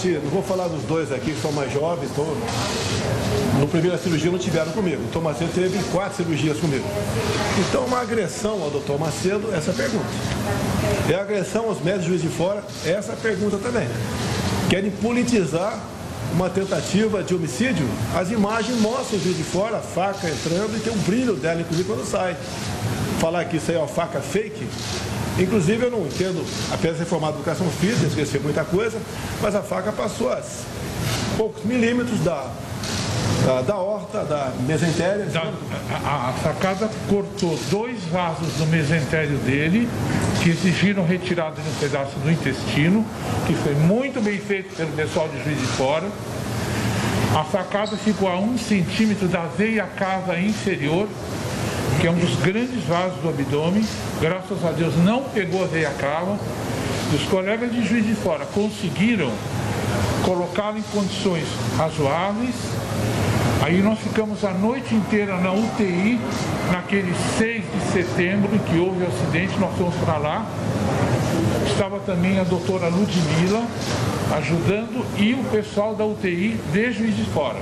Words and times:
frente, 0.00 0.20
não 0.24 0.30
vou 0.30 0.42
falar 0.42 0.68
dos 0.68 0.82
dois 0.84 1.12
aqui 1.12 1.32
que 1.32 1.40
são 1.40 1.52
mais 1.52 1.72
jovens, 1.72 2.10
tô... 2.14 2.24
no 3.58 3.68
primeira 3.68 3.98
cirurgia 3.98 4.30
não 4.30 4.38
tiveram 4.38 4.72
comigo. 4.72 5.02
O. 5.14 5.20
Macedo 5.20 5.50
teve 5.54 5.78
quatro 5.92 6.16
cirurgias 6.16 6.58
comigo. 6.58 6.84
Então, 7.58 7.84
uma 7.84 8.00
agressão 8.00 8.62
ao 8.62 8.70
Dr. 8.70 8.98
Macedo, 8.98 9.54
essa 9.54 9.72
pergunta. 9.72 10.06
É 11.08 11.14
agressão 11.14 11.66
aos 11.66 11.80
médicos 11.82 12.06
juiz 12.06 12.22
de 12.22 12.28
fora, 12.28 12.64
essa 12.86 13.12
pergunta 13.12 13.58
também. 13.58 13.86
Querem 14.68 14.90
politizar 14.90 15.78
uma 16.32 16.48
tentativa 16.48 17.22
de 17.22 17.34
homicídio, 17.34 17.86
as 18.14 18.30
imagens 18.30 18.80
mostram 18.80 19.18
o 19.18 19.22
juiz 19.22 19.36
de 19.36 19.42
fora, 19.42 19.78
a 19.78 19.80
faca 19.80 20.28
entrando 20.28 20.76
e 20.76 20.80
tem 20.80 20.92
um 20.92 20.98
brilho 20.98 21.34
dela, 21.34 21.60
inclusive, 21.60 21.86
quando 21.86 22.06
sai. 22.06 22.36
Falar 23.18 23.44
que 23.44 23.58
isso 23.58 23.70
aí 23.70 23.76
é 23.76 23.80
uma 23.80 23.88
faca 23.88 24.20
fake, 24.20 24.66
Inclusive, 25.38 25.84
eu 25.86 25.90
não 25.90 26.06
entendo, 26.06 26.44
apenas 26.72 26.98
reformado 26.98 27.36
educação 27.36 27.66
física, 27.70 28.06
esqueci 28.06 28.38
muita 28.38 28.64
coisa, 28.64 28.98
mas 29.40 29.54
a 29.54 29.62
faca 29.62 29.90
passou 29.92 30.30
a 30.30 30.40
poucos 31.36 31.64
milímetros 31.64 32.20
da, 32.20 32.46
da, 33.46 33.62
da 33.62 33.76
horta, 33.76 34.22
da 34.24 34.52
mesentéria. 34.66 35.24
Da- 35.26 35.50
a, 36.04 36.28
a 36.30 36.32
sacada 36.42 36.90
cortou 37.08 37.58
dois 37.70 38.02
vasos 38.12 38.48
do 38.58 38.66
mesentério 38.66 39.38
dele, 39.38 39.88
que 40.42 40.50
exigiram 40.50 41.06
retirada 41.06 41.60
de 41.60 41.68
um 41.68 41.74
pedaço 41.74 42.18
do 42.18 42.30
intestino, 42.30 43.04
que 43.46 43.54
foi 43.54 43.74
muito 43.74 44.20
bem 44.22 44.38
feito 44.38 44.74
pelo 44.76 44.90
pessoal 44.92 45.28
de 45.28 45.42
Juiz 45.42 45.58
de 45.58 45.66
Fora. 45.68 46.06
A 47.34 47.44
facada 47.44 47.96
ficou 47.96 48.28
a 48.28 48.36
um 48.38 48.58
centímetro 48.58 49.28
da 49.28 49.42
veia 49.56 49.84
cava 49.86 50.38
inferior, 50.38 51.06
que 52.00 52.06
é 52.06 52.10
um 52.10 52.18
dos 52.18 52.34
grandes 52.36 52.82
vasos 52.84 53.20
do 53.20 53.28
abdômen. 53.28 53.84
Graças 54.22 54.64
a 54.64 54.70
Deus 54.70 54.96
não 55.04 55.22
pegou 55.24 55.62
a 55.62 55.66
veia 55.66 55.90
cava. 55.90 56.38
Os 57.14 57.22
colegas 57.24 57.70
de 57.70 57.86
Juiz 57.86 58.06
de 58.06 58.14
Fora 58.14 58.46
conseguiram 58.46 59.30
colocá-lo 60.24 60.78
em 60.78 60.82
condições 60.82 61.44
razoáveis. 61.76 62.54
Aí 63.62 63.82
nós 63.82 63.98
ficamos 63.98 64.42
a 64.44 64.52
noite 64.52 64.94
inteira 64.94 65.36
na 65.36 65.52
UTI, 65.52 66.18
naquele 66.72 67.14
6 67.36 67.62
de 67.62 67.92
setembro 67.92 68.54
em 68.54 68.58
que 68.58 68.78
houve 68.78 69.04
o 69.04 69.06
acidente, 69.06 69.58
nós 69.58 69.76
fomos 69.76 69.94
para 69.96 70.16
lá. 70.16 70.46
Estava 71.66 72.00
também 72.00 72.40
a 72.40 72.44
doutora 72.44 72.88
Ludmilla 72.88 73.62
ajudando 74.38 75.04
e 75.18 75.34
o 75.34 75.44
pessoal 75.50 75.94
da 75.94 76.06
UTI 76.06 76.58
de 76.72 76.92
Juiz 76.92 77.14
de 77.14 77.24
Fora. 77.24 77.60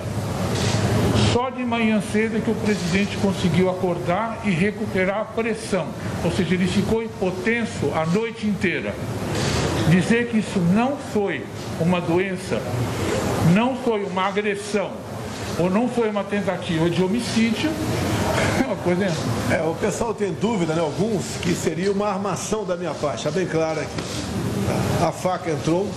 Só 1.32 1.50
de 1.50 1.64
manhã 1.64 2.02
cedo 2.12 2.38
é 2.38 2.40
que 2.40 2.50
o 2.50 2.54
presidente 2.54 3.16
conseguiu 3.18 3.70
acordar 3.70 4.40
e 4.44 4.50
recuperar 4.50 5.20
a 5.20 5.24
pressão. 5.24 5.86
Ou 6.24 6.30
seja, 6.30 6.54
ele 6.54 6.66
ficou 6.66 7.02
hipotenso 7.02 7.92
a 7.94 8.06
noite 8.06 8.46
inteira. 8.46 8.94
Dizer 9.90 10.28
que 10.28 10.38
isso 10.38 10.58
não 10.58 10.96
foi 11.12 11.44
uma 11.80 12.00
doença, 12.00 12.60
não 13.54 13.76
foi 13.76 14.04
uma 14.04 14.26
agressão 14.26 14.90
ou 15.58 15.68
não 15.68 15.88
foi 15.88 16.08
uma 16.08 16.22
tentativa 16.22 16.88
de 16.88 17.02
homicídio, 17.02 17.70
é 18.62 18.66
uma 18.66 18.76
coisa. 18.76 19.06
É, 19.50 19.62
o 19.62 19.74
pessoal 19.74 20.14
tem 20.14 20.32
dúvida, 20.32 20.74
né? 20.74 20.80
Alguns, 20.80 21.24
que 21.42 21.52
seria 21.52 21.90
uma 21.90 22.08
armação 22.08 22.64
da 22.64 22.76
minha 22.76 22.94
parte. 22.94 23.26
Está 23.26 23.30
bem 23.30 23.46
claro 23.46 23.80
aqui. 23.80 25.04
A 25.04 25.10
faca 25.10 25.50
entrou. 25.50 25.84
né? 25.84 25.90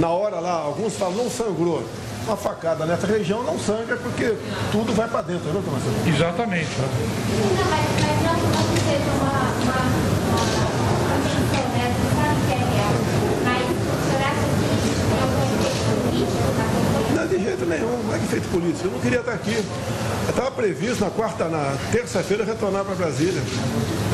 Na 0.00 0.08
hora 0.08 0.40
lá, 0.40 0.52
alguns 0.52 0.96
falam, 0.96 1.16
não 1.16 1.30
sangrou. 1.30 1.84
Uma 2.26 2.36
facada 2.38 2.86
nessa 2.86 3.06
região 3.06 3.42
não 3.42 3.58
sangra 3.58 3.96
porque 3.98 4.34
tudo 4.72 4.94
vai 4.94 5.06
para 5.06 5.20
dentro, 5.20 5.52
né? 5.52 5.60
Exatamente. 6.06 6.70
Não, 6.78 7.64
mas, 7.68 7.84
mas 8.00 8.22
não, 8.22 8.32
não 8.32 8.64
que 8.72 8.80
seja 8.80 9.10
uma, 9.20 9.52
uma, 9.60 9.80
uma 10.32 10.44
menção, 11.20 11.68
né? 11.68 11.84
Você 11.92 12.08
sabe 12.16 12.40
que 12.46 12.52
é 12.52 12.56
real. 12.56 12.94
Mas 13.44 13.60
que 13.60 14.88
isso 14.88 15.04
efeito 15.68 15.92
político? 16.00 17.14
Não, 17.14 17.26
de 17.26 17.44
jeito 17.44 17.66
nenhum, 17.66 18.02
não 18.04 18.14
é 18.14 18.18
que 18.18 18.26
feito 18.26 18.48
político. 18.48 18.86
Eu 18.86 18.90
não 18.92 19.00
queria 19.00 19.20
estar 19.20 19.32
aqui. 19.32 19.56
Eu 20.24 20.30
estava 20.30 20.50
previsto 20.50 21.04
na 21.04 21.10
quarta, 21.10 21.48
na 21.48 21.76
terça-feira 21.92 22.42
retornar 22.42 22.84
para 22.86 22.94
Brasília. 22.94 23.42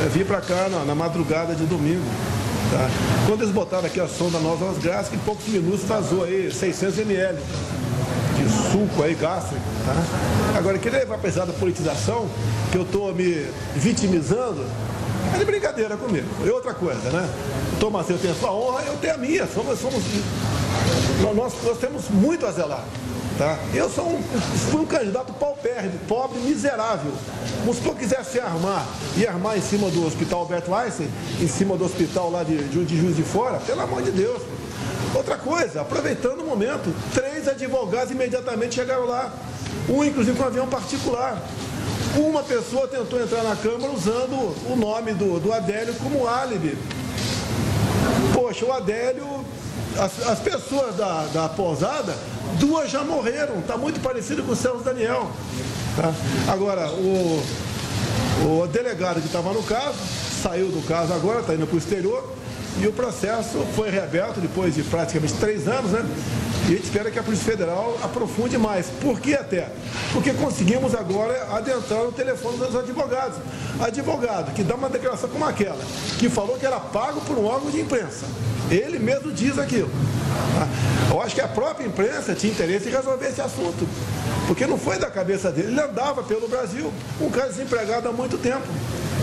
É, 0.05 0.09
vim 0.09 0.25
para 0.25 0.41
cá 0.41 0.67
na, 0.67 0.83
na 0.83 0.93
madrugada 0.95 1.55
de 1.55 1.65
domingo. 1.65 2.03
tá? 2.71 2.89
Quando 3.25 3.43
eles 3.43 3.53
botaram 3.53 3.85
aqui 3.85 4.01
a 4.01 4.07
sonda 4.09 4.37
Nova 4.39 4.65
Las 4.65 4.79
Graças, 4.79 5.13
em 5.13 5.19
poucos 5.19 5.47
minutos 5.47 5.85
vazou 5.85 6.25
aí 6.25 6.51
600 6.51 6.99
ml 6.99 7.39
de 8.41 8.71
suco 8.71 9.03
aí 9.03 9.13
gástrico. 9.13 9.61
Tá? 9.85 10.57
Agora, 10.57 10.77
querer 10.77 10.99
levar 10.99 11.17
pesado 11.17 11.51
a 11.51 11.53
politização, 11.53 12.27
que 12.71 12.77
eu 12.77 12.83
estou 12.83 13.13
me 13.13 13.47
vitimizando, 13.75 14.65
é 15.33 15.37
de 15.37 15.45
brincadeira 15.45 15.95
comigo. 15.95 16.27
E 16.45 16.49
outra 16.49 16.73
coisa, 16.73 17.09
né? 17.09 17.29
O 17.73 17.79
Tomás, 17.79 18.09
eu 18.09 18.17
tenho 18.17 18.33
a 18.33 18.35
sua 18.35 18.51
honra, 18.51 18.83
eu 18.83 18.97
tenho 18.97 19.13
a 19.13 19.17
minha. 19.17 19.47
Somos, 19.47 19.79
somos 19.79 20.03
nós, 21.35 21.53
nós, 21.63 21.77
temos 21.77 22.09
muito 22.09 22.45
a 22.45 22.51
zelar. 22.51 22.83
Tá? 23.37 23.57
Eu 23.73 23.89
sou 23.89 24.07
um, 24.07 24.21
fui 24.69 24.81
um 24.81 24.85
candidato 24.85 25.33
pobre, 25.33 26.39
miserável. 26.39 27.11
Mas 27.65 27.77
se 27.77 27.85
eu 27.85 27.95
quisesse 27.95 28.39
armar 28.39 28.85
e 29.15 29.25
armar 29.25 29.57
em 29.57 29.61
cima 29.61 29.89
do 29.89 30.05
hospital 30.05 30.41
Alberto 30.41 30.73
Einstein, 30.73 31.09
em 31.39 31.47
cima 31.47 31.77
do 31.77 31.85
hospital 31.85 32.29
lá 32.29 32.43
de, 32.43 32.57
de 32.57 32.97
Juiz 32.97 33.15
de 33.15 33.23
Fora, 33.23 33.57
pelo 33.59 33.81
amor 33.81 34.01
de 34.01 34.11
Deus. 34.11 34.41
Outra 35.13 35.37
coisa, 35.37 35.81
aproveitando 35.81 36.39
o 36.39 36.45
momento, 36.45 36.93
três 37.13 37.47
advogados 37.47 38.11
imediatamente 38.11 38.75
chegaram 38.75 39.05
lá. 39.05 39.33
Um, 39.89 40.03
inclusive, 40.03 40.37
com 40.37 40.43
um 40.43 40.47
avião 40.47 40.67
particular. 40.67 41.41
Uma 42.15 42.43
pessoa 42.43 42.87
tentou 42.87 43.21
entrar 43.21 43.43
na 43.43 43.55
Câmara 43.55 43.91
usando 43.91 44.35
o 44.69 44.75
nome 44.75 45.13
do, 45.13 45.39
do 45.39 45.53
Adélio 45.53 45.93
como 45.95 46.27
álibi. 46.27 46.77
Poxa, 48.33 48.65
o 48.65 48.71
Adélio, 48.71 49.45
as, 49.97 50.27
as 50.27 50.39
pessoas 50.39 50.95
da, 50.95 51.25
da 51.33 51.49
pousada, 51.49 52.15
duas 52.59 52.89
já 52.89 53.03
morreram, 53.03 53.59
está 53.59 53.77
muito 53.77 54.01
parecido 54.01 54.43
com 54.43 54.51
o 54.51 54.55
Celso 54.55 54.83
Daniel. 54.83 55.29
tá? 55.95 56.13
Agora, 56.51 56.89
o, 56.89 57.43
o 58.43 58.67
delegado 58.67 59.21
que 59.21 59.27
estava 59.27 59.53
no 59.53 59.63
caso, 59.63 59.97
saiu 60.41 60.67
do 60.67 60.85
caso 60.87 61.13
agora, 61.13 61.41
está 61.41 61.53
indo 61.53 61.65
para 61.65 61.75
o 61.75 61.79
exterior, 61.79 62.29
e 62.79 62.87
o 62.87 62.93
processo 62.93 63.65
foi 63.75 63.89
reaberto 63.89 64.39
depois 64.39 64.75
de 64.75 64.83
praticamente 64.83 65.33
três 65.33 65.67
anos, 65.67 65.91
né? 65.91 66.05
E 66.67 66.73
a 66.73 66.75
gente 66.77 66.83
espera 66.83 67.11
que 67.11 67.19
a 67.19 67.23
Polícia 67.23 67.51
Federal 67.51 67.97
aprofunde 68.01 68.57
mais. 68.57 68.87
Por 69.01 69.19
que 69.19 69.33
até? 69.33 69.67
Porque 70.13 70.31
conseguimos 70.33 70.95
agora 70.95 71.47
adentrar 71.51 72.03
no 72.03 72.11
telefone 72.11 72.57
dos 72.57 72.75
advogados. 72.75 73.37
Advogado 73.79 74.53
que 74.53 74.63
dá 74.63 74.75
uma 74.75 74.89
declaração 74.89 75.29
como 75.29 75.43
aquela, 75.43 75.83
que 76.17 76.29
falou 76.29 76.57
que 76.57 76.65
era 76.65 76.79
pago 76.79 77.19
por 77.21 77.37
um 77.37 77.45
órgão 77.45 77.71
de 77.71 77.81
imprensa. 77.81 78.25
Ele 78.69 78.99
mesmo 78.99 79.31
diz 79.31 79.57
aquilo. 79.59 79.89
tá? 80.57 80.67
Eu 81.09 81.21
acho 81.21 81.35
que 81.35 81.41
a 81.41 81.47
própria 81.47 81.85
imprensa 81.85 82.33
tinha 82.33 82.53
interesse 82.53 82.87
em 82.87 82.91
resolver 82.91 83.27
esse 83.27 83.41
assunto. 83.41 83.87
Porque 84.47 84.65
não 84.65 84.77
foi 84.77 84.97
da 84.97 85.09
cabeça 85.09 85.51
dele. 85.51 85.69
Ele 85.69 85.81
andava 85.81 86.23
pelo 86.23 86.47
Brasil, 86.47 86.91
um 87.19 87.29
cara 87.29 87.49
desempregado 87.49 88.07
há 88.07 88.11
muito 88.13 88.37
tempo. 88.37 88.65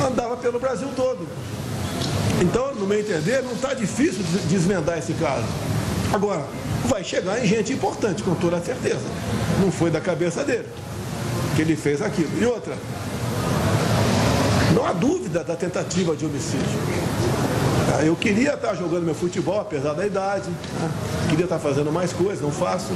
Andava 0.06 0.36
pelo 0.36 0.60
Brasil 0.60 0.88
todo. 0.94 1.26
Então, 2.40 2.74
no 2.74 2.86
meu 2.86 3.00
entender, 3.00 3.42
não 3.42 3.52
está 3.52 3.74
difícil 3.74 4.22
des- 4.22 4.44
desvendar 4.48 4.98
esse 4.98 5.12
caso. 5.14 5.44
Agora, 6.12 6.44
vai 6.86 7.02
chegar 7.02 7.42
em 7.42 7.46
gente 7.46 7.72
importante, 7.72 8.22
com 8.22 8.34
toda 8.34 8.60
certeza. 8.60 9.00
Não 9.60 9.70
foi 9.72 9.90
da 9.90 10.00
cabeça 10.00 10.44
dele 10.44 10.66
que 11.56 11.62
ele 11.62 11.74
fez 11.76 12.00
aquilo. 12.00 12.30
E 12.40 12.44
outra, 12.44 12.74
não 14.74 14.86
a 14.86 14.92
dúvida 14.92 15.42
da 15.42 15.56
tentativa 15.56 16.14
de 16.14 16.24
homicídio. 16.24 16.78
Ah, 17.98 18.04
Eu 18.04 18.14
queria 18.14 18.54
estar 18.54 18.74
jogando 18.74 19.02
meu 19.04 19.14
futebol, 19.14 19.60
apesar 19.60 19.94
da 19.94 20.06
idade. 20.06 20.48
né? 20.48 20.90
Queria 21.28 21.44
estar 21.44 21.58
fazendo 21.58 21.90
mais 21.90 22.12
coisas, 22.12 22.40
não 22.40 22.52
faço. 22.52 22.92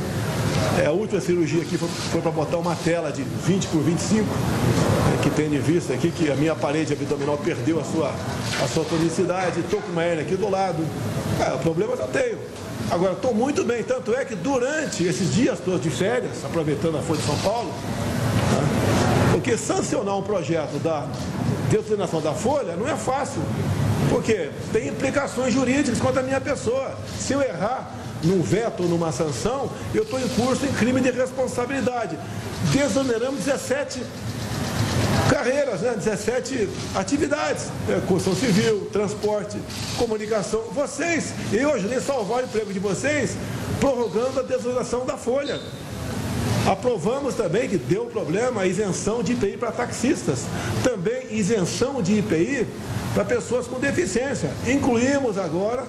É, 0.80 0.86
a 0.86 0.92
última 0.92 1.20
cirurgia 1.20 1.62
aqui 1.62 1.76
foi, 1.76 1.88
foi 1.88 2.20
para 2.20 2.30
botar 2.30 2.56
uma 2.56 2.74
tela 2.74 3.12
de 3.12 3.22
20 3.22 3.66
por 3.68 3.82
25, 3.82 4.24
né, 4.24 5.18
que 5.22 5.30
tem 5.30 5.50
de 5.50 5.58
vista 5.58 5.92
aqui, 5.92 6.10
que 6.10 6.30
a 6.30 6.34
minha 6.34 6.54
parede 6.54 6.92
abdominal 6.92 7.36
perdeu 7.38 7.80
a 7.80 7.84
sua, 7.84 8.12
a 8.62 8.68
sua 8.68 8.84
tonicidade. 8.84 9.60
Estou 9.60 9.80
com 9.80 9.92
uma 9.92 10.04
hernia 10.04 10.24
aqui 10.24 10.36
do 10.36 10.48
lado. 10.48 10.84
É, 11.40 11.56
problemas 11.58 11.98
eu 12.00 12.08
tenho. 12.08 12.38
Agora, 12.90 13.12
estou 13.12 13.34
muito 13.34 13.64
bem. 13.64 13.82
Tanto 13.82 14.14
é 14.14 14.24
que 14.24 14.34
durante 14.34 15.04
esses 15.04 15.34
dias 15.34 15.60
todos 15.60 15.80
de 15.80 15.90
férias, 15.90 16.44
aproveitando 16.44 16.96
a 16.96 17.02
Folha 17.02 17.20
de 17.20 17.26
São 17.26 17.38
Paulo, 17.38 17.68
né, 17.68 19.32
porque 19.32 19.56
sancionar 19.56 20.16
um 20.16 20.22
projeto 20.22 20.78
da 20.82 21.06
determinação 21.70 22.20
da 22.20 22.32
Folha 22.32 22.76
não 22.76 22.88
é 22.88 22.96
fácil. 22.96 23.42
Porque 24.08 24.50
tem 24.72 24.88
implicações 24.88 25.54
jurídicas 25.54 25.98
contra 25.98 26.20
a 26.20 26.24
minha 26.24 26.40
pessoa. 26.40 26.94
Se 27.18 27.32
eu 27.32 27.40
errar 27.40 28.01
num 28.24 28.42
veto 28.42 28.82
numa 28.84 29.12
sanção, 29.12 29.70
eu 29.94 30.02
estou 30.02 30.20
em 30.20 30.28
curso 30.28 30.64
em 30.64 30.72
crime 30.72 31.00
de 31.00 31.10
responsabilidade. 31.10 32.18
Desoneramos 32.72 33.44
17 33.44 34.02
carreiras, 35.28 35.80
né? 35.80 35.94
17 35.96 36.68
atividades. 36.94 37.66
É, 37.88 38.00
construção 38.06 38.34
civil, 38.34 38.88
transporte, 38.92 39.58
comunicação. 39.96 40.62
Vocês, 40.72 41.32
eu 41.52 41.72
ajudei 41.72 41.98
a 41.98 42.02
salvar 42.02 42.42
o 42.42 42.46
emprego 42.46 42.72
de 42.72 42.78
vocês, 42.78 43.36
prorrogando 43.80 44.40
a 44.40 44.42
desoneração 44.42 45.06
da 45.06 45.16
folha. 45.16 45.58
Aprovamos 46.66 47.34
também, 47.34 47.68
que 47.68 47.76
deu 47.76 48.06
problema, 48.06 48.62
a 48.62 48.66
isenção 48.66 49.22
de 49.22 49.32
IPI 49.32 49.56
para 49.56 49.72
taxistas. 49.72 50.44
Também 50.84 51.26
isenção 51.30 52.00
de 52.00 52.18
IPI 52.18 52.66
para 53.14 53.24
pessoas 53.24 53.66
com 53.66 53.80
deficiência. 53.80 54.50
Incluímos 54.66 55.38
agora 55.38 55.84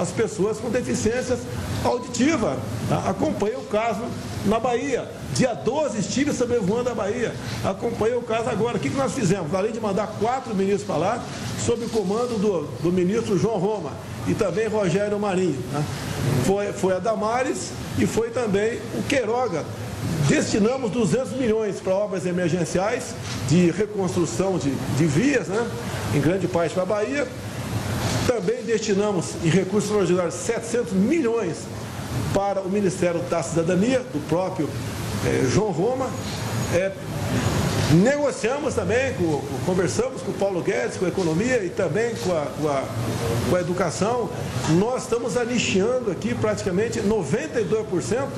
as 0.00 0.10
pessoas 0.10 0.58
com 0.58 0.70
deficiências 0.70 1.40
auditiva. 1.84 2.56
Tá? 2.88 3.14
O 3.58 3.62
caso 3.70 4.02
na 4.46 4.58
Bahia. 4.58 5.08
Dia 5.34 5.54
12 5.54 5.98
estive 5.98 6.32
sobrevoando 6.32 6.90
a 6.90 6.94
Bahia. 6.94 7.34
Acompanhei 7.64 8.16
o 8.16 8.22
caso 8.22 8.48
agora. 8.48 8.76
O 8.76 8.80
que, 8.80 8.88
que 8.88 8.96
nós 8.96 9.12
fizemos? 9.12 9.54
Além 9.54 9.72
de 9.72 9.80
mandar 9.80 10.06
quatro 10.18 10.54
ministros 10.54 10.84
para 10.84 10.96
lá, 10.96 11.24
sob 11.64 11.84
o 11.84 11.88
comando 11.88 12.38
do, 12.38 12.62
do 12.82 12.92
ministro 12.92 13.38
João 13.38 13.58
Roma 13.58 13.90
e 14.26 14.34
também 14.34 14.68
Rogério 14.68 15.18
Marinho. 15.18 15.62
tá? 15.72 15.82
Foi, 16.44 16.72
foi 16.72 16.96
a 16.96 16.98
Damares 16.98 17.70
e 17.98 18.06
foi 18.06 18.30
também 18.30 18.78
o 18.94 19.02
Queiroga. 19.02 19.64
Destinamos 20.28 20.90
200 20.90 21.32
milhões 21.32 21.80
para 21.80 21.94
obras 21.94 22.24
emergenciais 22.24 23.14
de 23.48 23.70
reconstrução 23.70 24.58
de, 24.58 24.70
de 24.70 25.06
vias, 25.06 25.48
né? 25.48 25.68
em 26.14 26.20
grande 26.20 26.46
parte 26.46 26.72
para 26.74 26.82
a 26.82 26.86
Bahia. 26.86 27.26
Também 28.38 28.62
destinamos 28.62 29.34
em 29.44 29.48
recursos 29.48 29.90
extraordinários 29.90 30.34
700 30.36 30.92
milhões 30.92 31.56
para 32.32 32.60
o 32.60 32.68
Ministério 32.70 33.18
da 33.28 33.42
Cidadania, 33.42 33.98
do 34.12 34.20
próprio 34.28 34.70
eh, 35.26 35.44
João 35.52 35.72
Roma. 35.72 36.06
Eh, 36.72 36.92
negociamos 38.00 38.74
também, 38.74 39.12
com- 39.14 39.42
conversamos 39.66 40.22
com 40.22 40.30
o 40.30 40.34
Paulo 40.34 40.62
Guedes, 40.62 40.96
com 40.96 41.06
a 41.06 41.08
economia 41.08 41.64
e 41.64 41.68
também 41.68 42.14
com 42.14 42.30
a, 42.30 42.46
com 42.60 42.68
a- 42.68 42.84
com 43.50 43.56
a 43.56 43.60
educação. 43.60 44.30
Nós 44.78 45.02
estamos 45.02 45.36
anistiando 45.36 46.12
aqui 46.12 46.32
praticamente 46.32 47.00
92% 47.00 48.28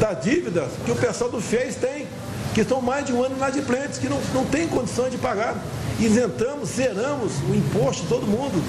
da 0.00 0.14
dívida 0.14 0.66
que 0.86 0.90
o 0.92 0.96
pessoal 0.96 1.28
do 1.28 1.42
FES 1.42 1.76
tem, 1.76 2.06
que 2.54 2.62
estão 2.62 2.80
mais 2.80 3.04
de 3.04 3.12
um 3.12 3.22
ano 3.22 3.36
inadimplentes, 3.36 3.98
que 3.98 4.08
não, 4.08 4.18
não 4.32 4.46
tem 4.46 4.66
condição 4.66 5.10
de 5.10 5.18
pagar. 5.18 5.62
Isentamos, 6.00 6.70
zeramos 6.70 7.32
o 7.50 7.54
imposto 7.54 8.02
de 8.04 8.08
todo 8.08 8.26
mundo. 8.26 8.62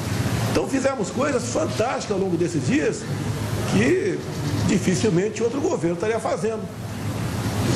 Então 0.52 0.68
fizemos 0.68 1.10
coisas 1.10 1.44
fantásticas 1.50 2.12
ao 2.12 2.18
longo 2.18 2.38
desses 2.38 2.66
dias 2.66 3.02
que 3.72 4.20
dificilmente 4.68 5.44
outro 5.44 5.62
governo 5.62 5.96
estaria 5.96 6.20
fazendo. 6.20 6.62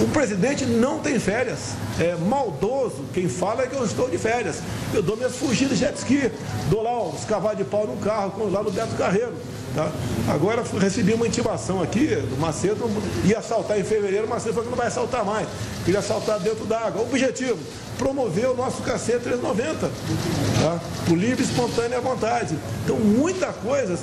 O 0.02 0.08
presidente 0.08 0.66
não 0.66 1.00
tem 1.00 1.20
férias. 1.20 1.74
É 2.00 2.16
maldoso. 2.16 3.06
Quem 3.14 3.30
fala 3.30 3.64
é 3.64 3.68
que 3.68 3.76
eu 3.76 3.86
estou 3.86 4.10
de 4.10 4.18
férias. 4.18 4.60
Eu 4.94 5.04
dou 5.04 5.16
minhas 5.16 5.36
fugidas 5.36 5.78
de 5.78 5.86
jet 5.86 5.98
ski, 5.98 6.32
dou 6.70 6.82
lá 6.82 7.04
uns 7.04 7.24
cavalos 7.26 7.58
de 7.58 7.64
pau 7.64 7.86
no 7.86 7.98
carro, 7.98 8.50
lá 8.50 8.64
no 8.64 8.72
Beto 8.72 8.96
Carreiro. 8.96 9.34
Tá? 9.76 9.90
Agora 10.28 10.64
recebi 10.80 11.14
uma 11.14 11.26
intimação 11.26 11.82
aqui 11.82 12.08
do 12.08 12.38
Macedo, 12.38 12.90
ia 13.24 13.40
assaltar 13.40 13.80
em 13.80 13.84
fevereiro, 13.84 14.26
o 14.26 14.30
Macedo 14.30 14.54
falou 14.54 14.66
que 14.66 14.70
não 14.70 14.78
vai 14.78 14.88
assaltar 14.88 15.24
mais. 15.24 15.48
Queria 15.86 16.00
assaltar 16.00 16.40
dentro 16.40 16.66
d'água. 16.66 17.02
Objetivo, 17.02 17.58
promover 17.98 18.50
o 18.50 18.56
nosso 18.56 18.82
cacete 18.82 19.24
390. 19.24 19.80
Tá? 19.80 20.80
Por 21.08 21.18
livre, 21.18 21.44
espontânea 21.44 22.02
vontade. 22.02 22.58
Então, 22.84 22.98
muitas 22.98 23.56
coisas 23.58 24.02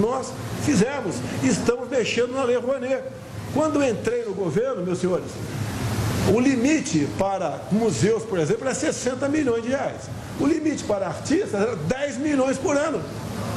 nós 0.00 0.28
fizemos. 0.64 1.16
Estamos 1.42 1.88
mexendo 1.88 2.32
na 2.32 2.44
Lei 2.44 2.56
Rouanet. 2.56 3.02
Quando 3.52 3.82
eu 3.82 3.90
entrei 3.90 4.24
no 4.24 4.32
governo, 4.32 4.82
meus 4.82 5.00
senhores, 5.00 5.26
o 6.32 6.38
limite 6.38 7.08
para 7.18 7.60
museus, 7.72 8.22
por 8.22 8.38
exemplo, 8.38 8.68
é 8.68 8.74
60 8.74 9.28
milhões 9.28 9.62
de 9.62 9.70
reais. 9.70 10.02
O 10.38 10.46
limite 10.46 10.84
para 10.84 11.06
artistas 11.08 11.54
era 11.54 11.74
10 11.74 12.18
milhões 12.18 12.56
por 12.56 12.76
ano. 12.76 13.02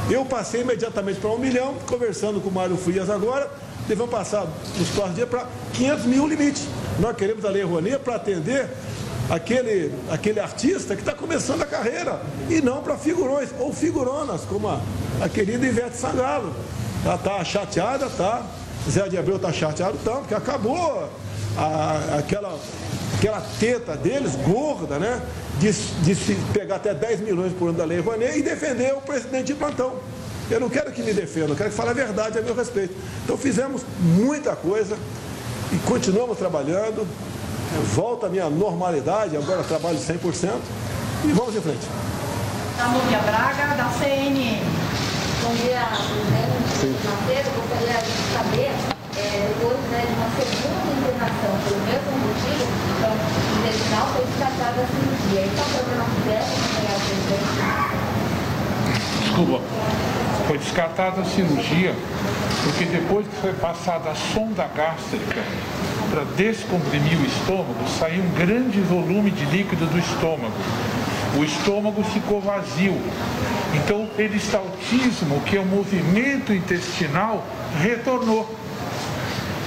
Eu 0.09 0.25
passei 0.25 0.61
imediatamente 0.61 1.19
para 1.19 1.29
um 1.29 1.37
milhão, 1.37 1.75
conversando 1.87 2.41
com 2.41 2.49
o 2.49 2.51
Mário 2.51 2.75
Frias 2.75 3.09
agora, 3.09 3.49
devemos 3.87 4.11
passar 4.11 4.45
nos 4.77 4.89
próximos 4.89 5.15
dias 5.15 5.29
para 5.29 5.47
500 5.73 6.05
mil 6.05 6.27
limite. 6.27 6.67
Nós 6.99 7.15
queremos 7.15 7.45
a 7.45 7.49
Lei 7.49 7.63
Rouanet 7.63 7.99
para 7.99 8.15
atender 8.15 8.69
aquele, 9.29 9.93
aquele 10.11 10.39
artista 10.39 10.95
que 10.95 11.01
está 11.01 11.13
começando 11.13 11.61
a 11.61 11.65
carreira 11.65 12.21
e 12.49 12.61
não 12.61 12.83
para 12.83 12.97
figurões 12.97 13.49
ou 13.57 13.71
figuronas, 13.73 14.41
como 14.41 14.67
a, 14.67 14.81
a 15.21 15.29
querida 15.29 15.65
Ivete 15.65 15.95
Sangalo. 15.95 16.53
Ela 17.05 17.15
está 17.15 17.43
chateada, 17.43 18.09
tá? 18.09 18.45
Zé 18.89 19.07
de 19.07 19.17
Abreu 19.17 19.37
está 19.37 19.53
chateado, 19.53 19.97
tá? 20.03 20.15
Porque 20.15 20.33
acabou 20.33 21.09
a- 21.57 22.17
aquela, 22.19 22.57
aquela 23.17 23.41
teta 23.59 23.95
deles, 23.95 24.35
gorda, 24.35 24.97
né? 24.99 25.21
De, 25.59 25.71
de 25.71 26.15
se 26.15 26.33
pegar 26.51 26.77
até 26.77 26.93
10 26.93 27.21
milhões 27.21 27.53
por 27.53 27.69
ano 27.69 27.77
da 27.77 27.85
Lei 27.85 27.99
Rouanet 27.99 28.37
e 28.37 28.41
defender 28.41 28.93
o 28.95 29.01
presidente 29.01 29.47
de 29.47 29.53
plantão. 29.55 29.93
Eu 30.49 30.59
não 30.59 30.67
quero 30.69 30.91
que 30.91 31.01
me 31.03 31.13
defenda, 31.13 31.49
eu 31.51 31.55
quero 31.55 31.69
que 31.69 31.75
fale 31.75 31.91
a 31.91 31.93
verdade 31.93 32.37
a 32.39 32.41
meu 32.41 32.55
respeito. 32.55 32.93
Então 33.23 33.37
fizemos 33.37 33.81
muita 33.99 34.55
coisa 34.55 34.97
e 35.71 35.77
continuamos 35.87 36.37
trabalhando. 36.37 37.07
Volta 37.95 38.27
a 38.27 38.29
minha 38.29 38.49
normalidade, 38.49 39.35
agora 39.37 39.63
trabalho 39.63 39.97
100% 39.97 40.49
e 41.25 41.31
vamos 41.31 41.55
em 41.55 41.61
frente. 41.61 41.87
A 42.79 42.87
Núbia 42.89 43.19
Braga, 43.19 43.75
da 43.75 43.89
CNN. 43.97 44.59
Bom 45.43 45.55
dia, 45.55 45.87
presidente 46.79 47.07
Macedo. 47.07 47.49
Gostaria 47.55 48.01
de 48.01 48.33
saber, 48.33 48.71
é, 49.17 49.47
depois 49.49 49.77
né, 49.91 50.05
de 50.07 50.13
uma 50.13 50.29
segunda 50.35 50.82
internação 51.23 51.55
pelo 51.63 51.79
mesmo 51.85 52.11
motivo, 52.19 52.67
então, 52.97 53.13
intestinal 53.59 54.07
foi 54.13 54.25
descartada 54.25 54.81
a 54.81 54.87
cirurgia. 54.87 55.41
Esse 55.45 55.55
é 55.57 55.63
o 55.63 55.67
problema 55.69 56.05
que 56.05 56.19
deve 56.27 56.43
acompanhar 56.43 56.95
o 56.95 57.01
presidente? 57.07 57.55
Desculpa. 59.21 59.59
Foi 60.47 60.57
descartada 60.57 61.21
a 61.21 61.25
cirurgia 61.25 61.95
porque 62.63 62.85
depois 62.85 63.25
que 63.27 63.35
foi 63.37 63.53
passada 63.53 64.09
a 64.11 64.15
sonda 64.15 64.67
gástrica 64.75 65.41
para 66.11 66.25
descomprimir 66.35 67.17
o 67.17 67.25
estômago, 67.25 67.87
saiu 67.97 68.21
um 68.23 68.31
grande 68.31 68.81
volume 68.81 69.31
de 69.31 69.45
líquido 69.45 69.85
do 69.85 69.97
estômago. 69.97 70.53
O 71.37 71.43
estômago 71.43 72.03
ficou 72.03 72.41
vazio. 72.41 73.01
Então 73.73 74.03
o 74.03 74.07
peristaltismo, 74.07 75.41
que 75.41 75.57
é 75.57 75.59
o 75.59 75.65
movimento 75.65 76.53
intestinal, 76.53 77.45
retornou 77.81 78.53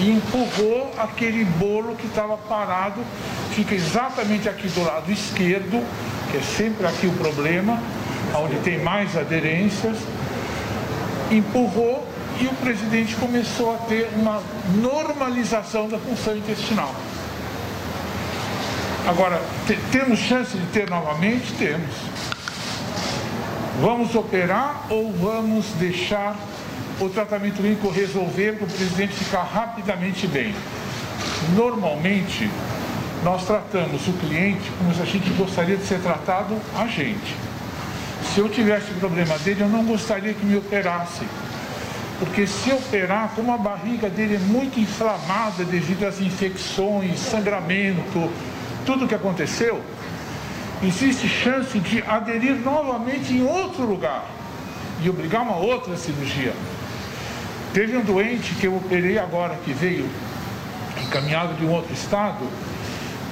e 0.01 0.11
empurrou 0.11 0.93
aquele 0.99 1.45
bolo 1.45 1.95
que 1.97 2.07
estava 2.07 2.37
parado, 2.37 3.01
fica 3.53 3.75
exatamente 3.75 4.49
aqui 4.49 4.69
do 4.69 4.83
lado 4.85 5.11
esquerdo, 5.11 5.83
que 6.31 6.37
é 6.37 6.43
sempre 6.43 6.87
aqui 6.87 7.07
o 7.07 7.13
problema, 7.13 7.81
onde 8.35 8.57
tem 8.57 8.79
mais 8.83 9.17
aderências, 9.17 9.97
empurrou 11.31 12.07
e 12.41 12.47
o 12.47 12.53
presidente 12.55 13.15
começou 13.17 13.75
a 13.75 13.79
ter 13.79 14.11
uma 14.17 14.43
normalização 14.75 15.89
da 15.89 15.99
função 15.99 16.37
intestinal. 16.37 16.95
Agora, 19.09 19.41
te- 19.67 19.79
temos 19.91 20.19
chance 20.19 20.57
de 20.57 20.67
ter 20.67 20.91
novamente? 20.91 21.53
Temos. 21.55 21.95
Vamos 23.81 24.15
operar 24.15 24.87
ou 24.91 25.13
vamos 25.13 25.67
deixar 25.79 26.37
o 27.01 27.09
tratamento 27.09 27.57
clínico 27.57 27.91
resolver 27.91 28.57
para 28.57 28.65
o 28.65 28.71
presidente 28.71 29.13
ficar 29.13 29.43
rapidamente 29.43 30.27
bem? 30.27 30.55
Normalmente, 31.55 32.51
nós 33.23 33.45
tratamos 33.45 34.07
o 34.07 34.13
cliente 34.15 34.71
como 34.79 34.95
se 34.95 35.03
a 35.03 35.05
gente 35.05 35.29
gostaria 35.31 35.77
de 35.77 35.85
ser 35.85 36.01
tratado 36.01 36.57
a 36.75 36.87
gente. 36.87 37.35
Se 38.33 38.41
eu 38.41 38.49
tivesse 38.49 38.91
o 38.93 38.95
problema 38.95 39.39
dele, 39.39 39.63
eu 39.63 39.69
não 39.69 39.85
gostaria 39.85 40.33
que 40.33 40.45
me 40.45 40.57
operasse. 40.57 41.25
Porque 42.19 42.47
se 42.47 42.73
operar, 42.73 43.33
como 43.35 43.53
a 43.53 43.59
barriga 43.59 44.09
dele 44.09 44.37
é 44.37 44.39
muito 44.39 44.81
inflamada 44.81 45.65
devido 45.65 46.05
às 46.05 46.21
infecções, 46.21 47.19
sangramento, 47.19 48.31
tudo 48.87 49.07
que 49.07 49.15
aconteceu, 49.15 49.83
existe 50.83 51.29
chance 51.29 51.79
de 51.79 52.03
aderir 52.03 52.55
novamente 52.57 53.35
em 53.35 53.43
outro 53.43 53.85
lugar 53.85 54.25
e 55.03 55.11
obrigar 55.11 55.43
uma 55.43 55.57
outra 55.57 55.97
cirurgia. 55.97 56.55
Teve 57.77 57.95
um 57.95 58.01
doente 58.01 58.55
que 58.55 58.67
eu 58.67 58.75
operei 58.75 59.19
agora, 59.19 59.55
que 59.63 59.71
veio 59.71 60.09
encaminhado 60.99 61.53
de 61.57 61.67
um 61.67 61.71
outro 61.71 61.93
estado, 61.93 62.43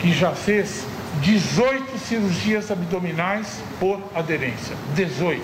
que 0.03 0.13
já 0.13 0.33
fez 0.33 0.85
18 1.23 1.99
cirurgias 1.99 2.71
abdominais 2.71 3.63
por 3.81 4.03
aderência. 4.15 4.77
18. 4.95 5.43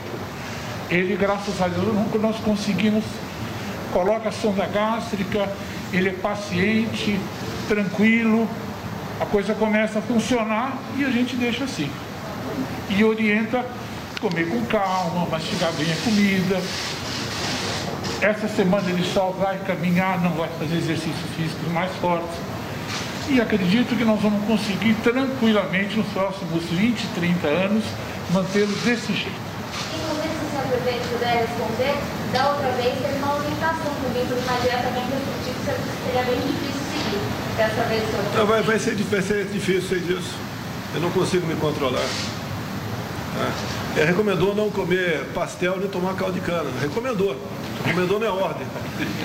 Ele, 0.90 1.16
graças 1.16 1.62
a 1.62 1.68
Deus, 1.68 1.86
nós 2.20 2.36
conseguimos, 2.40 3.02
coloca 3.90 4.28
a 4.28 4.32
sonda 4.32 4.66
gástrica, 4.66 5.50
ele 5.94 6.10
é 6.10 6.12
paciente, 6.12 7.18
tranquilo, 7.68 8.46
a 9.18 9.24
coisa 9.24 9.54
começa 9.54 10.00
a 10.00 10.02
funcionar 10.02 10.76
e 10.98 11.06
a 11.06 11.10
gente 11.10 11.36
deixa 11.36 11.64
assim. 11.64 11.90
E 12.90 13.02
orienta 13.02 13.64
comer 14.20 14.46
com 14.46 14.62
calma, 14.66 15.24
mastigar 15.24 15.72
bem 15.72 15.90
a 15.90 15.96
comida. 16.04 16.60
Essa 18.22 18.48
semana 18.48 18.88
ele 18.90 19.04
só 19.14 19.30
vai 19.30 19.58
caminhar, 19.60 20.20
não 20.20 20.32
vai 20.32 20.48
fazer 20.58 20.76
exercícios 20.76 21.30
físicos 21.36 21.72
mais 21.72 21.90
fortes. 21.96 22.36
E 23.30 23.40
acredito 23.40 23.96
que 23.96 24.04
nós 24.04 24.20
vamos 24.20 24.44
conseguir 24.44 24.94
tranquilamente 25.02 25.96
nos 25.96 26.06
próximos 26.08 26.64
20, 26.64 27.06
30 27.14 27.48
anos 27.48 27.84
mantê-lo 28.30 28.72
desse 28.84 29.14
jeito. 29.14 29.40
Inclusive, 29.94 30.28
se 30.28 30.44
o 30.44 30.50
senhor 30.50 30.66
presidente 30.68 31.08
puder 31.08 31.46
responder, 31.46 31.94
da 32.32 32.48
outra 32.50 32.70
vez 32.72 32.98
teve 33.00 33.16
uma 33.22 33.36
orientação 33.36 33.92
também 34.02 34.26
por 34.26 34.36
uma 34.36 34.60
dieta 34.60 34.90
bem 34.90 35.04
restritiva, 35.08 35.72
que 35.72 36.04
seria 36.04 36.22
bem 36.24 36.40
difícil 36.40 36.80
seguir. 36.92 37.20
Dessa 37.56 37.82
vez, 37.88 38.02
senhor. 38.04 38.46
Vai, 38.46 38.62
vai, 38.62 38.78
ser, 38.78 38.96
vai 38.96 39.22
ser 39.22 39.44
difícil, 39.46 39.88
sei 39.88 40.00
disso. 40.00 40.34
Eu 40.94 41.00
não 41.00 41.10
consigo 41.10 41.46
me 41.46 41.54
controlar. 41.56 42.00
Tá? 43.34 43.96
Ele 43.96 44.06
recomendou 44.06 44.54
não 44.54 44.70
comer 44.70 45.24
pastel 45.34 45.78
nem 45.78 45.88
tomar 45.88 46.14
caldo 46.14 46.34
de 46.34 46.40
cana. 46.40 46.70
Recomendou. 46.80 47.36
Recomendou 47.84 48.18
minha 48.18 48.32
ordem. 48.32 48.66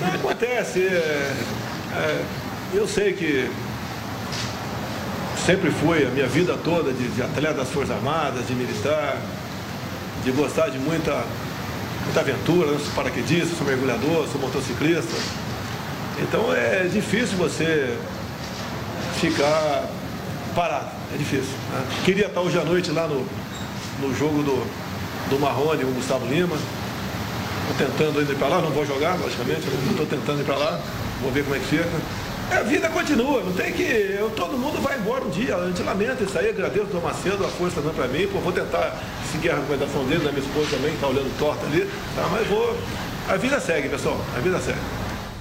Não 0.00 0.14
acontece. 0.14 0.80
É, 0.80 1.34
é, 1.94 2.24
eu 2.74 2.86
sei 2.86 3.12
que 3.12 3.50
sempre 5.44 5.70
fui 5.70 6.04
a 6.04 6.10
minha 6.10 6.26
vida 6.26 6.58
toda 6.64 6.92
de, 6.92 7.08
de 7.08 7.22
atleta 7.22 7.54
das 7.54 7.68
Forças 7.68 7.94
Armadas, 7.94 8.46
de 8.46 8.54
militar, 8.54 9.16
de 10.24 10.32
gostar 10.32 10.70
de 10.70 10.78
muita, 10.78 11.24
muita 12.04 12.20
aventura, 12.20 12.68
eu 12.68 12.80
sou 12.80 12.92
paraquedista, 12.94 13.54
sou 13.56 13.66
mergulhador, 13.66 14.26
sou 14.26 14.40
motociclista. 14.40 15.16
Então 16.20 16.52
é 16.52 16.88
difícil 16.92 17.36
você 17.36 17.96
ficar 19.20 19.88
parado, 20.54 20.90
é 21.14 21.16
difícil. 21.16 21.54
Né? 21.72 21.84
Queria 22.04 22.26
estar 22.26 22.40
hoje 22.40 22.58
à 22.58 22.64
noite 22.64 22.90
lá 22.90 23.06
no, 23.06 23.24
no 24.00 24.16
jogo 24.16 24.42
do, 24.42 24.66
do 25.30 25.38
Marrone, 25.38 25.84
o 25.84 25.88
Gustavo 25.88 26.26
Lima. 26.26 26.56
Tentando 27.78 28.22
ir 28.22 28.36
para 28.36 28.48
lá, 28.48 28.60
não 28.62 28.70
vou 28.70 28.86
jogar, 28.86 29.18
logicamente, 29.18 29.60
estou 29.90 30.06
tentando 30.06 30.40
ir 30.40 30.44
para 30.44 30.56
lá, 30.56 30.80
vou 31.20 31.30
ver 31.30 31.44
como 31.44 31.56
é 31.56 31.58
que 31.58 31.66
fica. 31.66 31.84
A 32.50 32.62
vida 32.62 32.88
continua, 32.88 33.42
não 33.42 33.52
tem 33.52 33.72
que. 33.72 33.82
Eu, 33.82 34.30
todo 34.30 34.56
mundo 34.56 34.80
vai 34.80 34.96
embora 34.98 35.24
um 35.24 35.30
dia. 35.30 35.56
A 35.56 35.66
gente 35.66 35.82
lamenta 35.82 36.22
isso 36.22 36.38
aí, 36.38 36.50
agradeço 36.50 36.86
o 36.96 37.02
Macedo, 37.02 37.44
a 37.44 37.48
força 37.48 37.80
dando 37.80 37.94
para 37.94 38.06
mim. 38.06 38.26
Pô, 38.28 38.38
vou 38.38 38.52
tentar 38.52 38.96
seguir 39.32 39.50
a 39.50 39.56
recomendação 39.56 40.04
dele, 40.04 40.24
da 40.24 40.30
minha 40.30 40.46
esposa 40.46 40.70
também, 40.70 40.90
que 40.90 40.94
está 40.94 41.08
olhando 41.08 41.38
torta 41.38 41.66
ali. 41.66 41.90
Tá? 42.14 42.28
Mas 42.30 42.46
vou. 42.46 42.78
A 43.28 43.36
vida 43.36 43.58
segue, 43.58 43.88
pessoal. 43.88 44.16
A 44.36 44.38
vida 44.38 44.60
segue. 44.60 44.78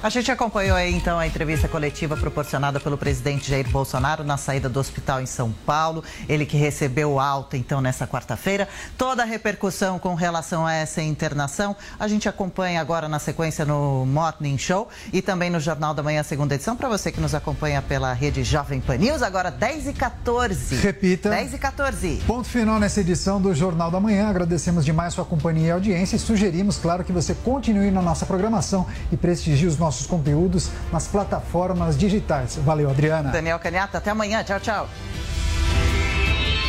A 0.05 0.09
gente 0.09 0.31
acompanhou 0.31 0.77
aí 0.77 0.93
então 0.93 1.17
a 1.17 1.25
entrevista 1.25 1.67
coletiva 1.67 2.15
proporcionada 2.15 2.79
pelo 2.79 2.95
presidente 2.95 3.49
Jair 3.49 3.67
Bolsonaro 3.67 4.23
na 4.23 4.37
saída 4.37 4.69
do 4.69 4.79
hospital 4.79 5.19
em 5.19 5.25
São 5.25 5.51
Paulo. 5.65 6.03
Ele 6.29 6.45
que 6.45 6.55
recebeu 6.55 7.19
alta 7.19 7.57
então 7.57 7.81
nessa 7.81 8.05
quarta-feira. 8.05 8.69
Toda 8.99 9.23
a 9.23 9.25
repercussão 9.25 9.97
com 9.97 10.13
relação 10.13 10.63
a 10.63 10.73
essa 10.73 11.01
internação 11.01 11.75
a 11.99 12.07
gente 12.07 12.29
acompanha 12.29 12.79
agora 12.79 13.09
na 13.09 13.17
sequência 13.17 13.65
no 13.65 14.05
Morning 14.05 14.59
Show 14.59 14.87
e 15.11 15.23
também 15.23 15.49
no 15.49 15.59
Jornal 15.59 15.95
da 15.95 16.03
Manhã, 16.03 16.21
segunda 16.21 16.53
edição. 16.53 16.77
Para 16.77 16.87
você 16.87 17.11
que 17.11 17.19
nos 17.19 17.33
acompanha 17.33 17.81
pela 17.81 18.13
rede 18.13 18.43
Jovem 18.43 18.79
Pan 18.79 18.97
News, 18.97 19.23
agora 19.23 19.49
10 19.49 19.87
e 19.87 19.93
14. 19.93 20.75
Repita. 20.75 21.31
10 21.31 21.55
e 21.55 21.57
14. 21.57 22.23
Ponto 22.27 22.47
final 22.47 22.79
nessa 22.79 23.01
edição 23.01 23.41
do 23.41 23.55
Jornal 23.55 23.89
da 23.89 23.99
Manhã. 23.99 24.29
Agradecemos 24.29 24.85
demais 24.85 25.15
sua 25.15 25.25
companhia 25.25 25.69
e 25.69 25.71
audiência 25.71 26.15
e 26.15 26.19
sugerimos, 26.19 26.77
claro, 26.77 27.03
que 27.03 27.11
você 27.11 27.33
continue 27.33 27.89
na 27.89 28.03
nossa 28.03 28.23
programação 28.27 28.85
e 29.11 29.17
prestigie 29.17 29.65
os 29.65 29.79
nossos 29.79 29.94
conteúdos 30.05 30.69
nas 30.91 31.07
plataformas 31.07 31.97
digitais. 31.97 32.57
Valeu, 32.57 32.89
Adriana. 32.89 33.31
Daniel 33.31 33.57
Canhata, 33.59 33.97
até 33.97 34.11
amanhã. 34.11 34.43
Tchau, 34.43 34.59
tchau. 34.59 34.89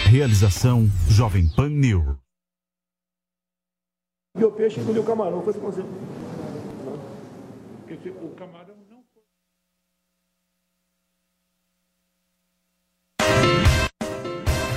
Realização 0.07 0.89
Jovem 1.09 1.49
Pan 1.49 1.69
News. 1.69 2.17
O 4.37 4.53
peixe 4.53 4.79
engoliu 4.81 5.03
o 5.03 5.05
camarão, 5.05 5.43
foi. 5.43 5.53
Porque 5.55 5.81
o 8.11 8.35
camarão 8.37 8.77
não 8.91 9.03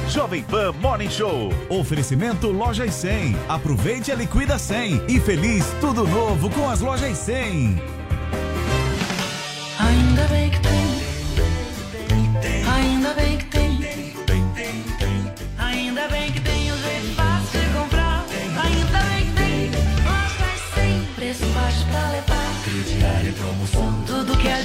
Jovem 0.10 0.44
Pan 0.44 0.72
Morning 0.74 1.10
Show. 1.10 1.50
Oferecimento 1.70 2.52
Lojas 2.52 2.94
100. 2.96 3.36
Aproveite 3.48 4.12
a 4.12 4.16
liquida 4.16 4.58
100 4.58 5.06
e 5.08 5.20
feliz 5.20 5.66
tudo 5.80 6.08
novo 6.08 6.50
com 6.50 6.68
as 6.68 6.82
Lojas 6.82 7.18
100. 7.18 7.99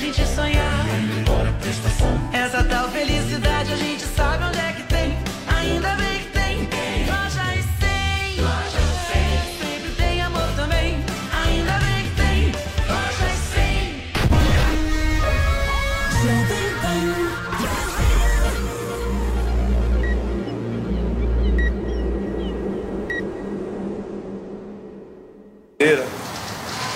Gente 0.04 0.26
sonhar. 0.26 0.84
Essa 2.32 2.62
tal 2.64 2.90
felicidade 2.90 3.72
a 3.72 3.76
gente 3.76 4.04
sabe 4.04 4.44
onde 4.44 4.58
é 4.58 4.72
que 4.72 4.82
tem. 4.82 5.16
Ainda 5.46 5.94
bem 5.94 6.18
que 6.18 6.26
tem. 6.26 6.58
Lojas 7.06 7.64
100. 7.80 8.42
Lojas 8.42 8.82
100. 9.12 9.22
Sempre 9.58 9.90
tem 9.96 10.22
amor 10.22 10.46
também. 10.56 10.96
Ainda 11.46 11.72
bem 11.78 12.04
que 12.04 12.10
tem. 12.16 12.52
Lojas 12.86 13.38
100. 13.54 14.04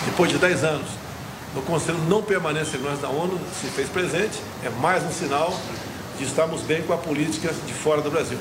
Depois 0.04 0.30
de 0.30 0.38
10 0.38 0.64
anos, 0.64 0.97
o 1.58 1.62
Conselho 1.62 1.98
não 2.08 2.22
permanece 2.22 2.68
em 2.68 2.72
segurança 2.72 3.02
da 3.02 3.08
ONU, 3.08 3.38
se 3.60 3.66
fez 3.68 3.88
presente, 3.88 4.38
é 4.64 4.70
mais 4.80 5.02
um 5.04 5.10
sinal 5.10 5.58
de 6.16 6.24
estarmos 6.24 6.62
bem 6.62 6.82
com 6.82 6.92
a 6.92 6.96
política 6.96 7.52
de 7.66 7.72
fora 7.72 8.00
do 8.00 8.10
Brasil. 8.10 8.38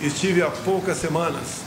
Estive 0.00 0.42
há 0.42 0.50
poucas 0.50 0.98
semanas 0.98 1.60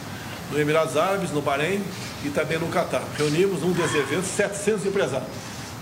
no 0.52 0.60
Emirados 0.60 0.98
Árabes, 0.98 1.32
no 1.32 1.42
Bahrein 1.42 1.82
e 2.26 2.30
também 2.30 2.60
no 2.60 2.68
Catar. 2.68 3.02
Reunimos 3.18 3.62
num 3.62 3.72
desses 3.72 3.96
eventos 3.96 4.28
700 4.28 4.86
empresários, 4.86 5.30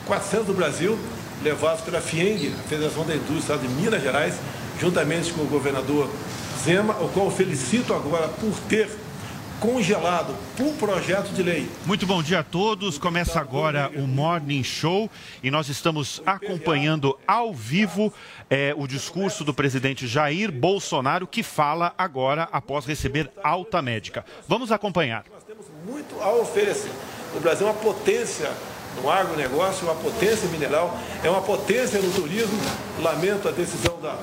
400 0.05 0.47
do 0.47 0.53
Brasil, 0.53 0.97
levados 1.43 1.81
pela 1.81 2.00
FIENG, 2.00 2.53
a 2.53 2.69
Federação 2.69 3.03
da 3.03 3.15
Indústria 3.15 3.57
de 3.57 3.67
Minas 3.67 4.01
Gerais, 4.01 4.36
juntamente 4.79 5.33
com 5.33 5.41
o 5.41 5.47
governador 5.47 6.09
Zema, 6.63 6.93
o 7.01 7.09
qual 7.09 7.31
felicito 7.31 7.93
agora 7.93 8.27
por 8.27 8.53
ter 8.69 8.89
congelado 9.59 10.35
por 10.55 10.73
projeto 10.73 11.29
de 11.33 11.41
lei. 11.41 11.69
Muito 11.85 12.05
bom 12.05 12.21
dia 12.21 12.39
a 12.39 12.43
todos. 12.43 12.97
Começa 12.97 13.39
agora 13.39 13.91
o 13.95 14.07
Morning 14.07 14.63
Show 14.63 15.09
e 15.41 15.49
nós 15.49 15.67
estamos 15.69 16.21
acompanhando 16.25 17.17
ao 17.27 17.53
vivo 17.53 18.13
eh, 18.49 18.73
o 18.77 18.87
discurso 18.87 19.43
do 19.43 19.53
presidente 19.53 20.07
Jair 20.07 20.51
Bolsonaro, 20.51 21.25
que 21.25 21.41
fala 21.41 21.93
agora 21.97 22.47
após 22.51 22.85
receber 22.85 23.31
alta 23.43 23.81
médica. 23.81 24.23
Vamos 24.47 24.71
acompanhar. 24.71 25.25
Nós 25.31 25.43
temos 25.43 25.65
muito 25.85 26.21
a 26.21 26.31
oferecer. 26.33 26.91
O 27.35 27.39
Brasil 27.39 27.67
é 27.67 27.71
uma 27.71 27.79
potência 27.79 28.51
no 29.01 29.09
agronegócio, 29.09 29.85
uma 29.87 29.95
potência 29.95 30.47
mineral, 30.49 30.97
é 31.23 31.29
uma 31.29 31.41
potência 31.41 31.99
no 31.99 32.11
turismo. 32.13 32.59
Lamento 33.01 33.47
a 33.47 33.51
decisão 33.51 33.99
da, 34.01 34.17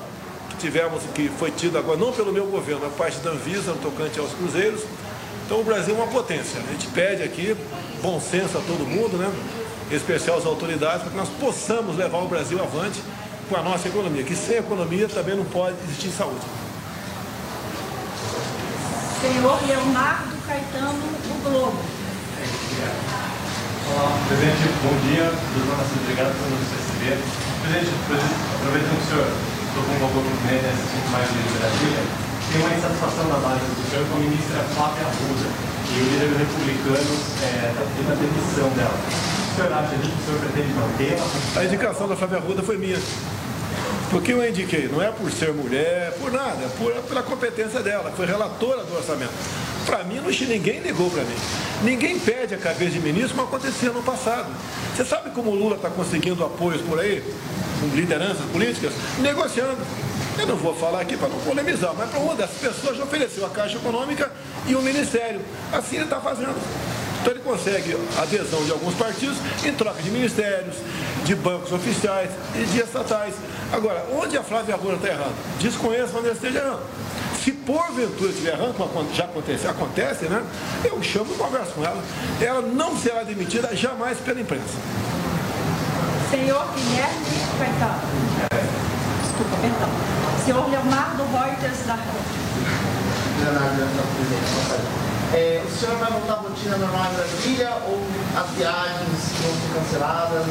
que 0.49 0.57
tivemos, 0.57 1.03
que 1.13 1.29
foi 1.29 1.51
tida 1.51 1.79
agora, 1.79 1.97
não 1.97 2.11
pelo 2.11 2.31
meu 2.31 2.45
governo, 2.45 2.85
a 2.85 2.89
parte 2.89 3.19
da 3.19 3.31
Anvisa, 3.31 3.73
no 3.73 3.79
tocante 3.79 4.19
aos 4.19 4.33
cruzeiros. 4.33 4.81
Então 5.45 5.61
o 5.61 5.63
Brasil 5.63 5.95
é 5.95 5.97
uma 5.97 6.07
potência. 6.07 6.59
A 6.59 6.71
gente 6.71 6.87
pede 6.87 7.21
aqui 7.21 7.55
bom 8.01 8.19
senso 8.19 8.57
a 8.57 8.61
todo 8.61 8.85
mundo, 8.85 9.17
né? 9.17 9.31
em 9.91 9.95
especial 9.95 10.37
às 10.37 10.45
autoridades, 10.45 11.01
para 11.03 11.11
que 11.11 11.17
nós 11.17 11.29
possamos 11.39 11.95
levar 11.95 12.17
o 12.17 12.27
Brasil 12.27 12.59
avante 12.61 13.01
com 13.47 13.55
a 13.55 13.61
nossa 13.61 13.87
economia, 13.87 14.23
que 14.23 14.35
sem 14.35 14.57
economia 14.57 15.07
também 15.07 15.35
não 15.35 15.45
pode 15.45 15.75
existir 15.87 16.09
saúde. 16.09 16.41
Senhor 19.21 19.59
Leonardo 19.67 20.35
Caetano, 20.47 20.93
do 20.93 21.49
Globo. 21.49 21.77
Olá, 23.93 24.17
presidente, 24.27 24.65
bom 24.81 24.97
dia. 25.09 25.29
Obrigado 25.29 26.33
por 26.41 26.49
nos 26.49 26.65
receber. 26.73 27.21
Presidente, 27.61 27.93
presidente, 28.07 28.35
aproveitando 28.57 28.97
que 28.97 29.05
o 29.05 29.09
senhor 29.09 29.29
tocou 29.77 29.93
um 29.93 29.99
pouco 29.99 30.29
nesse 30.45 30.65
assunto 30.65 31.09
mais 31.13 31.29
de 31.29 31.37
Brasília, 31.57 32.03
tem 32.55 32.63
uma 32.63 32.73
insatisfação 32.73 33.27
da 33.27 33.35
base 33.35 33.59
do 33.67 33.75
governo 33.83 34.07
com 34.07 34.15
a 34.15 34.19
ministra 34.19 34.63
Flávia 34.75 35.03
Arruda 35.03 35.47
e 35.91 35.99
o 35.99 36.05
líder 36.07 36.37
republicano 36.39 37.13
está 37.35 37.45
é, 37.45 37.73
pedindo 37.75 38.11
a 38.11 38.15
demissão 38.15 38.69
dela. 38.79 38.95
O 38.95 39.55
senhor 39.55 39.73
acha 39.73 39.95
que 39.95 40.07
o 40.07 40.23
senhor 40.23 40.39
pretende 40.39 40.73
mantê-la? 40.73 41.59
A 41.59 41.65
indicação 41.65 42.07
da 42.07 42.15
Flávia 42.15 42.37
Arruda 42.37 42.63
foi 42.63 42.77
minha. 42.77 42.97
Porque 44.09 44.33
eu 44.33 44.47
indiquei, 44.47 44.87
não 44.87 45.01
é 45.01 45.11
por 45.11 45.31
ser 45.31 45.53
mulher, 45.53 46.13
por 46.19 46.31
nada, 46.31 46.63
é 46.63 46.69
por, 46.77 46.93
pela 47.03 47.23
competência 47.23 47.81
dela, 47.81 48.11
foi 48.15 48.25
relatora 48.25 48.83
do 48.83 48.95
orçamento. 48.95 49.33
Para 49.85 50.03
mim, 50.03 50.15
não, 50.15 50.29
ninguém 50.29 50.79
ligou 50.79 51.09
para 51.09 51.23
mim. 51.23 51.35
Ninguém 51.83 52.17
pede 52.17 52.55
a 52.55 52.57
cabeça 52.57 52.91
de 52.91 52.99
ministro 52.99 53.35
como 53.35 53.47
acontecia 53.47 53.91
no 53.91 54.01
passado. 54.01 54.47
Você 54.95 55.05
sabe 55.05 55.29
como 55.31 55.51
o 55.51 55.55
Lula 55.55 55.75
está 55.75 55.89
conseguindo 55.89 56.43
apoios 56.43 56.81
por 56.81 56.99
aí, 56.99 57.21
com 57.79 57.95
lideranças 57.95 58.45
políticas? 58.51 58.93
Negociando. 59.19 59.77
Eu 60.37 60.47
não 60.47 60.55
vou 60.57 60.75
falar 60.75 61.01
aqui 61.01 61.15
para 61.15 61.29
não 61.29 61.39
polemizar, 61.39 61.93
mas 61.95 62.09
para 62.09 62.19
uma 62.19 62.35
dessas 62.35 62.57
pessoas 62.57 62.97
já 62.97 63.03
ofereceu 63.03 63.45
a 63.45 63.49
Caixa 63.49 63.77
Econômica 63.77 64.31
e 64.67 64.75
o 64.75 64.81
Ministério. 64.81 65.39
Assim 65.71 65.95
ele 65.95 66.05
está 66.05 66.19
fazendo. 66.19 66.55
Então 67.21 67.33
ele 67.33 67.41
consegue 67.43 67.97
adesão 68.21 68.63
de 68.65 68.71
alguns 68.71 68.93
partidos 68.95 69.37
em 69.63 69.73
troca 69.73 70.01
de 70.01 70.11
ministérios, 70.11 70.75
de 71.23 71.35
bancos 71.35 71.71
oficiais 71.71 72.29
e 72.55 72.65
de 72.65 72.79
estatais. 72.79 73.33
Agora, 73.71 74.05
onde 74.11 74.37
a 74.37 74.43
Flávia 74.43 74.75
Arruda 74.75 74.95
está 74.95 75.07
errando? 75.07 75.33
Desconheço 75.59 76.17
onde 76.17 76.27
ela 76.27 76.35
esteja 76.35 76.59
errando. 76.59 76.81
Se 77.43 77.51
porventura 77.51 78.29
estiver 78.29 78.53
errando, 78.53 78.73
como 78.73 79.13
já 79.13 79.25
acontece, 79.25 79.67
acontece, 79.67 80.25
né? 80.25 80.43
Eu 80.83 81.01
chamo 81.03 81.33
e 81.33 81.37
converso 81.37 81.71
com 81.73 81.83
ela. 81.83 82.01
Ela 82.41 82.61
não 82.61 82.97
será 82.97 83.23
demitida 83.23 83.75
jamais 83.75 84.17
pela 84.19 84.39
imprensa. 84.39 84.77
Senhor 86.31 86.65
Guilherme 86.73 87.25
Caetano. 87.59 88.01
Desculpa, 89.21 89.57
perdão. 89.61 89.89
Senhor 90.43 90.69
Leonardo 90.69 91.23
Reuters 91.23 91.85
da 91.85 91.97
Leonardo, 93.43 93.75
presidente, 94.15 95.14
é, 95.33 95.61
o 95.65 95.79
senhor 95.79 95.95
vai 95.97 96.11
voltar 96.11 96.33
à 96.33 96.35
rotina 96.37 96.77
normal 96.77 97.11
em 97.11 97.15
Brasília 97.15 97.69
ou 97.87 98.01
as 98.35 98.49
viagens 98.51 99.09
vão 99.41 99.53
ser 99.53 99.79
canceladas? 99.79 100.45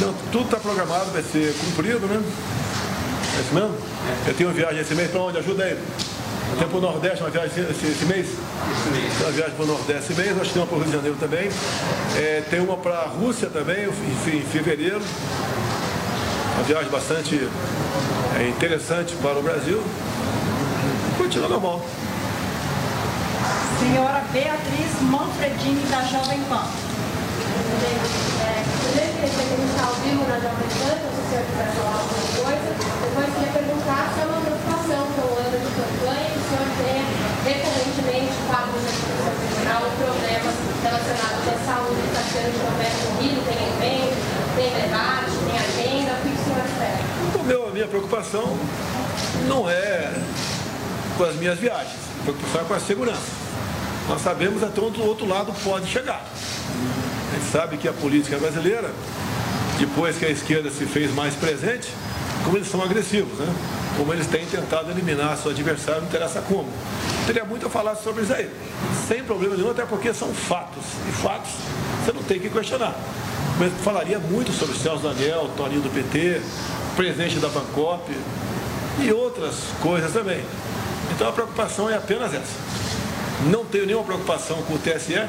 Não, 0.00 0.14
tudo 0.32 0.44
está 0.44 0.56
programado, 0.58 1.10
vai 1.12 1.22
ser 1.22 1.54
cumprido, 1.54 2.06
né? 2.06 2.22
É 3.36 3.40
isso 3.40 3.54
mesmo? 3.54 3.74
Eu 4.26 4.34
tenho 4.34 4.48
uma 4.48 4.54
viagem 4.54 4.80
esse 4.80 4.94
mês 4.94 5.10
para 5.10 5.20
onde? 5.20 5.38
Ajuda 5.38 5.64
aí. 5.64 5.78
Tem 6.58 6.68
para 6.68 6.78
o 6.78 6.80
Nordeste 6.80 7.22
uma 7.22 7.30
viagem 7.30 7.64
esse, 7.68 7.86
esse 7.86 8.04
mês? 8.06 8.26
Esse 8.28 8.90
mês. 8.90 9.12
Tem 9.18 9.26
uma 9.26 9.32
viagem 9.32 9.54
para 9.54 9.64
o 9.64 9.68
Nordeste 9.68 10.12
esse 10.12 10.20
mês, 10.20 10.40
acho 10.40 10.44
que 10.44 10.52
tem 10.52 10.62
uma 10.62 10.66
para 10.68 10.76
o 10.76 10.80
Rio 10.80 10.86
de 10.88 10.96
Janeiro 10.96 11.16
também. 11.18 11.50
É, 12.16 12.42
tem 12.48 12.60
uma 12.60 12.76
para 12.76 12.98
a 12.98 13.06
Rússia 13.06 13.50
também, 13.50 13.84
em, 13.84 14.36
em 14.38 14.42
fevereiro. 14.42 15.02
Uma 16.54 16.64
viagem 16.64 16.90
bastante 16.90 17.48
é, 18.38 18.48
interessante 18.48 19.14
para 19.16 19.38
o 19.38 19.42
Brasil. 19.42 19.82
Continua 21.18 21.48
normal. 21.48 21.84
Senhora 23.78 24.24
Beatriz 24.32 25.02
Manfredini, 25.02 25.84
da 25.90 26.00
Jovem 26.04 26.40
Pan. 26.48 26.64
Primeiro 27.76 29.12
queria 29.20 29.36
perguntar 29.36 29.84
ao 29.84 29.94
vivo 30.00 30.24
na 30.24 30.40
Jovem 30.40 30.68
Pan, 30.80 30.96
se 30.96 31.12
o 31.12 31.28
senhor 31.28 31.44
quiser 31.44 31.70
falar 31.76 32.00
alguma 32.00 32.24
coisa. 32.40 32.68
Depois 32.72 33.28
queria 33.36 33.52
perguntar 33.52 34.12
se 34.14 34.20
é 34.20 34.24
uma 34.24 34.40
preocupação 34.40 35.02
com 35.12 35.28
o 35.28 35.36
ano 35.36 35.58
de 35.60 35.70
campanha 35.76 36.24
que 36.24 36.40
o 36.40 36.46
senhor 36.48 36.68
tenha 36.80 37.04
recorrentemente 37.44 38.32
quadros 38.48 38.80
da 38.80 38.92
Constituição 38.96 39.36
Federal 39.44 39.82
problemas 40.00 40.56
relacionados 40.80 41.44
à 41.44 41.56
saúde, 41.68 42.00
está 42.08 42.22
sendo 42.32 42.56
governo 42.64 42.98
corrido, 43.12 43.38
tem 43.44 43.60
evento, 43.60 44.16
tem 44.56 44.72
debate, 44.72 45.36
tem 45.36 45.56
agenda, 45.60 46.16
o 46.16 46.20
que 46.24 46.32
o 46.32 46.40
senhor 46.48 46.64
espera? 46.64 47.04
O 47.36 47.44
meu, 47.44 47.68
a 47.68 47.72
minha 47.72 47.88
preocupação 47.88 48.56
não 49.46 49.68
é 49.68 50.16
com 51.18 51.24
as 51.24 51.36
minhas 51.36 51.58
viagens, 51.58 52.00
a 52.20 52.22
preocupação 52.24 52.60
é 52.60 52.64
com 52.64 52.74
a 52.74 52.80
segurança 52.80 53.45
nós 54.08 54.22
sabemos 54.22 54.62
até 54.62 54.80
onde 54.80 55.00
o 55.00 55.04
outro 55.04 55.26
lado 55.26 55.52
pode 55.64 55.86
chegar. 55.86 56.24
A 57.32 57.34
gente 57.34 57.50
sabe 57.50 57.76
que 57.76 57.88
a 57.88 57.92
política 57.92 58.38
brasileira, 58.38 58.90
depois 59.78 60.16
que 60.16 60.24
a 60.24 60.30
esquerda 60.30 60.70
se 60.70 60.86
fez 60.86 61.12
mais 61.12 61.34
presente, 61.34 61.88
como 62.44 62.56
eles 62.56 62.68
são 62.68 62.82
agressivos, 62.82 63.38
né? 63.38 63.52
como 63.96 64.12
eles 64.12 64.26
têm 64.26 64.46
tentado 64.46 64.90
eliminar 64.90 65.36
seu 65.36 65.50
adversário, 65.50 66.02
não 66.02 66.08
interessa 66.08 66.40
como. 66.42 66.68
Teria 67.26 67.44
muito 67.44 67.66
a 67.66 67.70
falar 67.70 67.96
sobre 67.96 68.22
isso 68.22 68.32
aí, 68.32 68.48
sem 69.08 69.24
problema 69.24 69.56
nenhum, 69.56 69.70
até 69.70 69.84
porque 69.84 70.14
são 70.14 70.32
fatos. 70.32 70.84
E 71.08 71.12
fatos 71.12 71.50
você 72.04 72.12
não 72.12 72.22
tem 72.22 72.38
que 72.38 72.48
questionar. 72.48 72.94
Mas 73.58 73.72
falaria 73.82 74.18
muito 74.18 74.52
sobre 74.52 74.76
Celso 74.76 75.02
Daniel, 75.02 75.50
Toninho 75.56 75.80
do 75.80 75.90
PT, 75.90 76.40
presidente 76.94 77.38
da 77.38 77.48
Bancop 77.48 78.12
e 79.00 79.12
outras 79.12 79.54
coisas 79.82 80.12
também. 80.12 80.44
Então 81.14 81.28
a 81.28 81.32
preocupação 81.32 81.90
é 81.90 81.96
apenas 81.96 82.32
essa. 82.32 82.85
Não 83.44 83.64
tenho 83.64 83.86
nenhuma 83.86 84.04
preocupação 84.04 84.62
com 84.62 84.74
o 84.74 84.78
TSE. 84.78 85.20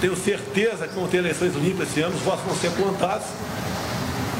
Tenho 0.00 0.16
certeza 0.16 0.86
que 0.86 0.94
vão 0.94 1.08
ter 1.08 1.18
eleições 1.18 1.54
limpas 1.54 1.88
esse 1.88 2.00
ano, 2.00 2.14
os 2.14 2.22
votos 2.22 2.44
vão 2.44 2.56
ser 2.56 2.70
contados. 2.72 3.26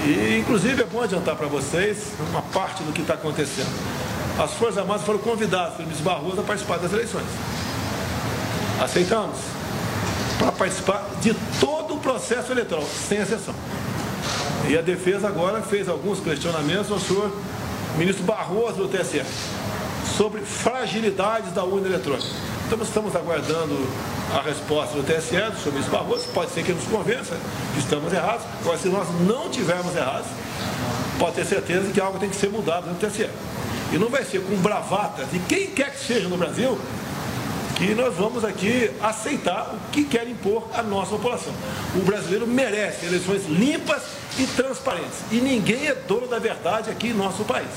E, 0.05 0.39
inclusive, 0.39 0.83
é 0.83 0.87
bom 0.87 1.01
adiantar 1.01 1.35
para 1.37 1.47
vocês 1.47 2.13
uma 2.31 2.43
parte 2.43 2.83
do 2.83 2.93
que 2.93 3.01
está 3.01 3.15
acontecendo. 3.15 3.69
As 4.39 4.53
Forças 4.53 4.79
Armadas 4.79 5.05
foram 5.05 5.19
convidadas 5.19 5.75
pelo 5.75 5.85
ministro 5.85 6.05
Barroso 6.05 6.41
a 6.41 6.45
participar 6.45 6.79
das 6.79 6.93
eleições. 6.93 7.27
Aceitamos. 8.81 9.39
Para 10.39 10.53
participar 10.53 11.09
de 11.21 11.33
todo 11.61 11.95
o 11.95 11.99
processo 11.99 12.53
eleitoral, 12.53 12.85
sem 12.85 13.19
exceção. 13.19 13.55
E 14.69 14.77
a 14.77 14.83
defesa 14.83 15.29
agora 15.29 15.63
fez 15.63 15.89
alguns 15.89 16.21
questionamentos 16.21 16.91
ao 16.91 16.99
senhor 16.99 17.31
ministro 17.97 18.25
Barroso 18.25 18.77
do 18.77 18.89
TSE 18.89 19.23
sobre 20.05 20.41
fragilidades 20.43 21.53
da 21.53 21.65
urna 21.65 21.89
eletrônica. 21.89 22.29
Então, 22.67 22.79
estamos 22.83 23.15
aguardando 23.15 23.77
a 24.33 24.41
resposta 24.41 24.97
do 24.97 25.03
TSE, 25.03 25.37
do 25.37 25.59
senhor 25.59 25.73
ministro 25.73 25.93
Barroso. 25.93 26.29
Pode 26.33 26.51
ser 26.51 26.65
que 26.65 26.73
nos 26.73 26.85
convença 26.85 27.37
que 27.73 27.81
estamos 27.81 28.13
errados. 28.13 28.45
Agora, 28.61 28.79
se 28.79 28.89
nós 28.89 29.07
não 29.27 29.49
tivermos 29.49 29.95
errados, 29.95 30.27
pode 31.19 31.37
ter 31.37 31.45
certeza 31.45 31.93
que 31.93 32.01
algo 32.01 32.19
tem 32.19 32.29
que 32.29 32.37
ser 32.37 32.51
mudado 32.51 32.87
no 32.87 32.95
TSE. 32.95 33.29
E 33.93 33.99
não 33.99 34.09
vai 34.09 34.25
ser 34.25 34.41
com 34.41 34.57
bravata 34.57 35.25
de 35.27 35.39
quem 35.41 35.69
quer 35.69 35.93
que 35.93 36.05
seja 36.05 36.29
no 36.29 36.37
Brasil 36.37 36.79
que 37.75 37.95
nós 37.95 38.15
vamos 38.15 38.45
aqui 38.45 38.91
aceitar 39.03 39.75
o 39.75 39.91
que 39.91 40.05
quer 40.05 40.29
impor 40.29 40.69
a 40.73 40.83
nossa 40.83 41.13
população. 41.13 41.53
O 41.95 42.01
brasileiro 42.01 42.47
merece 42.47 43.07
eleições 43.07 43.47
limpas 43.47 44.03
e 44.39 44.47
transparentes. 44.47 45.21
E 45.31 45.37
ninguém 45.37 45.89
é 45.89 45.95
dono 45.95 46.27
da 46.27 46.39
verdade 46.39 46.91
aqui 46.91 47.09
em 47.09 47.15
nosso 47.15 47.45
país. 47.45 47.69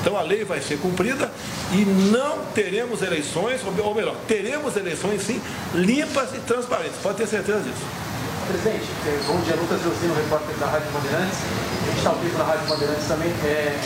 Então 0.00 0.16
a 0.16 0.22
lei 0.22 0.44
vai 0.44 0.60
ser 0.60 0.78
cumprida 0.78 1.30
e 1.72 1.84
não 1.84 2.44
teremos 2.54 3.02
eleições, 3.02 3.60
ou 3.64 3.94
melhor, 3.94 4.14
teremos 4.26 4.76
eleições 4.76 5.22
sim 5.22 5.40
limpas 5.74 6.34
e 6.34 6.38
transparentes. 6.38 6.96
Pode 7.02 7.18
ter 7.18 7.26
certeza 7.26 7.60
disso. 7.60 7.84
Presidente, 8.46 8.86
é, 9.06 9.20
bom 9.26 9.38
dia, 9.40 9.54
Lucas 9.56 9.82
Leocino, 9.84 10.14
repórter 10.14 10.56
da 10.56 10.66
Rádio 10.66 10.90
Bandeirantes. 10.92 11.38
A 11.82 11.86
gente 11.86 11.98
está 11.98 12.10
ao 12.10 12.16
vivo 12.16 12.38
na 12.38 12.44
Rádio 12.44 12.68
Bandeirantes 12.68 13.06
também. 13.06 13.30
É, 13.44 13.78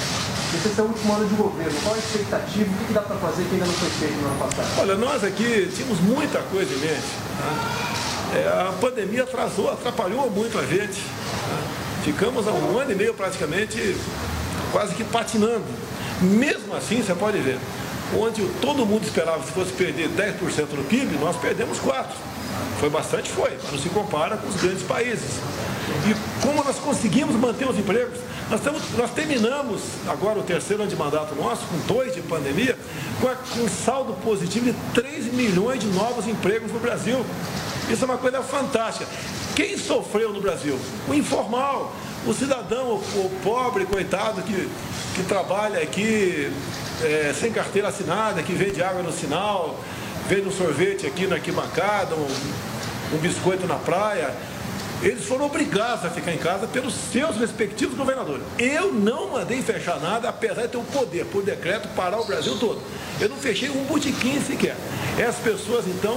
esse 0.56 0.80
é 0.80 0.82
o 0.82 0.86
último 0.86 1.12
ano 1.14 1.26
de 1.26 1.34
governo. 1.34 1.72
Qual 1.82 1.94
a 1.94 1.98
expectativa? 1.98 2.70
O 2.70 2.86
que, 2.86 2.92
dá 2.92 3.02
para 3.02 3.16
fazer 3.16 3.44
que 3.44 3.54
ainda 3.54 3.66
não 3.66 3.72
foi 3.72 3.90
feito 3.90 4.14
no 4.14 4.28
ano 4.28 4.38
passado? 4.38 4.80
Olha, 4.80 4.94
nós 4.96 5.24
aqui 5.24 5.70
tínhamos 5.74 6.00
muita 6.00 6.38
coisa 6.40 6.72
em 6.74 6.78
mente. 6.78 7.02
Tá? 7.38 8.38
É, 8.38 8.68
a 8.68 8.72
pandemia 8.80 9.24
atrasou, 9.24 9.70
atrapalhou 9.70 10.30
muito 10.30 10.58
a 10.58 10.66
gente. 10.66 11.00
Tá? 11.00 12.04
Ficamos 12.04 12.46
há 12.48 12.52
um 12.52 12.78
ano 12.78 12.92
e 12.92 12.94
meio 12.94 13.14
praticamente 13.14 13.96
quase 14.72 14.94
que 14.94 15.04
patinando 15.04 15.64
mesmo 16.22 16.74
assim, 16.76 17.02
você 17.02 17.14
pode 17.14 17.38
ver, 17.38 17.58
onde 18.16 18.46
todo 18.60 18.86
mundo 18.86 19.02
esperava 19.02 19.42
que 19.42 19.50
fosse 19.50 19.72
perder 19.72 20.08
10% 20.10 20.72
no 20.72 20.84
PIB, 20.84 21.16
nós 21.18 21.36
perdemos 21.36 21.78
4%. 21.78 22.06
Foi 22.78 22.90
bastante, 22.90 23.30
foi, 23.30 23.56
mas 23.62 23.72
não 23.72 23.78
se 23.78 23.88
compara 23.88 24.36
com 24.36 24.48
os 24.48 24.56
grandes 24.56 24.82
países. 24.82 25.40
E 26.08 26.42
como 26.42 26.62
nós 26.64 26.76
conseguimos 26.78 27.34
manter 27.36 27.68
os 27.68 27.78
empregos, 27.78 28.18
nós, 28.50 28.60
temos, 28.60 28.82
nós 28.96 29.10
terminamos 29.12 29.80
agora 30.08 30.38
o 30.38 30.42
terceiro 30.42 30.82
ano 30.82 30.90
de 30.90 30.96
mandato 30.96 31.34
nosso, 31.34 31.66
com 31.66 31.78
dois 31.92 32.14
de 32.14 32.20
pandemia, 32.22 32.76
com 33.20 33.62
um 33.62 33.68
saldo 33.68 34.14
positivo 34.14 34.66
de 34.66 34.74
3 34.94 35.32
milhões 35.32 35.80
de 35.80 35.86
novos 35.86 36.26
empregos 36.26 36.72
no 36.72 36.80
Brasil. 36.80 37.24
Isso 37.90 38.02
é 38.02 38.04
uma 38.04 38.18
coisa 38.18 38.42
fantástica. 38.42 39.06
Quem 39.54 39.76
sofreu 39.76 40.32
no 40.32 40.40
Brasil? 40.40 40.78
O 41.08 41.14
informal, 41.14 41.94
o 42.26 42.32
cidadão, 42.32 42.86
o, 42.86 42.94
o 42.94 43.30
pobre, 43.42 43.84
coitado, 43.84 44.42
que 44.42 44.68
que 45.14 45.22
trabalha 45.24 45.80
aqui 45.80 46.50
é, 47.02 47.34
sem 47.38 47.52
carteira 47.52 47.88
assinada, 47.88 48.42
que 48.42 48.52
vende 48.52 48.82
água 48.82 49.02
no 49.02 49.12
sinal, 49.12 49.78
vende 50.32 50.48
um 50.48 50.50
sorvete 50.50 51.06
aqui 51.06 51.26
na 51.26 51.36
arquibancada, 51.36 52.14
um, 52.14 52.26
um 53.14 53.18
biscoito 53.18 53.66
na 53.66 53.74
praia. 53.74 54.34
Eles 55.02 55.26
foram 55.26 55.44
obrigados 55.44 56.06
a 56.06 56.10
ficar 56.10 56.32
em 56.32 56.38
casa 56.38 56.66
pelos 56.66 56.94
seus 56.94 57.36
respectivos 57.36 57.94
governadores. 57.98 58.42
Eu 58.58 58.94
não 58.94 59.32
mandei 59.32 59.60
fechar 59.60 60.00
nada, 60.00 60.30
apesar 60.30 60.62
de 60.62 60.68
ter 60.68 60.78
o 60.78 60.84
poder, 60.84 61.26
por 61.26 61.42
decreto, 61.42 61.86
parar 61.94 62.18
o 62.18 62.24
Brasil 62.24 62.56
todo. 62.58 62.80
Eu 63.20 63.28
não 63.28 63.36
fechei 63.36 63.68
um 63.68 63.84
botequim 63.84 64.40
sequer. 64.40 64.74
Essas 65.18 65.42
pessoas, 65.42 65.86
então, 65.86 66.16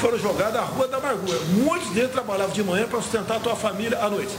foram 0.00 0.16
jogadas 0.16 0.56
à 0.56 0.64
rua 0.64 0.86
da 0.86 0.98
amargura. 0.98 1.40
Muitos 1.54 1.88
deles 1.88 2.12
trabalhavam 2.12 2.54
de 2.54 2.62
manhã 2.62 2.86
para 2.86 3.02
sustentar 3.02 3.38
a 3.38 3.40
tua 3.40 3.56
família 3.56 3.98
à 3.98 4.08
noite. 4.08 4.32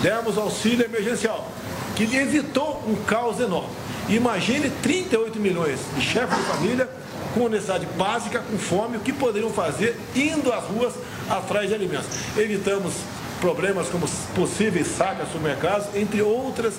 Demos 0.00 0.38
auxílio 0.38 0.86
emergencial 0.86 1.46
que 1.94 2.04
evitou 2.16 2.82
um 2.86 2.94
caos 3.04 3.40
enorme. 3.40 3.76
Imagine 4.08 4.70
38 4.82 5.38
milhões 5.38 5.80
de 5.94 6.00
chefes 6.00 6.34
de 6.34 6.44
família 6.44 6.88
com 7.34 7.48
necessidade 7.48 7.86
básica, 7.96 8.40
com 8.40 8.58
fome, 8.58 8.96
o 8.96 9.00
que 9.00 9.12
poderiam 9.12 9.50
fazer 9.50 9.98
indo 10.14 10.52
às 10.52 10.64
ruas 10.64 10.94
atrás 11.28 11.68
de 11.68 11.74
alimentos. 11.74 12.06
Evitamos 12.36 12.94
problemas 13.40 13.88
como 13.88 14.08
possíveis 14.34 14.88
sacas 14.88 15.28
supermercados, 15.30 15.94
entre 15.94 16.22
outras 16.22 16.74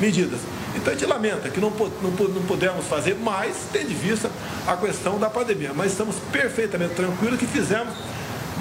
medidas. 0.00 0.40
Então 0.74 0.92
a 0.92 0.96
gente 0.96 1.06
lamenta 1.06 1.50
que 1.50 1.60
não, 1.60 1.70
não, 1.70 2.28
não 2.28 2.42
pudemos 2.42 2.86
fazer 2.86 3.14
mais, 3.16 3.56
tendo 3.72 3.90
em 3.90 3.94
vista 3.94 4.30
a 4.66 4.76
questão 4.76 5.18
da 5.18 5.28
pandemia. 5.28 5.72
Mas 5.74 5.92
estamos 5.92 6.16
perfeitamente 6.30 6.94
tranquilos 6.94 7.38
que 7.38 7.46
fizemos 7.46 7.94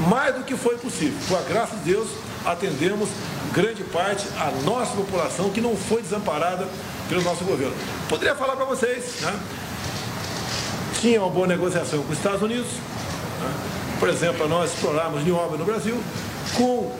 mais 0.10 0.36
do 0.36 0.44
que 0.44 0.56
foi 0.56 0.78
possível. 0.78 1.18
Com 1.28 1.36
a 1.36 1.42
graça 1.42 1.76
de 1.78 1.92
Deus, 1.92 2.08
atendemos 2.46 3.10
grande 3.54 3.84
parte 3.84 4.28
a 4.38 4.52
nossa 4.64 4.96
população 4.96 5.50
que 5.50 5.62
não 5.62 5.76
foi 5.76 6.02
desamparada 6.02 6.68
pelo 7.08 7.22
nosso 7.22 7.44
governo. 7.44 7.76
Poderia 8.10 8.36
falar 8.36 8.56
para 8.56 8.66
vocês, 8.66 9.22
né? 9.22 9.40
Tinha 11.00 11.22
uma 11.22 11.30
boa 11.30 11.46
negociação 11.46 12.02
com 12.02 12.12
os 12.12 12.18
Estados 12.18 12.42
Unidos, 12.42 12.66
né? 12.66 13.54
por 14.00 14.10
exemplo, 14.10 14.48
nós 14.48 14.74
explorarmos 14.74 15.24
de 15.24 15.32
obra 15.32 15.58
no 15.58 15.66
Brasil, 15.66 15.96
com 16.56 16.92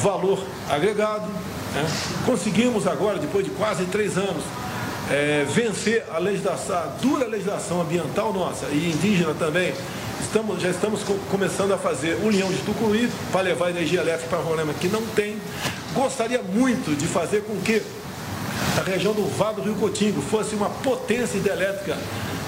valor 0.00 0.38
agregado. 0.70 1.26
Né? 1.26 1.86
Conseguimos 2.24 2.86
agora, 2.86 3.18
depois 3.18 3.44
de 3.44 3.50
quase 3.50 3.84
três 3.86 4.16
anos, 4.16 4.44
é, 5.10 5.44
vencer 5.48 6.04
a, 6.12 6.18
legislação, 6.18 6.76
a 6.76 6.86
dura 7.00 7.26
legislação 7.26 7.80
ambiental 7.80 8.32
nossa 8.32 8.66
e 8.66 8.92
indígena 8.94 9.34
também. 9.34 9.74
Estamos, 10.20 10.62
já 10.62 10.70
estamos 10.70 11.02
co 11.02 11.14
começando 11.30 11.72
a 11.72 11.78
fazer 11.78 12.16
união 12.22 12.48
de 12.48 12.58
Tucuruí 12.58 13.10
para 13.32 13.42
levar 13.42 13.70
energia 13.70 14.00
elétrica 14.00 14.28
para 14.28 14.38
Roraima, 14.38 14.72
que 14.72 14.88
não 14.88 15.02
tem. 15.08 15.36
Gostaria 15.94 16.42
muito 16.42 16.96
de 16.96 17.06
fazer 17.06 17.42
com 17.42 17.56
que 17.60 17.82
a 18.78 18.82
região 18.82 19.12
do 19.12 19.24
Vale 19.24 19.56
do 19.56 19.62
Rio 19.62 19.74
Cotingo 19.76 20.20
fosse 20.20 20.54
uma 20.54 20.68
potência 20.68 21.38
hidrelétrica 21.38 21.96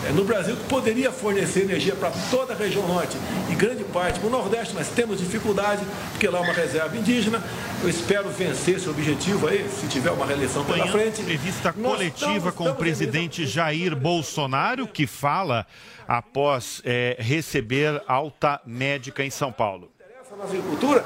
é, 0.06 0.12
no 0.12 0.24
Brasil 0.24 0.56
que 0.56 0.64
poderia 0.64 1.10
fornecer 1.10 1.62
energia 1.62 1.94
para 1.94 2.10
toda 2.30 2.54
a 2.54 2.56
região 2.56 2.86
norte 2.86 3.16
e 3.50 3.54
grande 3.54 3.82
parte 3.84 4.20
para 4.20 4.28
o 4.28 4.30
Nordeste, 4.30 4.72
mas 4.74 4.88
temos 4.88 5.18
dificuldade, 5.18 5.84
porque 6.12 6.28
lá 6.28 6.38
é 6.38 6.42
uma 6.42 6.52
reserva 6.52 6.96
indígena. 6.96 7.42
Eu 7.82 7.88
espero 7.88 8.28
vencer 8.28 8.76
esse 8.76 8.88
objetivo 8.88 9.48
aí, 9.48 9.68
se 9.68 9.86
tiver 9.88 10.10
uma 10.10 10.24
reeleição 10.24 10.64
pela 10.64 10.86
frente. 10.88 11.22
Entrevista 11.22 11.72
coletiva 11.72 12.52
com 12.52 12.70
o 12.70 12.74
presidente 12.74 13.46
Jair 13.46 13.96
Bolsonaro, 13.96 14.86
que 14.86 15.06
fala 15.06 15.66
após 16.06 16.80
é, 16.84 17.16
receber 17.18 18.00
alta 18.06 18.60
médica 18.64 19.24
em 19.24 19.30
São 19.30 19.50
Paulo. 19.50 19.90
Na 20.36 20.44
agricultura, 20.44 21.02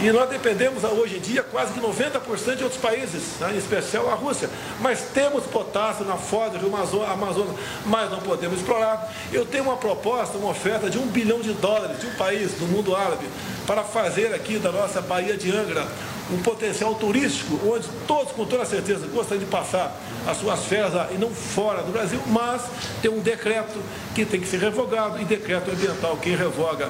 e 0.00 0.10
nós 0.10 0.28
dependemos 0.28 0.82
hoje 0.84 1.16
em 1.16 1.20
dia 1.20 1.42
quase 1.42 1.72
que 1.72 1.80
90% 1.80 2.56
de 2.56 2.64
outros 2.64 2.80
países, 2.80 3.38
né? 3.40 3.52
em 3.54 3.58
especial 3.58 4.10
a 4.10 4.14
Rússia. 4.14 4.48
Mas 4.80 5.02
temos 5.14 5.44
potássio 5.44 6.04
na 6.04 6.16
foz 6.16 6.52
do 6.52 6.58
Rio 6.58 6.74
Amazonas, 7.06 7.54
mas 7.86 8.10
não 8.10 8.20
podemos 8.20 8.58
explorar. 8.58 9.12
Eu 9.32 9.44
tenho 9.44 9.64
uma 9.64 9.76
proposta, 9.76 10.38
uma 10.38 10.50
oferta 10.50 10.90
de 10.90 10.98
um 10.98 11.06
bilhão 11.06 11.40
de 11.40 11.52
dólares 11.52 12.00
de 12.00 12.06
um 12.06 12.14
país 12.14 12.52
do 12.52 12.66
mundo 12.66 12.96
árabe 12.96 13.26
para 13.66 13.84
fazer 13.84 14.34
aqui 14.34 14.58
da 14.58 14.72
nossa 14.72 15.00
Baía 15.00 15.36
de 15.36 15.54
Angra 15.54 15.86
um 16.30 16.42
potencial 16.42 16.94
turístico, 16.94 17.60
onde 17.68 17.86
todos, 18.06 18.32
com 18.32 18.44
toda 18.44 18.64
certeza, 18.64 19.06
gostariam 19.06 19.44
de 19.44 19.50
passar 19.50 19.94
as 20.26 20.38
suas 20.38 20.64
férias 20.64 20.92
e 21.10 21.18
não 21.18 21.30
fora 21.30 21.82
do 21.82 21.92
Brasil, 21.92 22.20
mas 22.28 22.62
tem 23.00 23.10
um 23.10 23.20
decreto 23.20 23.78
que 24.14 24.24
tem 24.24 24.40
que 24.40 24.46
ser 24.46 24.58
revogado, 24.58 25.20
e 25.20 25.24
decreto 25.24 25.70
ambiental 25.70 26.16
quem 26.16 26.34
revoga 26.34 26.88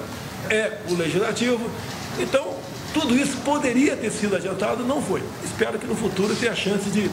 é 0.51 0.79
o 0.89 0.95
legislativo. 0.95 1.69
Então, 2.19 2.62
tudo 2.93 3.17
isso 3.17 3.37
poderia 3.39 3.97
ter 3.97 4.11
sido 4.11 4.37
adiantado, 4.37 4.85
não 4.85 5.03
foi. 5.03 5.23
Espero 5.45 5.79
que 5.79 5.87
no 5.87 5.95
futuro 5.95 6.35
tenha 6.37 6.53
a 6.53 6.57
chance 6.57 6.89
de 6.91 7.11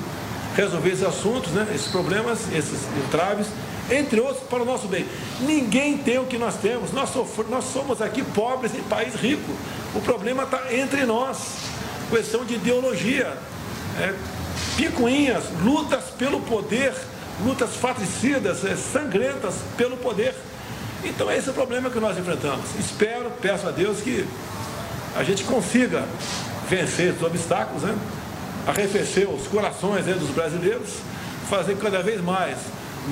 resolver 0.55 0.89
esses 0.89 1.03
assuntos, 1.03 1.51
né, 1.51 1.67
esses 1.73 1.87
problemas, 1.87 2.39
esses 2.53 2.79
entraves, 3.05 3.47
entre 3.89 4.19
outros, 4.19 4.43
para 4.47 4.61
o 4.61 4.65
nosso 4.65 4.87
bem. 4.87 5.05
Ninguém 5.41 5.97
tem 5.97 6.19
o 6.19 6.25
que 6.25 6.37
nós 6.37 6.55
temos. 6.55 6.91
Nós, 6.91 7.09
nós 7.49 7.65
somos 7.65 8.01
aqui 8.01 8.23
pobres 8.23 8.73
em 8.75 8.83
país 8.83 9.15
rico. 9.15 9.51
O 9.95 10.01
problema 10.01 10.43
está 10.43 10.73
entre 10.73 11.05
nós. 11.05 11.37
Questão 12.09 12.45
de 12.45 12.55
ideologia. 12.55 13.35
É, 13.99 14.13
picuinhas, 14.77 15.43
lutas 15.63 16.05
pelo 16.17 16.39
poder, 16.41 16.93
lutas 17.43 17.75
fratricidas, 17.75 18.63
é, 18.63 18.75
sangrentas 18.75 19.55
pelo 19.77 19.97
poder. 19.97 20.35
Então 21.03 21.31
esse 21.31 21.47
é 21.47 21.51
o 21.51 21.53
problema 21.53 21.89
que 21.89 21.99
nós 21.99 22.17
enfrentamos. 22.17 22.65
Espero, 22.79 23.31
peço 23.41 23.67
a 23.67 23.71
Deus 23.71 24.01
que 24.01 24.25
a 25.15 25.23
gente 25.23 25.43
consiga 25.43 26.05
vencer 26.69 27.13
os 27.13 27.21
obstáculos, 27.21 27.83
né? 27.83 27.97
arrefecer 28.67 29.27
os 29.29 29.47
corações 29.47 30.05
né, 30.05 30.13
dos 30.13 30.29
brasileiros, 30.29 30.89
fazer 31.49 31.75
cada 31.77 32.01
vez 32.03 32.21
mais 32.21 32.57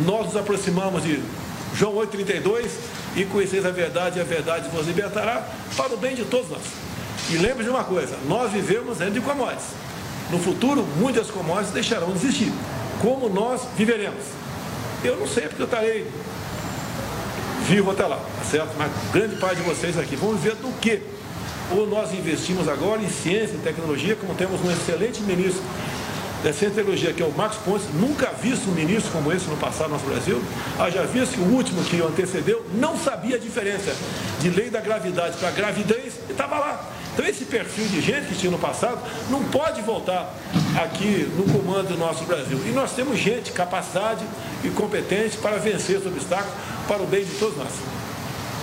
nós 0.05 0.27
nos 0.27 0.37
aproximamos 0.37 1.03
de 1.03 1.21
João 1.73 1.95
8,32 1.95 2.69
e 3.15 3.25
conheceis 3.25 3.65
a 3.65 3.71
verdade 3.71 4.19
e 4.19 4.21
a 4.21 4.25
verdade 4.25 4.69
vos 4.69 4.85
libertará 4.85 5.47
para 5.75 5.93
o 5.93 5.97
bem 5.97 6.15
de 6.15 6.25
todos 6.25 6.49
nós. 6.49 6.61
E 7.29 7.37
lembre 7.37 7.63
de 7.63 7.69
uma 7.69 7.83
coisa, 7.83 8.15
nós 8.27 8.51
vivemos 8.51 8.97
dentro 8.97 9.15
de 9.15 9.21
commodities. 9.21 9.69
No 10.29 10.39
futuro, 10.39 10.85
muitas 10.97 11.31
commodities 11.31 11.71
deixarão 11.71 12.11
de 12.11 12.17
existir. 12.17 12.51
Como 13.01 13.29
nós 13.29 13.61
viveremos? 13.75 14.23
Eu 15.03 15.17
não 15.17 15.27
sei 15.27 15.47
porque 15.47 15.61
eu 15.61 15.65
estarei 15.65 16.07
vivo 17.67 17.91
até 17.91 18.05
lá, 18.05 18.17
tá 18.17 18.43
certo? 18.49 18.69
Mas 18.77 18.91
grande 19.11 19.35
parte 19.37 19.57
de 19.57 19.63
vocês 19.63 19.97
aqui 19.97 20.15
vão 20.15 20.33
viver 20.33 20.55
do 20.55 20.71
quê? 20.79 21.01
Ou 21.71 21.87
nós 21.87 22.13
investimos 22.13 22.67
agora 22.67 23.01
em 23.01 23.09
ciência 23.09 23.55
e 23.55 23.59
tecnologia, 23.59 24.15
como 24.15 24.33
temos 24.35 24.61
um 24.63 24.71
excelente 24.71 25.21
ministro 25.21 25.63
da 26.43 26.53
ciência 26.53 26.67
e 26.67 26.75
tecnologia, 26.75 27.13
que 27.13 27.21
é 27.21 27.25
o 27.25 27.31
Marcos 27.31 27.57
Pontes, 27.59 27.87
nunca 27.93 28.31
visto 28.41 28.69
um 28.69 28.73
ministro 28.73 29.11
como 29.11 29.31
esse 29.33 29.45
no 29.47 29.57
passado 29.57 29.87
no 29.87 29.93
nosso 29.93 30.05
Brasil, 30.05 30.41
haja 30.79 31.03
visto 31.03 31.33
que 31.33 31.41
o 31.41 31.45
último 31.45 31.83
que 31.83 31.99
o 31.99 32.07
antecedeu 32.07 32.65
não 32.75 32.97
sabia 32.97 33.35
a 33.35 33.39
diferença 33.39 33.95
de 34.39 34.49
lei 34.49 34.69
da 34.69 34.79
gravidade 34.79 35.37
para 35.37 35.51
gravidez 35.51 36.13
e 36.29 36.31
estava 36.31 36.59
lá. 36.59 36.89
Então 37.13 37.25
esse 37.25 37.45
perfil 37.45 37.87
de 37.87 37.99
gente 37.99 38.27
que 38.27 38.35
tinha 38.35 38.51
no 38.51 38.59
passado 38.59 38.99
não 39.31 39.43
pode 39.45 39.81
voltar 39.81 40.31
aqui 40.79 41.27
no 41.35 41.51
comando 41.51 41.87
do 41.87 41.97
nosso 41.97 42.23
Brasil. 42.25 42.61
E 42.67 42.69
nós 42.69 42.91
temos 42.91 43.17
gente, 43.17 43.51
capacidade 43.51 44.23
e 44.63 44.69
competente 44.69 45.35
para 45.37 45.57
vencer 45.57 45.97
esse 45.97 46.07
obstáculo 46.07 46.53
para 46.87 47.01
o 47.01 47.07
bem 47.07 47.25
de 47.25 47.31
todos 47.31 47.57
nós. 47.57 47.73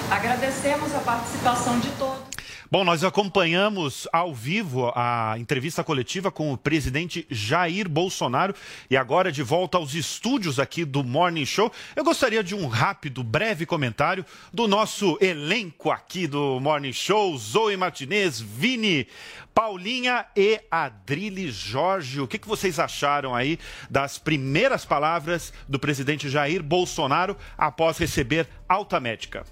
Agradecemos 0.09 0.95
a 0.95 1.01
participação 1.01 1.81
de 1.81 1.89
todos. 1.99 2.35
Bom, 2.71 2.83
nós 2.83 3.05
acompanhamos 3.05 4.09
ao 4.11 4.35
vivo 4.35 4.91
a 4.97 5.35
entrevista 5.39 5.85
coletiva 5.85 6.31
com 6.31 6.51
o 6.51 6.57
presidente 6.57 7.27
Jair 7.31 7.87
Bolsonaro 7.87 8.55
e 8.89 8.97
agora 8.97 9.31
de 9.31 9.43
volta 9.43 9.77
aos 9.77 9.93
estúdios 9.93 10.59
aqui 10.59 10.83
do 10.83 11.05
Morning 11.05 11.45
Show. 11.45 11.71
Eu 11.95 12.03
gostaria 12.03 12.43
de 12.43 12.55
um 12.55 12.67
rápido, 12.67 13.23
breve 13.23 13.67
comentário 13.67 14.25
do 14.51 14.67
nosso 14.67 15.19
elenco 15.21 15.91
aqui 15.91 16.27
do 16.27 16.59
Morning 16.59 16.93
Show: 16.93 17.37
Zoe 17.37 17.77
Martinez, 17.77 18.41
Vini, 18.41 19.07
Paulinha 19.55 20.25
e 20.35 20.59
Adrile 20.71 21.51
Jorge. 21.51 22.23
O 22.23 22.27
que, 22.27 22.39
que 22.39 22.49
vocês 22.49 22.79
acharam 22.79 23.35
aí 23.35 23.59
das 23.91 24.17
primeiras 24.17 24.87
palavras 24.87 25.53
do 25.69 25.79
presidente 25.79 26.31
Jair 26.31 26.63
Bolsonaro 26.63 27.37
após 27.59 27.99
receber 27.99 28.49
alta 28.67 28.99
médica? 28.99 29.45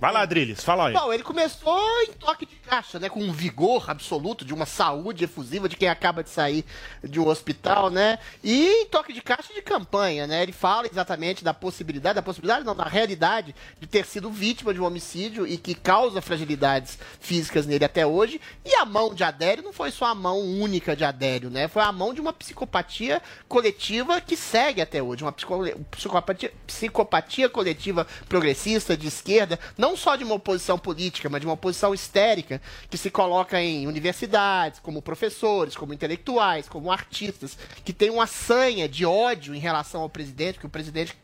Vai 0.00 0.12
lá, 0.12 0.22
Adriles, 0.22 0.62
fala 0.62 0.88
aí. 0.88 0.92
Bom, 0.92 1.12
ele 1.12 1.22
começou 1.22 1.80
em 2.02 2.12
toque 2.12 2.44
de 2.44 2.56
caixa, 2.56 2.98
né? 2.98 3.08
Com 3.08 3.20
um 3.20 3.32
vigor 3.32 3.88
absoluto, 3.88 4.44
de 4.44 4.52
uma 4.52 4.66
saúde 4.66 5.24
efusiva 5.24 5.68
de 5.68 5.76
quem 5.76 5.88
acaba 5.88 6.22
de 6.22 6.30
sair 6.30 6.64
de 7.02 7.20
um 7.20 7.28
hospital, 7.28 7.90
né? 7.90 8.18
E 8.42 8.82
em 8.82 8.86
toque 8.86 9.12
de 9.12 9.22
caixa 9.22 9.54
de 9.54 9.62
campanha, 9.62 10.26
né? 10.26 10.42
Ele 10.42 10.52
fala 10.52 10.88
exatamente 10.90 11.44
da 11.44 11.54
possibilidade, 11.54 12.16
da 12.16 12.22
possibilidade 12.22 12.66
não, 12.66 12.74
da 12.74 12.84
realidade 12.84 13.54
de 13.80 13.86
ter 13.86 14.04
sido 14.04 14.30
vítima 14.30 14.74
de 14.74 14.80
um 14.80 14.84
homicídio 14.84 15.46
e 15.46 15.56
que 15.56 15.74
causa 15.74 16.20
fragilidades 16.20 16.98
físicas 17.20 17.64
nele 17.64 17.84
até 17.84 18.04
hoje. 18.04 18.40
E 18.64 18.74
a 18.74 18.84
mão 18.84 19.14
de 19.14 19.22
Adério 19.22 19.62
não 19.62 19.72
foi 19.72 19.92
só 19.92 20.06
a 20.06 20.14
mão 20.14 20.40
única 20.40 20.96
de 20.96 21.04
Adério, 21.04 21.50
né? 21.50 21.68
Foi 21.68 21.82
a 21.82 21.92
mão 21.92 22.12
de 22.12 22.20
uma 22.20 22.32
psicopatia 22.32 23.22
coletiva 23.48 24.20
que 24.20 24.36
segue 24.36 24.82
até 24.82 25.00
hoje. 25.00 25.22
Uma 25.22 25.32
psicopatia, 25.32 26.52
psicopatia 26.66 27.48
coletiva 27.48 28.06
progressista, 28.28 28.96
de 28.96 29.06
esquerda, 29.06 29.58
não 29.84 29.98
só 29.98 30.16
de 30.16 30.24
uma 30.24 30.36
oposição 30.36 30.78
política, 30.78 31.28
mas 31.28 31.42
de 31.42 31.46
uma 31.46 31.52
oposição 31.52 31.92
histérica 31.92 32.58
que 32.88 32.96
se 32.96 33.10
coloca 33.10 33.60
em 33.60 33.86
universidades, 33.86 34.80
como 34.80 35.02
professores, 35.02 35.76
como 35.76 35.92
intelectuais, 35.92 36.66
como 36.66 36.90
artistas, 36.90 37.58
que 37.84 37.92
tem 37.92 38.08
uma 38.08 38.26
sanha 38.26 38.88
de 38.88 39.04
ódio 39.04 39.54
em 39.54 39.58
relação 39.58 40.00
ao 40.00 40.08
presidente, 40.08 40.58
que 40.58 40.64
o 40.64 40.70
presidente 40.70 41.14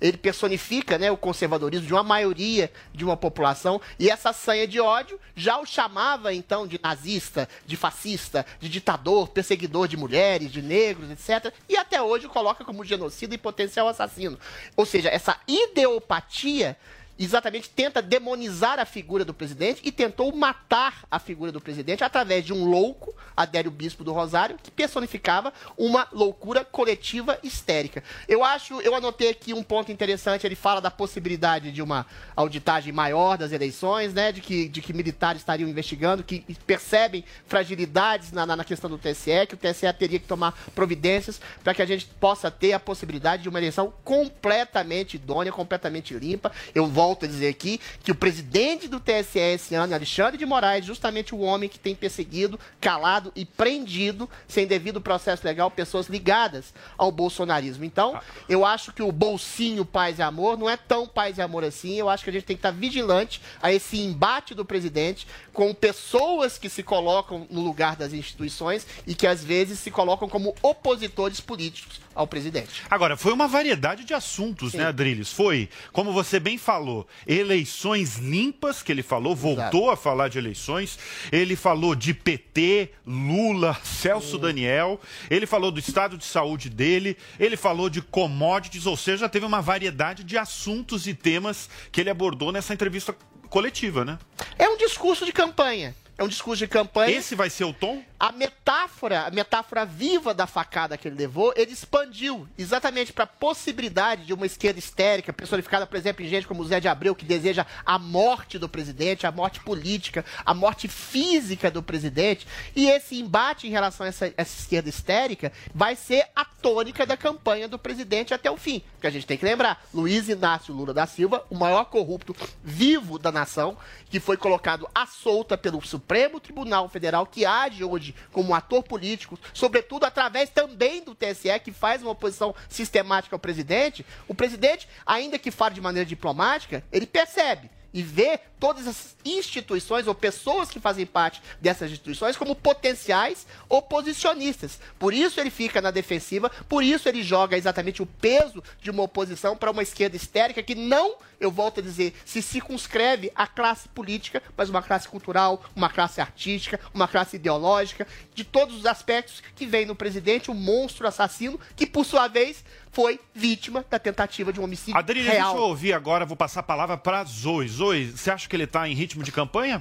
ele 0.00 0.16
personifica 0.16 0.98
né, 0.98 1.12
o 1.12 1.16
conservadorismo 1.16 1.86
de 1.86 1.92
uma 1.92 2.02
maioria 2.02 2.72
de 2.92 3.04
uma 3.04 3.16
população, 3.16 3.80
e 4.00 4.10
essa 4.10 4.32
sanha 4.32 4.66
de 4.66 4.80
ódio 4.80 5.20
já 5.36 5.56
o 5.60 5.64
chamava 5.64 6.34
então 6.34 6.66
de 6.66 6.80
nazista, 6.82 7.48
de 7.64 7.76
fascista, 7.76 8.44
de 8.58 8.68
ditador, 8.68 9.28
perseguidor 9.28 9.86
de 9.86 9.96
mulheres, 9.96 10.50
de 10.50 10.60
negros, 10.60 11.08
etc. 11.08 11.54
E 11.68 11.76
até 11.76 12.02
hoje 12.02 12.26
o 12.26 12.30
coloca 12.30 12.64
como 12.64 12.84
genocida 12.84 13.32
e 13.32 13.38
potencial 13.38 13.86
assassino. 13.86 14.36
Ou 14.76 14.84
seja, 14.84 15.08
essa 15.08 15.38
ideopatia 15.46 16.76
exatamente 17.18 17.68
tenta 17.68 18.00
demonizar 18.00 18.78
a 18.78 18.84
figura 18.84 19.24
do 19.24 19.34
presidente 19.34 19.80
e 19.84 19.90
tentou 19.90 20.34
matar 20.34 21.04
a 21.10 21.18
figura 21.18 21.50
do 21.50 21.60
presidente 21.60 22.04
através 22.04 22.44
de 22.44 22.52
um 22.52 22.64
louco, 22.64 23.14
Adélio 23.36 23.70
Bispo 23.70 24.04
do 24.04 24.12
Rosário, 24.12 24.56
que 24.62 24.70
personificava 24.70 25.52
uma 25.76 26.06
loucura 26.12 26.64
coletiva 26.64 27.38
histérica. 27.42 28.04
Eu 28.28 28.44
acho, 28.44 28.80
eu 28.80 28.94
anotei 28.94 29.30
aqui 29.30 29.52
um 29.52 29.62
ponto 29.62 29.90
interessante, 29.90 30.46
ele 30.46 30.54
fala 30.54 30.80
da 30.80 30.90
possibilidade 30.90 31.72
de 31.72 31.82
uma 31.82 32.06
auditagem 32.36 32.92
maior 32.92 33.36
das 33.36 33.50
eleições, 33.50 34.14
né, 34.14 34.30
de 34.30 34.40
que, 34.40 34.68
de 34.68 34.80
que 34.80 34.92
militares 34.92 35.42
estariam 35.42 35.68
investigando, 35.68 36.22
que 36.22 36.44
percebem 36.66 37.24
fragilidades 37.46 38.30
na, 38.30 38.46
na, 38.46 38.56
na 38.56 38.64
questão 38.64 38.88
do 38.88 38.98
TSE, 38.98 39.46
que 39.48 39.54
o 39.54 39.58
TSE 39.58 39.92
teria 39.98 40.18
que 40.18 40.26
tomar 40.26 40.52
providências 40.74 41.40
para 41.64 41.74
que 41.74 41.82
a 41.82 41.86
gente 41.86 42.06
possa 42.20 42.50
ter 42.50 42.72
a 42.72 42.80
possibilidade 42.80 43.42
de 43.42 43.48
uma 43.48 43.58
eleição 43.58 43.92
completamente 44.04 45.14
idônea, 45.14 45.52
completamente 45.52 46.14
limpa. 46.14 46.52
Eu 46.74 46.86
volto 46.86 47.07
a 47.24 47.28
dizer 47.28 47.48
aqui 47.48 47.80
que 48.02 48.10
o 48.10 48.14
presidente 48.14 48.88
do 48.88 49.00
TSE 49.00 49.38
esse 49.38 49.74
ano, 49.74 49.94
Alexandre 49.94 50.36
de 50.36 50.46
Moraes, 50.46 50.84
justamente 50.84 51.34
o 51.34 51.40
homem 51.40 51.68
que 51.68 51.78
tem 51.78 51.94
perseguido, 51.94 52.58
calado 52.80 53.32
e 53.34 53.44
prendido, 53.44 54.28
sem 54.46 54.66
devido 54.66 55.00
processo 55.00 55.46
legal, 55.46 55.70
pessoas 55.70 56.08
ligadas 56.08 56.72
ao 56.96 57.10
bolsonarismo. 57.10 57.84
Então, 57.84 58.20
eu 58.48 58.64
acho 58.64 58.92
que 58.92 59.02
o 59.02 59.12
bolsinho 59.12 59.84
paz 59.84 60.18
e 60.18 60.22
amor 60.22 60.58
não 60.58 60.68
é 60.68 60.76
tão 60.76 61.06
paz 61.06 61.38
e 61.38 61.42
amor 61.42 61.64
assim. 61.64 61.94
Eu 61.94 62.08
acho 62.08 62.24
que 62.24 62.30
a 62.30 62.32
gente 62.32 62.44
tem 62.44 62.56
que 62.56 62.60
estar 62.60 62.70
vigilante 62.70 63.40
a 63.62 63.72
esse 63.72 63.98
embate 63.98 64.54
do 64.54 64.64
presidente 64.64 65.26
com 65.52 65.72
pessoas 65.74 66.58
que 66.58 66.68
se 66.68 66.82
colocam 66.82 67.46
no 67.50 67.60
lugar 67.60 67.96
das 67.96 68.12
instituições 68.12 68.86
e 69.06 69.14
que 69.14 69.26
às 69.26 69.44
vezes 69.44 69.78
se 69.78 69.90
colocam 69.90 70.28
como 70.28 70.54
opositores 70.62 71.40
políticos 71.40 72.00
ao 72.18 72.26
presidente. 72.26 72.82
Agora, 72.90 73.16
foi 73.16 73.32
uma 73.32 73.46
variedade 73.46 74.04
de 74.04 74.12
assuntos, 74.12 74.74
né, 74.74 74.86
Adriles? 74.86 75.32
Foi, 75.32 75.68
como 75.92 76.12
você 76.12 76.40
bem 76.40 76.58
falou, 76.58 77.06
eleições 77.24 78.16
limpas, 78.16 78.82
que 78.82 78.90
ele 78.90 79.04
falou, 79.04 79.36
voltou 79.36 79.84
Exato. 79.84 79.90
a 79.90 79.96
falar 79.96 80.26
de 80.26 80.36
eleições. 80.36 80.98
Ele 81.30 81.54
falou 81.54 81.94
de 81.94 82.12
PT, 82.12 82.90
Lula, 83.06 83.78
Celso 83.84 84.36
Daniel. 84.36 85.00
Ele 85.30 85.46
falou 85.46 85.70
do 85.70 85.78
estado 85.78 86.18
de 86.18 86.24
saúde 86.24 86.68
dele. 86.68 87.16
Ele 87.38 87.56
falou 87.56 87.88
de 87.88 88.02
commodities, 88.02 88.84
ou 88.84 88.96
seja, 88.96 89.28
teve 89.28 89.46
uma 89.46 89.62
variedade 89.62 90.24
de 90.24 90.36
assuntos 90.36 91.06
e 91.06 91.14
temas 91.14 91.70
que 91.92 92.00
ele 92.00 92.10
abordou 92.10 92.50
nessa 92.50 92.74
entrevista 92.74 93.14
coletiva, 93.48 94.04
né? 94.04 94.18
É 94.58 94.68
um 94.68 94.76
discurso 94.76 95.24
de 95.24 95.32
campanha. 95.32 95.94
É 96.18 96.24
um 96.24 96.28
discurso 96.28 96.58
de 96.58 96.66
campanha. 96.66 97.16
Esse 97.16 97.36
vai 97.36 97.48
ser 97.48 97.62
o 97.62 97.72
tom? 97.72 98.02
A 98.20 98.32
metáfora, 98.32 99.26
a 99.26 99.30
metáfora 99.30 99.86
viva 99.86 100.34
da 100.34 100.44
facada 100.44 100.98
que 100.98 101.06
ele 101.06 101.16
levou, 101.16 101.52
ele 101.54 101.70
expandiu 101.70 102.48
exatamente 102.58 103.12
para 103.12 103.22
a 103.22 103.28
possibilidade 103.28 104.24
de 104.24 104.34
uma 104.34 104.44
esquerda 104.44 104.80
histérica, 104.80 105.32
personificada, 105.32 105.86
por 105.86 105.96
exemplo, 105.96 106.24
em 106.24 106.28
gente 106.28 106.44
como 106.44 106.64
Zé 106.64 106.80
de 106.80 106.88
Abreu, 106.88 107.14
que 107.14 107.24
deseja 107.24 107.64
a 107.86 107.96
morte 107.96 108.58
do 108.58 108.68
presidente, 108.68 109.24
a 109.24 109.30
morte 109.30 109.60
política, 109.60 110.24
a 110.44 110.52
morte 110.52 110.88
física 110.88 111.70
do 111.70 111.80
presidente. 111.80 112.44
E 112.74 112.88
esse 112.88 113.20
embate 113.20 113.68
em 113.68 113.70
relação 113.70 114.04
a 114.04 114.08
essa, 114.08 114.26
essa 114.36 114.60
esquerda 114.60 114.88
histérica 114.88 115.52
vai 115.72 115.94
ser 115.94 116.26
a 116.34 116.44
tônica 116.44 117.06
da 117.06 117.16
campanha 117.16 117.68
do 117.68 117.78
presidente 117.78 118.34
até 118.34 118.50
o 118.50 118.56
fim. 118.56 118.82
Porque 118.94 119.06
a 119.06 119.10
gente 119.10 119.26
tem 119.26 119.38
que 119.38 119.44
lembrar, 119.44 119.86
Luiz 119.94 120.28
Inácio 120.28 120.74
Lula 120.74 120.92
da 120.92 121.06
Silva, 121.06 121.44
o 121.48 121.56
maior 121.56 121.84
corrupto 121.84 122.34
vivo 122.64 123.16
da 123.16 123.30
nação, 123.30 123.76
que 124.10 124.18
foi 124.18 124.36
colocado 124.36 124.88
à 124.92 125.06
solta 125.06 125.56
pelo 125.56 125.80
Supremo 125.86 126.40
Tribunal 126.40 126.88
Federal, 126.88 127.24
que 127.24 127.46
age 127.46 127.84
hoje 127.84 128.07
como 128.32 128.50
um 128.50 128.54
ator 128.54 128.82
político, 128.82 129.38
sobretudo 129.52 130.04
através 130.04 130.50
também 130.50 131.02
do 131.02 131.14
TSE, 131.14 131.58
que 131.62 131.72
faz 131.72 132.02
uma 132.02 132.12
oposição 132.12 132.54
sistemática 132.68 133.34
ao 133.34 133.40
presidente. 133.40 134.04
O 134.26 134.34
presidente, 134.34 134.88
ainda 135.06 135.38
que 135.38 135.50
fale 135.50 135.74
de 135.74 135.80
maneira 135.80 136.06
diplomática, 136.06 136.84
ele 136.92 137.06
percebe 137.06 137.70
e 137.92 138.02
vê 138.02 138.38
todas 138.58 138.86
as 138.86 139.16
instituições 139.24 140.06
ou 140.06 140.14
pessoas 140.14 140.68
que 140.68 140.80
fazem 140.80 141.06
parte 141.06 141.40
dessas 141.60 141.90
instituições 141.90 142.36
como 142.36 142.54
potenciais 142.54 143.46
oposicionistas. 143.68 144.78
Por 144.98 145.14
isso 145.14 145.40
ele 145.40 145.50
fica 145.50 145.80
na 145.80 145.90
defensiva, 145.90 146.50
por 146.68 146.82
isso 146.82 147.08
ele 147.08 147.22
joga 147.22 147.56
exatamente 147.56 148.02
o 148.02 148.06
peso 148.06 148.62
de 148.80 148.90
uma 148.90 149.04
oposição 149.04 149.56
para 149.56 149.70
uma 149.70 149.82
esquerda 149.82 150.16
histérica 150.16 150.62
que 150.62 150.74
não, 150.74 151.16
eu 151.40 151.50
volto 151.50 151.80
a 151.80 151.82
dizer, 151.82 152.14
se 152.24 152.42
circunscreve 152.42 153.30
à 153.34 153.46
classe 153.46 153.88
política, 153.88 154.42
mas 154.56 154.68
uma 154.68 154.82
classe 154.82 155.08
cultural, 155.08 155.62
uma 155.74 155.88
classe 155.88 156.20
artística, 156.20 156.80
uma 156.92 157.08
classe 157.08 157.36
ideológica, 157.36 158.06
de 158.34 158.44
todos 158.44 158.76
os 158.76 158.86
aspectos 158.86 159.42
que 159.54 159.66
vem 159.66 159.86
no 159.86 159.94
presidente, 159.94 160.50
um 160.50 160.54
monstro 160.54 161.06
assassino 161.06 161.60
que, 161.76 161.86
por 161.86 162.04
sua 162.04 162.28
vez, 162.28 162.64
foi 162.98 163.20
vítima 163.32 163.84
da 163.88 163.96
tentativa 163.96 164.52
de 164.52 164.58
um 164.58 164.64
homicídio 164.64 164.98
Adriles, 164.98 165.30
real. 165.30 165.50
deixa 165.52 165.62
eu 165.64 165.68
ouvir 165.68 165.92
agora, 165.92 166.26
vou 166.26 166.36
passar 166.36 166.58
a 166.60 166.64
palavra 166.64 166.96
para 166.96 167.22
Zoe. 167.22 167.68
Zoe, 167.68 168.06
você 168.06 168.28
acha 168.28 168.48
que 168.48 168.56
ele 168.56 168.64
está 168.64 168.88
em 168.88 168.92
ritmo 168.92 169.22
de 169.22 169.30
campanha? 169.30 169.80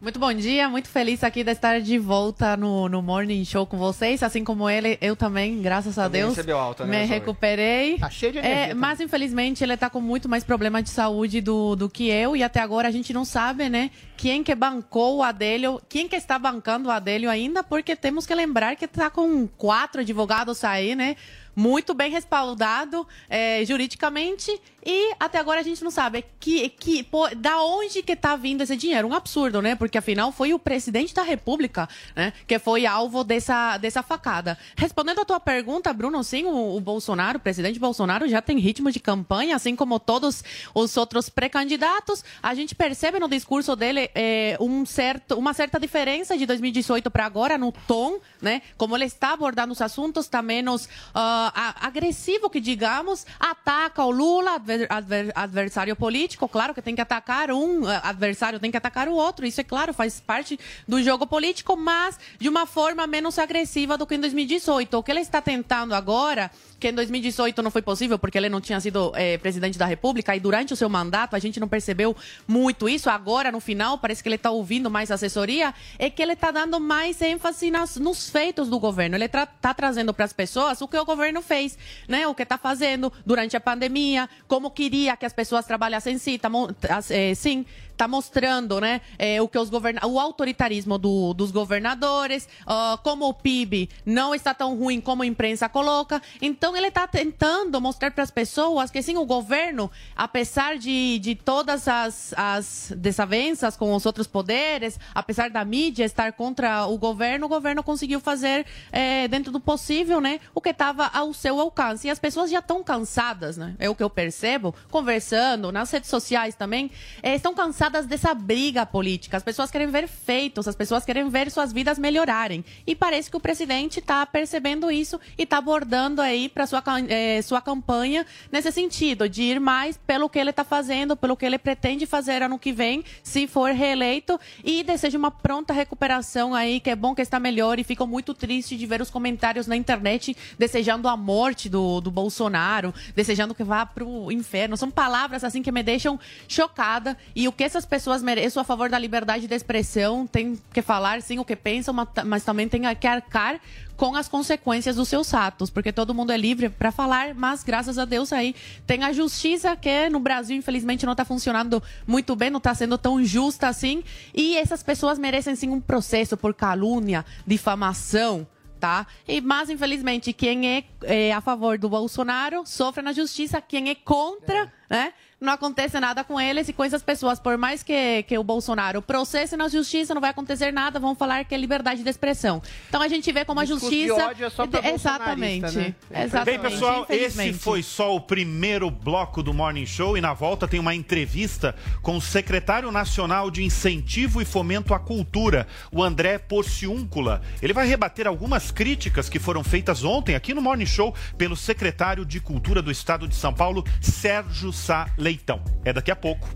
Muito 0.00 0.18
bom 0.18 0.32
dia, 0.32 0.66
muito 0.68 0.88
feliz 0.88 1.22
aqui 1.24 1.42
de 1.44 1.50
estar 1.52 1.80
de 1.80 1.98
volta 1.98 2.54
no, 2.56 2.86
no 2.88 3.02
Morning 3.02 3.44
Show 3.44 3.66
com 3.66 3.76
vocês. 3.76 4.22
Assim 4.22 4.42
como 4.44 4.68
ele, 4.70 4.96
eu 5.02 5.14
também, 5.16 5.60
graças 5.60 5.98
a 5.98 6.04
Também 6.04 6.20
Deus, 6.22 6.34
recebeu 6.36 6.58
alta, 6.58 6.84
né, 6.86 7.00
me 7.00 7.06
Zoe? 7.06 7.14
recuperei. 7.18 7.98
Tá 7.98 8.08
cheio 8.10 8.32
de 8.32 8.38
É, 8.38 8.44
energia. 8.46 8.74
mas 8.74 9.00
infelizmente 9.00 9.62
ele 9.62 9.76
tá 9.76 9.90
com 9.90 10.00
muito 10.00 10.26
mais 10.28 10.42
problema 10.44 10.82
de 10.82 10.88
saúde 10.90 11.40
do, 11.42 11.76
do 11.76 11.88
que 11.90 12.08
eu 12.08 12.34
e 12.36 12.42
até 12.42 12.60
agora 12.60 12.88
a 12.88 12.90
gente 12.90 13.12
não 13.12 13.24
sabe, 13.24 13.68
né, 13.70 13.90
quem 14.16 14.42
que 14.42 14.54
bancou 14.54 15.16
o 15.18 15.22
Adélio, 15.22 15.80
quem 15.88 16.06
que 16.08 16.16
está 16.16 16.38
bancando 16.38 16.88
o 16.88 16.92
Adélio 16.92 17.28
ainda, 17.30 17.62
porque 17.62 17.94
temos 17.96 18.26
que 18.26 18.34
lembrar 18.34 18.76
que 18.76 18.86
tá 18.86 19.08
com 19.10 19.46
quatro 19.46 20.02
advogados 20.02 20.62
aí, 20.62 20.94
né, 20.94 21.16
muito 21.56 21.94
bem 21.94 22.10
respaldado 22.10 23.08
é, 23.28 23.64
juridicamente 23.64 24.60
e 24.86 25.12
até 25.18 25.38
agora 25.38 25.58
a 25.60 25.62
gente 25.64 25.82
não 25.82 25.90
sabe 25.90 26.24
que, 26.38 26.68
que 26.68 27.02
pô, 27.02 27.28
da 27.36 27.60
onde 27.62 28.02
que 28.02 28.14
tá 28.14 28.36
vindo 28.36 28.62
esse 28.62 28.76
dinheiro. 28.76 29.08
Um 29.08 29.14
absurdo, 29.14 29.60
né? 29.60 29.74
Porque 29.74 29.98
afinal 29.98 30.30
foi 30.30 30.54
o 30.54 30.58
presidente 30.60 31.12
da 31.12 31.22
República, 31.24 31.88
né? 32.14 32.32
Que 32.46 32.58
foi 32.60 32.86
alvo 32.86 33.24
dessa, 33.24 33.76
dessa 33.78 34.00
facada. 34.02 34.56
Respondendo 34.76 35.20
a 35.20 35.24
tua 35.24 35.40
pergunta, 35.40 35.92
Bruno, 35.92 36.22
sim, 36.22 36.44
o, 36.44 36.76
o 36.76 36.80
Bolsonaro, 36.80 37.38
o 37.38 37.40
presidente 37.40 37.80
Bolsonaro 37.80 38.28
já 38.28 38.40
tem 38.40 38.58
ritmo 38.58 38.92
de 38.92 39.00
campanha, 39.00 39.56
assim 39.56 39.74
como 39.74 39.98
todos 39.98 40.44
os 40.72 40.96
outros 40.96 41.28
pré-candidatos. 41.28 42.24
A 42.40 42.54
gente 42.54 42.74
percebe 42.74 43.18
no 43.18 43.28
discurso 43.28 43.74
dele 43.74 44.08
é, 44.14 44.56
um 44.60 44.86
certo, 44.86 45.36
uma 45.36 45.52
certa 45.52 45.80
diferença 45.80 46.38
de 46.38 46.46
2018 46.46 47.10
para 47.10 47.26
agora 47.26 47.58
no 47.58 47.72
tom, 47.88 48.20
né? 48.40 48.62
Como 48.76 48.96
ele 48.96 49.06
está 49.06 49.32
abordando 49.32 49.72
os 49.72 49.82
assuntos, 49.82 50.26
está 50.26 50.40
menos 50.42 50.88
a- 51.12 51.86
agressivo, 51.86 52.48
que 52.48 52.60
digamos, 52.60 53.26
ataca 53.40 54.04
o 54.04 54.10
Lula, 54.10 54.58
adver- 54.84 54.86
adver- 54.90 55.32
adversário 55.34 55.96
político. 55.96 56.48
Claro 56.48 56.74
que 56.74 56.82
tem 56.82 56.94
que 56.94 57.00
atacar 57.00 57.50
um 57.50 57.86
ah, 57.86 58.00
adversário, 58.04 58.58
tem 58.60 58.70
que 58.70 58.76
atacar 58.76 59.08
o 59.08 59.14
outro. 59.14 59.46
Isso 59.46 59.60
é 59.60 59.64
claro, 59.64 59.92
faz 59.94 60.20
parte 60.20 60.58
do 60.86 61.02
jogo 61.02 61.26
político, 61.26 61.76
mas 61.76 62.18
de 62.38 62.48
uma 62.48 62.66
forma 62.66 63.06
menos 63.06 63.38
agressiva 63.38 63.96
do 63.98 64.06
que 64.06 64.14
em 64.14 64.20
2018. 64.20 64.94
O 64.98 65.02
que 65.02 65.10
ele 65.10 65.20
está 65.20 65.40
tentando 65.40 65.94
agora, 65.94 66.50
que 66.78 66.88
em 66.88 66.92
2018 66.94 67.62
não 67.62 67.70
foi 67.70 67.82
possível 67.82 68.18
porque 68.18 68.36
ele 68.38 68.48
não 68.48 68.60
tinha 68.60 68.80
sido 68.80 69.12
eh, 69.14 69.38
presidente 69.38 69.78
da 69.78 69.86
República 69.86 70.34
e 70.36 70.40
durante 70.40 70.72
o 70.72 70.76
seu 70.76 70.88
mandato 70.88 71.34
a 71.34 71.38
gente 71.38 71.58
não 71.58 71.68
percebeu 71.68 72.14
muito 72.46 72.88
isso. 72.88 73.08
Agora, 73.10 73.50
no 73.50 73.60
final, 73.60 73.98
parece 73.98 74.22
que 74.22 74.28
ele 74.28 74.36
está 74.36 74.50
ouvindo 74.50 74.90
mais 74.90 75.10
assessoria, 75.10 75.74
é 75.98 76.10
que 76.10 76.22
ele 76.22 76.32
está 76.32 76.50
dando 76.50 76.78
mais 76.80 77.20
ênfase 77.22 77.70
nas- 77.70 77.96
nos 77.96 78.28
feitos 78.30 78.68
do 78.68 78.78
governo. 78.78 79.16
Ele 79.16 79.24
está 79.24 79.46
trazendo 79.74 80.12
para 80.12 80.24
as 80.24 80.32
pessoas 80.32 80.80
o 80.80 80.88
que 80.88 80.96
o 80.98 81.04
governo 81.04 81.40
fez, 81.42 81.78
né? 82.08 82.26
O 82.26 82.34
que 82.34 82.42
está 82.42 82.58
fazendo 82.58 83.12
durante 83.24 83.56
a 83.56 83.60
pandemia, 83.60 84.28
como 84.46 84.65
queria 84.70 85.16
que 85.16 85.26
as 85.26 85.32
pessoas 85.32 85.66
trabalhassem 85.66 86.18
sim, 86.18 86.38
tá, 86.38 86.48
tá, 86.80 87.00
eh, 87.10 87.34
sim, 87.34 87.64
tá 87.96 88.06
mostrando, 88.08 88.80
né, 88.80 89.00
eh, 89.18 89.40
o 89.40 89.48
que 89.48 89.58
os 89.58 89.70
governa 89.70 90.00
o 90.06 90.20
autoritarismo 90.20 90.98
do- 90.98 91.32
dos 91.34 91.50
governadores, 91.50 92.48
ah, 92.66 92.98
como 93.02 93.26
o 93.28 93.34
PIB 93.34 93.88
não 94.04 94.34
está 94.34 94.52
tão 94.52 94.76
ruim 94.76 95.00
como 95.00 95.22
a 95.22 95.26
imprensa 95.26 95.68
coloca. 95.68 96.20
Então 96.40 96.76
ele 96.76 96.88
está 96.88 97.06
tentando 97.06 97.80
mostrar 97.80 98.10
para 98.10 98.22
as 98.24 98.30
pessoas 98.30 98.90
que 98.90 99.00
sim, 99.02 99.16
o 99.16 99.24
governo, 99.24 99.90
apesar 100.14 100.76
de, 100.76 101.18
de 101.18 101.34
todas 101.34 101.88
as, 101.88 102.34
as 102.36 102.92
desavenças 102.96 103.76
com 103.76 103.94
os 103.94 104.04
outros 104.04 104.26
poderes, 104.26 104.98
apesar 105.14 105.48
da 105.50 105.64
mídia 105.64 106.04
estar 106.04 106.32
contra 106.32 106.86
o 106.86 106.98
governo, 106.98 107.46
o 107.46 107.48
governo 107.48 107.82
conseguiu 107.82 108.20
fazer 108.20 108.66
eh, 108.92 109.26
dentro 109.28 109.50
do 109.50 109.60
possível, 109.60 110.20
né, 110.20 110.40
o 110.54 110.60
que 110.60 110.70
estava 110.70 111.06
ao 111.12 111.32
seu 111.32 111.58
alcance. 111.60 112.06
E 112.06 112.10
as 112.10 112.18
pessoas 112.18 112.50
já 112.50 112.58
estão 112.58 112.82
cansadas, 112.84 113.56
né? 113.56 113.74
É 113.78 113.88
o 113.88 113.94
que 113.94 114.02
eu 114.02 114.10
percebo, 114.10 114.74
conversando 114.90 115.70
nas 115.72 115.90
redes 115.90 116.10
sociais 116.10 116.54
também, 116.54 116.90
eh, 117.22 117.36
estão 117.36 117.54
cansadas 117.54 117.85
cansadas 117.86 118.06
dessa 118.06 118.34
briga 118.34 118.84
política. 118.84 119.36
As 119.36 119.42
pessoas 119.42 119.70
querem 119.70 119.86
ver 119.86 120.08
feitos, 120.08 120.66
as 120.66 120.74
pessoas 120.74 121.04
querem 121.04 121.28
ver 121.28 121.50
suas 121.50 121.72
vidas 121.72 121.98
melhorarem. 121.98 122.64
E 122.86 122.94
parece 122.94 123.30
que 123.30 123.36
o 123.36 123.40
presidente 123.40 124.00
está 124.00 124.26
percebendo 124.26 124.90
isso 124.90 125.20
e 125.38 125.44
está 125.44 125.58
abordando 125.58 126.20
aí 126.20 126.48
para 126.48 126.66
sua, 126.66 126.82
eh, 127.08 127.40
sua 127.42 127.60
campanha 127.60 128.26
nesse 128.50 128.72
sentido, 128.72 129.28
de 129.28 129.42
ir 129.42 129.60
mais 129.60 129.96
pelo 129.96 130.28
que 130.28 130.38
ele 130.38 130.50
está 130.50 130.64
fazendo, 130.64 131.16
pelo 131.16 131.36
que 131.36 131.46
ele 131.46 131.58
pretende 131.58 132.06
fazer 132.06 132.42
ano 132.42 132.58
que 132.58 132.72
vem, 132.72 133.04
se 133.22 133.46
for 133.46 133.70
reeleito, 133.70 134.38
e 134.64 134.82
deseja 134.82 135.18
uma 135.18 135.30
pronta 135.30 135.72
recuperação 135.72 136.54
aí, 136.54 136.80
que 136.80 136.90
é 136.90 136.96
bom 136.96 137.14
que 137.14 137.22
está 137.22 137.38
melhor, 137.38 137.78
e 137.78 137.84
fico 137.84 138.06
muito 138.06 138.34
triste 138.34 138.76
de 138.76 138.86
ver 138.86 139.00
os 139.00 139.10
comentários 139.10 139.66
na 139.66 139.76
internet 139.76 140.36
desejando 140.58 141.08
a 141.08 141.16
morte 141.16 141.68
do, 141.68 142.00
do 142.00 142.10
Bolsonaro, 142.10 142.92
desejando 143.14 143.54
que 143.54 143.62
vá 143.62 143.86
pro 143.86 144.30
inferno. 144.32 144.76
São 144.76 144.90
palavras 144.90 145.44
assim 145.44 145.62
que 145.62 145.70
me 145.70 145.82
deixam 145.82 146.18
chocada. 146.48 147.16
E 147.34 147.46
o 147.46 147.52
que 147.52 147.75
essas 147.76 147.84
pessoas 147.84 148.22
merecem, 148.22 148.46
eu 148.46 148.50
sou 148.50 148.62
a 148.62 148.64
favor 148.64 148.88
da 148.88 148.98
liberdade 148.98 149.46
de 149.46 149.54
expressão, 149.54 150.26
tem 150.26 150.58
que 150.72 150.80
falar 150.80 151.20
sim 151.20 151.38
o 151.38 151.44
que 151.44 151.54
pensam, 151.54 151.94
mas, 152.24 152.42
também 152.42 152.66
tem 152.66 152.82
que 152.98 153.06
arcar 153.06 153.60
com 153.96 154.14
as 154.16 154.28
consequências 154.28 154.96
dos 154.96 155.08
seus 155.08 155.32
atos, 155.34 155.68
porque 155.68 155.92
todo 155.92 156.14
mundo 156.14 156.32
é 156.32 156.38
livre 156.38 156.70
para 156.70 156.90
falar, 156.90 157.34
mas 157.34 157.62
graças 157.62 157.98
a 157.98 158.06
Deus 158.06 158.32
aí 158.32 158.54
tem 158.86 159.04
a 159.04 159.12
justiça 159.12 159.76
que 159.76 160.08
no 160.08 160.18
Brasil 160.18 160.56
infelizmente 160.56 161.04
não 161.04 161.12
está 161.12 161.24
funcionando 161.24 161.82
muito 162.06 162.34
bem, 162.34 162.48
não 162.48 162.58
está 162.58 162.74
sendo 162.74 162.96
tão 162.96 163.22
justa 163.22 163.68
assim, 163.68 164.02
e 164.34 164.56
essas 164.56 164.82
pessoas 164.82 165.18
merecem 165.18 165.54
sim 165.54 165.68
um 165.68 165.80
processo 165.80 166.34
por 166.34 166.54
calúnia, 166.54 167.26
difamação, 167.46 168.46
tá? 168.80 169.06
E 169.28 169.40
mas 169.42 169.68
infelizmente 169.68 170.32
quem 170.32 170.68
é, 170.76 170.84
é, 171.02 171.32
a 171.32 171.42
favor 171.42 171.78
do 171.78 171.90
Bolsonaro 171.90 172.62
sofre 172.64 173.02
na 173.02 173.12
justiça, 173.12 173.60
quem 173.60 173.90
é 173.90 173.94
contra, 173.94 174.72
né? 174.88 175.12
Não 175.38 175.52
acontece 175.52 176.00
nada 176.00 176.24
com 176.24 176.40
eles 176.40 176.66
e 176.70 176.72
com 176.72 176.82
essas 176.82 177.02
pessoas, 177.02 177.38
por 177.38 177.58
mais 177.58 177.82
que, 177.82 178.22
que 178.22 178.38
o 178.38 178.42
Bolsonaro 178.42 179.02
processe 179.02 179.54
na 179.54 179.68
justiça, 179.68 180.14
não 180.14 180.20
vai 180.20 180.30
acontecer 180.30 180.72
nada, 180.72 180.98
vão 180.98 181.14
falar 181.14 181.44
que 181.44 181.54
é 181.54 181.58
liberdade 181.58 182.02
de 182.02 182.08
expressão. 182.08 182.62
Então 182.88 183.02
a 183.02 183.08
gente 183.08 183.30
vê 183.30 183.44
como 183.44 183.60
a 183.60 183.64
Discurso 183.64 183.90
de 183.90 184.06
justiça. 184.06 184.28
ódio 184.28 184.46
é 184.46 184.50
só 184.50 184.66
pra 184.66 184.88
Exatamente. 184.88 185.76
né? 185.76 185.94
Exatamente. 186.10 186.44
Bem, 186.44 186.70
pessoal, 186.70 187.06
esse 187.10 187.52
foi 187.52 187.82
só 187.82 188.16
o 188.16 188.20
primeiro 188.20 188.90
bloco 188.90 189.42
do 189.42 189.52
Morning 189.52 189.84
Show 189.84 190.16
e 190.16 190.22
na 190.22 190.32
volta 190.32 190.66
tem 190.66 190.80
uma 190.80 190.94
entrevista 190.94 191.74
com 192.00 192.16
o 192.16 192.20
secretário 192.20 192.90
nacional 192.90 193.50
de 193.50 193.62
Incentivo 193.62 194.40
e 194.40 194.44
Fomento 194.46 194.94
à 194.94 194.98
Cultura, 194.98 195.66
o 195.92 196.02
André 196.02 196.38
Porciúncula. 196.38 197.42
Ele 197.60 197.74
vai 197.74 197.86
rebater 197.86 198.26
algumas 198.26 198.70
críticas 198.70 199.28
que 199.28 199.38
foram 199.38 199.62
feitas 199.62 200.02
ontem 200.02 200.34
aqui 200.34 200.54
no 200.54 200.62
Morning 200.62 200.86
Show 200.86 201.14
pelo 201.36 201.56
secretário 201.56 202.24
de 202.24 202.40
Cultura 202.40 202.80
do 202.80 202.90
Estado 202.90 203.28
de 203.28 203.34
São 203.34 203.52
Paulo, 203.52 203.84
Sérgio 204.00 204.72
Sá 204.72 205.06
Leitão. 205.26 205.60
É 205.84 205.92
daqui 205.92 206.12
a 206.12 206.14
pouco. 206.14 206.48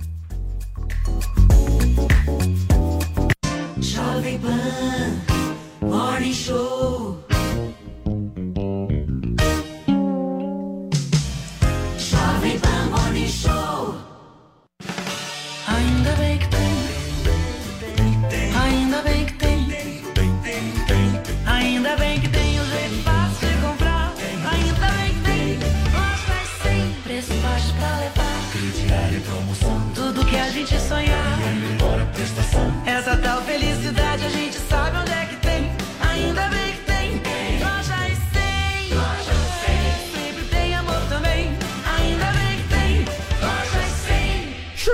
Jovem 3.81 4.39
Pan 4.39 5.89
Morning 5.89 6.33
Show. 6.33 7.30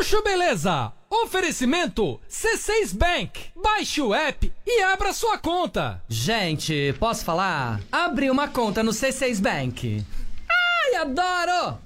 Chuchu 0.06 0.22
Beleza! 0.22 0.92
Oferecimento 1.10 2.20
C6 2.30 2.94
Bank. 2.94 3.50
Baixe 3.60 4.00
o 4.00 4.14
app 4.14 4.52
e 4.64 4.82
abra 4.84 5.12
sua 5.12 5.36
conta. 5.36 6.00
Gente, 6.08 6.94
posso 7.00 7.24
falar? 7.24 7.80
Abri 7.90 8.30
uma 8.30 8.46
conta 8.46 8.84
no 8.84 8.92
C6 8.92 9.40
Bank. 9.40 10.04
Ai, 10.48 10.94
adoro! 10.94 11.85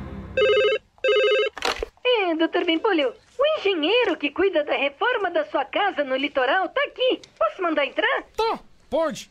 Doutor 2.37 2.65
Bimpolho, 2.65 3.13
o 3.37 3.59
engenheiro 3.59 4.17
que 4.17 4.31
cuida 4.31 4.63
da 4.63 4.75
reforma 4.75 5.29
da 5.29 5.45
sua 5.45 5.63
casa 5.65 6.03
no 6.03 6.15
litoral 6.15 6.69
tá 6.69 6.81
aqui. 6.87 7.21
Posso 7.37 7.61
mandar 7.61 7.85
entrar? 7.85 8.23
Tá, 8.35 8.59
pode. 8.89 9.29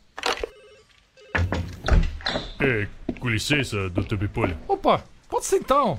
É, 2.61 2.87
com 3.19 3.29
licença, 3.29 3.89
doutor 3.91 4.19
Pimpolho. 4.19 4.57
Opa, 4.69 5.03
pode 5.29 5.47
sentar. 5.47 5.79
ó. 5.83 5.97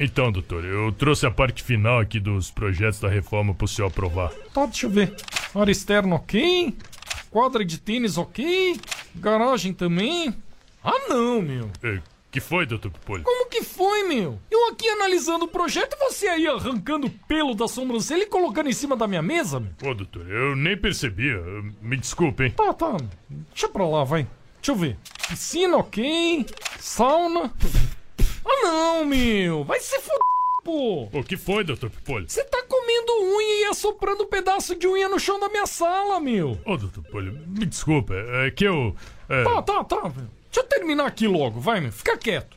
Então, 0.00 0.32
doutor, 0.32 0.64
eu 0.64 0.90
trouxe 0.92 1.24
a 1.26 1.30
parte 1.30 1.62
final 1.62 2.00
aqui 2.00 2.18
dos 2.18 2.50
projetos 2.50 2.98
da 3.00 3.08
reforma 3.08 3.54
pro 3.54 3.68
senhor 3.68 3.88
aprovar. 3.88 4.32
Tá, 4.52 4.66
deixa 4.66 4.86
eu 4.86 4.90
ver. 4.90 5.14
Área 5.54 5.70
externa 5.70 6.16
ok. 6.16 6.74
Quadra 7.30 7.64
de 7.64 7.78
tênis 7.78 8.18
ok. 8.18 8.76
Garagem 9.14 9.72
também. 9.72 10.34
Ah, 10.82 11.08
não, 11.08 11.40
meu. 11.40 11.70
É, 11.82 12.00
que 12.34 12.40
foi, 12.40 12.66
doutor 12.66 12.90
Pimpolho? 12.90 13.22
Como 13.22 13.48
que 13.48 13.62
foi, 13.62 14.02
meu? 14.02 14.40
Eu 14.50 14.68
aqui 14.68 14.88
analisando 14.88 15.44
o 15.44 15.48
projeto 15.48 15.94
e 15.94 15.98
você 16.04 16.26
aí 16.26 16.48
arrancando 16.48 17.08
pelo 17.28 17.54
da 17.54 17.68
sobrancelha 17.68 18.24
e 18.24 18.26
colocando 18.26 18.68
em 18.68 18.72
cima 18.72 18.96
da 18.96 19.06
minha 19.06 19.22
mesa, 19.22 19.60
meu. 19.60 19.70
Ô, 19.88 19.94
doutor, 19.94 20.28
eu 20.28 20.56
nem 20.56 20.76
percebia. 20.76 21.40
Me 21.80 21.96
desculpe, 21.96 22.42
hein? 22.42 22.50
Tá, 22.50 22.72
tá. 22.74 22.96
Deixa 23.28 23.68
pra 23.68 23.86
lá, 23.86 24.02
vai. 24.02 24.26
Deixa 24.56 24.72
eu 24.72 24.74
ver. 24.74 24.96
Piscina 25.28 25.76
ok. 25.76 26.44
Sauna. 26.80 27.54
Ah, 28.44 28.62
não, 28.64 29.04
meu. 29.04 29.62
Vai 29.62 29.78
se 29.78 29.96
fuder, 30.00 30.18
pô. 30.64 31.08
O 31.12 31.22
que 31.22 31.36
foi, 31.36 31.62
doutor 31.62 31.88
Pimpolho? 31.88 32.28
Você 32.28 32.42
tá 32.42 32.64
comendo 32.68 33.12
unha 33.36 33.60
e 33.60 33.64
assoprando 33.66 34.24
um 34.24 34.28
pedaço 34.28 34.74
de 34.74 34.88
unha 34.88 35.08
no 35.08 35.20
chão 35.20 35.38
da 35.38 35.48
minha 35.48 35.66
sala, 35.66 36.18
meu. 36.18 36.58
Ô, 36.64 36.76
doutor 36.76 37.00
Pimpolho, 37.00 37.32
me 37.46 37.64
desculpa, 37.64 38.12
é 38.12 38.50
que 38.50 38.64
eu... 38.64 38.92
É... 39.28 39.44
Tá, 39.44 39.62
tá, 39.62 39.84
tá, 39.84 40.08
velho. 40.08 40.43
Deixa 40.54 40.64
eu 40.64 40.70
terminar 40.70 41.06
aqui 41.06 41.26
logo, 41.26 41.58
vai, 41.58 41.80
meu. 41.80 41.90
Fica 41.90 42.16
quieto. 42.16 42.56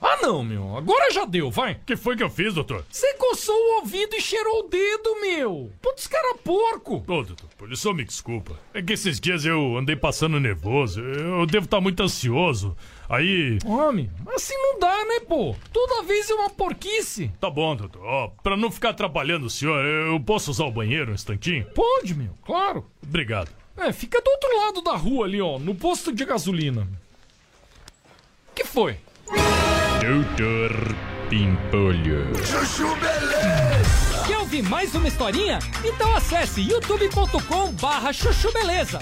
Ah, 0.00 0.18
não, 0.22 0.44
meu. 0.44 0.76
Agora 0.76 1.10
já 1.10 1.24
deu, 1.24 1.50
vai. 1.50 1.80
que 1.84 1.96
foi 1.96 2.16
que 2.16 2.22
eu 2.22 2.30
fiz, 2.30 2.54
doutor? 2.54 2.84
Você 2.88 3.12
coçou 3.14 3.56
o 3.56 3.80
ouvido 3.80 4.14
e 4.14 4.20
cheirou 4.20 4.60
o 4.60 4.68
dedo, 4.68 5.20
meu. 5.20 5.72
Putz, 5.82 6.06
cara 6.06 6.36
porco. 6.36 7.02
Ô, 7.08 7.24
doutor 7.24 7.48
Pimpolho, 7.48 7.76
só 7.76 7.92
me 7.92 8.04
desculpa. 8.04 8.56
É 8.72 8.80
que 8.80 8.92
esses 8.92 9.18
dias 9.18 9.44
eu 9.44 9.76
andei 9.76 9.96
passando 9.96 10.38
nervoso. 10.38 11.00
Eu 11.00 11.44
devo 11.44 11.64
estar 11.64 11.80
muito 11.80 12.04
ansioso. 12.04 12.76
Aí... 13.08 13.58
Homem, 13.64 14.08
assim 14.32 14.54
não 14.56 14.78
dá, 14.78 15.04
né, 15.06 15.20
pô? 15.26 15.56
Toda 15.72 16.04
vez 16.04 16.30
é 16.30 16.34
uma 16.34 16.50
porquice. 16.50 17.32
Tá 17.40 17.50
bom, 17.50 17.74
doutor. 17.74 18.04
Ó, 18.04 18.28
pra 18.44 18.56
não 18.56 18.70
ficar 18.70 18.90
atrapalhando 18.90 19.46
o 19.46 19.50
senhor, 19.50 19.84
eu 19.84 20.20
posso 20.20 20.52
usar 20.52 20.66
o 20.66 20.70
banheiro 20.70 21.10
um 21.10 21.14
instantinho? 21.14 21.66
Pode, 21.74 22.14
meu, 22.14 22.30
claro. 22.44 22.86
Obrigado. 23.02 23.63
É, 23.76 23.92
fica 23.92 24.20
do 24.20 24.30
outro 24.30 24.56
lado 24.56 24.82
da 24.82 24.96
rua 24.96 25.26
ali, 25.26 25.40
ó, 25.40 25.58
no 25.58 25.74
posto 25.74 26.12
de 26.12 26.24
gasolina. 26.24 26.86
Que 28.54 28.64
foi? 28.64 28.98
Doutor 30.00 30.94
Pimpolho. 31.28 32.32
Chuchu 32.44 32.94
Beleza. 32.96 34.38
ouvir 34.38 34.62
mais 34.62 34.94
uma 34.94 35.08
historinha? 35.08 35.58
Então 35.84 36.14
acesse 36.14 36.60
youtube.com 36.60 37.72
barra 37.72 38.12
chuchu 38.12 38.52
beleza. 38.52 39.00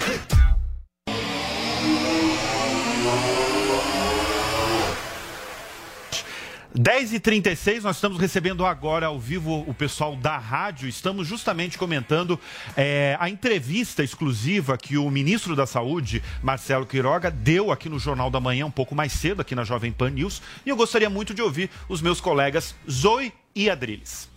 10h36, 6.77 7.83
nós 7.83 7.97
estamos 7.97 8.17
recebendo 8.17 8.65
agora 8.65 9.05
ao 9.05 9.19
vivo 9.19 9.63
o 9.67 9.73
pessoal 9.75 10.15
da 10.15 10.37
rádio. 10.37 10.89
Estamos 10.89 11.27
justamente 11.27 11.77
comentando 11.77 12.39
é, 12.75 13.15
a 13.19 13.29
entrevista 13.29 14.03
exclusiva 14.03 14.75
que 14.75 14.97
o 14.97 15.07
ministro 15.11 15.55
da 15.55 15.67
Saúde, 15.67 16.23
Marcelo 16.41 16.85
Quiroga, 16.85 17.29
deu 17.29 17.71
aqui 17.71 17.89
no 17.89 17.99
Jornal 17.99 18.31
da 18.31 18.39
Manhã, 18.39 18.65
um 18.65 18.71
pouco 18.71 18.95
mais 18.95 19.11
cedo, 19.13 19.41
aqui 19.41 19.53
na 19.53 19.63
Jovem 19.63 19.91
Pan 19.91 20.09
News. 20.09 20.41
E 20.65 20.69
eu 20.69 20.75
gostaria 20.75 21.09
muito 21.11 21.31
de 21.33 21.43
ouvir 21.43 21.69
os 21.87 22.01
meus 22.01 22.19
colegas 22.19 22.73
Zoe 22.89 23.31
e 23.55 23.69
Adriles. 23.69 24.27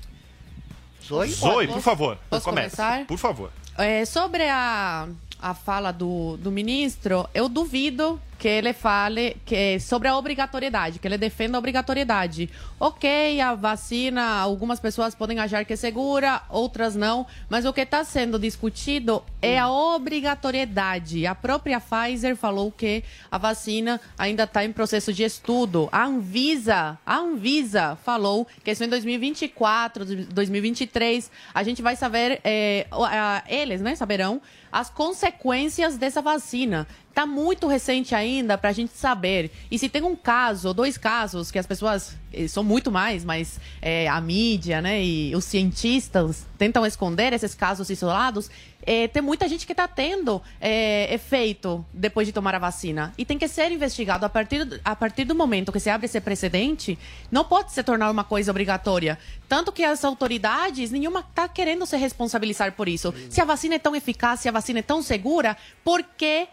Zoe? 1.03 1.31
Zoe, 1.31 1.69
por 1.69 1.81
favor, 1.81 2.19
Posso 2.29 2.45
comece. 2.45 2.77
começar? 2.77 3.07
Por 3.07 3.19
favor. 3.19 3.51
É, 3.79 4.05
sobre 4.05 4.47
a, 4.47 5.09
a 5.41 5.55
fala 5.55 5.91
do, 5.91 6.37
do 6.37 6.51
ministro, 6.51 7.27
eu 7.33 7.49
duvido 7.49 8.21
que 8.39 8.49
ele 8.49 8.73
fale 8.73 9.37
que 9.45 9.81
sobre 9.81 10.09
a 10.09 10.17
obrigatoriedade, 10.17 10.99
que 10.99 11.09
ele 11.09 11.19
defenda 11.19 11.57
a 11.57 11.59
obrigatoriedade. 11.59 12.51
Ok, 12.79 13.41
a 13.41 13.55
vacina, 13.55 14.23
algumas 14.39 14.79
pessoas 14.79 15.15
podem 15.15 15.39
achar 15.39 15.65
que 15.65 15.73
é 15.73 15.77
segura, 15.77 16.43
outras 16.51 16.95
não, 16.95 17.27
mas 17.49 17.65
o 17.65 17.73
que 17.73 17.81
está 17.81 18.05
sendo 18.05 18.39
discutido 18.39 19.23
é 19.41 19.59
a 19.59 19.71
obrigatoriedade. 19.71 21.27
A 21.27 21.35
própria 21.35 21.81
Pfizer 21.81 22.37
falou 22.37 22.71
que 22.71 23.03
a 23.31 23.39
vacina 23.39 24.01
ainda 24.19 24.45
está 24.45 24.65
em 24.65 24.73
processo 24.73 25.13
de 25.13 25.25
estudo. 25.25 25.89
A 25.91 26.05
Anvisa, 26.05 26.99
a 27.07 27.17
Anvisa 27.19 27.97
falou 28.05 28.47
que 28.63 28.71
isso 28.71 28.85
em 28.85 28.89
2024, 28.89 30.05
2023, 30.27 31.31
a 31.55 31.63
gente 31.63 31.81
vai 31.81 31.97
saber, 31.97 32.41
é, 32.45 32.87
eles, 33.49 33.81
né, 33.81 33.95
saberão 33.95 34.43
as 34.71 34.91
consequências 34.91 35.97
dessa 35.97 36.21
vacina. 36.21 36.87
Está 37.17 37.25
muito 37.25 37.67
recente 37.67 38.15
ainda 38.15 38.59
para 38.59 38.69
a 38.69 38.73
gente 38.75 38.93
saber. 38.93 39.51
E 39.71 39.79
se 39.79 39.89
tem 39.89 40.03
um 40.03 40.15
caso, 40.15 40.69
ou 40.69 40.75
dois 40.75 40.99
casos, 40.99 41.51
que 41.51 41.59
as 41.59 41.67
pessoas, 41.67 42.15
eh, 42.31 42.47
são 42.47 42.63
muito 42.63 42.93
mais, 42.93 43.25
mas 43.25 43.59
eh, 43.81 44.07
a 44.07 44.21
mídia 44.21 44.83
né, 44.83 45.03
e 45.03 45.35
os 45.35 45.47
cientistas 45.47 46.45
tentam 46.59 46.85
esconder 46.85 47.33
esses 47.33 47.55
casos 47.55 47.89
isolados, 47.89 48.51
eh, 48.83 49.09
tem 49.09 49.23
muita 49.23 49.49
gente 49.49 49.67
que 49.67 49.73
está 49.73 49.89
tendo 49.89 50.43
eh, 50.61 51.13
efeito 51.13 51.85
depois 51.91 52.27
de 52.27 52.35
tomar 52.35 52.55
a 52.55 52.59
vacina. 52.59 53.15
E 53.17 53.25
tem 53.25 53.39
que 53.39 53.49
ser 53.49 53.73
investigado. 53.73 54.27
A 54.27 54.29
partir, 54.29 54.81
a 54.85 54.95
partir 54.95 55.25
do 55.25 55.35
momento 55.35 55.73
que 55.73 55.81
se 55.81 55.89
abre 55.89 56.05
esse 56.05 56.21
precedente, 56.21 56.99
não 57.31 57.45
pode 57.45 57.73
se 57.73 57.83
tornar 57.83 58.11
uma 58.11 58.25
coisa 58.25 58.51
obrigatória. 58.51 59.19
Tanto 59.49 59.73
que 59.73 59.83
as 59.83 60.05
autoridades, 60.05 60.91
nenhuma 60.91 61.21
está 61.21 61.49
querendo 61.49 61.87
se 61.87 61.97
responsabilizar 61.97 62.73
por 62.73 62.89
isso. 62.89 63.15
Se 63.31 63.41
a 63.41 63.45
vacina 63.47 63.75
é 63.75 63.79
tão 63.79 63.97
eficaz, 63.97 64.41
se 64.41 64.49
a 64.51 64.53
vacina 64.53 64.79
é 64.81 64.83
tão 64.83 65.03
segura, 65.03 65.57
por 65.83 66.03
que 66.03 66.47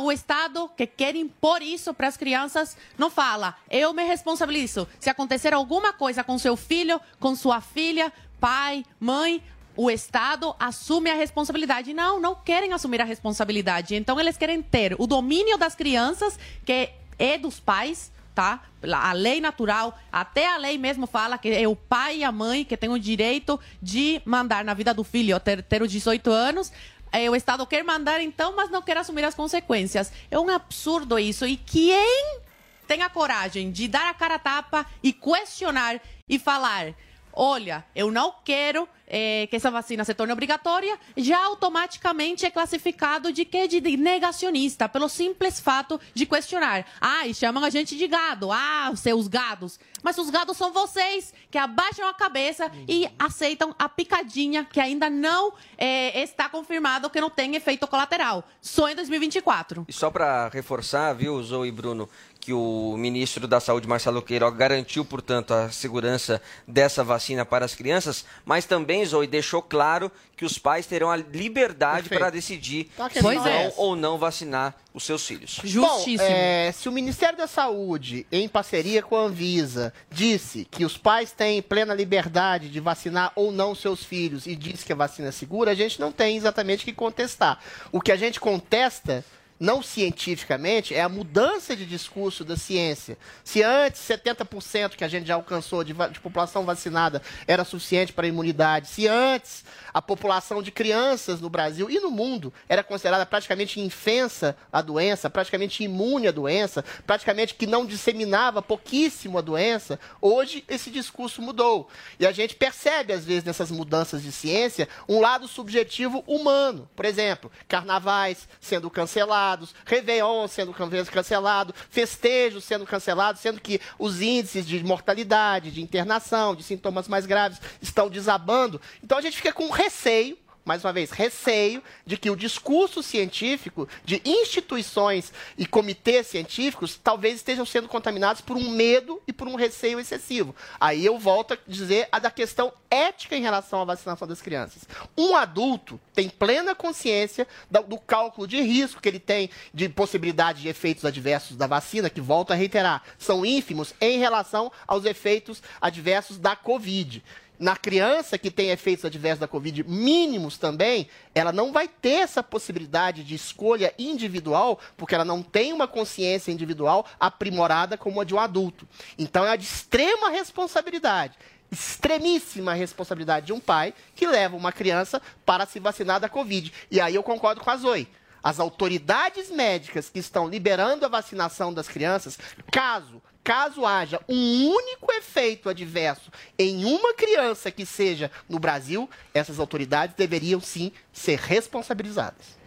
o 0.00 0.10
Estado 0.10 0.68
que 0.76 0.86
quer 0.86 1.14
impor 1.14 1.62
isso 1.62 1.94
para 1.94 2.08
as 2.08 2.16
crianças 2.16 2.76
não 2.96 3.10
fala, 3.10 3.54
eu 3.70 3.92
me 3.92 4.04
responsabilizo. 4.04 4.88
Se 4.98 5.08
acontecer 5.08 5.54
alguma 5.54 5.92
coisa 5.92 6.24
com 6.24 6.38
seu 6.38 6.56
filho, 6.56 7.00
com 7.20 7.36
sua 7.36 7.60
filha, 7.60 8.12
pai, 8.40 8.84
mãe, 8.98 9.42
o 9.76 9.88
Estado 9.88 10.54
assume 10.58 11.08
a 11.08 11.14
responsabilidade. 11.14 11.94
Não, 11.94 12.20
não 12.20 12.34
querem 12.34 12.72
assumir 12.72 13.00
a 13.00 13.04
responsabilidade. 13.04 13.94
Então, 13.94 14.18
eles 14.18 14.36
querem 14.36 14.60
ter 14.60 14.96
o 14.98 15.06
domínio 15.06 15.56
das 15.56 15.76
crianças, 15.76 16.36
que 16.64 16.90
é 17.16 17.38
dos 17.38 17.60
pais, 17.60 18.10
tá? 18.34 18.62
A 18.92 19.12
lei 19.12 19.40
natural, 19.40 19.96
até 20.10 20.52
a 20.52 20.56
lei 20.56 20.78
mesmo 20.78 21.06
fala 21.06 21.38
que 21.38 21.48
é 21.48 21.66
o 21.66 21.76
pai 21.76 22.18
e 22.18 22.24
a 22.24 22.32
mãe 22.32 22.64
que 22.64 22.76
têm 22.76 22.88
o 22.88 22.98
direito 22.98 23.58
de 23.80 24.20
mandar 24.24 24.64
na 24.64 24.74
vida 24.74 24.92
do 24.92 25.04
filho, 25.04 25.38
ter, 25.38 25.62
ter 25.62 25.80
os 25.80 25.90
18 25.90 26.30
anos. 26.30 26.72
É, 27.12 27.28
o 27.30 27.36
Estado 27.36 27.66
quer 27.66 27.82
mandar 27.82 28.20
então, 28.20 28.54
mas 28.54 28.70
não 28.70 28.82
quer 28.82 28.96
assumir 28.96 29.24
as 29.24 29.34
consequências. 29.34 30.12
É 30.30 30.38
um 30.38 30.48
absurdo 30.48 31.18
isso. 31.18 31.46
E 31.46 31.56
quem 31.56 32.40
tem 32.86 33.02
a 33.02 33.10
coragem 33.10 33.70
de 33.70 33.86
dar 33.86 34.08
a 34.08 34.14
cara 34.14 34.36
a 34.36 34.38
tapa 34.38 34.86
e 35.02 35.12
questionar 35.12 36.00
e 36.28 36.38
falar: 36.38 36.94
olha, 37.32 37.84
eu 37.94 38.10
não 38.10 38.34
quero 38.44 38.88
eh, 39.08 39.46
que 39.50 39.56
essa 39.56 39.70
vacina 39.70 40.04
se 40.04 40.14
torne 40.14 40.32
obrigatória, 40.32 40.98
já 41.16 41.44
automaticamente 41.44 42.46
é 42.46 42.50
classificado 42.50 43.32
de 43.32 43.44
que 43.44 43.66
de 43.66 43.96
negacionista, 43.96 44.88
pelo 44.88 45.08
simples 45.08 45.58
fato 45.58 46.00
de 46.14 46.26
questionar. 46.26 46.86
Ah, 47.00 47.26
e 47.26 47.34
chamam 47.34 47.64
a 47.64 47.70
gente 47.70 47.96
de 47.96 48.06
gado. 48.06 48.52
Ah, 48.52 48.92
seus 48.94 49.26
gados. 49.26 49.78
Mas 50.02 50.16
os 50.18 50.30
gados 50.30 50.56
são 50.56 50.72
vocês 50.72 51.32
que 51.50 51.58
abaixam 51.58 52.06
a 52.06 52.14
cabeça 52.14 52.70
e 52.86 53.08
aceitam 53.18 53.74
a 53.78 53.88
picadinha 53.88 54.64
que 54.64 54.80
ainda 54.80 55.10
não 55.10 55.52
eh, 55.76 56.22
está 56.22 56.48
confirmado 56.48 57.10
que 57.10 57.20
não 57.20 57.30
tem 57.30 57.56
efeito 57.56 57.86
colateral. 57.86 58.44
Só 58.60 58.88
em 58.88 58.94
2024. 58.94 59.86
E 59.88 59.92
só 59.92 60.10
para 60.10 60.48
reforçar, 60.48 61.12
viu, 61.14 61.42
Zoe 61.42 61.68
e 61.68 61.72
Bruno, 61.72 62.08
que 62.40 62.52
o 62.52 62.96
ministro 62.96 63.46
da 63.46 63.60
Saúde, 63.60 63.86
Marcelo 63.86 64.22
Queiroga, 64.22 64.56
garantiu, 64.56 65.04
portanto, 65.04 65.52
a 65.52 65.70
segurança 65.70 66.40
dessa 66.66 67.04
vacina 67.04 67.44
para 67.44 67.64
as 67.64 67.74
crianças, 67.74 68.24
mas 68.44 68.64
também, 68.64 68.97
Zoe, 69.04 69.26
deixou 69.26 69.62
claro 69.62 70.10
que 70.36 70.44
os 70.44 70.58
pais 70.58 70.86
terão 70.86 71.10
a 71.10 71.16
liberdade 71.16 72.08
para 72.08 72.30
decidir 72.30 72.90
Tá, 72.96 73.10
se 73.10 73.20
vão 73.20 73.46
é. 73.46 73.72
ou 73.76 73.96
não 73.96 74.16
vacinar 74.16 74.74
os 74.94 75.02
seus 75.04 75.26
filhos. 75.26 75.60
Bom, 75.74 76.04
é, 76.20 76.72
se 76.72 76.88
o 76.88 76.92
Ministério 76.92 77.36
da 77.36 77.46
Saúde, 77.46 78.26
em 78.30 78.48
parceria 78.48 79.02
com 79.02 79.16
a 79.16 79.22
Anvisa, 79.22 79.92
disse 80.10 80.66
que 80.70 80.84
os 80.84 80.96
pais 80.96 81.32
têm 81.32 81.60
plena 81.60 81.92
liberdade 81.94 82.68
de 82.68 82.80
vacinar 82.80 83.32
ou 83.34 83.50
não 83.50 83.74
seus 83.74 84.04
filhos 84.04 84.46
e 84.46 84.54
disse 84.54 84.84
que 84.84 84.92
a 84.92 84.96
vacina 84.96 85.28
é 85.28 85.32
segura, 85.32 85.72
a 85.72 85.74
gente 85.74 86.00
não 86.00 86.12
tem 86.12 86.36
exatamente 86.36 86.82
o 86.82 86.84
que 86.84 86.92
contestar. 86.92 87.60
O 87.90 88.00
que 88.00 88.12
a 88.12 88.16
gente 88.16 88.38
contesta 88.38 89.24
não 89.58 89.82
cientificamente, 89.82 90.94
é 90.94 91.00
a 91.00 91.08
mudança 91.08 91.74
de 91.74 91.84
discurso 91.84 92.44
da 92.44 92.56
ciência. 92.56 93.18
Se 93.42 93.62
antes 93.62 94.00
70% 94.02 94.90
que 94.90 95.04
a 95.04 95.08
gente 95.08 95.26
já 95.26 95.34
alcançou 95.34 95.82
de, 95.82 95.92
de 95.92 96.20
população 96.20 96.64
vacinada 96.64 97.20
era 97.46 97.64
suficiente 97.64 98.12
para 98.12 98.26
a 98.26 98.28
imunidade, 98.28 98.88
se 98.88 99.08
antes 99.08 99.64
a 99.92 100.00
população 100.00 100.62
de 100.62 100.70
crianças 100.70 101.40
no 101.40 101.50
Brasil 101.50 101.90
e 101.90 101.98
no 101.98 102.10
mundo 102.10 102.52
era 102.68 102.84
considerada 102.84 103.26
praticamente 103.26 103.80
infensa 103.80 104.56
à 104.72 104.80
doença, 104.80 105.28
praticamente 105.28 105.82
imune 105.82 106.28
à 106.28 106.30
doença, 106.30 106.84
praticamente 107.06 107.54
que 107.54 107.66
não 107.66 107.84
disseminava 107.84 108.62
pouquíssimo 108.62 109.38
a 109.38 109.40
doença, 109.40 109.98
hoje 110.20 110.64
esse 110.68 110.90
discurso 110.90 111.42
mudou. 111.42 111.88
E 112.18 112.26
a 112.26 112.32
gente 112.32 112.54
percebe, 112.54 113.12
às 113.12 113.24
vezes, 113.24 113.44
nessas 113.44 113.70
mudanças 113.70 114.22
de 114.22 114.30
ciência, 114.30 114.88
um 115.08 115.20
lado 115.20 115.48
subjetivo 115.48 116.22
humano. 116.26 116.88
Por 116.94 117.04
exemplo, 117.04 117.50
carnavais 117.66 118.48
sendo 118.60 118.90
cancelados, 118.90 119.47
Réveillon 119.84 120.46
sendo 120.48 120.72
can- 120.72 120.88
cancelado, 121.06 121.74
festejos 121.90 122.64
sendo 122.64 122.86
cancelados, 122.86 123.40
sendo 123.40 123.60
que 123.60 123.80
os 123.98 124.20
índices 124.20 124.66
de 124.66 124.82
mortalidade, 124.84 125.70
de 125.70 125.80
internação, 125.82 126.54
de 126.54 126.62
sintomas 126.62 127.08
mais 127.08 127.26
graves 127.26 127.60
estão 127.80 128.08
desabando. 128.08 128.80
Então 129.02 129.18
a 129.18 129.20
gente 129.20 129.36
fica 129.36 129.52
com 129.52 129.70
receio 129.70 130.36
mais 130.68 130.84
uma 130.84 130.92
vez, 130.92 131.10
receio 131.10 131.82
de 132.04 132.18
que 132.18 132.30
o 132.30 132.36
discurso 132.36 133.02
científico 133.02 133.88
de 134.04 134.20
instituições 134.24 135.32
e 135.56 135.64
comitês 135.64 136.26
científicos 136.26 137.00
talvez 137.02 137.36
estejam 137.36 137.64
sendo 137.64 137.88
contaminados 137.88 138.42
por 138.42 138.56
um 138.56 138.70
medo 138.70 139.20
e 139.26 139.32
por 139.32 139.48
um 139.48 139.54
receio 139.54 139.98
excessivo. 139.98 140.54
Aí 140.78 141.04
eu 141.04 141.18
volto 141.18 141.54
a 141.54 141.58
dizer 141.66 142.06
a 142.12 142.18
da 142.18 142.30
questão 142.30 142.70
ética 142.90 143.34
em 143.34 143.40
relação 143.40 143.80
à 143.80 143.84
vacinação 143.84 144.28
das 144.28 144.42
crianças. 144.42 144.82
Um 145.16 145.34
adulto 145.34 145.98
tem 146.14 146.28
plena 146.28 146.74
consciência 146.74 147.46
do 147.86 147.98
cálculo 147.98 148.46
de 148.46 148.60
risco 148.60 149.00
que 149.00 149.08
ele 149.08 149.18
tem 149.18 149.48
de 149.72 149.88
possibilidade 149.88 150.60
de 150.60 150.68
efeitos 150.68 151.06
adversos 151.06 151.56
da 151.56 151.66
vacina, 151.66 152.10
que 152.10 152.20
volto 152.20 152.52
a 152.52 152.54
reiterar, 152.54 153.02
são 153.18 153.44
ínfimos 153.44 153.94
em 154.00 154.18
relação 154.18 154.70
aos 154.86 155.06
efeitos 155.06 155.62
adversos 155.80 156.36
da 156.36 156.54
Covid 156.54 157.22
na 157.58 157.76
criança 157.76 158.38
que 158.38 158.50
tem 158.50 158.70
efeitos 158.70 159.04
adversos 159.04 159.40
da 159.40 159.48
Covid 159.48 159.82
mínimos 159.84 160.56
também, 160.56 161.08
ela 161.34 161.52
não 161.52 161.72
vai 161.72 161.88
ter 161.88 162.20
essa 162.20 162.42
possibilidade 162.42 163.24
de 163.24 163.34
escolha 163.34 163.92
individual, 163.98 164.78
porque 164.96 165.14
ela 165.14 165.24
não 165.24 165.42
tem 165.42 165.72
uma 165.72 165.88
consciência 165.88 166.52
individual 166.52 167.04
aprimorada 167.18 167.98
como 167.98 168.20
a 168.20 168.24
de 168.24 168.34
um 168.34 168.38
adulto. 168.38 168.88
Então 169.18 169.44
é 169.44 169.56
de 169.56 169.64
extrema 169.64 170.30
responsabilidade. 170.30 171.36
Extremíssima 171.70 172.72
responsabilidade 172.72 173.46
de 173.46 173.52
um 173.52 173.60
pai 173.60 173.92
que 174.14 174.26
leva 174.26 174.56
uma 174.56 174.72
criança 174.72 175.20
para 175.44 175.66
se 175.66 175.80
vacinar 175.80 176.20
da 176.20 176.28
Covid. 176.28 176.72
E 176.90 177.00
aí 177.00 177.14
eu 177.14 177.22
concordo 177.22 177.60
com 177.60 177.70
a 177.70 177.76
Zoe. 177.76 178.08
As 178.42 178.60
autoridades 178.60 179.50
médicas 179.50 180.08
que 180.08 180.20
estão 180.20 180.48
liberando 180.48 181.04
a 181.04 181.08
vacinação 181.08 181.74
das 181.74 181.88
crianças, 181.88 182.38
caso 182.70 183.20
caso 183.48 183.86
haja 183.86 184.20
um 184.28 184.68
único 184.68 185.10
efeito 185.10 185.70
adverso 185.70 186.30
em 186.58 186.84
uma 186.84 187.14
criança 187.14 187.70
que 187.70 187.86
seja 187.86 188.30
no 188.46 188.58
Brasil, 188.58 189.08
essas 189.32 189.58
autoridades 189.58 190.14
deveriam 190.14 190.60
sim 190.60 190.92
ser 191.14 191.38
responsabilizadas. 191.38 192.57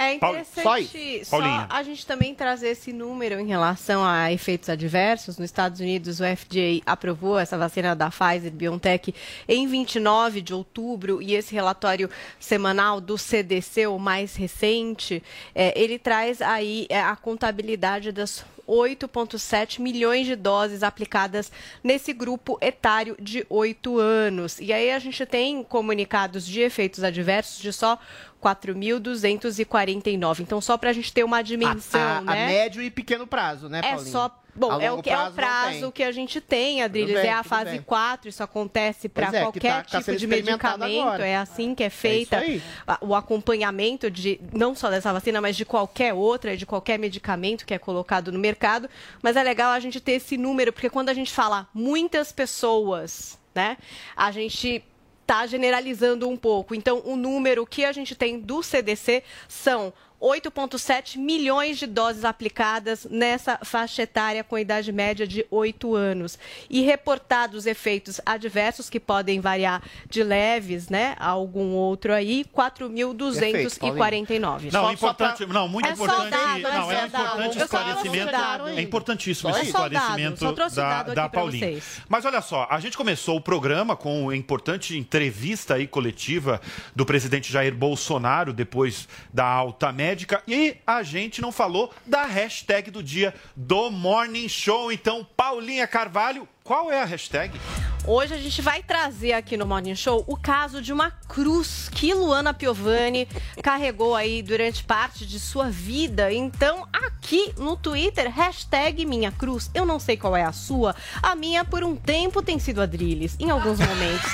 É 0.00 0.14
interessante 0.14 1.26
só, 1.26 1.36
a 1.68 1.82
gente 1.82 2.06
também 2.06 2.34
trazer 2.34 2.68
esse 2.68 2.90
número 2.90 3.38
em 3.38 3.46
relação 3.46 4.02
a 4.02 4.32
efeitos 4.32 4.70
adversos. 4.70 5.36
Nos 5.36 5.44
Estados 5.44 5.78
Unidos, 5.78 6.20
o 6.20 6.24
FDA 6.24 6.80
aprovou 6.86 7.38
essa 7.38 7.58
vacina 7.58 7.94
da 7.94 8.10
Pfizer 8.10 8.50
BioNTech 8.50 9.14
em 9.46 9.66
29 9.66 10.40
de 10.40 10.54
outubro 10.54 11.20
e 11.20 11.34
esse 11.34 11.54
relatório 11.54 12.08
semanal 12.38 12.98
do 12.98 13.18
CDC, 13.18 13.88
o 13.88 13.98
mais 13.98 14.36
recente, 14.36 15.22
é, 15.54 15.78
ele 15.78 15.98
traz 15.98 16.40
aí 16.40 16.86
é, 16.88 16.98
a 16.98 17.14
contabilidade 17.14 18.10
das 18.10 18.42
8,7 18.70 19.80
milhões 19.80 20.26
de 20.26 20.36
doses 20.36 20.84
aplicadas 20.84 21.50
nesse 21.82 22.12
grupo 22.12 22.56
etário 22.60 23.16
de 23.20 23.44
8 23.50 23.98
anos. 23.98 24.60
E 24.60 24.72
aí 24.72 24.92
a 24.92 24.98
gente 25.00 25.26
tem 25.26 25.64
comunicados 25.64 26.46
de 26.46 26.60
efeitos 26.60 27.02
adversos 27.02 27.60
de 27.60 27.72
só 27.72 27.98
4.249. 28.42 30.40
Então, 30.40 30.60
só 30.60 30.76
para 30.76 30.90
a 30.90 30.92
gente 30.92 31.12
ter 31.12 31.24
uma 31.24 31.42
dimensão, 31.42 32.00
a, 32.00 32.18
a, 32.18 32.20
né? 32.22 32.44
a 32.44 32.46
médio 32.46 32.82
e 32.82 32.90
pequeno 32.90 33.26
prazo, 33.26 33.68
né, 33.68 33.80
É 33.84 33.98
só. 33.98 34.36
Bom, 34.52 34.80
é 34.80 34.90
o 34.90 35.00
que 35.00 35.08
é 35.08 35.16
o 35.16 35.30
prazo 35.30 35.92
que 35.92 36.02
a 36.02 36.10
gente 36.10 36.40
tem, 36.40 36.82
Adriles. 36.82 37.10
Tudo 37.12 37.20
bem, 37.22 37.30
é 37.30 37.34
a 37.34 37.44
fase 37.44 37.70
bem. 37.70 37.82
4, 37.82 38.28
isso 38.28 38.42
acontece 38.42 39.08
para 39.08 39.28
é, 39.28 39.30
que 39.30 39.38
qualquer 39.38 39.72
tá- 39.72 39.82
tá 39.84 39.98
tipo 40.02 40.16
de 40.16 40.26
medicamento. 40.26 41.00
agora. 41.02 41.24
É 41.26 41.36
assim 41.36 41.72
que 41.72 41.84
é 41.84 41.88
feita 41.88 42.38
aí. 42.38 42.60
a- 42.84 42.98
o 43.00 43.14
acompanhamento 43.14 44.10
de 44.10 44.40
não 44.52 44.74
só 44.74 44.90
dessa 44.90 45.12
vacina, 45.12 45.40
mas 45.40 45.56
de 45.56 45.64
qualquer 45.64 46.12
outra, 46.12 46.56
de 46.56 46.66
qualquer 46.66 46.98
medicamento 46.98 47.64
que 47.64 47.72
é 47.72 47.78
colocado 47.78 48.32
no 48.32 48.40
mercado. 48.40 48.90
Mas 49.22 49.36
é 49.36 49.42
legal 49.44 49.70
a 49.70 49.78
gente 49.78 50.00
ter 50.00 50.12
esse 50.12 50.36
número, 50.36 50.72
porque 50.72 50.90
quando 50.90 51.10
a 51.10 51.14
gente 51.14 51.32
fala 51.32 51.68
muitas 51.72 52.32
pessoas, 52.32 53.38
né? 53.54 53.76
A 54.16 54.32
gente 54.32 54.82
está 55.30 55.46
generalizando 55.46 56.28
um 56.28 56.36
pouco. 56.36 56.74
Então, 56.74 57.02
o 57.04 57.14
número 57.14 57.64
que 57.64 57.84
a 57.84 57.92
gente 57.92 58.16
tem 58.16 58.40
do 58.40 58.64
CDC 58.64 59.22
são 59.46 59.92
8,7 60.20 61.16
milhões 61.16 61.78
de 61.78 61.86
doses 61.86 62.24
aplicadas 62.24 63.06
nessa 63.10 63.58
faixa 63.64 64.02
etária 64.02 64.44
com 64.44 64.58
idade 64.58 64.92
média 64.92 65.26
de 65.26 65.46
8 65.50 65.94
anos. 65.94 66.38
E 66.68 66.82
reportados 66.82 67.66
efeitos 67.66 68.20
adversos, 68.26 68.90
que 68.90 69.00
podem 69.00 69.40
variar 69.40 69.82
de 70.08 70.22
leves 70.22 70.88
né, 70.88 71.16
a 71.18 71.28
algum 71.28 71.72
outro 71.72 72.12
aí, 72.12 72.44
4.249. 72.56 74.70
Não, 74.70 74.92
importante, 74.92 75.46
não, 75.46 75.68
muito 75.68 75.88
É 75.88 75.96
só 75.96 76.04
importante. 76.04 76.30
dado, 76.30 76.62
não, 76.62 76.92
é 76.92 76.94
é 76.94 77.08
só 77.08 77.16
importante 77.18 77.58
esclarecimento. 77.58 78.36
É 78.68 78.82
importantíssimo 78.82 79.50
esse 79.50 79.72
dado, 79.72 79.94
esclarecimento 79.94 80.54
da, 80.74 81.02
da 81.02 81.28
Paulinha. 81.28 81.80
Mas 82.08 82.24
olha 82.24 82.40
só, 82.40 82.66
a 82.70 82.80
gente 82.80 82.96
começou 82.96 83.36
o 83.36 83.40
programa 83.40 83.96
com 83.96 84.24
uma 84.24 84.36
importante 84.36 84.96
entrevista 84.96 85.74
aí 85.74 85.86
coletiva 85.86 86.60
do 86.94 87.06
presidente 87.06 87.52
Jair 87.52 87.74
Bolsonaro 87.74 88.52
depois 88.52 89.08
da 89.32 89.44
alta 89.44 89.92
médica 90.10 90.42
e 90.46 90.76
a 90.84 91.04
gente 91.04 91.40
não 91.40 91.52
falou 91.52 91.94
da 92.04 92.24
hashtag 92.24 92.90
do 92.90 93.00
dia 93.00 93.32
do 93.54 93.90
Morning 93.90 94.48
Show. 94.48 94.90
Então, 94.90 95.24
Paulinha 95.36 95.86
Carvalho, 95.86 96.48
qual 96.70 96.88
é 96.88 97.02
a 97.02 97.04
hashtag? 97.04 97.60
Hoje 98.06 98.32
a 98.32 98.38
gente 98.38 98.62
vai 98.62 98.80
trazer 98.80 99.32
aqui 99.32 99.56
no 99.56 99.66
Morning 99.66 99.96
Show 99.96 100.24
o 100.28 100.36
caso 100.36 100.80
de 100.80 100.92
uma 100.92 101.10
cruz 101.10 101.88
que 101.92 102.14
Luana 102.14 102.54
Piovani 102.54 103.26
carregou 103.60 104.14
aí 104.14 104.40
durante 104.40 104.84
parte 104.84 105.26
de 105.26 105.40
sua 105.40 105.68
vida. 105.68 106.32
Então, 106.32 106.86
aqui 106.92 107.52
no 107.58 107.76
Twitter, 107.76 108.30
hashtag 108.30 109.04
minha 109.04 109.32
cruz. 109.32 109.68
Eu 109.74 109.84
não 109.84 109.98
sei 109.98 110.16
qual 110.16 110.36
é 110.36 110.44
a 110.44 110.52
sua. 110.52 110.94
A 111.20 111.34
minha, 111.34 111.64
por 111.64 111.82
um 111.82 111.96
tempo, 111.96 112.40
tem 112.40 112.60
sido 112.60 112.80
Adrilles, 112.80 113.36
em 113.40 113.50
alguns 113.50 113.80
momentos. 113.80 114.30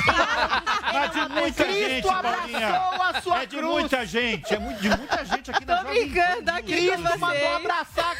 Mas 0.92 1.12
de 1.16 1.28
muita 1.32 1.64
Cristo 1.64 1.88
gente, 1.88 2.08
a 2.08 3.22
sua 3.22 3.42
é 3.42 3.46
de 3.46 3.56
cruz. 3.56 3.72
muita 3.72 4.04
gente, 4.04 4.52
é 4.52 4.58
de 4.58 4.88
muita 4.90 5.24
gente 5.24 5.50
aqui 5.50 5.64
na 5.64 5.76
Tô 5.78 5.88
brincando 5.88 6.50
aqui 6.50 6.72
Cristo 6.74 6.96
com 6.96 7.02
você. 7.02 7.16
mandou 7.16 7.56
abraçar 7.56 8.14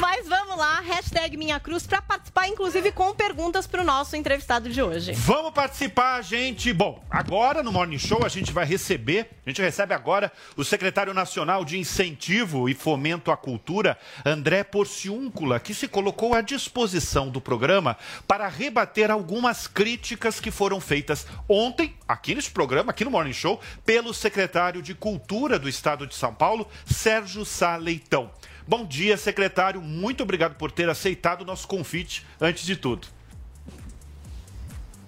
Mas 0.00 0.28
vamos 0.28 0.56
lá, 0.56 0.80
hashtag 0.80 1.36
minha 1.36 1.58
cruz, 1.58 1.86
para 1.86 2.00
participar, 2.00 2.46
inclusive, 2.46 2.92
com 2.92 3.12
perguntas 3.14 3.66
para 3.66 3.82
o 3.82 3.84
nosso 3.84 4.14
entrevistado 4.14 4.68
de 4.68 4.80
hoje. 4.80 5.12
Vamos 5.12 5.52
participar, 5.52 6.22
gente. 6.22 6.72
Bom, 6.72 7.04
agora 7.10 7.62
no 7.62 7.72
Morning 7.72 7.98
Show 7.98 8.24
a 8.24 8.28
gente 8.28 8.52
vai 8.52 8.64
receber, 8.64 9.28
a 9.44 9.50
gente 9.50 9.60
recebe 9.60 9.94
agora 9.94 10.30
o 10.56 10.64
secretário 10.64 11.12
nacional 11.12 11.64
de 11.64 11.78
Incentivo 11.78 12.68
e 12.68 12.74
Fomento 12.74 13.32
à 13.32 13.36
Cultura, 13.36 13.98
André 14.24 14.62
Porciúncula, 14.62 15.58
que 15.58 15.74
se 15.74 15.88
colocou 15.88 16.32
à 16.32 16.40
disposição 16.40 17.28
do 17.28 17.40
programa 17.40 17.96
para 18.26 18.46
rebater 18.46 19.10
algumas 19.10 19.66
críticas 19.66 20.38
que 20.38 20.50
foram 20.50 20.80
feitas 20.80 21.26
ontem, 21.48 21.94
aqui 22.06 22.34
nesse 22.34 22.50
programa, 22.50 22.90
aqui 22.92 23.04
no 23.04 23.10
Morning 23.10 23.32
Show, 23.32 23.60
pelo 23.84 24.14
secretário 24.14 24.80
de 24.80 24.94
Cultura 24.94 25.58
do 25.58 25.68
Estado 25.68 26.06
de 26.06 26.14
São 26.14 26.32
Paulo, 26.32 26.68
Sérgio 26.86 27.44
Sá 27.44 27.76
Leitão. 27.76 28.30
Bom 28.68 28.84
dia, 28.84 29.16
secretário. 29.16 29.80
Muito 29.80 30.22
obrigado 30.22 30.54
por 30.56 30.70
ter 30.70 30.90
aceitado 30.90 31.40
o 31.40 31.44
nosso 31.46 31.66
convite 31.66 32.22
antes 32.38 32.66
de 32.66 32.76
tudo. 32.76 33.08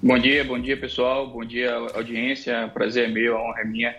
Bom 0.03 0.19
dia, 0.19 0.43
bom 0.43 0.59
dia 0.59 0.81
pessoal, 0.81 1.29
bom 1.29 1.45
dia 1.45 1.71
audiência, 1.95 2.67
prazer 2.73 3.11
é 3.11 3.13
meu, 3.13 3.37
a 3.37 3.43
honra 3.43 3.61
é 3.61 3.65
minha. 3.67 3.97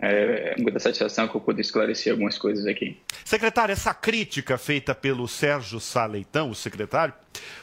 É 0.00 0.54
muita 0.60 0.78
satisfação 0.78 1.26
que 1.26 1.34
eu 1.34 1.40
pude 1.40 1.60
esclarecer 1.60 2.12
algumas 2.12 2.38
coisas 2.38 2.64
aqui. 2.66 2.98
Secretário, 3.24 3.72
essa 3.72 3.92
crítica 3.92 4.56
feita 4.56 4.94
pelo 4.94 5.26
Sérgio 5.26 5.80
Saleitão, 5.80 6.48
o 6.50 6.54
secretário, 6.54 7.12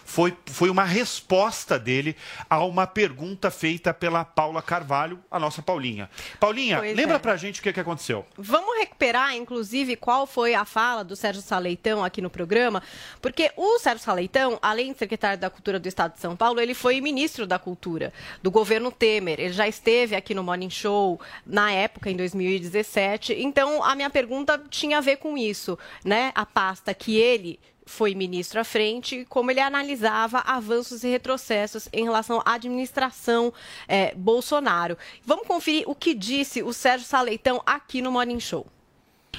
foi, 0.08 0.36
foi 0.46 0.70
uma 0.70 0.86
resposta 0.86 1.78
dele 1.78 2.16
a 2.50 2.64
uma 2.64 2.88
pergunta 2.88 3.52
feita 3.52 3.94
pela 3.94 4.24
Paula 4.24 4.62
Carvalho, 4.62 5.20
a 5.30 5.38
nossa 5.38 5.62
Paulinha. 5.62 6.10
Paulinha, 6.40 6.78
Pois 6.78 6.96
lembra 6.96 7.18
é. 7.18 7.20
pra 7.20 7.36
gente 7.36 7.60
o 7.60 7.64
que, 7.64 7.74
que 7.74 7.80
aconteceu? 7.80 8.26
Vamos 8.38 8.78
recuperar, 8.80 9.36
inclusive, 9.36 9.98
qual 9.98 10.26
foi 10.26 10.56
a 10.56 10.64
fala 10.64 11.04
do 11.04 11.16
Sérgio 11.16 11.42
Saleitão 11.42 12.04
aqui 12.04 12.22
no 12.22 12.30
programa, 12.30 12.82
porque 13.22 13.52
o 13.58 13.78
Sérgio 13.80 14.04
Saleitão, 14.04 14.58
além 14.62 14.94
de 14.94 15.00
secretário 15.00 15.38
da 15.38 15.50
Cultura 15.50 15.78
do 15.78 15.88
Estado 15.88 16.14
de 16.14 16.22
São 16.22 16.36
Paulo, 16.36 16.62
ele 16.62 16.74
foi 16.74 17.02
ministro 17.02 17.46
da 17.46 17.60
Cultura 17.60 18.14
do 18.42 18.50
governo 18.50 18.92
Temer. 18.92 19.40
Ele 19.40 19.54
já 19.54 19.68
esteve 19.68 20.16
aqui 20.16 20.34
no 20.34 20.44
Morning 20.44 20.70
Show 20.70 21.20
na 21.46 21.72
época, 21.72 22.10
em 22.10 22.16
2017. 22.16 23.34
Então, 23.34 23.84
a 23.84 23.94
minha 23.94 24.10
pergunta 24.10 24.62
tinha 24.70 25.00
a 25.00 25.02
ver 25.02 25.18
com 25.18 25.38
isso, 25.38 25.78
né? 26.04 26.32
A 26.34 26.46
pasta 26.46 26.94
que 26.94 27.18
ele 27.18 27.60
foi 27.88 28.14
ministro 28.14 28.60
à 28.60 28.64
frente, 28.64 29.26
como 29.30 29.50
ele 29.50 29.60
analisava 29.60 30.40
avanços 30.40 31.04
e 31.04 31.08
retrocessos 31.08 31.90
em 31.92 32.04
relação 32.04 32.42
à 32.46 32.54
administração 32.54 33.54
eh, 33.88 34.14
Bolsonaro. 34.16 34.98
Vamos 35.26 35.48
conferir 35.48 35.84
o 35.88 35.96
que 35.96 36.14
disse 36.14 36.62
o 36.62 36.74
Sérgio 36.74 37.08
Saleitão 37.08 37.62
aqui 37.66 38.02
no 38.02 38.12
Morning 38.12 38.40
Show. 38.40 38.68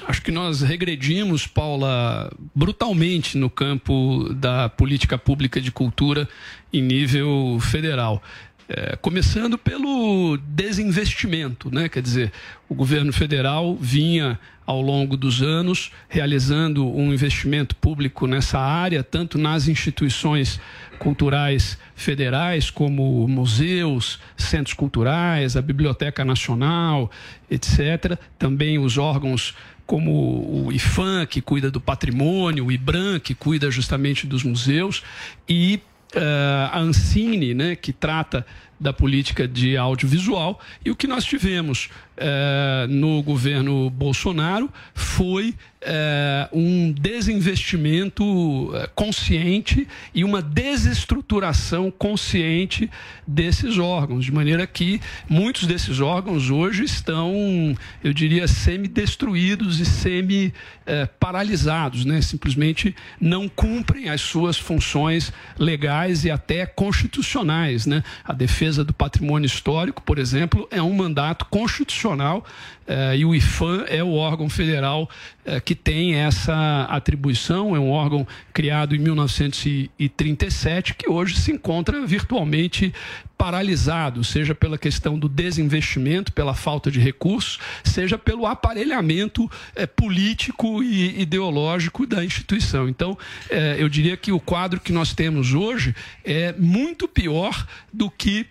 Acho 0.06 0.22
que 0.22 0.30
nós 0.30 0.60
regredimos, 0.60 1.46
Paula, 1.46 2.30
brutalmente 2.54 3.36
no 3.36 3.50
campo 3.50 4.32
da 4.32 4.68
política 4.68 5.18
pública 5.18 5.60
de 5.60 5.72
cultura 5.72 6.28
em 6.72 6.80
nível 6.80 7.58
federal. 7.60 8.22
É, 8.68 8.96
começando 8.96 9.56
pelo 9.56 10.36
desinvestimento, 10.36 11.74
né? 11.74 11.88
quer 11.88 12.02
dizer, 12.02 12.32
o 12.68 12.74
governo 12.74 13.12
federal 13.12 13.74
vinha 13.76 14.38
ao 14.68 14.82
longo 14.82 15.16
dos 15.16 15.40
anos 15.40 15.90
realizando 16.10 16.86
um 16.86 17.10
investimento 17.10 17.74
público 17.74 18.26
nessa 18.26 18.58
área, 18.58 19.02
tanto 19.02 19.38
nas 19.38 19.66
instituições 19.66 20.60
culturais 20.98 21.78
federais, 21.96 22.68
como 22.68 23.26
museus, 23.26 24.20
centros 24.36 24.74
culturais, 24.74 25.56
a 25.56 25.62
Biblioteca 25.62 26.22
Nacional, 26.22 27.10
etc. 27.50 28.18
Também 28.38 28.78
os 28.78 28.98
órgãos 28.98 29.54
como 29.86 30.66
o 30.66 30.70
IFAM, 30.70 31.24
que 31.24 31.40
cuida 31.40 31.70
do 31.70 31.80
patrimônio, 31.80 32.66
o 32.66 32.70
IBRAM, 32.70 33.18
que 33.20 33.34
cuida 33.34 33.70
justamente 33.70 34.26
dos 34.26 34.44
museus, 34.44 35.02
e 35.48 35.80
eh, 36.14 36.68
a 36.70 36.78
Ancine, 36.78 37.54
né, 37.54 37.74
que 37.74 37.90
trata 37.90 38.44
da 38.80 38.92
política 38.92 39.46
de 39.46 39.76
audiovisual. 39.76 40.60
E 40.84 40.90
o 40.90 40.96
que 40.96 41.06
nós 41.06 41.24
tivemos 41.24 41.90
eh, 42.16 42.86
no 42.88 43.22
governo 43.22 43.90
Bolsonaro 43.90 44.70
foi 44.94 45.54
eh, 45.90 46.46
um 46.52 46.92
desinvestimento 46.92 48.70
eh, 48.74 48.90
consciente 48.94 49.88
e 50.14 50.22
uma 50.22 50.42
desestruturação 50.42 51.90
consciente 51.90 52.90
desses 53.26 53.78
órgãos, 53.78 54.26
de 54.26 54.30
maneira 54.30 54.66
que 54.66 55.00
muitos 55.26 55.64
desses 55.64 56.00
órgãos 56.00 56.50
hoje 56.50 56.84
estão, 56.84 57.74
eu 58.04 58.12
diria, 58.12 58.46
semi-destruídos 58.46 59.80
e 59.80 59.86
semi-paralisados, 59.86 62.04
né? 62.04 62.20
simplesmente 62.20 62.94
não 63.18 63.48
cumprem 63.48 64.10
as 64.10 64.20
suas 64.20 64.58
funções 64.58 65.32
legais 65.58 66.26
e 66.26 66.30
até 66.30 66.66
constitucionais, 66.66 67.86
né? 67.86 68.04
a 68.22 68.34
defesa 68.34 68.84
do 68.84 68.92
patrimônio 68.92 69.46
histórico, 69.46 70.02
por 70.02 70.18
exemplo, 70.18 70.68
é 70.70 70.82
um 70.82 70.92
mandato 70.92 71.46
constitucional 71.46 72.44
eh, 72.88 73.18
e 73.18 73.24
o 73.24 73.34
IFAM 73.34 73.84
é 73.86 74.02
o 74.02 74.14
órgão 74.14 74.48
federal 74.48 75.10
eh, 75.44 75.60
que 75.60 75.74
tem 75.82 76.14
essa 76.14 76.86
atribuição, 76.90 77.74
é 77.74 77.78
um 77.78 77.90
órgão 77.90 78.26
criado 78.52 78.94
em 78.94 78.98
1937 78.98 80.94
que 80.94 81.08
hoje 81.08 81.36
se 81.36 81.52
encontra 81.52 82.04
virtualmente 82.04 82.92
paralisado, 83.38 84.24
seja 84.24 84.52
pela 84.54 84.76
questão 84.76 85.16
do 85.16 85.28
desinvestimento, 85.28 86.32
pela 86.32 86.54
falta 86.54 86.90
de 86.90 86.98
recursos, 86.98 87.60
seja 87.84 88.18
pelo 88.18 88.44
aparelhamento 88.44 89.48
eh, 89.76 89.86
político 89.86 90.82
e 90.82 91.22
ideológico 91.22 92.04
da 92.04 92.24
instituição. 92.24 92.88
Então, 92.88 93.16
eh, 93.48 93.76
eu 93.78 93.88
diria 93.88 94.16
que 94.16 94.32
o 94.32 94.40
quadro 94.40 94.80
que 94.80 94.92
nós 94.92 95.14
temos 95.14 95.54
hoje 95.54 95.94
é 96.24 96.52
muito 96.58 97.06
pior 97.06 97.64
do 97.92 98.10
que 98.10 98.46